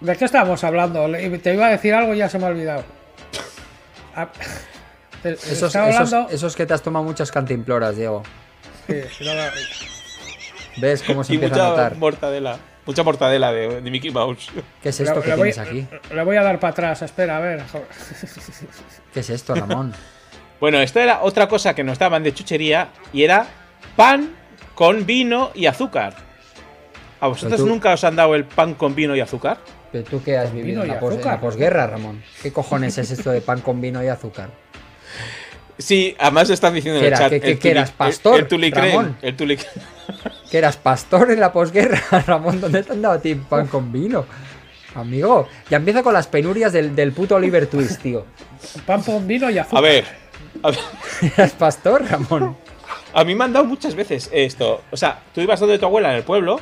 ¿De 0.01 0.17
qué 0.17 0.25
estábamos 0.25 0.63
hablando? 0.65 1.07
Te 1.43 1.55
iba 1.55 1.67
a 1.67 1.71
decir 1.71 1.93
algo 1.95 2.15
y 2.15 2.19
ya 2.19 2.29
se 2.29 2.39
me 2.39 2.47
ha 2.47 2.49
olvidado. 2.49 2.85
Ah, 4.15 4.29
Esos, 5.25 5.63
estaba 5.65 5.91
esos, 5.91 6.13
hablando. 6.13 6.35
esos 6.35 6.57
que 6.57 6.65
te 6.67 6.73
has 6.75 6.83
tomado 6.83 7.05
muchas 7.05 7.31
cantimploras, 7.31 7.97
Diego. 7.97 8.23
Sí, 8.87 8.95
no, 9.25 9.35
no, 9.35 9.43
¿Ves 10.79 11.03
cómo 11.03 11.23
se 11.25 11.33
Y 11.33 11.37
empieza 11.37 11.67
a 11.67 11.69
notar? 11.71 11.97
mortadela. 11.97 12.59
Mucha 12.87 13.03
mortadela 13.03 13.53
de, 13.53 13.81
de 13.81 13.91
Mickey 13.91 14.11
Mouse. 14.11 14.51
¿Qué 14.83 14.91
es 14.91 15.01
esto 15.01 15.21
que 15.21 15.35
voy- 15.35 15.53
tienes 15.53 15.59
aquí? 15.59 15.87
Le 16.15 16.23
voy 16.25 16.37
a 16.37 16.43
dar 16.43 16.61
para 16.61 16.71
atrás, 16.71 17.03
espera, 17.03 17.37
a 17.39 17.41
ver. 17.41 17.63
joder. 17.67 17.87
¿Qué 19.13 19.21
es 19.21 19.31
esto, 19.31 19.55
Ramón? 19.55 19.93
Bueno, 20.61 20.79
esto 20.81 21.01
era 21.01 21.23
otra 21.23 21.49
cosa 21.49 21.75
que 21.75 21.83
nos 21.85 21.99
daban 21.99 22.23
de 22.23 22.33
chuchería 22.33 22.89
y 23.13 23.25
era 23.25 23.47
pan 23.97 24.31
con 24.75 25.05
vino 25.05 25.51
y 25.55 25.67
azúcar. 25.67 26.15
¿A 27.21 27.27
vosotros 27.29 27.61
tú- 27.61 27.67
nunca 27.67 27.93
os 27.93 28.05
han 28.05 28.15
dado 28.17 28.35
el 28.35 28.45
pan 28.45 28.75
con 28.75 28.95
vino 28.95 29.17
y 29.17 29.21
azúcar? 29.21 29.59
¿Pero 29.91 30.05
tú 30.05 30.23
qué 30.23 30.37
has 30.37 30.53
vivido 30.53 30.83
en 30.83 30.89
la, 30.89 31.01
pos- 31.01 31.11
en 31.15 31.17
la 31.17 31.23
azúcar. 31.23 31.41
posguerra, 31.41 31.87
Ramón? 31.89 32.23
¿Qué 32.43 32.53
cojones 32.53 32.97
es 32.99 33.11
esto 33.11 33.31
de 33.31 33.41
pan 33.41 33.61
con 33.63 33.81
vino 33.81 34.03
y 34.03 34.09
azúcar? 34.09 34.51
Sí, 35.79 36.15
además 36.19 36.49
están 36.51 36.73
diciendo 36.75 36.99
en 36.99 37.03
¿Qué 37.03 37.07
el 37.09 37.13
era? 37.13 37.19
chat. 37.19 37.31
¿Qué- 37.31 37.41
qué- 37.41 37.51
el 37.53 37.59
qué 37.59 37.69
tuli- 37.69 37.71
eras, 37.73 37.91
pastor, 37.91 38.49
El, 38.51 38.73
Ramón? 38.73 39.19
El 39.23 39.37
tulic- 39.37 39.67
¿Que 40.51 40.59
eras 40.59 40.77
pastor 40.77 41.31
en 41.31 41.41
la 41.41 41.53
posguerra, 41.53 42.01
Ramón? 42.27 42.61
¿Dónde 42.61 42.83
te 42.83 42.93
han 42.93 43.03
dado 43.03 43.15
a 43.15 43.21
ti 43.21 43.35
pan 43.35 43.67
con 43.67 43.93
vino? 43.93 44.25
Amigo, 44.95 45.47
ya 45.69 45.77
empieza 45.77 46.03
con 46.03 46.15
las 46.15 46.27
penurias 46.27 46.73
del, 46.73 46.97
del 46.97 47.13
puto 47.13 47.35
Oliver 47.35 47.67
Twist, 47.67 48.01
tío. 48.01 48.25
Pan 48.87 49.03
con 49.03 49.27
vino 49.27 49.51
y 49.51 49.59
azúcar. 49.59 49.79
A 49.79 49.81
ver, 49.83 50.05
a 50.63 50.71
ver, 50.71 50.79
¿Eras 51.37 51.53
pastor, 51.53 52.03
Ramón? 52.09 52.57
a 53.13 53.25
mí 53.25 53.35
me 53.35 53.45
han 53.45 53.53
dado 53.53 53.67
muchas 53.67 53.95
veces 53.95 54.31
esto. 54.33 54.83
O 54.91 54.97
sea, 54.97 55.21
tú 55.35 55.41
ibas 55.43 55.61
donde 55.61 55.79
tu 55.79 55.85
abuela 55.85 56.11
en 56.11 56.17
el 56.17 56.23
pueblo 56.23 56.61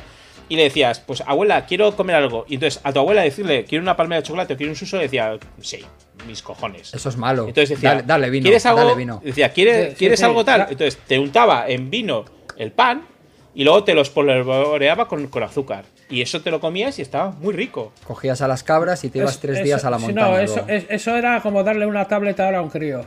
y 0.49 0.57
le 0.57 0.63
decías, 0.63 0.99
pues 0.99 1.21
abuela, 1.25 1.65
quiero 1.65 1.95
comer 1.95 2.15
algo. 2.17 2.45
Y 2.49 2.55
entonces 2.55 2.81
a 2.83 2.91
tu 2.91 2.99
abuela 2.99 3.21
decirle, 3.21 3.63
quiero 3.63 3.81
una 3.81 3.95
palmera 3.95 4.21
de 4.21 4.27
chocolate 4.27 4.53
o 4.53 4.57
quiero 4.57 4.71
un 4.71 4.75
suso, 4.75 4.97
decía, 4.97 5.37
sí, 5.61 5.85
mis 6.25 6.41
cojones. 6.41 6.93
Eso 6.93 7.09
es 7.09 7.17
malo. 7.17 7.47
Entonces 7.47 7.69
decía, 7.69 7.89
dale, 7.91 8.03
dale 8.03 8.29
vino. 8.29 8.43
¿quieres 8.43 8.65
algo? 8.65 8.79
Dale 8.81 8.95
vino. 8.95 9.21
Decía, 9.23 9.49
¿quieres, 9.53 9.89
Sí, 9.91 9.95
¿quieres 9.95 10.19
sí, 10.19 10.25
algo 10.25 10.43
tal? 10.45 10.55
claro. 10.61 10.71
Entonces 10.71 10.97
te 11.07 11.19
untaba 11.19 11.67
en 11.67 11.89
vino 11.89 12.25
el 12.57 12.71
pan 12.71 13.05
y 13.53 13.63
luego 13.63 13.83
te 13.83 13.93
lo 13.93 14.01
espolvoreaba 14.01 15.07
con, 15.07 15.27
con 15.27 15.43
azúcar. 15.43 15.85
Y 16.09 16.21
eso 16.21 16.41
te 16.41 16.51
lo 16.51 16.59
comías 16.59 16.99
y 16.99 17.01
estaba 17.01 17.31
muy 17.31 17.53
rico. 17.53 17.91
Cogías 18.05 18.41
a 18.41 18.47
las 18.47 18.63
cabras 18.63 19.03
y 19.03 19.09
te 19.09 19.19
ibas 19.19 19.31
Es- 19.35 19.39
tres 19.39 19.55
eso- 19.57 19.63
días 19.65 19.85
a 19.85 19.89
la 19.89 19.97
montaña. 19.97 20.27
No, 20.29 20.37
eso, 20.39 20.63
es- 20.67 20.85
eso 20.89 21.15
era 21.15 21.41
como 21.41 21.63
darle 21.63 21.85
una 21.85 22.05
tablet 22.07 22.39
ahora 22.39 22.59
a 22.59 22.61
un 22.61 22.69
crío. 22.69 23.01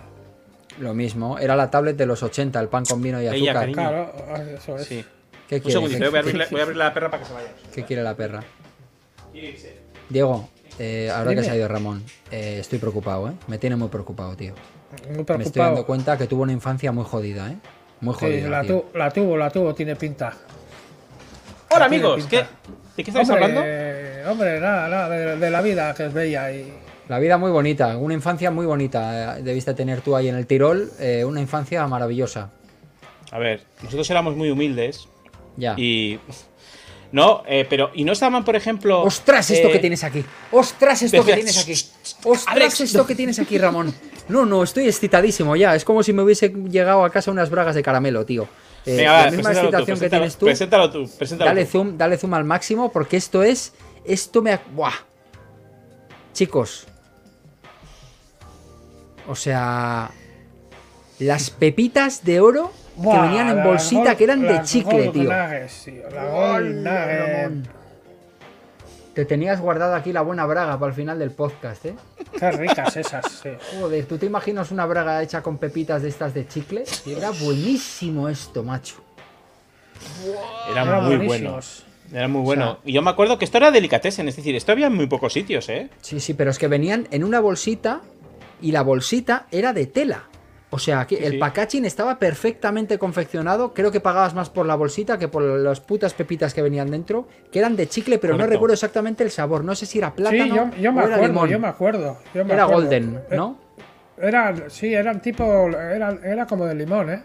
Lo 0.81 0.95
mismo, 0.95 1.39
era 1.39 1.57
la 1.57 1.71
tablet 1.71 1.97
de 1.97 2.07
los 2.07 2.23
80, 2.23 2.61
el 2.61 2.69
pan 2.69 2.85
con 2.85 3.03
vino 3.03 3.21
y 3.21 3.27
Ella, 3.27 3.33
azúcar. 3.35 3.55
cariño. 3.55 3.75
Claro, 3.77 4.13
eso 4.57 4.77
es. 4.77 4.87
Sí. 4.87 5.05
¿Qué 5.49 5.57
Un 5.57 5.61
quiere? 5.63 5.73
segundito, 5.73 5.99
¿Qué, 6.01 6.07
eh, 6.07 6.11
voy, 6.11 6.17
a 6.19 6.21
abrirle, 6.21 6.47
voy 6.51 6.61
a 6.61 6.63
abrirle 6.63 6.85
la 6.85 6.95
perra 6.95 7.11
para 7.11 7.23
que 7.23 7.29
se 7.29 7.35
vaya. 7.35 7.49
qué 7.75 7.85
quiere 7.85 8.03
la 8.03 8.15
perra? 8.17 8.45
Diego, 10.09 10.49
eh, 10.79 11.11
ahora 11.15 11.35
que 11.35 11.43
se 11.43 11.51
ha 11.51 11.57
ido 11.57 11.69
Ramón, 11.69 12.03
eh, 12.31 12.59
estoy 12.61 12.79
preocupado, 12.79 13.29
¿eh? 13.29 13.33
Me 13.47 13.59
tiene 13.59 13.77
muy 13.77 13.89
preocupado, 13.89 14.37
tío. 14.37 14.55
Muy 15.07 15.09
Me 15.09 15.11
estoy 15.21 15.25
preocupado. 15.25 15.65
dando 15.67 15.87
cuenta 15.87 16.17
que 16.19 16.27
tuvo 16.27 16.43
una 16.43 16.53
infancia 16.53 16.93
muy 16.93 17.05
jodida, 17.05 17.51
¿eh? 17.51 17.57
Muy 18.01 18.15
Sí, 18.15 18.21
jodida. 18.21 18.49
la, 18.49 18.63
tío. 18.63 18.81
tu- 18.93 18.99
la 18.99 19.11
tuvo, 19.11 19.37
la 19.37 19.51
tuvo, 19.51 19.75
tiene 19.75 19.97
pinta. 19.97 20.33
Hola 21.71 21.85
amigos, 21.85 22.27
¿qué. 22.27 22.45
¿de 22.97 23.05
qué 23.05 23.11
hombre, 23.11 23.35
hablando? 23.35 23.61
eh, 23.65 24.25
hombre, 24.27 24.61
nada, 24.61 24.89
nada, 24.89 25.09
de, 25.11 25.37
de 25.37 25.51
la 25.51 25.61
vida 25.61 25.93
que 25.95 26.07
es 26.07 26.13
bella 26.13 26.51
y. 26.53 26.73
La 27.09 27.19
vida 27.19 27.39
muy 27.39 27.51
bonita, 27.51 27.97
una 27.97 28.15
infancia 28.15 28.51
muy 28.51 28.67
bonita. 28.67 29.39
eh, 29.39 29.43
Debiste 29.43 29.75
tener 29.75 30.01
tú 30.01 30.15
ahí 30.17 30.29
en 30.29 30.35
el 30.37 30.47
Tirol, 30.47 30.91
eh, 30.99 31.25
una 31.25 31.41
infancia 31.41 31.87
maravillosa. 31.87 32.51
A 33.31 33.39
ver, 33.39 33.63
nosotros 33.83 34.09
éramos 34.11 34.37
muy 34.37 34.51
humildes 34.51 35.09
Ya. 35.57 35.75
y... 35.77 36.19
No, 37.11 37.43
eh, 37.47 37.67
pero... 37.69 37.91
¿Y 37.95 38.05
no 38.05 38.13
estaban, 38.13 38.45
por 38.45 38.55
ejemplo... 38.55 39.03
¡Ostras, 39.03 39.51
esto 39.51 39.69
eh, 39.69 39.73
que 39.73 39.79
tienes 39.79 40.05
aquí! 40.05 40.25
¡Ostras, 40.53 41.03
esto 41.03 41.25
que 41.25 41.35
tienes 41.35 41.59
aquí! 41.59 41.73
"Shh, 41.75 41.87
¡Ostras, 42.25 42.45
Alex, 42.49 42.81
esto 42.83 43.07
que 43.07 43.15
tienes 43.15 43.39
aquí, 43.39 43.57
Ramón! 43.57 43.95
No, 44.29 44.45
no, 44.45 44.63
estoy 44.63 44.87
excitadísimo 44.89 45.57
ya. 45.57 45.75
Es 45.75 45.85
como 45.87 46.03
si 46.03 46.13
me 46.13 46.23
hubiese 46.23 46.51
llegado 46.51 47.03
a 47.05 47.11
casa 47.11 47.31
unas 47.31 47.49
bragas 47.49 47.75
de 47.75 47.83
caramelo, 47.83 48.27
tío. 48.27 48.47
Eh, 48.85 48.97
Venga, 48.97 49.13
la 49.13 49.25
va, 49.25 49.31
misma 49.31 49.53
tú, 49.53 49.59
excitación 49.59 50.01
que 50.01 50.11
tienes 50.11 50.37
tú. 50.37 50.47
Preséntalo 50.47 50.91
tú, 50.91 51.11
preséntalo 51.19 51.49
Dale 51.51 51.65
tú. 51.65 51.71
zoom, 51.73 51.97
dale 51.99 52.19
zoom 52.19 52.35
al 52.35 52.45
máximo 52.45 52.93
porque 52.93 53.17
esto 53.17 53.43
es. 53.43 53.73
Esto 54.05 54.43
me. 54.43 54.53
ha- 54.53 54.63
¡Buah! 54.75 54.93
Chicos. 56.35 56.87
O 59.27 59.35
sea. 59.35 60.11
Las 61.19 61.51
pepitas 61.51 62.23
de 62.25 62.41
oro 62.41 62.71
que 63.03 63.19
venían 63.21 63.49
en 63.59 63.65
bolsita 63.65 64.03
Gold- 64.13 64.17
que 64.17 64.25
eran 64.25 64.41
de 64.43 64.53
la 64.55 64.63
chicle, 64.63 65.05
Gold 65.07 65.13
tío. 65.13 65.23
Nuggets, 65.33 65.85
tío, 65.85 66.11
La 66.11 66.25
Gold 66.27 66.75
Nugget. 66.77 67.43
Ramón. 67.45 67.69
Te 69.15 69.25
tenías 69.25 69.61
guardado 69.61 69.95
aquí 69.97 70.13
la 70.13 70.23
buena 70.23 70.47
braga 70.47 70.79
para 70.79 70.91
el 70.91 70.95
final 70.95 71.19
del 71.19 71.33
podcast, 71.33 71.85
¿eh? 71.87 71.95
Qué 72.39 72.51
ricas 72.53 72.97
esas, 72.97 73.27
sí. 73.43 73.49
Joder, 73.81 74.05
¿tú 74.07 74.17
te 74.17 74.27
imaginas 74.27 74.71
una 74.71 74.87
braga 74.87 75.21
hecha 75.23 75.43
con 75.43 75.59
pepitas 75.59 76.03
de 76.03 76.09
estas 76.09 76.35
de 76.35 76.47
chicle? 76.47 76.85
Era 77.07 77.31
buenísimo 77.31 78.29
esto, 78.29 78.63
macho. 78.63 78.95
Era 80.71 80.83
Eran 80.83 81.05
muy 81.05 81.27
bueno. 81.27 81.59
Era 82.13 82.29
muy 82.29 82.43
bueno. 82.43 82.79
y 82.85 82.93
yo 82.93 83.03
me 83.03 83.11
acuerdo 83.11 83.39
que 83.39 83.45
esto 83.45 83.59
era 83.59 83.71
delicatessen, 83.71 84.29
es 84.29 84.37
decir, 84.37 84.55
esto 84.55 84.71
había 84.73 84.87
en 84.87 84.95
muy 84.95 85.09
pocos 85.09 85.33
sitios, 85.33 85.69
¿eh? 85.69 85.91
Sí, 86.01 86.21
sí, 86.21 86.33
pero 86.35 86.51
es 86.51 86.59
que 86.59 86.69
venían 86.69 87.07
en 87.11 87.25
una 87.25 87.41
bolsita 87.41 88.01
y 88.63 88.71
la 88.73 88.83
bolsita 88.83 89.47
era 89.51 89.73
de 89.73 89.87
tela. 89.87 90.25
O 90.71 90.79
sea, 90.79 91.07
que 91.07 91.17
Sí, 91.17 91.25
el 91.25 91.33
sí. 91.33 91.39
packaging 91.39 91.85
estaba 91.87 92.19
perfectamente 92.19 92.99
confeccionado. 92.99 93.73
Creo 93.73 93.91
que 93.91 94.01
pagabas 94.01 94.35
más 94.35 94.51
por 94.51 94.67
la 94.67 94.75
bolsita 94.75 95.19
que 95.19 95.27
por 95.27 95.43
las 95.43 95.81
putas 95.81 96.13
pepitas 96.13 96.53
que 96.53 96.61
venían 96.61 96.91
dentro, 96.91 97.27
que 97.51 97.59
eran 97.59 97.75
de 97.75 97.89
chicle, 97.89 98.19
pero 98.19 98.37
no 98.37 98.47
recuerdo 98.47 98.75
exactamente 98.75 99.25
el 99.25 99.31
sabor. 99.31 99.65
No 99.65 99.75
sé 99.75 99.87
si 99.87 99.99
era 99.99 100.13
plátano 100.15 100.45
Sí, 100.45 100.51
yo, 100.51 100.71
yo 100.83 100.93
me 100.93 101.03
o 101.03 101.07
era 101.07 101.15
acuerdo, 101.17 101.33
limón. 101.35 101.49
yo 101.49 101.59
me 101.59 101.69
acuerdo. 101.69 102.19
yo 102.35 102.45
me 102.45 102.53
Era 102.53 102.65
acuerdo. 102.65 102.83
golden, 102.83 103.21
¿no? 103.31 103.59
Eh, 104.19 104.27
Era, 104.29 104.69
sí, 104.69 104.93
eran 104.93 105.23
tipo, 105.23 105.45
era, 105.69 106.19
era 106.23 106.45
como 106.47 106.67
de 106.67 106.75
limón, 106.75 107.11
¿eh? 107.11 107.23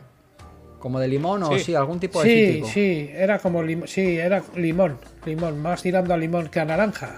Como 0.80 0.99
de 0.99 1.07
limón 1.10 1.44
o 1.44 1.57
sí, 1.60 1.76
algún 1.76 1.99
tipo 1.99 2.22
de 2.22 2.30
Sí, 2.30 2.45
cítrico. 2.45 2.68
sí, 2.68 3.10
era 3.14 3.40
como 3.40 3.61
limón, 3.64 3.88
sí, 3.88 4.18
era 4.20 4.41
limón, 4.56 4.98
limón, 5.26 5.61
más 5.61 5.82
tirando 5.82 6.14
a 6.14 6.18
limón 6.18 6.48
que 6.49 6.60
a 6.61 6.65
naranja. 6.65 7.15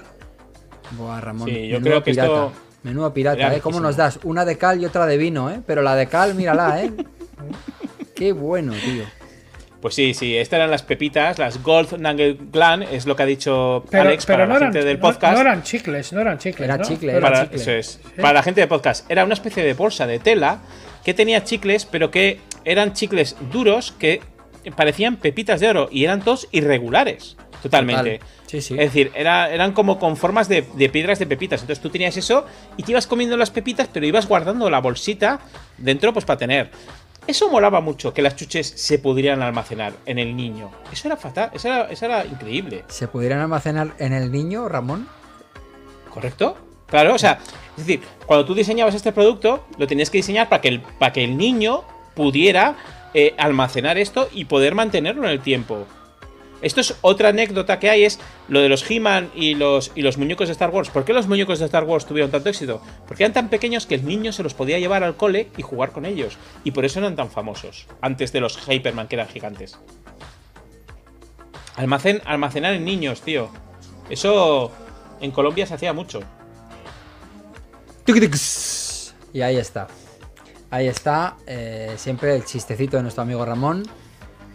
Buah, 0.97 1.19
Ramón. 1.21 1.49
Sí, 1.49 1.67
yo 1.67 1.81
creo 1.81 2.03
que 2.03 2.11
pirata. 2.11 2.27
esto 2.47 2.51
Menudo 2.85 3.11
pirata, 3.15 3.39
era 3.47 3.55
¿eh? 3.55 3.61
¿Cómo 3.61 3.79
nos 3.79 3.97
das? 3.97 4.19
Una 4.23 4.45
de 4.45 4.59
cal 4.59 4.79
y 4.79 4.85
otra 4.85 5.07
de 5.07 5.17
vino, 5.17 5.49
¿eh? 5.49 5.59
Pero 5.65 5.81
la 5.81 5.95
de 5.95 6.05
cal, 6.05 6.35
mírala, 6.35 6.83
¿eh? 6.83 6.91
Qué 8.15 8.31
bueno, 8.31 8.73
tío. 8.73 9.03
Pues 9.81 9.95
sí, 9.95 10.13
sí, 10.13 10.37
estas 10.37 10.57
eran 10.57 10.69
las 10.69 10.83
pepitas, 10.83 11.39
las 11.39 11.63
Gold 11.63 11.97
Nugget 11.99 12.51
Glan, 12.51 12.83
es 12.83 13.07
lo 13.07 13.15
que 13.15 13.23
ha 13.23 13.25
dicho 13.25 13.83
Pero, 13.89 14.03
Alex 14.09 14.25
pero 14.27 14.37
para 14.37 14.45
no, 14.47 14.53
la 14.53 14.57
eran, 14.59 14.73
gente 14.73 14.85
del 14.87 14.97
no- 14.99 15.01
podcast. 15.01 15.33
no 15.35 15.41
eran 15.41 15.63
chicles, 15.63 16.13
no 16.13 16.21
eran 16.21 16.37
chicles. 16.37 16.63
Era 16.63 16.77
¿no? 16.77 16.83
chicle, 16.83 17.11
No 17.11 17.17
era 17.17 17.27
para, 17.27 17.41
chicle. 17.45 17.61
eso 17.61 17.71
es. 17.71 17.99
Para 18.21 18.33
la 18.33 18.43
gente 18.43 18.61
de 18.61 18.67
podcast, 18.67 19.09
era 19.11 19.25
una 19.25 19.33
especie 19.33 19.63
de 19.63 19.73
bolsa 19.73 20.05
de 20.05 20.19
tela 20.19 20.59
que 21.03 21.15
tenía 21.15 21.43
chicles, 21.43 21.85
pero 21.85 22.11
que 22.11 22.39
eran 22.65 22.93
chicles 22.93 23.35
duros 23.51 23.93
que 23.97 24.21
parecían 24.75 25.17
pepitas 25.17 25.59
de 25.59 25.69
oro 25.69 25.89
y 25.91 26.03
eran 26.03 26.21
todos 26.23 26.47
irregulares. 26.51 27.35
Totalmente. 27.69 28.19
Total. 28.19 28.29
Sí, 28.47 28.61
sí. 28.61 28.73
Es 28.73 28.79
decir, 28.93 29.11
era- 29.15 29.51
eran 29.51 29.73
como 29.73 29.99
con 29.99 30.15
formas 30.17 30.47
de, 30.47 30.61
de 30.73 30.89
piedras 30.89 31.19
de 31.19 31.25
pepitas. 31.27 31.61
Entonces 31.61 31.81
tú 31.81 31.89
tenías 31.89 32.15
eso 32.17 32.45
y 32.77 32.83
te 32.83 32.91
ibas 32.91 33.07
comiendo 33.07 33.35
las 33.37 33.49
pepitas, 33.51 33.89
pero 33.91 34.05
ibas 34.05 34.27
guardando 34.27 34.69
la 34.69 34.79
bolsita 34.79 35.39
dentro, 35.77 36.13
pues 36.13 36.25
para 36.25 36.37
tener. 36.37 36.71
Eso 37.27 37.49
molaba 37.49 37.81
mucho, 37.81 38.13
que 38.13 38.21
las 38.21 38.35
chuches 38.35 38.67
se 38.67 38.99
pudieran 38.99 39.41
almacenar 39.41 39.93
en 40.05 40.19
el 40.19 40.35
niño. 40.35 40.69
Eso 40.93 41.07
era 41.07 41.17
fatal, 41.17 41.49
eso 41.53 41.67
era, 41.69 41.89
eso 41.89 42.05
era 42.05 42.23
increíble. 42.23 42.83
¿Se 42.87 43.07
pudieran 43.07 43.39
almacenar 43.39 43.93
en 43.97 44.13
el 44.13 44.31
niño, 44.31 44.69
Ramón? 44.69 45.07
¿Correcto? 46.13 46.55
Claro, 46.87 47.15
o 47.15 47.17
sea, 47.17 47.39
es 47.77 47.85
decir, 47.87 48.01
cuando 48.27 48.45
tú 48.45 48.53
diseñabas 48.53 48.93
este 48.93 49.11
producto, 49.11 49.65
lo 49.79 49.87
tenías 49.87 50.09
que 50.11 50.19
diseñar 50.19 50.47
para 50.49 50.61
que 50.61 50.67
el, 50.67 50.81
para 50.81 51.11
que 51.11 51.23
el 51.23 51.35
niño 51.35 51.83
pudiera 52.13 52.75
eh, 53.15 53.33
almacenar 53.39 53.97
esto 53.97 54.29
y 54.31 54.45
poder 54.45 54.75
mantenerlo 54.75 55.23
en 55.25 55.31
el 55.31 55.39
tiempo. 55.41 55.87
Esto 56.61 56.81
es 56.81 56.95
otra 57.01 57.29
anécdota 57.29 57.79
que 57.79 57.89
hay, 57.89 58.05
es 58.05 58.19
lo 58.47 58.59
de 58.59 58.69
los 58.69 58.89
He-Man 58.89 59.29
y 59.35 59.55
los, 59.55 59.91
y 59.95 60.01
los 60.01 60.17
muñecos 60.17 60.47
de 60.47 60.53
Star 60.53 60.69
Wars. 60.71 60.89
¿Por 60.89 61.05
qué 61.05 61.13
los 61.13 61.27
muñecos 61.27 61.59
de 61.59 61.65
Star 61.65 61.83
Wars 61.83 62.05
tuvieron 62.05 62.31
tanto 62.31 62.49
éxito? 62.49 62.81
Porque 63.07 63.23
eran 63.23 63.33
tan 63.33 63.49
pequeños 63.49 63.85
que 63.85 63.95
el 63.95 64.05
niño 64.05 64.31
se 64.31 64.43
los 64.43 64.53
podía 64.53 64.79
llevar 64.79 65.03
al 65.03 65.15
cole 65.15 65.49
y 65.57 65.61
jugar 65.61 65.91
con 65.91 66.05
ellos. 66.05 66.37
Y 66.63 66.71
por 66.71 66.85
eso 66.85 66.99
eran 66.99 67.15
tan 67.15 67.29
famosos, 67.29 67.87
antes 68.01 68.31
de 68.31 68.39
los 68.39 68.57
Hyperman, 68.57 69.07
que 69.07 69.15
eran 69.15 69.27
gigantes. 69.27 69.77
Almacen, 71.75 72.21
almacenar 72.25 72.73
en 72.73 72.85
niños, 72.85 73.21
tío. 73.21 73.49
Eso 74.09 74.71
en 75.19 75.31
Colombia 75.31 75.67
se 75.67 75.73
hacía 75.73 75.93
mucho. 75.93 76.21
Y 79.33 79.41
ahí 79.41 79.57
está. 79.57 79.87
Ahí 80.69 80.87
está. 80.87 81.35
eh, 81.47 81.95
siempre 81.97 82.35
el 82.35 82.45
chistecito 82.45 82.97
de 82.97 83.03
nuestro 83.03 83.23
amigo 83.23 83.45
Ramón 83.45 83.83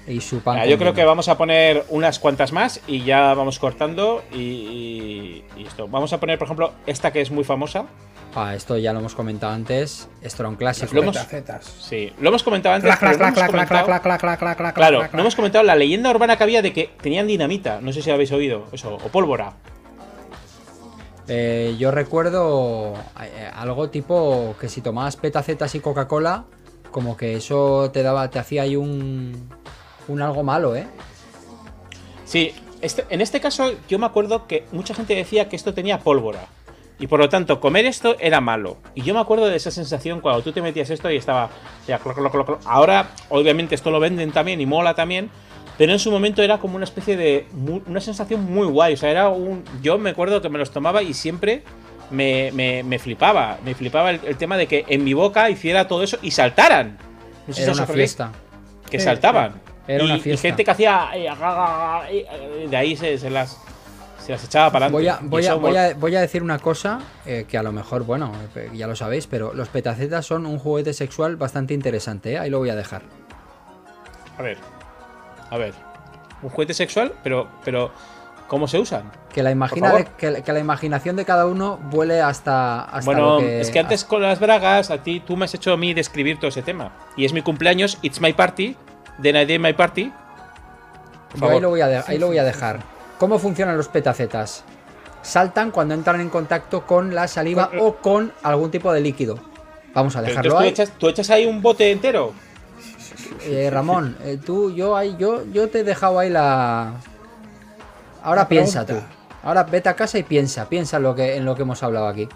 y 0.06 0.20
su 0.20 0.40
pan. 0.40 0.66
Yo 0.68 0.78
creo 0.78 0.92
que 0.94 1.04
vamos 1.04 1.28
a 1.28 1.36
poner 1.38 1.84
unas 1.90 2.18
cuantas 2.18 2.52
más 2.52 2.80
y 2.86 3.02
ya 3.04 3.34
vamos 3.34 3.58
cortando 3.58 4.22
y, 4.32 4.36
y- 4.38 5.44
y 5.56 5.64
esto. 5.66 5.86
Vamos 5.88 6.12
a 6.12 6.20
poner, 6.20 6.38
por 6.38 6.46
ejemplo, 6.46 6.72
esta 6.86 7.12
que 7.12 7.20
es 7.20 7.30
muy 7.30 7.44
famosa. 7.44 7.86
Ah, 8.34 8.54
esto 8.54 8.76
ya 8.78 8.92
lo 8.92 9.00
hemos 9.00 9.14
comentado 9.14 9.52
antes. 9.52 10.08
Esto 10.22 10.42
era 10.42 10.48
un 10.50 10.56
clásico. 10.56 10.94
Lo 10.94 11.02
hemos- 11.02 11.16
Petacetas. 11.16 11.64
Sí, 11.64 12.12
lo 12.20 12.28
hemos 12.28 12.42
comentado 12.42 12.74
antes. 12.76 12.86
Clac, 12.88 12.98
clac, 13.00 13.12
pero 13.12 13.18
no 13.28 13.34
clac, 13.34 13.48
hemos 13.48 13.50
clac, 13.50 13.50
clac, 13.50 13.68
comentado- 13.68 13.86
clac, 14.02 14.02
clac, 14.02 14.20
clac, 14.20 14.38
clac, 14.38 14.56
clac, 14.58 14.74
Claro, 14.74 15.08
no 15.12 15.20
hemos 15.20 15.34
comentado 15.36 15.64
la 15.64 15.74
leyenda 15.74 16.10
urbana 16.10 16.36
que 16.36 16.42
había 16.44 16.62
de 16.62 16.72
que 16.72 16.90
tenían 17.02 17.26
dinamita. 17.26 17.80
No 17.80 17.92
sé 17.92 18.02
si 18.02 18.10
habéis 18.10 18.30
oído 18.32 18.66
eso, 18.72 18.94
o 18.94 19.08
pólvora. 19.08 19.54
Eh, 21.28 21.76
yo 21.78 21.90
recuerdo 21.92 22.94
eh, 23.22 23.50
algo 23.54 23.88
tipo 23.90 24.56
que 24.60 24.68
si 24.68 24.80
tomabas 24.80 25.16
petacetas 25.16 25.74
y 25.76 25.80
Coca-Cola, 25.80 26.44
como 26.90 27.16
que 27.16 27.34
eso 27.36 27.90
te 27.92 28.02
daba, 28.02 28.30
te 28.30 28.38
hacía 28.40 28.62
ahí 28.62 28.74
un, 28.74 29.48
un 30.10 30.22
algo 30.22 30.42
malo, 30.42 30.74
¿eh? 30.76 30.86
Sí, 32.24 32.52
este- 32.80 33.06
en 33.10 33.20
este 33.20 33.40
caso 33.40 33.72
yo 33.88 33.98
me 33.98 34.06
acuerdo 34.06 34.46
que 34.46 34.66
mucha 34.72 34.94
gente 34.94 35.14
decía 35.14 35.48
que 35.48 35.56
esto 35.56 35.74
tenía 35.74 35.98
pólvora. 36.00 36.46
Y 36.98 37.06
por 37.06 37.18
lo 37.18 37.30
tanto, 37.30 37.60
comer 37.60 37.86
esto 37.86 38.14
era 38.20 38.42
malo. 38.42 38.76
Y 38.94 39.00
yo 39.02 39.14
me 39.14 39.20
acuerdo 39.20 39.46
de 39.46 39.56
esa 39.56 39.70
sensación 39.70 40.20
cuando 40.20 40.42
tú 40.42 40.52
te 40.52 40.60
metías 40.60 40.90
esto 40.90 41.10
y 41.10 41.16
estaba. 41.16 41.48
ya, 41.88 41.98
cloc, 41.98 42.14
cloc, 42.14 42.30
cloc, 42.30 42.46
cloc. 42.46 42.60
Ahora, 42.66 43.12
obviamente, 43.30 43.74
esto 43.74 43.90
lo 43.90 44.00
venden 44.00 44.32
también 44.32 44.60
y 44.60 44.66
mola 44.66 44.94
también. 44.94 45.30
Pero 45.78 45.92
en 45.92 45.98
su 45.98 46.10
momento 46.10 46.42
era 46.42 46.58
como 46.58 46.76
una 46.76 46.84
especie 46.84 47.16
de. 47.16 47.46
Una 47.86 48.02
sensación 48.02 48.44
muy 48.44 48.66
guay. 48.66 48.92
O 48.92 48.96
sea, 48.98 49.10
era 49.10 49.30
un. 49.30 49.64
Yo 49.80 49.96
me 49.96 50.10
acuerdo 50.10 50.42
que 50.42 50.50
me 50.50 50.58
los 50.58 50.72
tomaba 50.72 51.02
y 51.02 51.14
siempre 51.14 51.62
me, 52.10 52.50
me- 52.52 52.82
me 52.82 52.98
flipaba. 52.98 53.56
Me 53.64 53.74
flipaba 53.74 54.10
el, 54.10 54.20
el 54.26 54.36
tema 54.36 54.58
de 54.58 54.66
que 54.66 54.84
en 54.86 55.02
mi 55.02 55.14
boca 55.14 55.48
hiciera 55.48 55.88
todo 55.88 56.02
eso 56.02 56.18
y 56.20 56.32
saltaran. 56.32 56.98
No 57.46 57.54
sé 57.54 57.62
Era 57.62 57.72
una 57.72 57.86
fiesta. 57.86 58.30
Que 58.90 58.98
Sí, 58.98 59.06
saltaban. 59.06 59.54
Era 59.94 60.02
y, 60.02 60.06
una 60.06 60.16
y 60.16 60.20
fiesta. 60.20 60.48
gente 60.48 60.64
que 60.64 60.70
hacía. 60.70 61.10
eh, 61.14 61.26
eh, 62.10 62.66
De 62.68 62.76
ahí 62.76 62.96
se, 62.96 63.18
se 63.18 63.30
las. 63.30 63.58
Se 64.24 64.32
las 64.32 64.44
echaba 64.44 64.70
para 64.70 64.88
Voy 64.90 65.08
a, 65.08 65.12
adelante. 65.14 65.30
voy, 65.30 65.42
Y 65.42 65.46
a, 65.46 65.54
voy, 65.54 65.76
a, 65.76 65.94
voy 65.94 66.14
a 66.16 66.20
decir 66.20 66.42
una 66.42 66.58
cosa 66.58 67.00
eh, 67.24 67.46
que 67.48 67.56
a 67.56 67.62
lo 67.62 67.72
mejor, 67.72 68.04
bueno, 68.04 68.30
ya 68.74 68.86
lo 68.86 68.94
sabéis, 68.94 69.26
pero 69.26 69.54
los 69.54 69.68
petacetas 69.70 70.26
son 70.26 70.44
un 70.44 70.58
juguete 70.58 70.92
sexual 70.92 71.36
bastante 71.36 71.72
interesante, 71.72 72.32
¿eh? 72.34 72.38
ahí 72.38 72.50
lo 72.50 72.58
voy 72.58 72.68
a 72.68 72.76
dejar. 72.76 73.00
A 74.38 74.42
ver. 74.42 74.58
A 75.50 75.56
ver. 75.56 75.72
Un 76.42 76.50
juguete 76.50 76.74
sexual, 76.74 77.12
pero. 77.22 77.48
pero 77.64 77.90
¿Cómo 78.46 78.66
se 78.66 78.78
usan? 78.80 79.12
Que 79.32 79.44
la, 79.44 79.52
imagina 79.52 79.90
favor. 79.90 80.04
de- 80.06 80.10
que, 80.34 80.42
que 80.42 80.52
la 80.52 80.58
imaginación 80.58 81.14
de 81.14 81.24
cada 81.24 81.46
uno 81.46 81.78
vuele 81.84 82.20
hasta, 82.20 82.82
hasta 82.82 83.04
bueno, 83.04 83.34
lo 83.34 83.38
que... 83.38 83.60
es 83.60 83.70
que 83.70 83.78
antes 83.78 84.04
con 84.04 84.20
las 84.22 84.40
bragas, 84.40 84.90
a 84.90 85.04
ti 85.04 85.20
tú 85.24 85.36
me 85.36 85.44
has 85.44 85.54
hecho 85.54 85.72
a 85.72 85.76
mí 85.76 85.94
describir 85.94 86.36
todo 86.38 86.48
ese 86.48 86.60
tema. 86.62 86.90
Y 87.16 87.24
es 87.24 87.32
mi 87.32 87.42
cumpleaños, 87.42 87.98
It's 88.02 88.20
My 88.20 88.32
Party, 88.32 88.74
de 89.20 89.32
Night 89.32 89.60
My 89.60 89.72
Party. 89.72 90.12
Yo 91.34 91.48
ahí 91.48 91.60
lo 91.60 91.70
voy 91.70 91.80
a, 91.80 91.86
de- 91.88 92.02
ahí 92.06 92.18
lo 92.18 92.28
voy 92.28 92.38
a 92.38 92.44
dejar. 92.44 92.80
¿Cómo 93.18 93.38
funcionan 93.38 93.76
los 93.76 93.88
petacetas? 93.88 94.64
Saltan 95.22 95.70
cuando 95.70 95.94
entran 95.94 96.20
en 96.20 96.30
contacto 96.30 96.86
con 96.86 97.14
la 97.14 97.28
saliva 97.28 97.70
o 97.78 97.96
con 97.96 98.32
algún 98.42 98.70
tipo 98.70 98.92
de 98.92 99.00
líquido. 99.00 99.38
Vamos 99.94 100.16
a 100.16 100.22
dejarlo 100.22 100.58
ahí. 100.58 100.68
tú 100.68 100.70
echas, 100.70 100.92
tú 100.98 101.08
echas 101.08 101.30
ahí 101.30 101.46
un 101.46 101.60
bote 101.60 101.90
entero. 101.92 102.32
Eh, 103.42 103.68
Ramón, 103.70 104.16
eh, 104.24 104.38
tú, 104.44 104.72
yo 104.72 104.96
ahí, 104.96 105.16
yo, 105.18 105.44
yo 105.52 105.68
te 105.68 105.80
he 105.80 105.84
dejado 105.84 106.18
ahí 106.18 106.30
la. 106.30 106.94
Ahora 108.22 108.42
La 108.42 108.48
piensa 108.48 108.86
tú. 108.86 108.94
Ahora 109.42 109.64
vete 109.64 109.88
a 109.88 109.96
casa 109.96 110.18
y 110.18 110.22
piensa, 110.22 110.68
piensa 110.68 110.98
en 110.98 111.02
lo 111.02 111.14
que, 111.14 111.36
en 111.36 111.44
lo 111.44 111.54
que 111.54 111.62
hemos 111.62 111.82
hablado 111.82 112.06
aquí. 112.08 112.28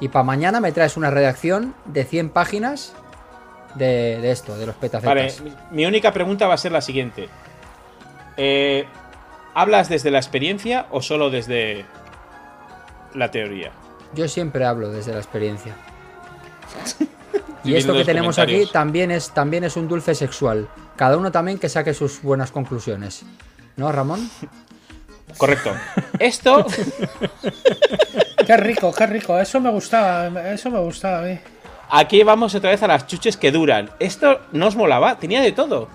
Y 0.00 0.08
para 0.08 0.22
mañana 0.24 0.60
me 0.60 0.72
traes 0.72 0.96
una 0.96 1.10
redacción 1.10 1.74
de 1.86 2.04
100 2.04 2.30
páginas 2.30 2.92
de, 3.74 4.18
de 4.20 4.30
esto, 4.30 4.56
de 4.56 4.66
los 4.66 4.76
petacetas. 4.76 5.40
Vale, 5.40 5.56
mi, 5.70 5.86
única 5.86 6.12
pregunta 6.12 6.46
va 6.46 6.54
a 6.54 6.58
ser 6.58 6.72
la 6.72 6.80
siguiente. 6.80 7.28
Eh, 8.36 8.86
¿Hablas 9.54 9.88
desde 9.88 10.10
la 10.10 10.18
experiencia 10.18 10.86
o 10.90 11.02
solo 11.02 11.30
desde 11.30 11.84
la 13.14 13.30
teoría? 13.30 13.72
Yo 14.14 14.28
siempre 14.28 14.64
hablo 14.64 14.90
desde 14.90 15.12
la 15.12 15.18
experiencia. 15.18 15.74
Y 17.64 17.76
esto 17.76 17.92
que 17.92 18.04
tenemos 18.04 18.40
aquí 18.40 18.66
también 18.72 19.12
es, 19.12 19.30
también 19.30 19.62
es 19.62 19.76
un 19.76 19.86
dulce 19.86 20.16
sexual. 20.16 20.68
Cada 20.96 21.16
uno 21.16 21.30
también 21.30 21.60
que 21.60 21.68
saque 21.68 21.94
sus 21.94 22.20
buenas 22.20 22.50
conclusiones. 22.50 23.22
¿No, 23.76 23.92
Ramón? 23.92 24.28
Correcto. 25.38 25.70
Esto, 26.18 26.66
Qué 28.46 28.56
rico, 28.56 28.92
qué 28.92 29.06
rico. 29.06 29.38
Eso 29.38 29.60
me 29.60 29.70
gustaba, 29.70 30.52
eso 30.52 30.70
me 30.70 30.78
gustaba 30.80 31.20
a 31.20 31.22
mí. 31.22 31.38
Aquí 31.92 32.22
vamos 32.24 32.54
otra 32.54 32.70
vez 32.70 32.82
a 32.82 32.88
las 32.88 33.06
chuches 33.06 33.36
que 33.36 33.52
duran. 33.52 33.90
Esto 34.00 34.40
no 34.52 34.66
os 34.66 34.74
molaba, 34.76 35.16
tenía 35.18 35.40
de 35.40 35.52
todo. 35.52 35.88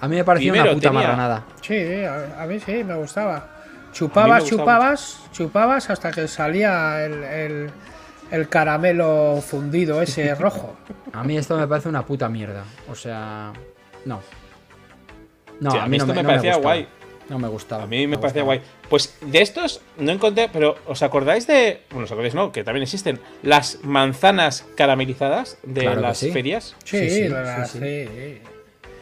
A 0.00 0.08
mí 0.08 0.16
me 0.16 0.24
pareció 0.24 0.52
una 0.52 0.64
puta 0.72 0.88
tenía- 0.88 0.92
marranada. 1.02 1.44
Sí, 1.60 2.04
a, 2.04 2.42
a 2.42 2.46
mí 2.46 2.58
sí, 2.60 2.82
me 2.84 2.94
gustaba. 2.94 3.36
A 3.36 3.40
mí 3.40 3.44
me 3.88 3.92
Chupabas, 3.92 4.40
gustaba 4.44 4.62
chupabas, 4.64 5.20
chupabas 5.32 5.90
hasta 5.90 6.10
que 6.12 6.26
salía 6.26 7.04
el, 7.04 7.12
el- 7.24 7.70
el 8.30 8.48
caramelo 8.48 9.42
fundido 9.46 10.00
ese 10.00 10.34
rojo. 10.36 10.74
A 11.12 11.22
mí 11.22 11.36
esto 11.36 11.56
me 11.58 11.66
parece 11.68 11.88
una 11.90 12.04
puta 12.06 12.28
mierda. 12.30 12.64
O 12.90 12.94
sea, 12.94 13.52
no. 14.06 14.20
No, 15.60 15.70
Sí, 15.70 15.78
a, 15.78 15.86
mí 15.86 15.98
no 15.98 16.04
esto 16.04 16.14
me, 16.14 16.14
me 16.14 16.22
no 16.22 16.28
parecía 16.30 16.56
guay. 16.56 16.88
No 17.28 17.38
me 17.38 17.48
gustaba. 17.48 17.84
A 17.84 17.86
mí 17.86 18.06
me 18.06 18.16
parecía 18.18 18.42
gustaba. 18.42 18.62
guay. 18.62 18.81
Pues 18.92 19.16
de 19.22 19.40
estos 19.40 19.80
no 19.96 20.12
encontré, 20.12 20.50
pero 20.52 20.76
¿os 20.86 21.02
acordáis 21.02 21.46
de. 21.46 21.80
Bueno, 21.92 22.04
¿os 22.04 22.12
acordáis 22.12 22.34
no? 22.34 22.52
Que 22.52 22.62
también 22.62 22.82
existen 22.82 23.18
las 23.42 23.78
manzanas 23.84 24.66
caramelizadas 24.76 25.56
de 25.62 25.80
Claro 25.80 26.02
las 26.02 26.18
sí. 26.18 26.30
ferias. 26.30 26.76
Sí, 26.84 26.98
Sí, 26.98 27.10
sí, 27.10 27.28
la- 27.28 27.64
sí, 27.64 27.78
sí. 27.78 27.78
sí. 27.78 28.38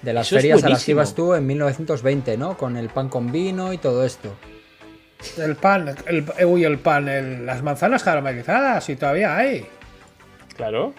De 0.02 0.12
las 0.12 0.28
Eso 0.28 0.36
es 0.36 0.42
ferias 0.42 0.62
a 0.62 0.68
las 0.68 0.84
que 0.84 0.92
ibas 0.92 1.12
tú 1.16 1.34
en 1.34 1.44
1920, 1.44 2.36
¿no? 2.36 2.56
Con 2.56 2.76
el 2.76 2.88
pan 2.88 3.08
con 3.08 3.32
vino 3.32 3.72
y 3.72 3.78
todo 3.78 4.04
esto. 4.06 4.32
El 5.36 5.56
pan, 5.56 5.92
el, 6.06 6.24
eh, 6.38 6.44
uy, 6.44 6.62
el 6.62 6.78
pan, 6.78 7.08
el- 7.08 7.44
las 7.44 7.60
manzanas 7.64 8.04
caramelizadas, 8.04 8.88
y 8.90 8.94
todavía 8.94 9.36
hay. 9.36 9.66
Claro. 10.56 10.94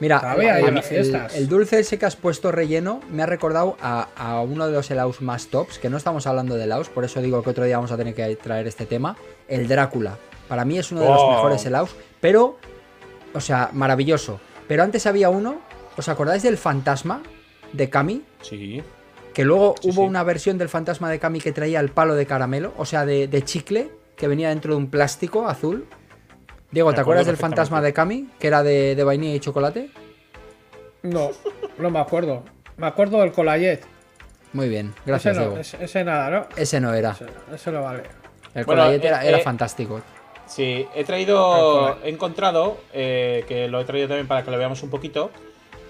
Mira, 0.00 0.34
el, 0.36 0.48
hay 0.48 0.64
en 0.64 0.74
las 0.74 0.90
el- 0.90 1.04
fiestas. 1.04 1.34
el 1.36 1.48
dulce 1.48 1.78
ese 1.80 1.98
que 1.98 2.06
has 2.06 2.16
puesto 2.16 2.50
relleno 2.50 3.00
me 3.10 3.22
ha 3.22 3.26
recordado 3.26 3.76
a, 3.80 4.08
a 4.16 4.40
uno 4.40 4.66
de 4.66 4.72
los 4.72 4.90
helados 4.90 5.20
más 5.20 5.48
tops, 5.48 5.78
que 5.78 5.90
no 5.90 5.96
estamos 5.98 6.26
hablando 6.26 6.56
de 6.56 6.64
helados, 6.64 6.88
por 6.88 7.04
eso 7.04 7.20
digo 7.20 7.42
que 7.42 7.50
otro 7.50 7.64
día 7.64 7.76
vamos 7.76 7.92
a 7.92 7.96
tener 7.96 8.14
que 8.14 8.34
traer 8.36 8.66
este 8.66 8.86
tema, 8.86 9.16
el 9.46 9.68
Drácula. 9.68 10.16
Para 10.48 10.64
mí 10.64 10.78
es 10.78 10.90
uno 10.90 11.02
de 11.02 11.06
los 11.08 11.20
Oh. 11.20 11.30
mejores 11.32 11.64
helados, 11.66 11.94
pero, 12.20 12.56
o 13.34 13.40
sea, 13.40 13.70
maravilloso. 13.72 14.40
Pero 14.66 14.82
antes 14.82 15.06
había 15.06 15.28
uno, 15.30 15.60
¿os 15.96 16.08
acordáis 16.08 16.42
del 16.42 16.56
fantasma 16.56 17.22
de 17.72 17.90
Kami? 17.90 18.24
Sí. 18.42 18.82
Que 19.34 19.44
luego 19.44 19.74
Sí, 19.80 19.90
hubo 19.90 20.02
sí. 20.02 20.08
una 20.08 20.24
versión 20.24 20.58
del 20.58 20.68
fantasma 20.68 21.08
de 21.10 21.18
Kami 21.20 21.40
que 21.40 21.52
traía 21.52 21.78
el 21.80 21.90
palo 21.90 22.14
de 22.14 22.26
caramelo, 22.26 22.72
o 22.78 22.84
sea, 22.84 23.04
de, 23.06 23.28
de 23.28 23.42
chicle, 23.44 23.90
que 24.16 24.26
venía 24.28 24.48
dentro 24.48 24.72
de 24.74 24.78
un 24.78 24.90
plástico 24.90 25.46
azul. 25.46 25.86
Diego, 26.70 26.92
¿te 26.94 27.00
acuerdas 27.00 27.26
del 27.26 27.36
fantasma 27.36 27.80
de 27.82 27.92
Kami? 27.92 28.28
Que 28.38 28.46
era 28.46 28.62
de, 28.62 28.94
de 28.94 29.04
vainilla 29.04 29.34
y 29.34 29.40
chocolate. 29.40 29.90
No, 31.02 31.30
no 31.78 31.90
me 31.90 31.98
acuerdo. 31.98 32.44
Me 32.76 32.86
acuerdo 32.86 33.20
del 33.20 33.32
colayet. 33.32 33.80
Muy 34.52 34.68
bien, 34.68 34.94
gracias, 35.06 35.32
ese, 35.36 35.40
no, 35.40 35.46
Diego. 35.50 35.60
ese, 35.60 35.84
ese 35.84 36.04
nada, 36.04 36.30
¿no? 36.30 36.46
Ese 36.56 36.80
no 36.80 36.92
era. 36.94 37.10
Ese, 37.12 37.26
ese 37.54 37.72
no 37.72 37.82
vale. 37.82 38.02
El 38.54 38.64
Bueno, 38.64 38.82
colayete 38.82 39.06
era, 39.08 39.24
eh, 39.24 39.28
era 39.28 39.38
eh, 39.38 39.42
fantástico. 39.42 40.00
Sí, 40.46 40.86
he 40.94 41.04
traído. 41.04 41.98
He 42.04 42.08
encontrado, 42.10 42.78
eh, 42.92 43.44
que 43.46 43.68
lo 43.68 43.80
he 43.80 43.84
traído 43.84 44.08
también 44.08 44.26
para 44.26 44.42
que 44.44 44.50
lo 44.50 44.58
veamos 44.58 44.82
un 44.82 44.90
poquito. 44.90 45.30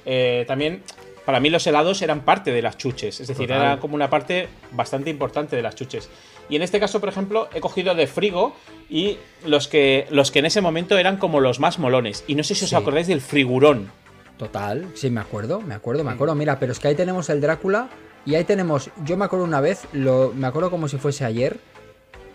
eh, 0.04 0.44
también 0.46 0.82
para 1.24 1.38
mí 1.40 1.50
los 1.50 1.66
helados 1.66 2.00
eran 2.02 2.20
parte 2.22 2.50
de 2.52 2.60
las 2.62 2.76
chuches. 2.76 3.20
Es 3.20 3.28
decir, 3.28 3.46
Total. 3.48 3.62
era 3.62 3.80
como 3.80 3.94
una 3.94 4.10
parte 4.10 4.48
bastante 4.72 5.10
importante 5.10 5.54
de 5.56 5.62
las 5.62 5.74
chuches. 5.74 6.08
Y 6.50 6.56
en 6.56 6.62
este 6.62 6.80
caso, 6.80 7.00
por 7.00 7.08
ejemplo, 7.08 7.48
he 7.54 7.60
cogido 7.60 7.94
de 7.94 8.06
frigo 8.06 8.54
y 8.90 9.18
los 9.46 9.68
que, 9.68 10.06
los 10.10 10.30
que 10.30 10.40
en 10.40 10.46
ese 10.46 10.60
momento 10.60 10.98
eran 10.98 11.16
como 11.16 11.40
los 11.40 11.60
más 11.60 11.78
molones. 11.78 12.24
Y 12.26 12.34
no 12.34 12.42
sé 12.42 12.54
si 12.54 12.64
os 12.64 12.70
Sí. 12.70 12.76
acordáis 12.76 13.06
del 13.06 13.20
frigurón. 13.20 13.90
Total, 14.36 14.88
sí, 14.94 15.10
me 15.10 15.20
acuerdo, 15.20 15.60
me 15.60 15.74
acuerdo, 15.74 16.02
me 16.02 16.10
acuerdo. 16.12 16.34
Mira, 16.34 16.58
pero 16.58 16.72
es 16.72 16.80
que 16.80 16.88
ahí 16.88 16.94
tenemos 16.94 17.28
el 17.30 17.40
Drácula 17.40 17.88
y 18.26 18.34
ahí 18.34 18.44
tenemos, 18.44 18.90
yo 19.04 19.16
me 19.16 19.24
acuerdo 19.26 19.44
una 19.44 19.60
vez, 19.60 19.82
lo, 19.92 20.32
me 20.34 20.46
acuerdo 20.46 20.70
como 20.70 20.88
si 20.88 20.96
fuese 20.96 21.24
ayer, 21.24 21.58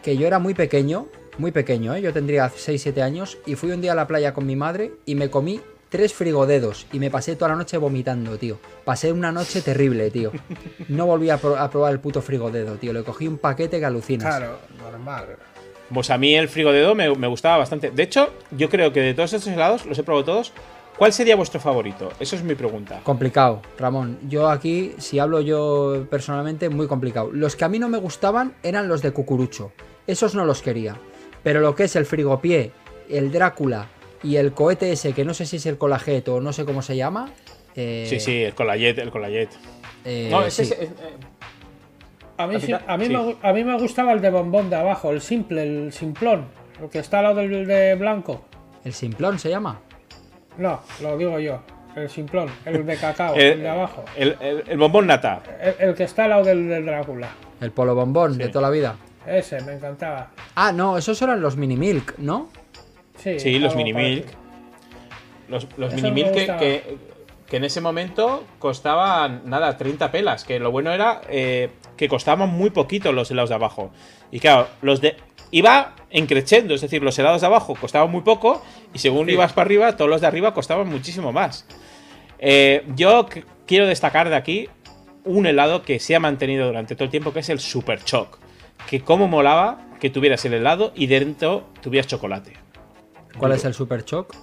que 0.04 0.16
yo 0.16 0.28
era 0.28 0.40
muy 0.40 0.54
pequeño, 0.54 1.08
muy 1.40 1.52
pequeño, 1.52 1.96
¿eh? 1.96 2.02
yo 2.02 2.14
tendría 2.14 2.50
6-7 2.50 3.02
años, 3.02 3.38
y 3.46 3.56
fui 3.56 3.72
un 3.72 3.82
día 3.82 3.92
a 3.94 3.96
la 3.96 4.08
playa 4.08 4.34
con 4.34 4.46
mi 4.46 4.56
madre 4.56 4.94
y 5.06 5.16
me 5.16 5.30
comí 5.30 5.60
tres 5.96 6.14
frigodedos 6.14 6.88
y 6.92 7.00
me 7.00 7.10
pasé 7.10 7.38
toda 7.38 7.52
la 7.52 7.56
noche 7.56 7.78
vomitando, 7.78 8.38
tío. 8.38 8.60
Pasé 8.84 9.14
una 9.14 9.32
noche 9.32 9.62
terrible, 9.62 10.12
tío. 10.12 10.32
No 10.90 11.06
volví 11.06 11.30
a, 11.30 11.38
pro- 11.38 11.58
a 11.58 11.70
probar 11.70 11.94
el 11.94 12.02
puto 12.02 12.22
frigodedo, 12.22 12.76
tío. 12.76 12.92
Le 12.92 13.04
cogí 13.04 13.28
un 13.30 13.38
paquete 13.38 13.80
que 13.80 13.86
alucinas. 13.86 14.26
Claro, 14.36 14.60
normal. 14.78 15.38
Pues 15.94 16.10
a 16.10 16.18
mí 16.18 16.36
el 16.36 16.50
frigodedo 16.50 16.96
me, 16.96 17.16
me 17.16 17.28
gustaba 17.28 17.58
bastante. 17.58 17.92
De 17.92 18.04
hecho, 18.04 18.30
yo 18.52 18.70
creo 18.70 18.92
que 18.92 19.00
de 19.00 19.14
todos 19.14 19.32
estos 19.32 19.54
helados, 19.54 19.86
los 19.86 19.98
he 19.98 20.04
probado 20.04 20.26
todos. 20.26 20.52
¿Cuál 20.98 21.14
sería 21.14 21.36
vuestro 21.38 21.60
favorito? 21.62 22.10
Eso 22.20 22.36
es 22.36 22.44
mi 22.44 22.56
pregunta. 22.56 23.00
Complicado, 23.04 23.62
Ramón. 23.78 24.18
Yo 24.28 24.50
aquí, 24.50 24.96
si 24.98 25.20
hablo 25.20 25.40
yo 25.42 26.06
personalmente, 26.10 26.68
muy 26.70 26.88
complicado. 26.88 27.30
Los 27.32 27.56
que 27.56 27.64
a 27.66 27.70
mí 27.70 27.80
no 27.80 27.88
me 27.90 27.98
gustaban 27.98 28.54
eran 28.64 28.88
los 28.90 29.02
de 29.02 29.12
cucurucho. 29.12 29.72
Esos 30.08 30.36
no 30.36 30.44
los 30.46 30.62
quería. 30.62 30.98
Pero 31.44 31.60
lo 31.62 31.74
que 31.76 31.84
es 31.86 31.96
el 31.96 32.06
frigopié, 32.06 32.72
el 33.10 33.32
Drácula 33.32 33.88
y 34.24 34.38
el 34.38 34.54
cohete 34.54 34.92
ese, 34.92 35.14
que 35.14 35.24
no 35.26 35.34
sé 35.34 35.46
si 35.46 35.58
es 35.58 35.66
el 35.66 35.78
colajet 35.78 36.28
o 36.30 36.42
no 36.42 36.54
sé 36.54 36.66
cómo 36.66 36.82
se 36.82 36.96
llama. 36.96 37.30
eh, 37.76 38.06
Sí, 38.10 38.20
sí, 38.20 38.44
el 38.44 38.56
colayet, 38.56 38.98
el 39.00 39.12
colayet. 39.12 39.50
eh, 40.06 40.30
no, 40.32 40.44
ese 40.44 40.66
sí. 40.66 40.74
es- 40.74 40.80
eh, 40.82 40.90
A 42.38 42.48
mí, 42.48 42.56
a, 42.56 42.58
mí 42.98 43.06
sí. 43.06 43.12
me, 43.14 43.36
a 43.42 43.54
mí 43.54 43.64
me 43.64 43.78
gustaba 43.80 44.12
el 44.12 44.22
de 44.22 44.30
bombón 44.30 44.70
de 44.70 44.76
abajo, 44.76 45.12
el 45.12 45.22
simple, 45.22 45.64
el 45.64 45.94
simplón. 45.94 46.46
El 46.82 46.90
que 46.90 47.00
está 47.00 47.20
al 47.20 47.24
lado 47.26 47.36
del 47.38 47.66
de 47.66 47.96
blanco. 47.96 48.44
¿El 48.84 48.94
simplón 48.94 49.40
se 49.40 49.50
llama? 49.50 49.80
No, 50.58 50.82
lo 51.02 51.18
digo 51.18 51.40
yo. 51.40 51.62
El 51.96 52.10
simplón, 52.10 52.50
el 52.66 52.86
de 52.86 52.98
cacao, 52.98 53.36
el, 53.36 53.42
el 53.42 53.62
de 53.62 53.70
abajo. 53.70 54.04
el- 54.18 54.36
el- 54.42 54.64
el 54.68 54.78
bombón 54.78 55.08
nata. 55.08 55.42
El, 55.62 55.90
el 55.90 55.96
que 55.96 56.04
está 56.04 56.26
al 56.26 56.32
lado 56.32 56.44
del, 56.44 56.68
del 56.68 56.86
Drácula. 56.86 57.30
El 57.62 57.72
polo 57.72 57.96
bombón 57.96 58.38
de 58.38 58.50
toda 58.50 58.64
la 58.64 58.70
vida. 58.70 58.96
Ese, 59.26 59.62
me 59.62 59.74
encantaba. 59.74 60.32
Ah, 60.56 60.74
no, 60.74 60.98
esos 60.98 61.20
eran 61.22 61.42
los 61.42 61.56
mini 61.56 61.78
milk, 61.78 62.16
¿no? 62.18 62.50
Sí, 63.26 63.40
Sí, 63.40 63.60
los 63.60 63.76
mini 63.76 63.92
milk. 63.94 64.28
Los, 65.50 65.68
mini 65.94 66.12
milk 66.12 66.32
que, 66.32 66.38
gustaba. 66.40 66.60
que- 66.60 66.98
que 67.48 67.58
en 67.58 67.64
ese 67.64 67.80
momento 67.82 68.44
costaban, 68.58 69.42
nada, 69.46 69.78
30 69.78 70.12
pelas. 70.12 70.44
Que 70.44 70.60
lo 70.60 70.72
bueno 70.72 70.92
era 70.92 71.22
eh, 71.30 71.70
que 71.98 72.08
costaban 72.08 72.50
muy 72.50 72.70
poquito 72.72 73.12
los 73.12 73.30
helados 73.30 73.50
de 73.50 73.56
abajo. 73.56 73.92
Y 74.32 74.40
claro, 74.40 74.68
los 74.82 75.02
de. 75.02 75.16
Iba 75.52 75.94
encrechendo, 76.10 76.74
es 76.74 76.82
decir, 76.82 77.04
los 77.04 77.18
helados 77.20 77.42
de 77.42 77.48
abajo 77.48 77.76
costaban 77.80 78.10
muy 78.10 78.22
poco. 78.22 78.64
Y 78.94 79.00
según 79.00 79.28
Sí. 79.28 79.34
ibas 79.34 79.54
para 79.54 79.66
arriba, 79.68 79.96
todos 79.96 80.10
los 80.10 80.22
de 80.22 80.28
arriba 80.28 80.54
costaban 80.56 80.88
muchísimo 80.88 81.32
más. 81.32 81.68
Eh, 82.40 82.84
yo 82.96 83.28
qu- 83.28 83.44
quiero 83.68 83.86
destacar 83.88 84.30
de 84.30 84.36
aquí 84.36 84.68
un 85.24 85.46
helado 85.46 85.84
que 85.84 86.00
se 86.00 86.16
ha 86.16 86.20
mantenido 86.20 86.66
durante 86.68 86.96
todo 86.96 87.06
el 87.06 87.12
tiempo, 87.12 87.32
que 87.34 87.40
es 87.40 87.50
el 87.50 87.60
Super 87.60 88.04
Choc. 88.04 88.40
Que 88.90 89.02
como 89.02 89.28
molaba 89.28 89.82
que 90.00 90.10
tuvieras 90.10 90.44
el 90.46 90.54
helado 90.56 90.92
y 90.96 91.06
dentro 91.08 91.66
tuvieras 91.82 92.08
chocolate. 92.08 92.54
¿Cuál 93.38 93.52
es 93.54 93.66
el 93.66 93.74
super 93.74 94.04
shock? 94.06 94.34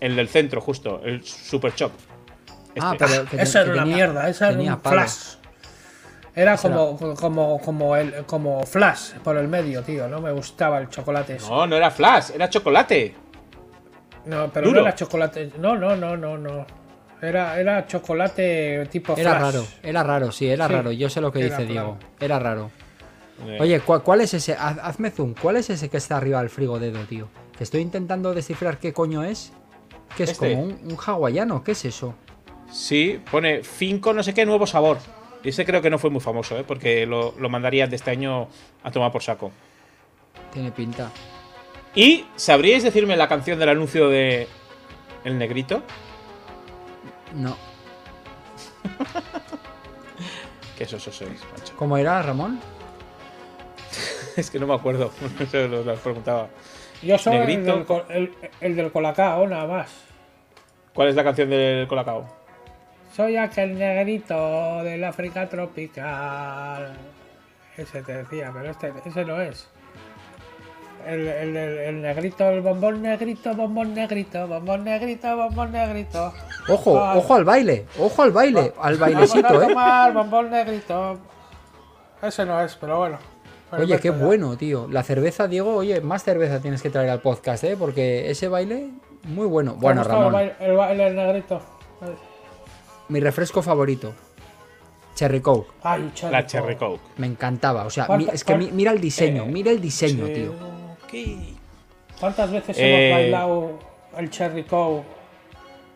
El 0.00 0.16
del 0.16 0.28
centro, 0.28 0.60
justo, 0.60 1.00
el 1.04 1.24
Super 1.24 1.74
Choc. 1.74 1.92
Ah, 2.80 2.92
Este. 2.92 3.06
pero 3.06 3.24
que, 3.30 3.40
Esa 3.42 3.60
que 3.60 3.64
era 3.64 3.72
una 3.74 3.82
tenía- 3.84 3.96
mierda, 3.96 4.28
esa 4.28 4.50
era 4.50 4.60
un 4.60 4.80
palo. 4.80 4.96
flash. 5.00 5.36
Era 6.36 6.56
como, 6.56 6.96
como, 7.16 7.60
como, 7.60 7.96
el, 7.96 8.24
como 8.26 8.64
flash 8.66 9.12
por 9.22 9.36
el 9.36 9.46
medio, 9.46 9.82
tío. 9.82 10.08
No 10.08 10.20
me 10.20 10.32
gustaba 10.32 10.78
el 10.80 10.88
chocolate 10.88 11.36
ese. 11.36 11.48
No, 11.48 11.66
no 11.66 11.76
era 11.76 11.90
flash, 11.92 12.30
era 12.34 12.50
chocolate. 12.50 13.14
No, 14.26 14.50
pero 14.52 14.66
Duro. 14.66 14.80
no 14.80 14.86
era 14.88 14.96
chocolate. 14.96 15.52
No, 15.58 15.76
no, 15.76 15.94
no, 15.94 16.16
no, 16.16 16.36
no. 16.36 16.66
Era, 17.22 17.58
era 17.58 17.86
chocolate 17.86 18.86
tipo 18.90 19.14
Era 19.16 19.30
flash. 19.38 19.42
raro, 19.54 19.66
era 19.82 20.02
raro, 20.02 20.32
sí, 20.32 20.48
era 20.50 20.66
Sí, 20.66 20.72
raro. 20.74 20.90
Yo 20.92 21.08
sé 21.08 21.20
lo 21.20 21.30
que 21.30 21.46
era 21.46 21.56
dice 21.56 21.70
Diego. 21.70 21.96
Era 22.18 22.38
raro. 22.40 22.70
Eh, 23.46 23.58
Oye, 23.60 23.80
¿cuál, 23.80 24.02
cuál 24.02 24.20
es 24.20 24.34
ese? 24.34 24.54
Haz- 24.56 24.80
Hazme 24.82 25.10
zoom. 25.10 25.34
¿Cuál 25.40 25.56
es 25.56 25.70
ese 25.70 25.88
que 25.88 25.96
está 25.98 26.16
arriba 26.16 26.40
del 26.40 26.50
frigodedo, 26.50 26.98
tío? 27.04 27.28
Que 27.56 27.64
estoy 27.64 27.80
intentando 27.82 28.34
descifrar 28.34 28.78
qué 28.78 28.92
coño 28.92 29.22
es. 29.24 29.52
Que 30.16 30.24
es 30.24 30.30
Este. 30.30 30.50
como 30.52 30.62
un, 30.64 30.72
un 30.84 30.96
hawaiano. 31.04 31.62
¿Qué 31.64 31.72
es 31.72 31.84
eso? 31.84 32.14
Sí, 32.70 33.20
pone 33.30 33.62
Finco 33.62 34.12
no 34.12 34.22
sé 34.22 34.34
qué 34.34 34.44
nuevo 34.46 34.66
sabor. 34.66 34.98
Y 35.42 35.50
ese 35.50 35.64
creo 35.64 35.82
que 35.82 35.90
no 35.90 35.98
fue 35.98 36.10
muy 36.10 36.20
famoso, 36.20 36.56
¿eh? 36.58 36.64
porque 36.66 37.04
lo, 37.06 37.34
lo 37.38 37.48
mandarían 37.50 37.90
de 37.90 37.96
este 37.96 38.10
año 38.10 38.48
a 38.82 38.90
tomar 38.90 39.12
por 39.12 39.22
saco. 39.22 39.52
Tiene 40.52 40.72
pinta. 40.72 41.10
¿Y 41.94 42.24
sabríais 42.36 42.82
decirme 42.82 43.16
la 43.16 43.28
canción 43.28 43.58
del 43.58 43.68
anuncio 43.68 44.08
de 44.08 44.48
El 45.24 45.38
Negrito? 45.38 45.82
No. 47.34 47.56
Que 50.76 50.84
eso, 50.84 50.98
sois, 50.98 51.20
macho. 51.20 51.72
¿Cómo 51.76 51.96
era, 51.96 52.20
Ramón? 52.22 52.58
Es 54.36 54.50
que 54.50 54.58
no 54.58 54.66
me 54.66 54.74
acuerdo. 54.74 55.12
Eso 55.38 55.68
lo, 55.68 55.84
lo 55.84 55.94
preguntaba. 55.94 56.48
Yo 57.02 57.18
soy 57.18 57.36
el 57.36 57.64
del, 57.64 57.84
el, 58.08 58.34
el 58.60 58.76
del 58.76 58.92
colacao, 58.92 59.46
nada 59.46 59.66
más. 59.66 60.04
¿Cuál 60.94 61.08
es 61.08 61.14
la 61.16 61.24
canción 61.24 61.50
del 61.50 61.88
Colacao? 61.88 62.24
Soy 63.12 63.36
aquel 63.36 63.76
negrito 63.78 64.82
del 64.84 65.02
África 65.04 65.48
tropical. 65.48 66.92
Ese 67.76 68.02
te 68.02 68.12
decía, 68.18 68.50
pero 68.54 68.70
este, 68.70 68.92
ese 69.04 69.24
no 69.24 69.40
es. 69.40 69.68
El, 71.06 71.26
el, 71.28 71.56
el- 71.56 71.78
el 71.78 72.02
negrito, 72.02 72.48
el 72.48 72.60
bombón 72.62 73.02
negrito, 73.02 73.54
bombón 73.54 73.92
negrito, 73.92 74.46
bombón 74.46 74.84
negrito, 74.84 75.36
bombón 75.36 75.72
negrito. 75.72 76.32
Ojo, 76.68 76.98
Ah. 76.98 77.14
ojo 77.16 77.34
al 77.34 77.44
baile. 77.44 77.86
Ojo 77.98 78.22
al 78.22 78.30
baile. 78.30 78.72
Al 78.80 78.96
bailecito, 78.96 79.42
Vamos 79.42 79.62
a 79.62 79.64
eh. 79.64 79.68
tomar 79.68 80.12
bombón 80.14 80.50
negrito. 80.50 81.18
Ese 82.22 82.46
no 82.46 82.58
es, 82.62 82.74
pero 82.76 82.98
bueno. 83.00 83.18
Oye, 83.78 83.98
qué 84.00 84.10
bueno, 84.10 84.56
tío. 84.56 84.86
La 84.90 85.02
cerveza, 85.02 85.48
Diego, 85.48 85.74
oye, 85.76 86.00
más 86.00 86.22
cerveza 86.24 86.60
tienes 86.60 86.82
que 86.82 86.90
traer 86.90 87.10
al 87.10 87.20
podcast, 87.20 87.64
¿eh? 87.64 87.76
Porque 87.78 88.30
ese 88.30 88.48
baile, 88.48 88.90
muy 89.24 89.46
bueno. 89.46 89.72
¿Te 89.74 89.78
Bueno, 89.80 90.04
Ramón, 90.04 90.26
El 90.26 90.32
baile, 90.32 90.54
el 90.60 90.76
baile 90.76 91.04
del 91.04 91.16
negrito. 91.16 91.60
mi 93.08 93.20
refresco 93.20 93.62
favorito. 93.62 94.12
Cherry 95.14 95.40
Coke. 95.40 95.70
Ay, 95.82 96.10
cherry 96.14 96.32
La 96.32 96.40
coke. 96.40 96.50
Cherry 96.50 96.76
Coke. 96.76 97.00
Me 97.18 97.26
encantaba. 97.28 97.84
O 97.86 97.90
sea, 97.90 98.06
¿Cuánta- 98.06 98.26
mi- 98.30 98.34
es 98.34 98.42
que 98.44 98.56
mira 98.56 98.90
el 98.90 99.00
diseño, 99.00 99.44
Eh, 99.44 99.48
mira 99.48 99.70
el 99.70 99.80
diseño, 99.80 100.26
tío. 100.26 100.52
¿Cuántas 102.18 102.50
veces 102.50 102.76
Eh, 102.78 103.08
hemos 103.10 103.18
bailado 103.20 103.78
el 104.16 104.30
Cherry 104.30 104.64
Coke? 104.64 105.04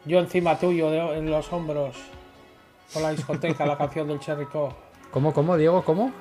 Yo 0.05 0.21
encima 0.21 0.59
tuyo, 0.59 0.91
de- 0.91 1.19
en 1.19 1.31
los 1.31 1.53
hombros, 1.53 1.97
con 2.93 3.03
la 3.03 3.11
discoteca, 3.11 3.67
la 3.67 3.77
canción 3.77 4.07
del 4.09 4.21
Cherry 4.21 4.47
Coke. 4.47 4.75
¿Cómo, 5.11 5.33
cómo, 5.33 5.57
Diego? 5.57 5.83
¿Cómo? 5.85 6.13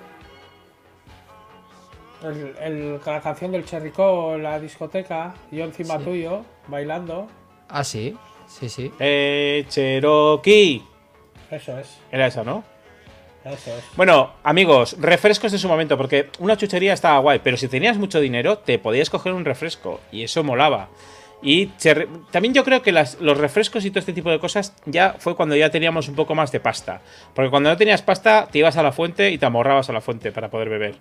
El, 2.24 2.56
el- 2.62 3.00
la 3.06 3.22
canción 3.22 3.52
del 3.52 3.64
Cherry 3.66 3.92
Coke 3.92 4.36
en 4.36 4.44
la 4.44 4.60
discoteca, 4.60 5.34
yo 5.52 5.64
encima 5.66 5.98
Sí. 6.00 6.04
tuyo, 6.06 6.42
bailando. 6.68 7.28
Ah, 7.70 7.84
sí. 7.84 8.16
Sí, 8.48 8.70
sí. 8.70 8.92
Eh, 9.00 9.66
Cherokee. 9.70 10.82
Eso 11.52 11.78
es, 11.78 12.00
Era 12.12 12.28
esa, 12.28 12.44
¿no? 12.44 12.64
eso 13.46 13.72
es. 13.78 13.84
Bueno, 13.96 14.32
amigos, 14.44 14.98
refrescos 15.00 15.52
de 15.52 15.58
su 15.58 15.68
momento, 15.68 15.96
porque 15.98 16.30
una 16.40 16.58
chuchería 16.58 16.94
estaba 16.94 17.20
guay, 17.20 17.40
pero 17.44 17.56
si 17.56 17.68
tenías 17.68 17.98
mucho 17.98 18.20
dinero, 18.20 18.58
te 18.58 18.80
podías 18.80 19.10
coger 19.10 19.32
un 19.34 19.46
refresco, 19.46 20.02
y 20.12 20.24
eso 20.24 20.44
molaba. 20.44 20.90
Y 21.42 21.68
también 22.32 22.54
yo 22.54 22.64
creo 22.64 22.82
que 22.82 22.92
las- 22.92 23.22
los 23.22 23.38
refrescos 23.38 23.86
y 23.86 23.92
todo 23.92 24.00
este 24.00 24.12
tipo 24.14 24.30
de 24.32 24.40
cosas 24.40 24.74
ya 24.86 25.16
fue 25.20 25.36
cuando 25.36 25.56
ya 25.56 25.70
teníamos 25.70 26.08
un 26.10 26.16
poco 26.16 26.34
más 26.36 26.52
de 26.52 26.60
pasta. 26.60 27.02
Porque 27.36 27.50
cuando 27.52 27.70
no 27.70 27.78
tenías 27.78 28.02
pasta, 28.02 28.48
te 28.52 28.58
ibas 28.60 28.76
a 28.76 28.84
la 28.84 28.92
fuente 28.92 29.30
y 29.32 29.38
te 29.38 29.46
amorrabas 29.46 29.90
a 29.90 29.94
la 29.94 30.02
fuente 30.02 30.32
para 30.32 30.50
poder 30.50 30.68
beber. 30.70 30.96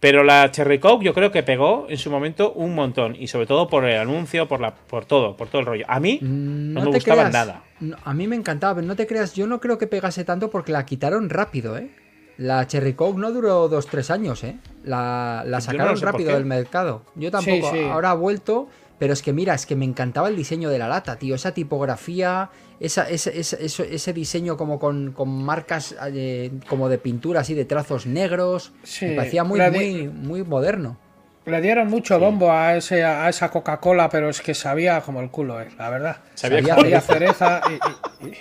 Pero 0.00 0.24
la 0.24 0.50
Cherry 0.50 0.78
Coke 0.80 1.04
yo 1.04 1.12
creo 1.12 1.30
que 1.30 1.42
pegó 1.42 1.84
en 1.90 1.98
su 1.98 2.10
momento 2.10 2.52
un 2.54 2.74
montón, 2.74 3.14
y 3.18 3.26
sobre 3.26 3.46
todo 3.46 3.68
por 3.68 3.84
el 3.84 3.98
anuncio, 3.98 4.48
por, 4.48 4.60
la, 4.60 4.74
por 4.74 5.04
todo, 5.04 5.36
por 5.36 5.48
todo 5.48 5.60
el 5.60 5.66
rollo. 5.66 5.84
A 5.88 6.00
mí 6.00 6.18
Mm, 6.22 6.72
no, 6.72 6.80
me 6.80 6.86
gustaba 6.86 7.28
nada. 7.28 7.62
No, 7.80 7.96
a 8.02 8.14
mí 8.14 8.26
me 8.26 8.34
encantaba, 8.36 8.76
pero 8.76 8.86
no 8.86 8.96
te 8.96 9.06
creas, 9.06 9.34
yo 9.34 9.46
no 9.46 9.60
creo 9.60 9.76
que 9.76 9.86
pegase 9.86 10.24
tanto 10.24 10.48
porque 10.50 10.72
la 10.72 10.86
quitaron 10.86 11.28
rápido, 11.28 11.76
¿eh? 11.76 11.90
La 12.38 12.66
Cherry 12.66 12.94
Coke 12.94 13.18
no 13.18 13.30
duró 13.30 13.68
dos, 13.68 13.86
tres 13.88 14.10
años, 14.10 14.42
¿eh? 14.44 14.56
La, 14.84 15.42
la 15.46 15.58
no 15.58 15.60
sacaron 15.60 15.96
sé 15.98 16.04
rápido 16.06 16.32
del 16.32 16.46
mercado. 16.46 17.02
Yo 17.14 17.30
tampoco, 17.30 17.70
Sí, 17.70 17.78
sí. 17.80 17.84
ahora 17.84 18.12
ha 18.12 18.14
vuelto, 18.14 18.68
pero 19.00 19.14
es 19.14 19.22
que 19.22 19.32
mira, 19.32 19.54
es 19.54 19.64
que 19.64 19.74
me 19.76 19.86
encantaba 19.86 20.28
el 20.28 20.36
diseño 20.36 20.68
de 20.68 20.78
la 20.78 20.86
lata, 20.86 21.16
tío. 21.18 21.34
Esa 21.34 21.54
tipografía, 21.54 22.50
esa, 22.80 23.08
ese, 23.08 23.40
ese, 23.40 23.64
ese 23.64 24.12
diseño 24.12 24.58
como 24.58 24.78
con, 24.78 25.12
con 25.12 25.42
marcas 25.42 25.96
eh, 26.12 26.50
como 26.68 26.90
de 26.90 26.98
pintura 26.98 27.40
así 27.40 27.54
de 27.54 27.64
trazos 27.64 28.04
negros. 28.04 28.72
Sí, 28.82 29.06
me 29.06 29.16
parecía 29.16 29.42
muy, 29.42 29.58
muy, 29.70 30.08
muy 30.08 30.42
moderno. 30.44 30.98
Le 31.46 31.62
dieron 31.62 31.88
mucho 31.88 32.18
bombo 32.20 32.52
a, 32.52 32.76
ese, 32.76 33.02
a 33.02 33.26
esa 33.30 33.50
Coca-Cola, 33.50 34.10
pero 34.10 34.28
es 34.28 34.42
que 34.42 34.52
sabía 34.54 35.00
como 35.00 35.22
el 35.22 35.30
culo, 35.30 35.58
eh, 35.62 35.68
la 35.78 35.88
verdad. 35.88 36.18
Sabía 36.34 36.74
Sabía 36.76 37.00
cereza 37.00 37.62
y, 37.70 38.26
y- 38.26 38.28
y- 38.28 38.34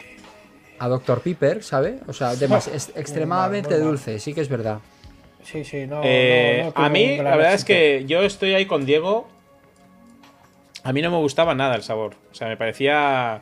a 0.77 0.89
Dr. 0.89 1.21
Piper, 1.21 1.63
¿sabe? 1.63 1.99
O 2.07 2.11
sea, 2.13 2.35
demas- 2.35 2.67
es 2.67 2.91
extremadamente 2.95 3.79
dulce, 3.79 4.19
sí 4.19 4.33
que 4.33 4.41
es 4.41 4.49
verdad. 4.49 4.79
Sí, 5.41 5.63
sí, 5.63 5.87
no. 5.87 6.01
Eh, 6.03 6.57
no- 6.59 6.65
no 6.65 6.71
tuvo 6.73 6.83
a 6.85 6.89
mí, 6.89 7.17
la 7.17 7.35
verdad 7.37 7.53
es 7.53 7.63
que 7.63 8.03
yo 8.05 8.23
estoy 8.23 8.53
ahí 8.55 8.65
con 8.65 8.85
Diego. 8.85 9.29
A 10.83 10.93
mí 10.93 11.01
no 11.01 11.11
me 11.11 11.17
gustaba 11.17 11.53
nada 11.55 11.75
el 11.75 11.83
sabor. 11.83 12.15
O 12.31 12.33
sea, 12.35 12.47
me 12.47 12.57
parecía 12.57 13.41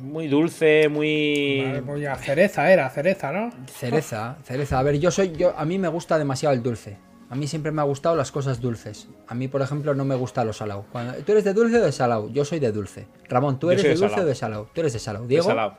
muy 0.00 0.28
dulce, 0.28 0.88
muy... 0.88 1.62
Vale, 1.66 1.82
muy 1.82 2.06
a 2.06 2.16
cereza 2.16 2.70
era, 2.72 2.88
cereza, 2.90 3.32
¿no? 3.32 3.50
Cereza, 3.66 4.36
cereza. 4.44 4.78
A 4.78 4.82
ver, 4.82 4.98
yo 4.98 5.10
soy, 5.10 5.32
yo, 5.32 5.54
a 5.56 5.64
mí 5.64 5.78
me 5.78 5.88
gusta 5.88 6.18
demasiado 6.18 6.54
el 6.54 6.62
dulce. 6.62 6.96
A 7.28 7.36
mí 7.36 7.46
siempre 7.46 7.70
me 7.70 7.80
ha 7.80 7.84
gustado 7.84 8.16
las 8.16 8.32
cosas 8.32 8.60
dulces. 8.60 9.08
A 9.28 9.34
mí, 9.34 9.46
por 9.46 9.62
ejemplo, 9.62 9.94
no 9.94 10.04
me 10.04 10.16
gusta 10.16 10.44
lo 10.44 10.52
salado. 10.52 10.86
Cuando- 10.90 11.14
¿Tú 11.22 11.32
eres 11.32 11.44
de 11.44 11.52
dulce 11.54 11.78
o 11.78 11.84
de 11.84 11.92
salado? 11.92 12.28
Yo 12.30 12.44
soy 12.44 12.58
de 12.58 12.72
dulce. 12.72 13.06
Ramón, 13.28 13.58
¿tú 13.60 13.70
eres 13.70 13.82
de 13.82 13.90
de 13.90 13.94
dulce 13.94 14.08
salado. 14.08 14.22
o 14.24 14.28
de 14.28 14.34
salado? 14.34 14.70
Tú 14.74 14.80
eres 14.80 14.92
de 14.94 14.98
salado. 14.98 15.24
de 15.24 15.28
Diego, 15.28 15.44
salado. 15.46 15.76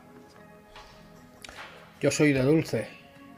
Yo 1.99 2.09
soy 2.11 2.31
de 2.33 2.41
dulce. 2.43 2.87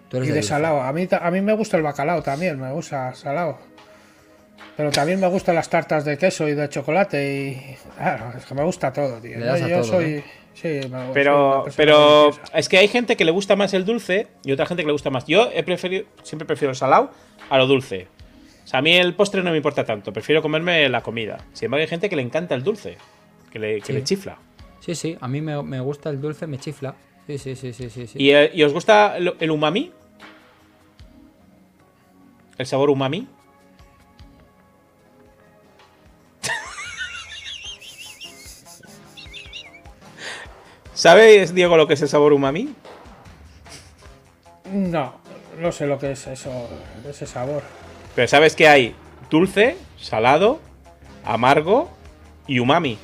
tú 0.09 0.17
eres 0.17 0.29
Y 0.29 0.31
de 0.31 0.37
dulce. 0.39 0.49
salado. 0.49 0.81
A 0.81 0.93
mí, 0.93 1.07
a 1.11 1.31
mí 1.31 1.41
me 1.41 1.53
gusta 1.53 1.77
el 1.77 1.83
bacalao 1.83 2.21
también, 2.21 2.59
me 2.59 2.71
gusta 2.71 3.15
salado. 3.15 3.57
Pero 4.75 4.89
también 4.91 5.19
me 5.19 5.27
gustan 5.27 5.55
las 5.55 5.69
tartas 5.69 6.03
de 6.03 6.17
queso 6.17 6.47
y 6.47 6.55
de 6.55 6.67
chocolate 6.67 7.47
y... 7.47 7.75
Claro, 7.95 8.33
es 8.37 8.45
que 8.45 8.55
me 8.55 8.63
gusta 8.63 8.91
todo, 8.91 9.19
tío. 9.21 9.37
Le 9.37 9.45
das 9.45 9.59
Yo, 9.59 9.65
a 9.65 9.69
yo 9.69 9.75
todo, 9.81 9.83
soy... 9.85 10.05
¿eh? 10.05 10.23
Sí, 10.55 10.79
me 10.89 11.09
Pero, 11.13 11.65
pero 11.75 12.29
es 12.53 12.69
que 12.69 12.77
hay 12.77 12.87
gente 12.87 13.15
que 13.15 13.25
le 13.25 13.31
gusta 13.31 13.55
más 13.55 13.73
el 13.73 13.85
dulce 13.85 14.27
y 14.43 14.51
otra 14.51 14.65
gente 14.67 14.83
que 14.83 14.87
le 14.87 14.93
gusta 14.93 15.09
más. 15.09 15.25
Yo 15.25 15.49
he 15.53 15.63
preferido, 15.63 16.05
siempre 16.23 16.45
prefiero 16.45 16.71
el 16.71 16.75
salado 16.75 17.11
a 17.49 17.57
lo 17.57 17.65
dulce. 17.67 18.07
O 18.63 18.67
sea, 18.67 18.79
a 18.79 18.81
mí 18.81 18.93
el 18.95 19.13
postre 19.15 19.41
no 19.43 19.49
me 19.51 19.57
importa 19.57 19.83
tanto, 19.83 20.13
prefiero 20.13 20.41
comerme 20.41 20.87
la 20.89 21.01
comida. 21.01 21.37
Sin 21.53 21.65
embargo, 21.65 21.81
hay 21.81 21.87
gente 21.87 22.07
que 22.09 22.15
le 22.15 22.21
encanta 22.21 22.53
el 22.55 22.63
dulce, 22.63 22.97
que 23.51 23.59
le, 23.59 23.79
que 23.79 23.87
Sí. 23.87 23.93
le 23.93 24.03
chifla. 24.03 24.37
Sí, 24.79 24.95
sí, 24.95 25.17
a 25.19 25.27
mí 25.27 25.41
me, 25.41 25.61
me 25.63 25.79
gusta 25.79 26.09
el 26.09 26.21
dulce, 26.21 26.45
me 26.47 26.59
chifla. 26.59 26.93
Sí, 27.27 27.37
sí, 27.39 27.55
sí, 27.55 27.73
sí, 27.73 27.89
sí. 27.89 28.07
sí. 28.07 28.17
¿Y, 28.21 28.29
eh, 28.31 28.51
¿y 28.53 28.63
os 28.63 28.73
gusta 28.73 29.17
el, 29.17 29.33
el 29.39 29.51
umami? 29.51 29.91
¿El 32.57 32.65
sabor 32.65 32.89
umami? 32.89 33.27
¿Sabes, 41.03 41.53
Diego, 41.53 41.75
lo 41.75 41.85
que 41.85 41.95
es 41.95 42.01
el 42.01 42.07
sabor 42.07 42.31
umami? 42.31 42.73
No, 44.71 45.15
no 45.59 45.71
sé 45.73 45.85
lo 45.85 45.99
que 45.99 46.13
es 46.13 46.27
eso, 46.27 46.49
ese 47.05 47.27
sabor. 47.27 47.61
Pero 48.15 48.25
sabes 48.29 48.55
que 48.55 48.69
hay 48.69 48.95
dulce, 49.29 49.75
salado, 49.99 50.61
amargo 51.25 51.89
y 52.47 52.59
umami. 52.59 52.97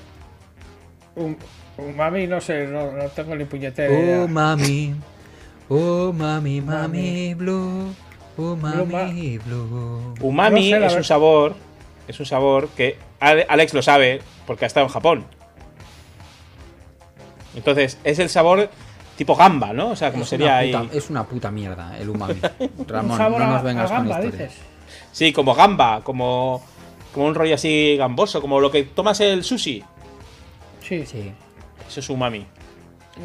Un, 1.17 1.38
umami, 1.77 2.26
no 2.26 2.39
sé, 2.39 2.67
no, 2.67 2.89
no 2.93 3.09
tengo 3.09 3.35
ni 3.35 3.43
puñetera 3.43 3.93
idea. 3.93 4.21
Oh, 4.23 4.27
mami. 4.30 4.95
Oh, 5.67 6.13
blue. 6.13 7.93
Oh, 8.38 8.55
mami, 8.55 9.39
blue. 9.39 10.15
Umami 10.21 10.71
No 10.71 10.76
sé, 10.77 10.80
la 10.80 10.88
es 10.88 10.95
un 10.95 11.03
sabor, 11.03 11.53
es 12.07 12.17
un 12.17 12.26
sabor 12.26 12.69
que 12.69 12.95
Ale- 13.19 13.45
Alex 13.49 13.73
lo 13.73 13.81
sabe 13.81 14.21
porque 14.47 14.63
ha 14.63 14.67
estado 14.67 14.85
en 14.85 14.93
Japón. 14.93 15.39
Entonces, 17.60 17.98
es 18.03 18.19
el 18.19 18.30
sabor 18.30 18.69
tipo 19.18 19.36
gamba, 19.36 19.73
¿no? 19.73 19.90
O 19.91 19.95
sea, 19.95 20.11
como 20.11 20.23
Es 20.23 20.30
sería 20.30 20.57
ahí. 20.57 20.73
puta, 20.73 20.95
es 20.98 21.10
una 21.10 21.23
puta 21.26 21.52
mierda 21.52 21.98
el 21.99 22.10
umami. 22.10 22.40
Ramón, 22.88 23.18
no 23.18 23.30
nos 23.40 23.60
a 23.60 23.61
vengas 23.61 23.90
gamba, 23.91 24.15
con 24.18 24.26
historias. 24.26 24.49
dices. 24.52 24.65
Sí, 25.11 25.34
como 25.34 25.53
gamba, 25.53 26.02
como 26.03 26.64
como 27.14 27.26
un 27.26 27.36
rollo 27.36 27.56
así 27.56 27.95
gamboso, 27.98 28.40
como 28.41 28.60
lo 28.60 28.69
que 28.72 28.84
tomas 28.84 29.19
el 29.19 29.44
sushi. 29.44 29.84
Sí, 30.81 31.06
Sí. 31.06 31.31
Eso 31.88 31.99
es 32.02 32.10
umami. 32.10 32.45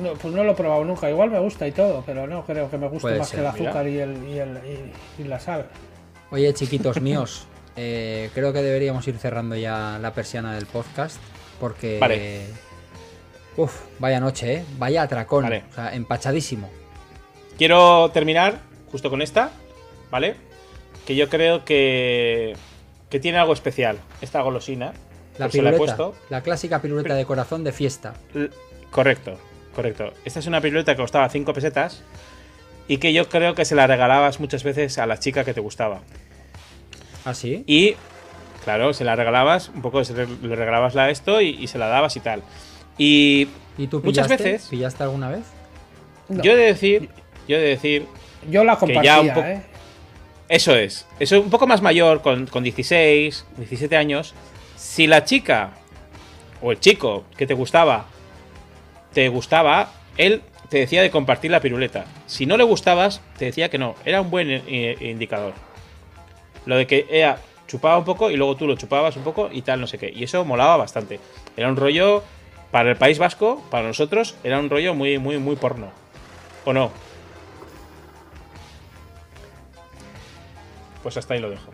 No, 0.02 0.14
pues 0.14 0.34
no 0.34 0.42
lo 0.42 0.52
he 0.52 0.54
probado 0.54 0.84
nunca. 0.84 1.08
Igual 1.10 1.30
me 1.30 1.38
gusta 1.38 1.66
y 1.68 1.72
todo, 1.72 2.02
pero 2.06 2.26
no 2.26 2.44
creo 2.44 2.70
que 2.70 2.78
me 2.78 2.88
guste 2.88 3.02
Puede 3.02 3.18
más 3.18 3.28
ser, 3.28 3.40
que 3.40 3.40
el 3.42 3.46
azúcar 3.46 3.86
y, 3.86 3.98
el, 3.98 4.28
y, 4.28 4.38
el, 4.38 4.58
y, 5.18 5.22
y 5.22 5.24
la 5.28 5.38
sal. 5.38 5.66
Oye, 6.30 6.52
chiquitos 6.54 7.00
míos, 7.02 7.46
eh, 7.76 8.30
creo 8.34 8.52
que 8.54 8.62
deberíamos 8.62 9.06
ir 9.06 9.18
cerrando 9.18 9.54
ya 9.54 9.98
la 10.00 10.12
persiana 10.14 10.54
del 10.54 10.66
podcast. 10.66 11.18
Porque. 11.60 11.98
Vale. 12.00 12.46
Uf, 13.56 13.82
vaya 13.98 14.20
noche, 14.20 14.54
¿eh? 14.54 14.64
Vaya 14.78 15.02
atracón. 15.02 15.44
Vale. 15.44 15.64
O 15.70 15.74
sea, 15.74 15.94
empachadísimo. 15.94 16.68
Quiero 17.58 18.10
terminar 18.12 18.58
justo 18.90 19.10
con 19.10 19.22
esta, 19.22 19.50
¿vale? 20.10 20.36
Que 21.06 21.14
yo 21.16 21.28
creo 21.28 21.64
que 21.64 22.56
que 23.10 23.20
tiene 23.20 23.38
algo 23.38 23.52
especial. 23.52 23.98
Esta 24.20 24.40
golosina. 24.42 24.92
La 25.38 25.46
he 25.46 25.48
piruleta. 25.50 25.76
puesto. 25.78 26.14
La 26.30 26.40
clásica 26.42 26.80
piruleta 26.82 27.14
de 27.14 27.24
corazón 27.24 27.62
de 27.64 27.72
fiesta. 27.72 28.14
L- 28.34 28.50
Correcto, 28.90 29.38
correcto. 29.74 30.12
Esta 30.24 30.38
es 30.40 30.46
una 30.46 30.60
piruleta 30.60 30.94
que 30.94 31.02
costaba 31.02 31.28
5 31.28 31.52
pesetas 31.52 32.02
y 32.88 32.98
que 32.98 33.12
yo 33.12 33.28
creo 33.28 33.54
que 33.54 33.64
se 33.64 33.74
la 33.74 33.86
regalabas 33.86 34.38
muchas 34.40 34.62
veces 34.64 34.98
a 34.98 35.06
la 35.06 35.18
chica 35.18 35.44
que 35.44 35.54
te 35.54 35.60
gustaba. 35.60 36.00
¿Ah, 37.24 37.34
sí? 37.34 37.64
Y, 37.66 37.96
claro, 38.64 38.92
se 38.92 39.04
la 39.04 39.16
regalabas, 39.16 39.68
un 39.70 39.82
poco 39.82 40.00
le 40.02 40.54
regalabas 40.56 40.94
la 40.94 41.10
esto 41.10 41.40
y, 41.40 41.48
y 41.50 41.66
se 41.68 41.78
la 41.78 41.86
dabas 41.88 42.16
y 42.16 42.20
tal. 42.20 42.42
Y 42.98 43.48
¿Y 43.76 43.86
tú 43.88 44.00
muchas 44.04 44.28
veces- 44.28 44.66
¿Pillaste 44.68 45.02
alguna 45.02 45.28
vez? 45.30 45.44
No, 46.28 46.42
yo 46.42 46.52
he 46.52 46.56
de 46.56 46.64
decir, 46.64 47.10
yo 47.48 47.56
he 47.56 47.60
de 47.60 47.68
decir, 47.68 48.06
yo 48.48 48.64
la 48.64 48.74
que 48.74 48.80
compartía, 48.80 49.16
ya 49.16 49.20
un 49.20 49.28
poco- 49.28 49.46
¿eh? 49.46 49.62
eso 50.48 50.74
es, 50.74 51.06
eso 51.18 51.40
un 51.40 51.50
poco 51.50 51.66
más 51.66 51.82
mayor, 51.82 52.22
con, 52.22 52.46
con 52.46 52.62
16, 52.62 53.44
17 53.58 53.96
años, 53.96 54.34
si 54.76 55.06
la 55.06 55.24
chica 55.24 55.70
o 56.62 56.70
el 56.72 56.80
chico 56.80 57.24
que 57.36 57.46
te 57.46 57.54
gustaba, 57.54 58.06
te 59.12 59.28
gustaba, 59.28 59.92
él 60.16 60.42
te 60.68 60.78
decía 60.78 61.02
de 61.02 61.10
compartir 61.10 61.50
la 61.50 61.60
piruleta. 61.60 62.04
Si 62.26 62.46
no 62.46 62.56
le 62.56 62.64
gustabas, 62.64 63.20
te 63.38 63.44
decía 63.46 63.68
que 63.68 63.78
no. 63.78 63.94
Era 64.04 64.20
un 64.20 64.30
buen 64.30 64.48
eh, 64.50 64.96
indicador. 65.00 65.52
Lo 66.66 66.76
de 66.76 66.86
que 66.86 67.06
ella 67.10 67.36
chupaba 67.68 67.98
un 67.98 68.04
poco 68.04 68.30
y 68.30 68.36
luego 68.36 68.56
tú 68.56 68.66
lo 68.66 68.74
chupabas 68.76 69.16
un 69.16 69.22
poco 69.24 69.50
y 69.52 69.62
tal, 69.62 69.80
no 69.80 69.86
sé 69.86 69.98
qué. 69.98 70.10
Y 70.10 70.24
eso 70.24 70.44
molaba 70.44 70.76
bastante. 70.76 71.20
Era 71.56 71.68
un 71.68 71.76
rollo, 71.76 72.24
para 72.74 72.90
el 72.90 72.96
País 72.96 73.20
Vasco, 73.20 73.62
para 73.70 73.86
nosotros, 73.86 74.34
era 74.42 74.58
un 74.58 74.68
rollo 74.68 74.96
muy, 74.96 75.16
muy, 75.16 75.38
muy 75.38 75.54
porno. 75.54 75.92
¿O 76.64 76.72
no? 76.72 76.90
Pues 81.00 81.16
hasta 81.16 81.34
ahí 81.34 81.40
lo 81.40 81.50
dejo. 81.50 81.70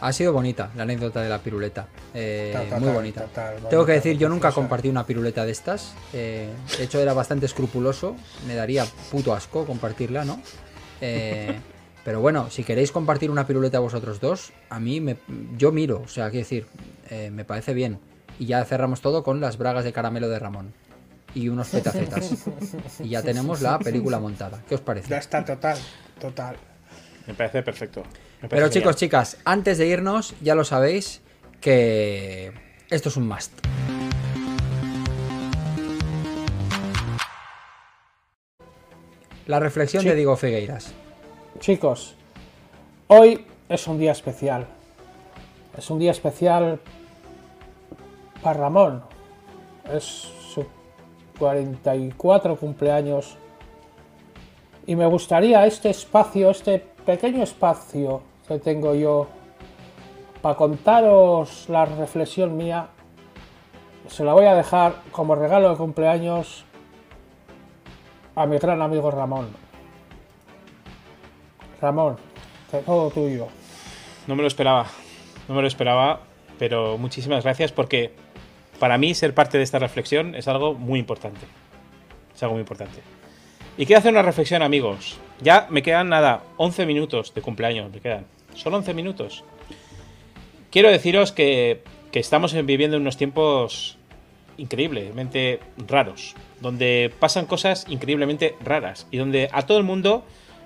Ha 0.00 0.14
sido 0.14 0.32
bonita 0.32 0.70
la 0.74 0.84
anécdota 0.84 1.20
de 1.20 1.28
la 1.28 1.40
piruleta. 1.40 1.88
Eh, 2.14 2.54
Total, 2.56 2.80
muy 2.80 2.88
bonita. 2.88 3.24
total, 3.24 3.56
Tengo 3.68 3.84
que 3.84 3.92
decir, 3.92 4.16
yo 4.16 4.30
nunca 4.30 4.50
compartí 4.50 4.88
una 4.88 5.04
piruleta 5.04 5.44
de 5.44 5.52
estas. 5.52 5.94
Eh, 6.14 6.48
de 6.78 6.84
hecho, 6.84 6.98
era 6.98 7.12
bastante 7.12 7.44
escrupuloso. 7.44 8.16
Me 8.46 8.54
daría 8.54 8.86
puto 9.10 9.34
asco 9.34 9.66
compartirla, 9.66 10.24
¿no? 10.24 10.40
Eh, 11.02 11.54
pero 12.02 12.22
bueno, 12.22 12.48
si 12.48 12.64
queréis 12.64 12.92
compartir 12.92 13.30
una 13.30 13.46
piruleta 13.46 13.78
vosotros 13.78 14.20
dos, 14.20 14.54
a 14.70 14.80
mí 14.80 15.02
me, 15.02 15.18
yo 15.58 15.70
miro. 15.70 16.00
O 16.02 16.08
sea, 16.08 16.30
quiero 16.30 16.44
decir, 16.44 16.66
eh, 17.10 17.28
me 17.30 17.44
parece 17.44 17.74
bien. 17.74 17.98
Y 18.38 18.46
ya 18.46 18.64
cerramos 18.64 19.00
todo 19.00 19.22
con 19.22 19.40
las 19.40 19.58
bragas 19.58 19.84
de 19.84 19.92
caramelo 19.92 20.28
de 20.28 20.38
Ramón. 20.38 20.74
Y 21.34 21.48
unos 21.48 21.68
petacetas. 21.68 22.30
y 23.00 23.10
ya 23.10 23.22
tenemos 23.22 23.60
la 23.60 23.78
película 23.78 24.18
montada. 24.18 24.62
¿Qué 24.68 24.74
os 24.74 24.80
parece? 24.80 25.08
Ya 25.10 25.18
está, 25.18 25.44
total, 25.44 25.78
total. 26.20 26.56
Me 27.26 27.34
parece 27.34 27.62
perfecto. 27.62 28.00
Me 28.00 28.06
parece 28.06 28.48
Pero 28.48 28.66
genial. 28.66 28.70
chicos, 28.70 28.96
chicas, 28.96 29.36
antes 29.44 29.78
de 29.78 29.86
irnos, 29.86 30.34
ya 30.40 30.54
lo 30.54 30.64
sabéis 30.64 31.20
que 31.60 32.52
esto 32.90 33.08
es 33.08 33.16
un 33.16 33.26
must. 33.28 33.52
La 39.46 39.60
reflexión 39.60 40.04
de 40.04 40.14
Diego 40.14 40.36
Figueiras. 40.36 40.92
Chicos, 41.60 42.14
hoy 43.06 43.46
es 43.68 43.86
un 43.86 43.98
día 43.98 44.12
especial. 44.12 44.66
Es 45.76 45.90
un 45.90 45.98
día 45.98 46.10
especial 46.10 46.80
Ramón. 48.52 49.02
Es 49.92 50.04
su 50.04 50.64
44 51.38 52.56
cumpleaños. 52.56 53.36
Y 54.86 54.96
me 54.96 55.06
gustaría 55.06 55.66
este 55.66 55.90
espacio, 55.90 56.50
este 56.50 56.78
pequeño 56.78 57.42
espacio 57.42 58.22
que 58.46 58.58
tengo 58.58 58.94
yo, 58.94 59.26
para 60.42 60.54
contaros 60.56 61.68
la 61.68 61.84
reflexión 61.84 62.56
mía, 62.56 62.88
se 64.06 64.24
la 64.24 64.32
voy 64.32 64.46
a 64.46 64.54
dejar 64.54 65.02
como 65.10 65.34
regalo 65.34 65.70
de 65.70 65.76
cumpleaños 65.76 66.64
a 68.36 68.46
mi 68.46 68.58
gran 68.58 68.80
amigo 68.82 69.10
Ramón. 69.10 69.48
Ramón, 71.80 72.16
todo 72.84 73.10
tuyo. 73.10 73.48
No 74.26 74.36
me 74.36 74.42
lo 74.42 74.48
esperaba. 74.48 74.86
No 75.48 75.54
me 75.54 75.62
lo 75.62 75.68
esperaba, 75.68 76.20
pero 76.58 76.98
muchísimas 76.98 77.44
gracias 77.44 77.72
porque 77.72 78.14
para 78.76 78.98
mí 78.98 79.14
ser 79.14 79.34
parte 79.34 79.58
de 79.58 79.64
esta 79.64 79.78
reflexión 79.78 80.34
es 80.34 80.48
algo 80.48 80.74
muy 80.74 80.98
importante. 80.98 81.46
Es 82.34 82.42
algo 82.42 82.54
muy 82.54 82.60
importante. 82.60 83.00
Y 83.78 83.86
quiero 83.86 83.98
hacer 83.98 84.12
una 84.12 84.22
reflexión, 84.22 84.62
amigos. 84.62 85.18
Ya 85.40 85.66
me 85.70 85.82
quedan 85.82 86.08
nada, 86.08 86.42
11 86.56 86.86
minutos 86.86 87.34
de 87.34 87.42
cumpleaños, 87.42 87.92
me 87.92 88.00
quedan. 88.00 88.26
Solo 88.54 88.78
11 88.78 88.94
minutos. 88.94 89.44
Quiero 90.70 90.90
deciros 90.90 91.32
que, 91.32 91.82
que 92.10 92.20
estamos 92.20 92.54
viviendo 92.64 92.96
unos 92.96 93.16
tiempos 93.16 93.98
increíblemente 94.56 95.60
raros, 95.86 96.34
donde 96.60 97.12
pasan 97.18 97.46
cosas 97.46 97.86
increíblemente 97.88 98.54
raras 98.64 99.06
y 99.10 99.18
donde 99.18 99.48
a 99.52 99.62
todo 99.62 99.78
el 99.78 99.84
mundo 99.84 100.24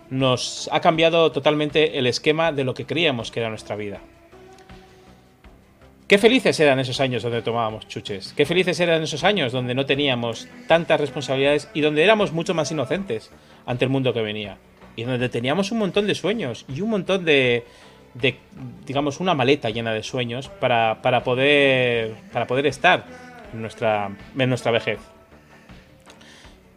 nos 0.09 0.69
ha 0.73 0.81
cambiado 0.81 1.33
totalmente 1.33 1.99
el 1.99 2.07
esquema 2.07 2.53
de 2.53 2.65
lo 2.65 2.75
que 2.75 2.87
creíamos 2.87 3.31
que 3.31 3.41
era 3.41 3.49
nuestra 3.49 3.77
vida. 3.77 4.01
Qué 6.11 6.19
felices 6.19 6.59
eran 6.59 6.81
esos 6.81 6.99
años 6.99 7.23
donde 7.23 7.41
tomábamos 7.41 7.87
chuches. 7.87 8.35
Qué 8.37 8.45
felices 8.45 8.81
eran 8.81 9.01
esos 9.01 9.23
años 9.23 9.53
donde 9.53 9.77
no 9.77 9.87
teníamos 9.87 10.49
tantas 10.67 11.01
responsabilidades 11.01 11.69
y 11.73 11.83
donde 11.83 12.03
éramos 12.03 12.33
mucho 12.33 12.53
más 12.53 12.73
inocentes 12.73 13.31
ante 13.65 13.85
el 13.85 13.93
mundo 13.93 14.13
que 14.13 14.21
venía. 14.21 14.59
Y 14.97 15.05
donde 15.05 15.29
teníamos 15.29 15.71
un 15.71 15.79
montón 15.79 16.09
de 16.09 16.17
sueños 16.17 16.65
y 16.67 16.81
un 16.81 16.91
montón 16.91 17.25
de, 17.25 17.65
de 18.15 18.39
digamos, 18.85 19.21
una 19.21 19.35
maleta 19.35 19.71
llena 19.71 19.93
de 19.93 20.03
sueños 20.03 20.49
para, 20.49 21.01
para, 21.01 21.23
poder, 21.23 22.17
para 22.33 22.49
poder 22.49 22.67
estar 22.67 23.05
en 23.53 23.63
nuestra, 23.63 24.11
en 24.37 24.49
nuestra 24.49 24.73
vejez. 24.73 24.99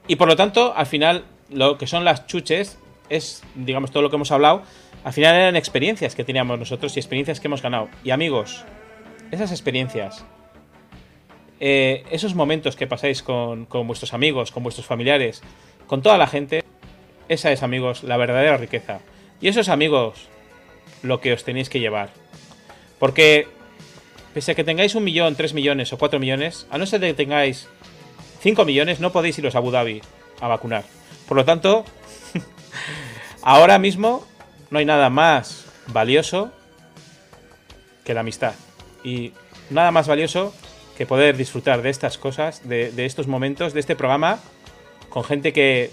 Y 0.07 0.15
por 0.15 0.27
lo 0.27 0.35
tanto, 0.35 0.76
al 0.77 0.85
final, 0.85 1.23
lo 1.49 1.80
que 1.80 1.88
son 1.88 2.05
las 2.05 2.27
chuches 2.27 2.77
es, 3.10 3.41
digamos, 3.55 3.89
todo 3.89 4.03
lo 4.03 4.11
que 4.11 4.15
hemos 4.15 4.31
hablado, 4.31 4.61
al 5.03 5.14
final 5.14 5.34
eran 5.34 5.55
experiencias 5.55 6.14
que 6.14 6.23
teníamos 6.23 6.60
nosotros 6.60 6.95
y 6.95 6.99
experiencias 6.99 7.39
que 7.39 7.47
hemos 7.47 7.64
ganado. 7.64 7.89
Y 8.03 8.11
amigos, 8.11 8.64
esas 9.34 9.51
experiencias, 9.51 10.23
eh, 11.60 12.03
esos 12.11 12.35
momentos 12.35 12.76
que 12.76 12.88
pasáis 12.88 13.23
con, 13.23 13.65
con 13.65 13.88
vuestros 13.88 14.14
amigos, 14.14 14.51
con 14.51 14.64
vuestros 14.64 14.85
familiares, 14.85 15.41
con 15.88 16.01
toda 16.01 16.18
la 16.18 16.27
gente, 16.27 16.64
esa 17.30 17.51
es, 17.51 17.64
amigos, 17.64 18.03
la 18.03 18.18
verdadera 18.18 18.57
riqueza. 18.57 18.99
Y 19.41 19.47
esos 19.47 19.69
amigos, 19.69 20.27
lo 21.01 21.19
que 21.19 21.34
os 21.34 21.43
tenéis 21.43 21.69
que 21.69 21.80
llevar. 21.80 22.10
Porque, 22.99 23.47
pese 24.34 24.51
a 24.51 24.55
que 24.55 24.64
tengáis 24.64 24.95
un 24.95 25.03
millón, 25.03 25.35
tres 25.35 25.53
millones 25.53 25.91
o 25.93 25.97
cuatro 25.97 26.19
millones, 26.19 26.68
a 26.69 26.77
no 26.77 26.85
ser 26.85 27.01
que 27.01 27.14
tengáis 27.14 27.68
cinco 28.41 28.65
millones, 28.65 28.99
no 28.99 29.11
podéis 29.11 29.39
iros 29.39 29.55
a 29.55 29.57
Abu 29.57 29.72
Dhabi 29.72 30.01
a 30.41 30.47
vacunar. 30.47 30.84
Por 31.27 31.38
lo 31.38 31.45
tanto, 31.45 31.85
ahora 33.41 33.80
mismo 33.80 34.26
no 34.69 34.80
hay 34.80 34.85
nada 34.85 35.10
más 35.10 35.65
valioso 35.88 36.51
que 38.03 38.14
la 38.14 38.19
amistad. 38.19 38.53
Y 39.03 39.34
nada 39.69 39.91
más 39.91 40.07
valioso 40.07 40.53
que 40.97 41.05
poder 41.05 41.38
disfrutar 41.38 41.81
de 41.81 41.89
estas 41.89 42.17
cosas, 42.17 42.67
de, 42.67 42.91
de, 42.91 43.05
estos 43.05 43.27
momentos, 43.27 43.73
de 43.73 43.80
este 43.80 43.95
programa, 43.95 44.39
con 45.09 45.23
gente 45.23 45.53
que 45.53 45.91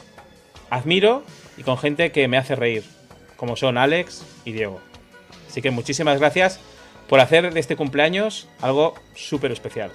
admiro 0.68 1.24
y 1.56 1.62
con 1.62 1.78
gente 1.78 2.12
que 2.12 2.28
me 2.28 2.38
hace 2.38 2.54
reír, 2.54 2.84
como 3.36 3.56
son 3.56 3.78
Alex 3.78 4.24
y 4.44 4.52
Diego. 4.52 4.80
Así 5.48 5.62
que 5.62 5.70
muchísimas 5.70 6.18
gracias 6.18 6.60
por 7.08 7.20
hacer 7.20 7.52
de 7.52 7.58
este 7.58 7.76
cumpleaños 7.76 8.48
algo 8.60 8.94
súper 9.14 9.50
especial. 9.50 9.90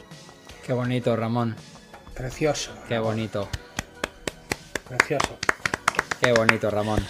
Qué 0.66 0.74
bonito, 0.74 1.16
Ramón. 1.16 1.56
Precioso. 2.14 2.72
Qué 2.88 3.00
bonito. 3.00 3.48
Precioso. 4.88 5.38
Qué 6.20 6.34
bonito, 6.34 6.70
Ramón. 6.70 7.06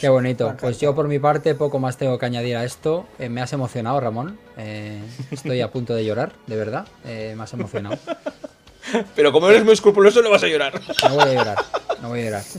Qué 0.00 0.08
bonito. 0.08 0.54
Pues 0.60 0.80
yo 0.80 0.94
por 0.94 1.08
mi 1.08 1.18
parte 1.18 1.54
poco 1.54 1.78
más 1.78 1.96
tengo 1.96 2.18
que 2.18 2.26
añadir 2.26 2.56
a 2.56 2.64
esto. 2.64 3.06
Eh, 3.18 3.28
me 3.28 3.40
has 3.40 3.52
emocionado, 3.52 4.00
Ramón. 4.00 4.38
Eh, 4.56 5.00
estoy 5.30 5.60
a 5.60 5.70
punto 5.70 5.94
de 5.94 6.04
llorar, 6.04 6.32
de 6.46 6.56
verdad. 6.56 6.86
Eh, 7.04 7.34
me 7.36 7.42
has 7.44 7.52
emocionado. 7.52 7.98
Pero 9.14 9.32
como 9.32 9.50
eres 9.50 9.64
muy 9.64 9.74
escrupuloso, 9.74 10.22
no 10.22 10.30
vas 10.30 10.42
a 10.42 10.46
llorar. 10.46 10.80
No 11.02 11.14
voy 11.14 11.24
a 11.24 11.34
llorar. 11.34 11.58
No 12.00 12.08
voy 12.08 12.20
a 12.20 12.24
llorar. 12.24 12.42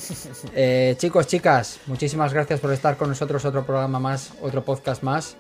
Eh, 0.56 0.96
chicos, 0.98 1.28
chicas, 1.28 1.80
muchísimas 1.88 2.34
gracias 2.34 2.60
por 2.60 2.72
estar 2.74 2.98
con 2.98 3.10
nosotros. 3.10 3.44
Otro 3.46 3.66
programa 3.66 4.00
más, 4.00 4.34
otro 4.42 4.64
podcast 4.64 5.04
más. 5.04 5.38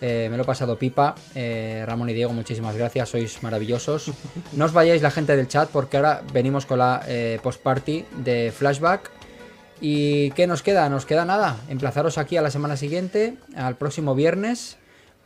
Eh, 0.00 0.28
me 0.30 0.36
lo 0.36 0.44
he 0.44 0.46
pasado 0.46 0.78
pipa. 0.78 1.14
Eh, 1.34 1.84
Ramón 1.86 2.08
y 2.10 2.14
Diego, 2.14 2.32
muchísimas 2.32 2.74
gracias. 2.76 3.10
Sois 3.10 3.42
maravillosos. 3.42 4.10
No 4.52 4.64
os 4.64 4.72
vayáis 4.72 5.02
la 5.02 5.10
gente 5.10 5.36
del 5.36 5.48
chat 5.48 5.68
porque 5.68 5.96
ahora 5.98 6.22
venimos 6.32 6.66
con 6.66 6.78
la 6.78 7.02
eh, 7.06 7.38
post-party 7.42 8.06
de 8.16 8.52
Flashback. 8.56 9.10
¿Y 9.80 10.30
qué 10.32 10.46
nos 10.46 10.62
queda? 10.62 10.88
Nos 10.88 11.06
queda 11.06 11.24
nada. 11.24 11.56
Emplazaros 11.68 12.18
aquí 12.18 12.36
a 12.36 12.42
la 12.42 12.50
semana 12.50 12.76
siguiente, 12.76 13.36
al 13.56 13.76
próximo 13.76 14.14
viernes. 14.14 14.76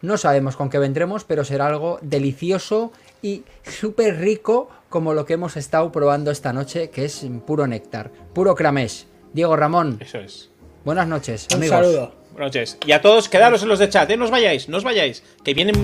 No 0.01 0.17
sabemos 0.19 0.57
con 0.57 0.71
qué 0.71 0.79
vendremos, 0.79 1.25
pero 1.25 1.45
será 1.45 1.67
algo 1.67 1.99
delicioso 2.03 2.93
y 3.23 3.43
súper 3.63 4.19
rico 4.19 4.69
como 4.91 5.15
lo 5.15 5.25
que 5.25 5.33
hemos 5.35 5.57
estado 5.57 5.91
probando 5.91 6.31
esta 6.31 6.53
noche, 6.53 6.91
que 6.91 7.05
es 7.07 7.27
puro 7.47 7.67
néctar, 7.67 8.11
puro 8.33 8.55
cramés. 8.55 9.07
Diego 9.33 9.57
Ramón, 9.57 9.99
Eso 10.01 10.19
es. 10.19 10.51
buenas 10.85 11.09
noches, 11.09 11.49
Un 11.51 11.57
amigos. 11.57 11.77
saludo. 11.77 12.15
Buenas 12.33 12.49
noches. 12.49 12.79
Y 12.87 12.93
a 12.93 13.01
todos, 13.01 13.29
quedaros 13.29 13.63
en 13.63 13.69
los 13.69 13.79
de 13.79 13.89
chat, 13.89 14.09
¿eh? 14.11 14.17
No 14.17 14.27
os 14.27 14.31
vayáis, 14.31 14.69
no 14.69 14.77
os 14.77 14.85
vayáis. 14.85 15.23
Que 15.43 15.55
vienen 15.55 15.75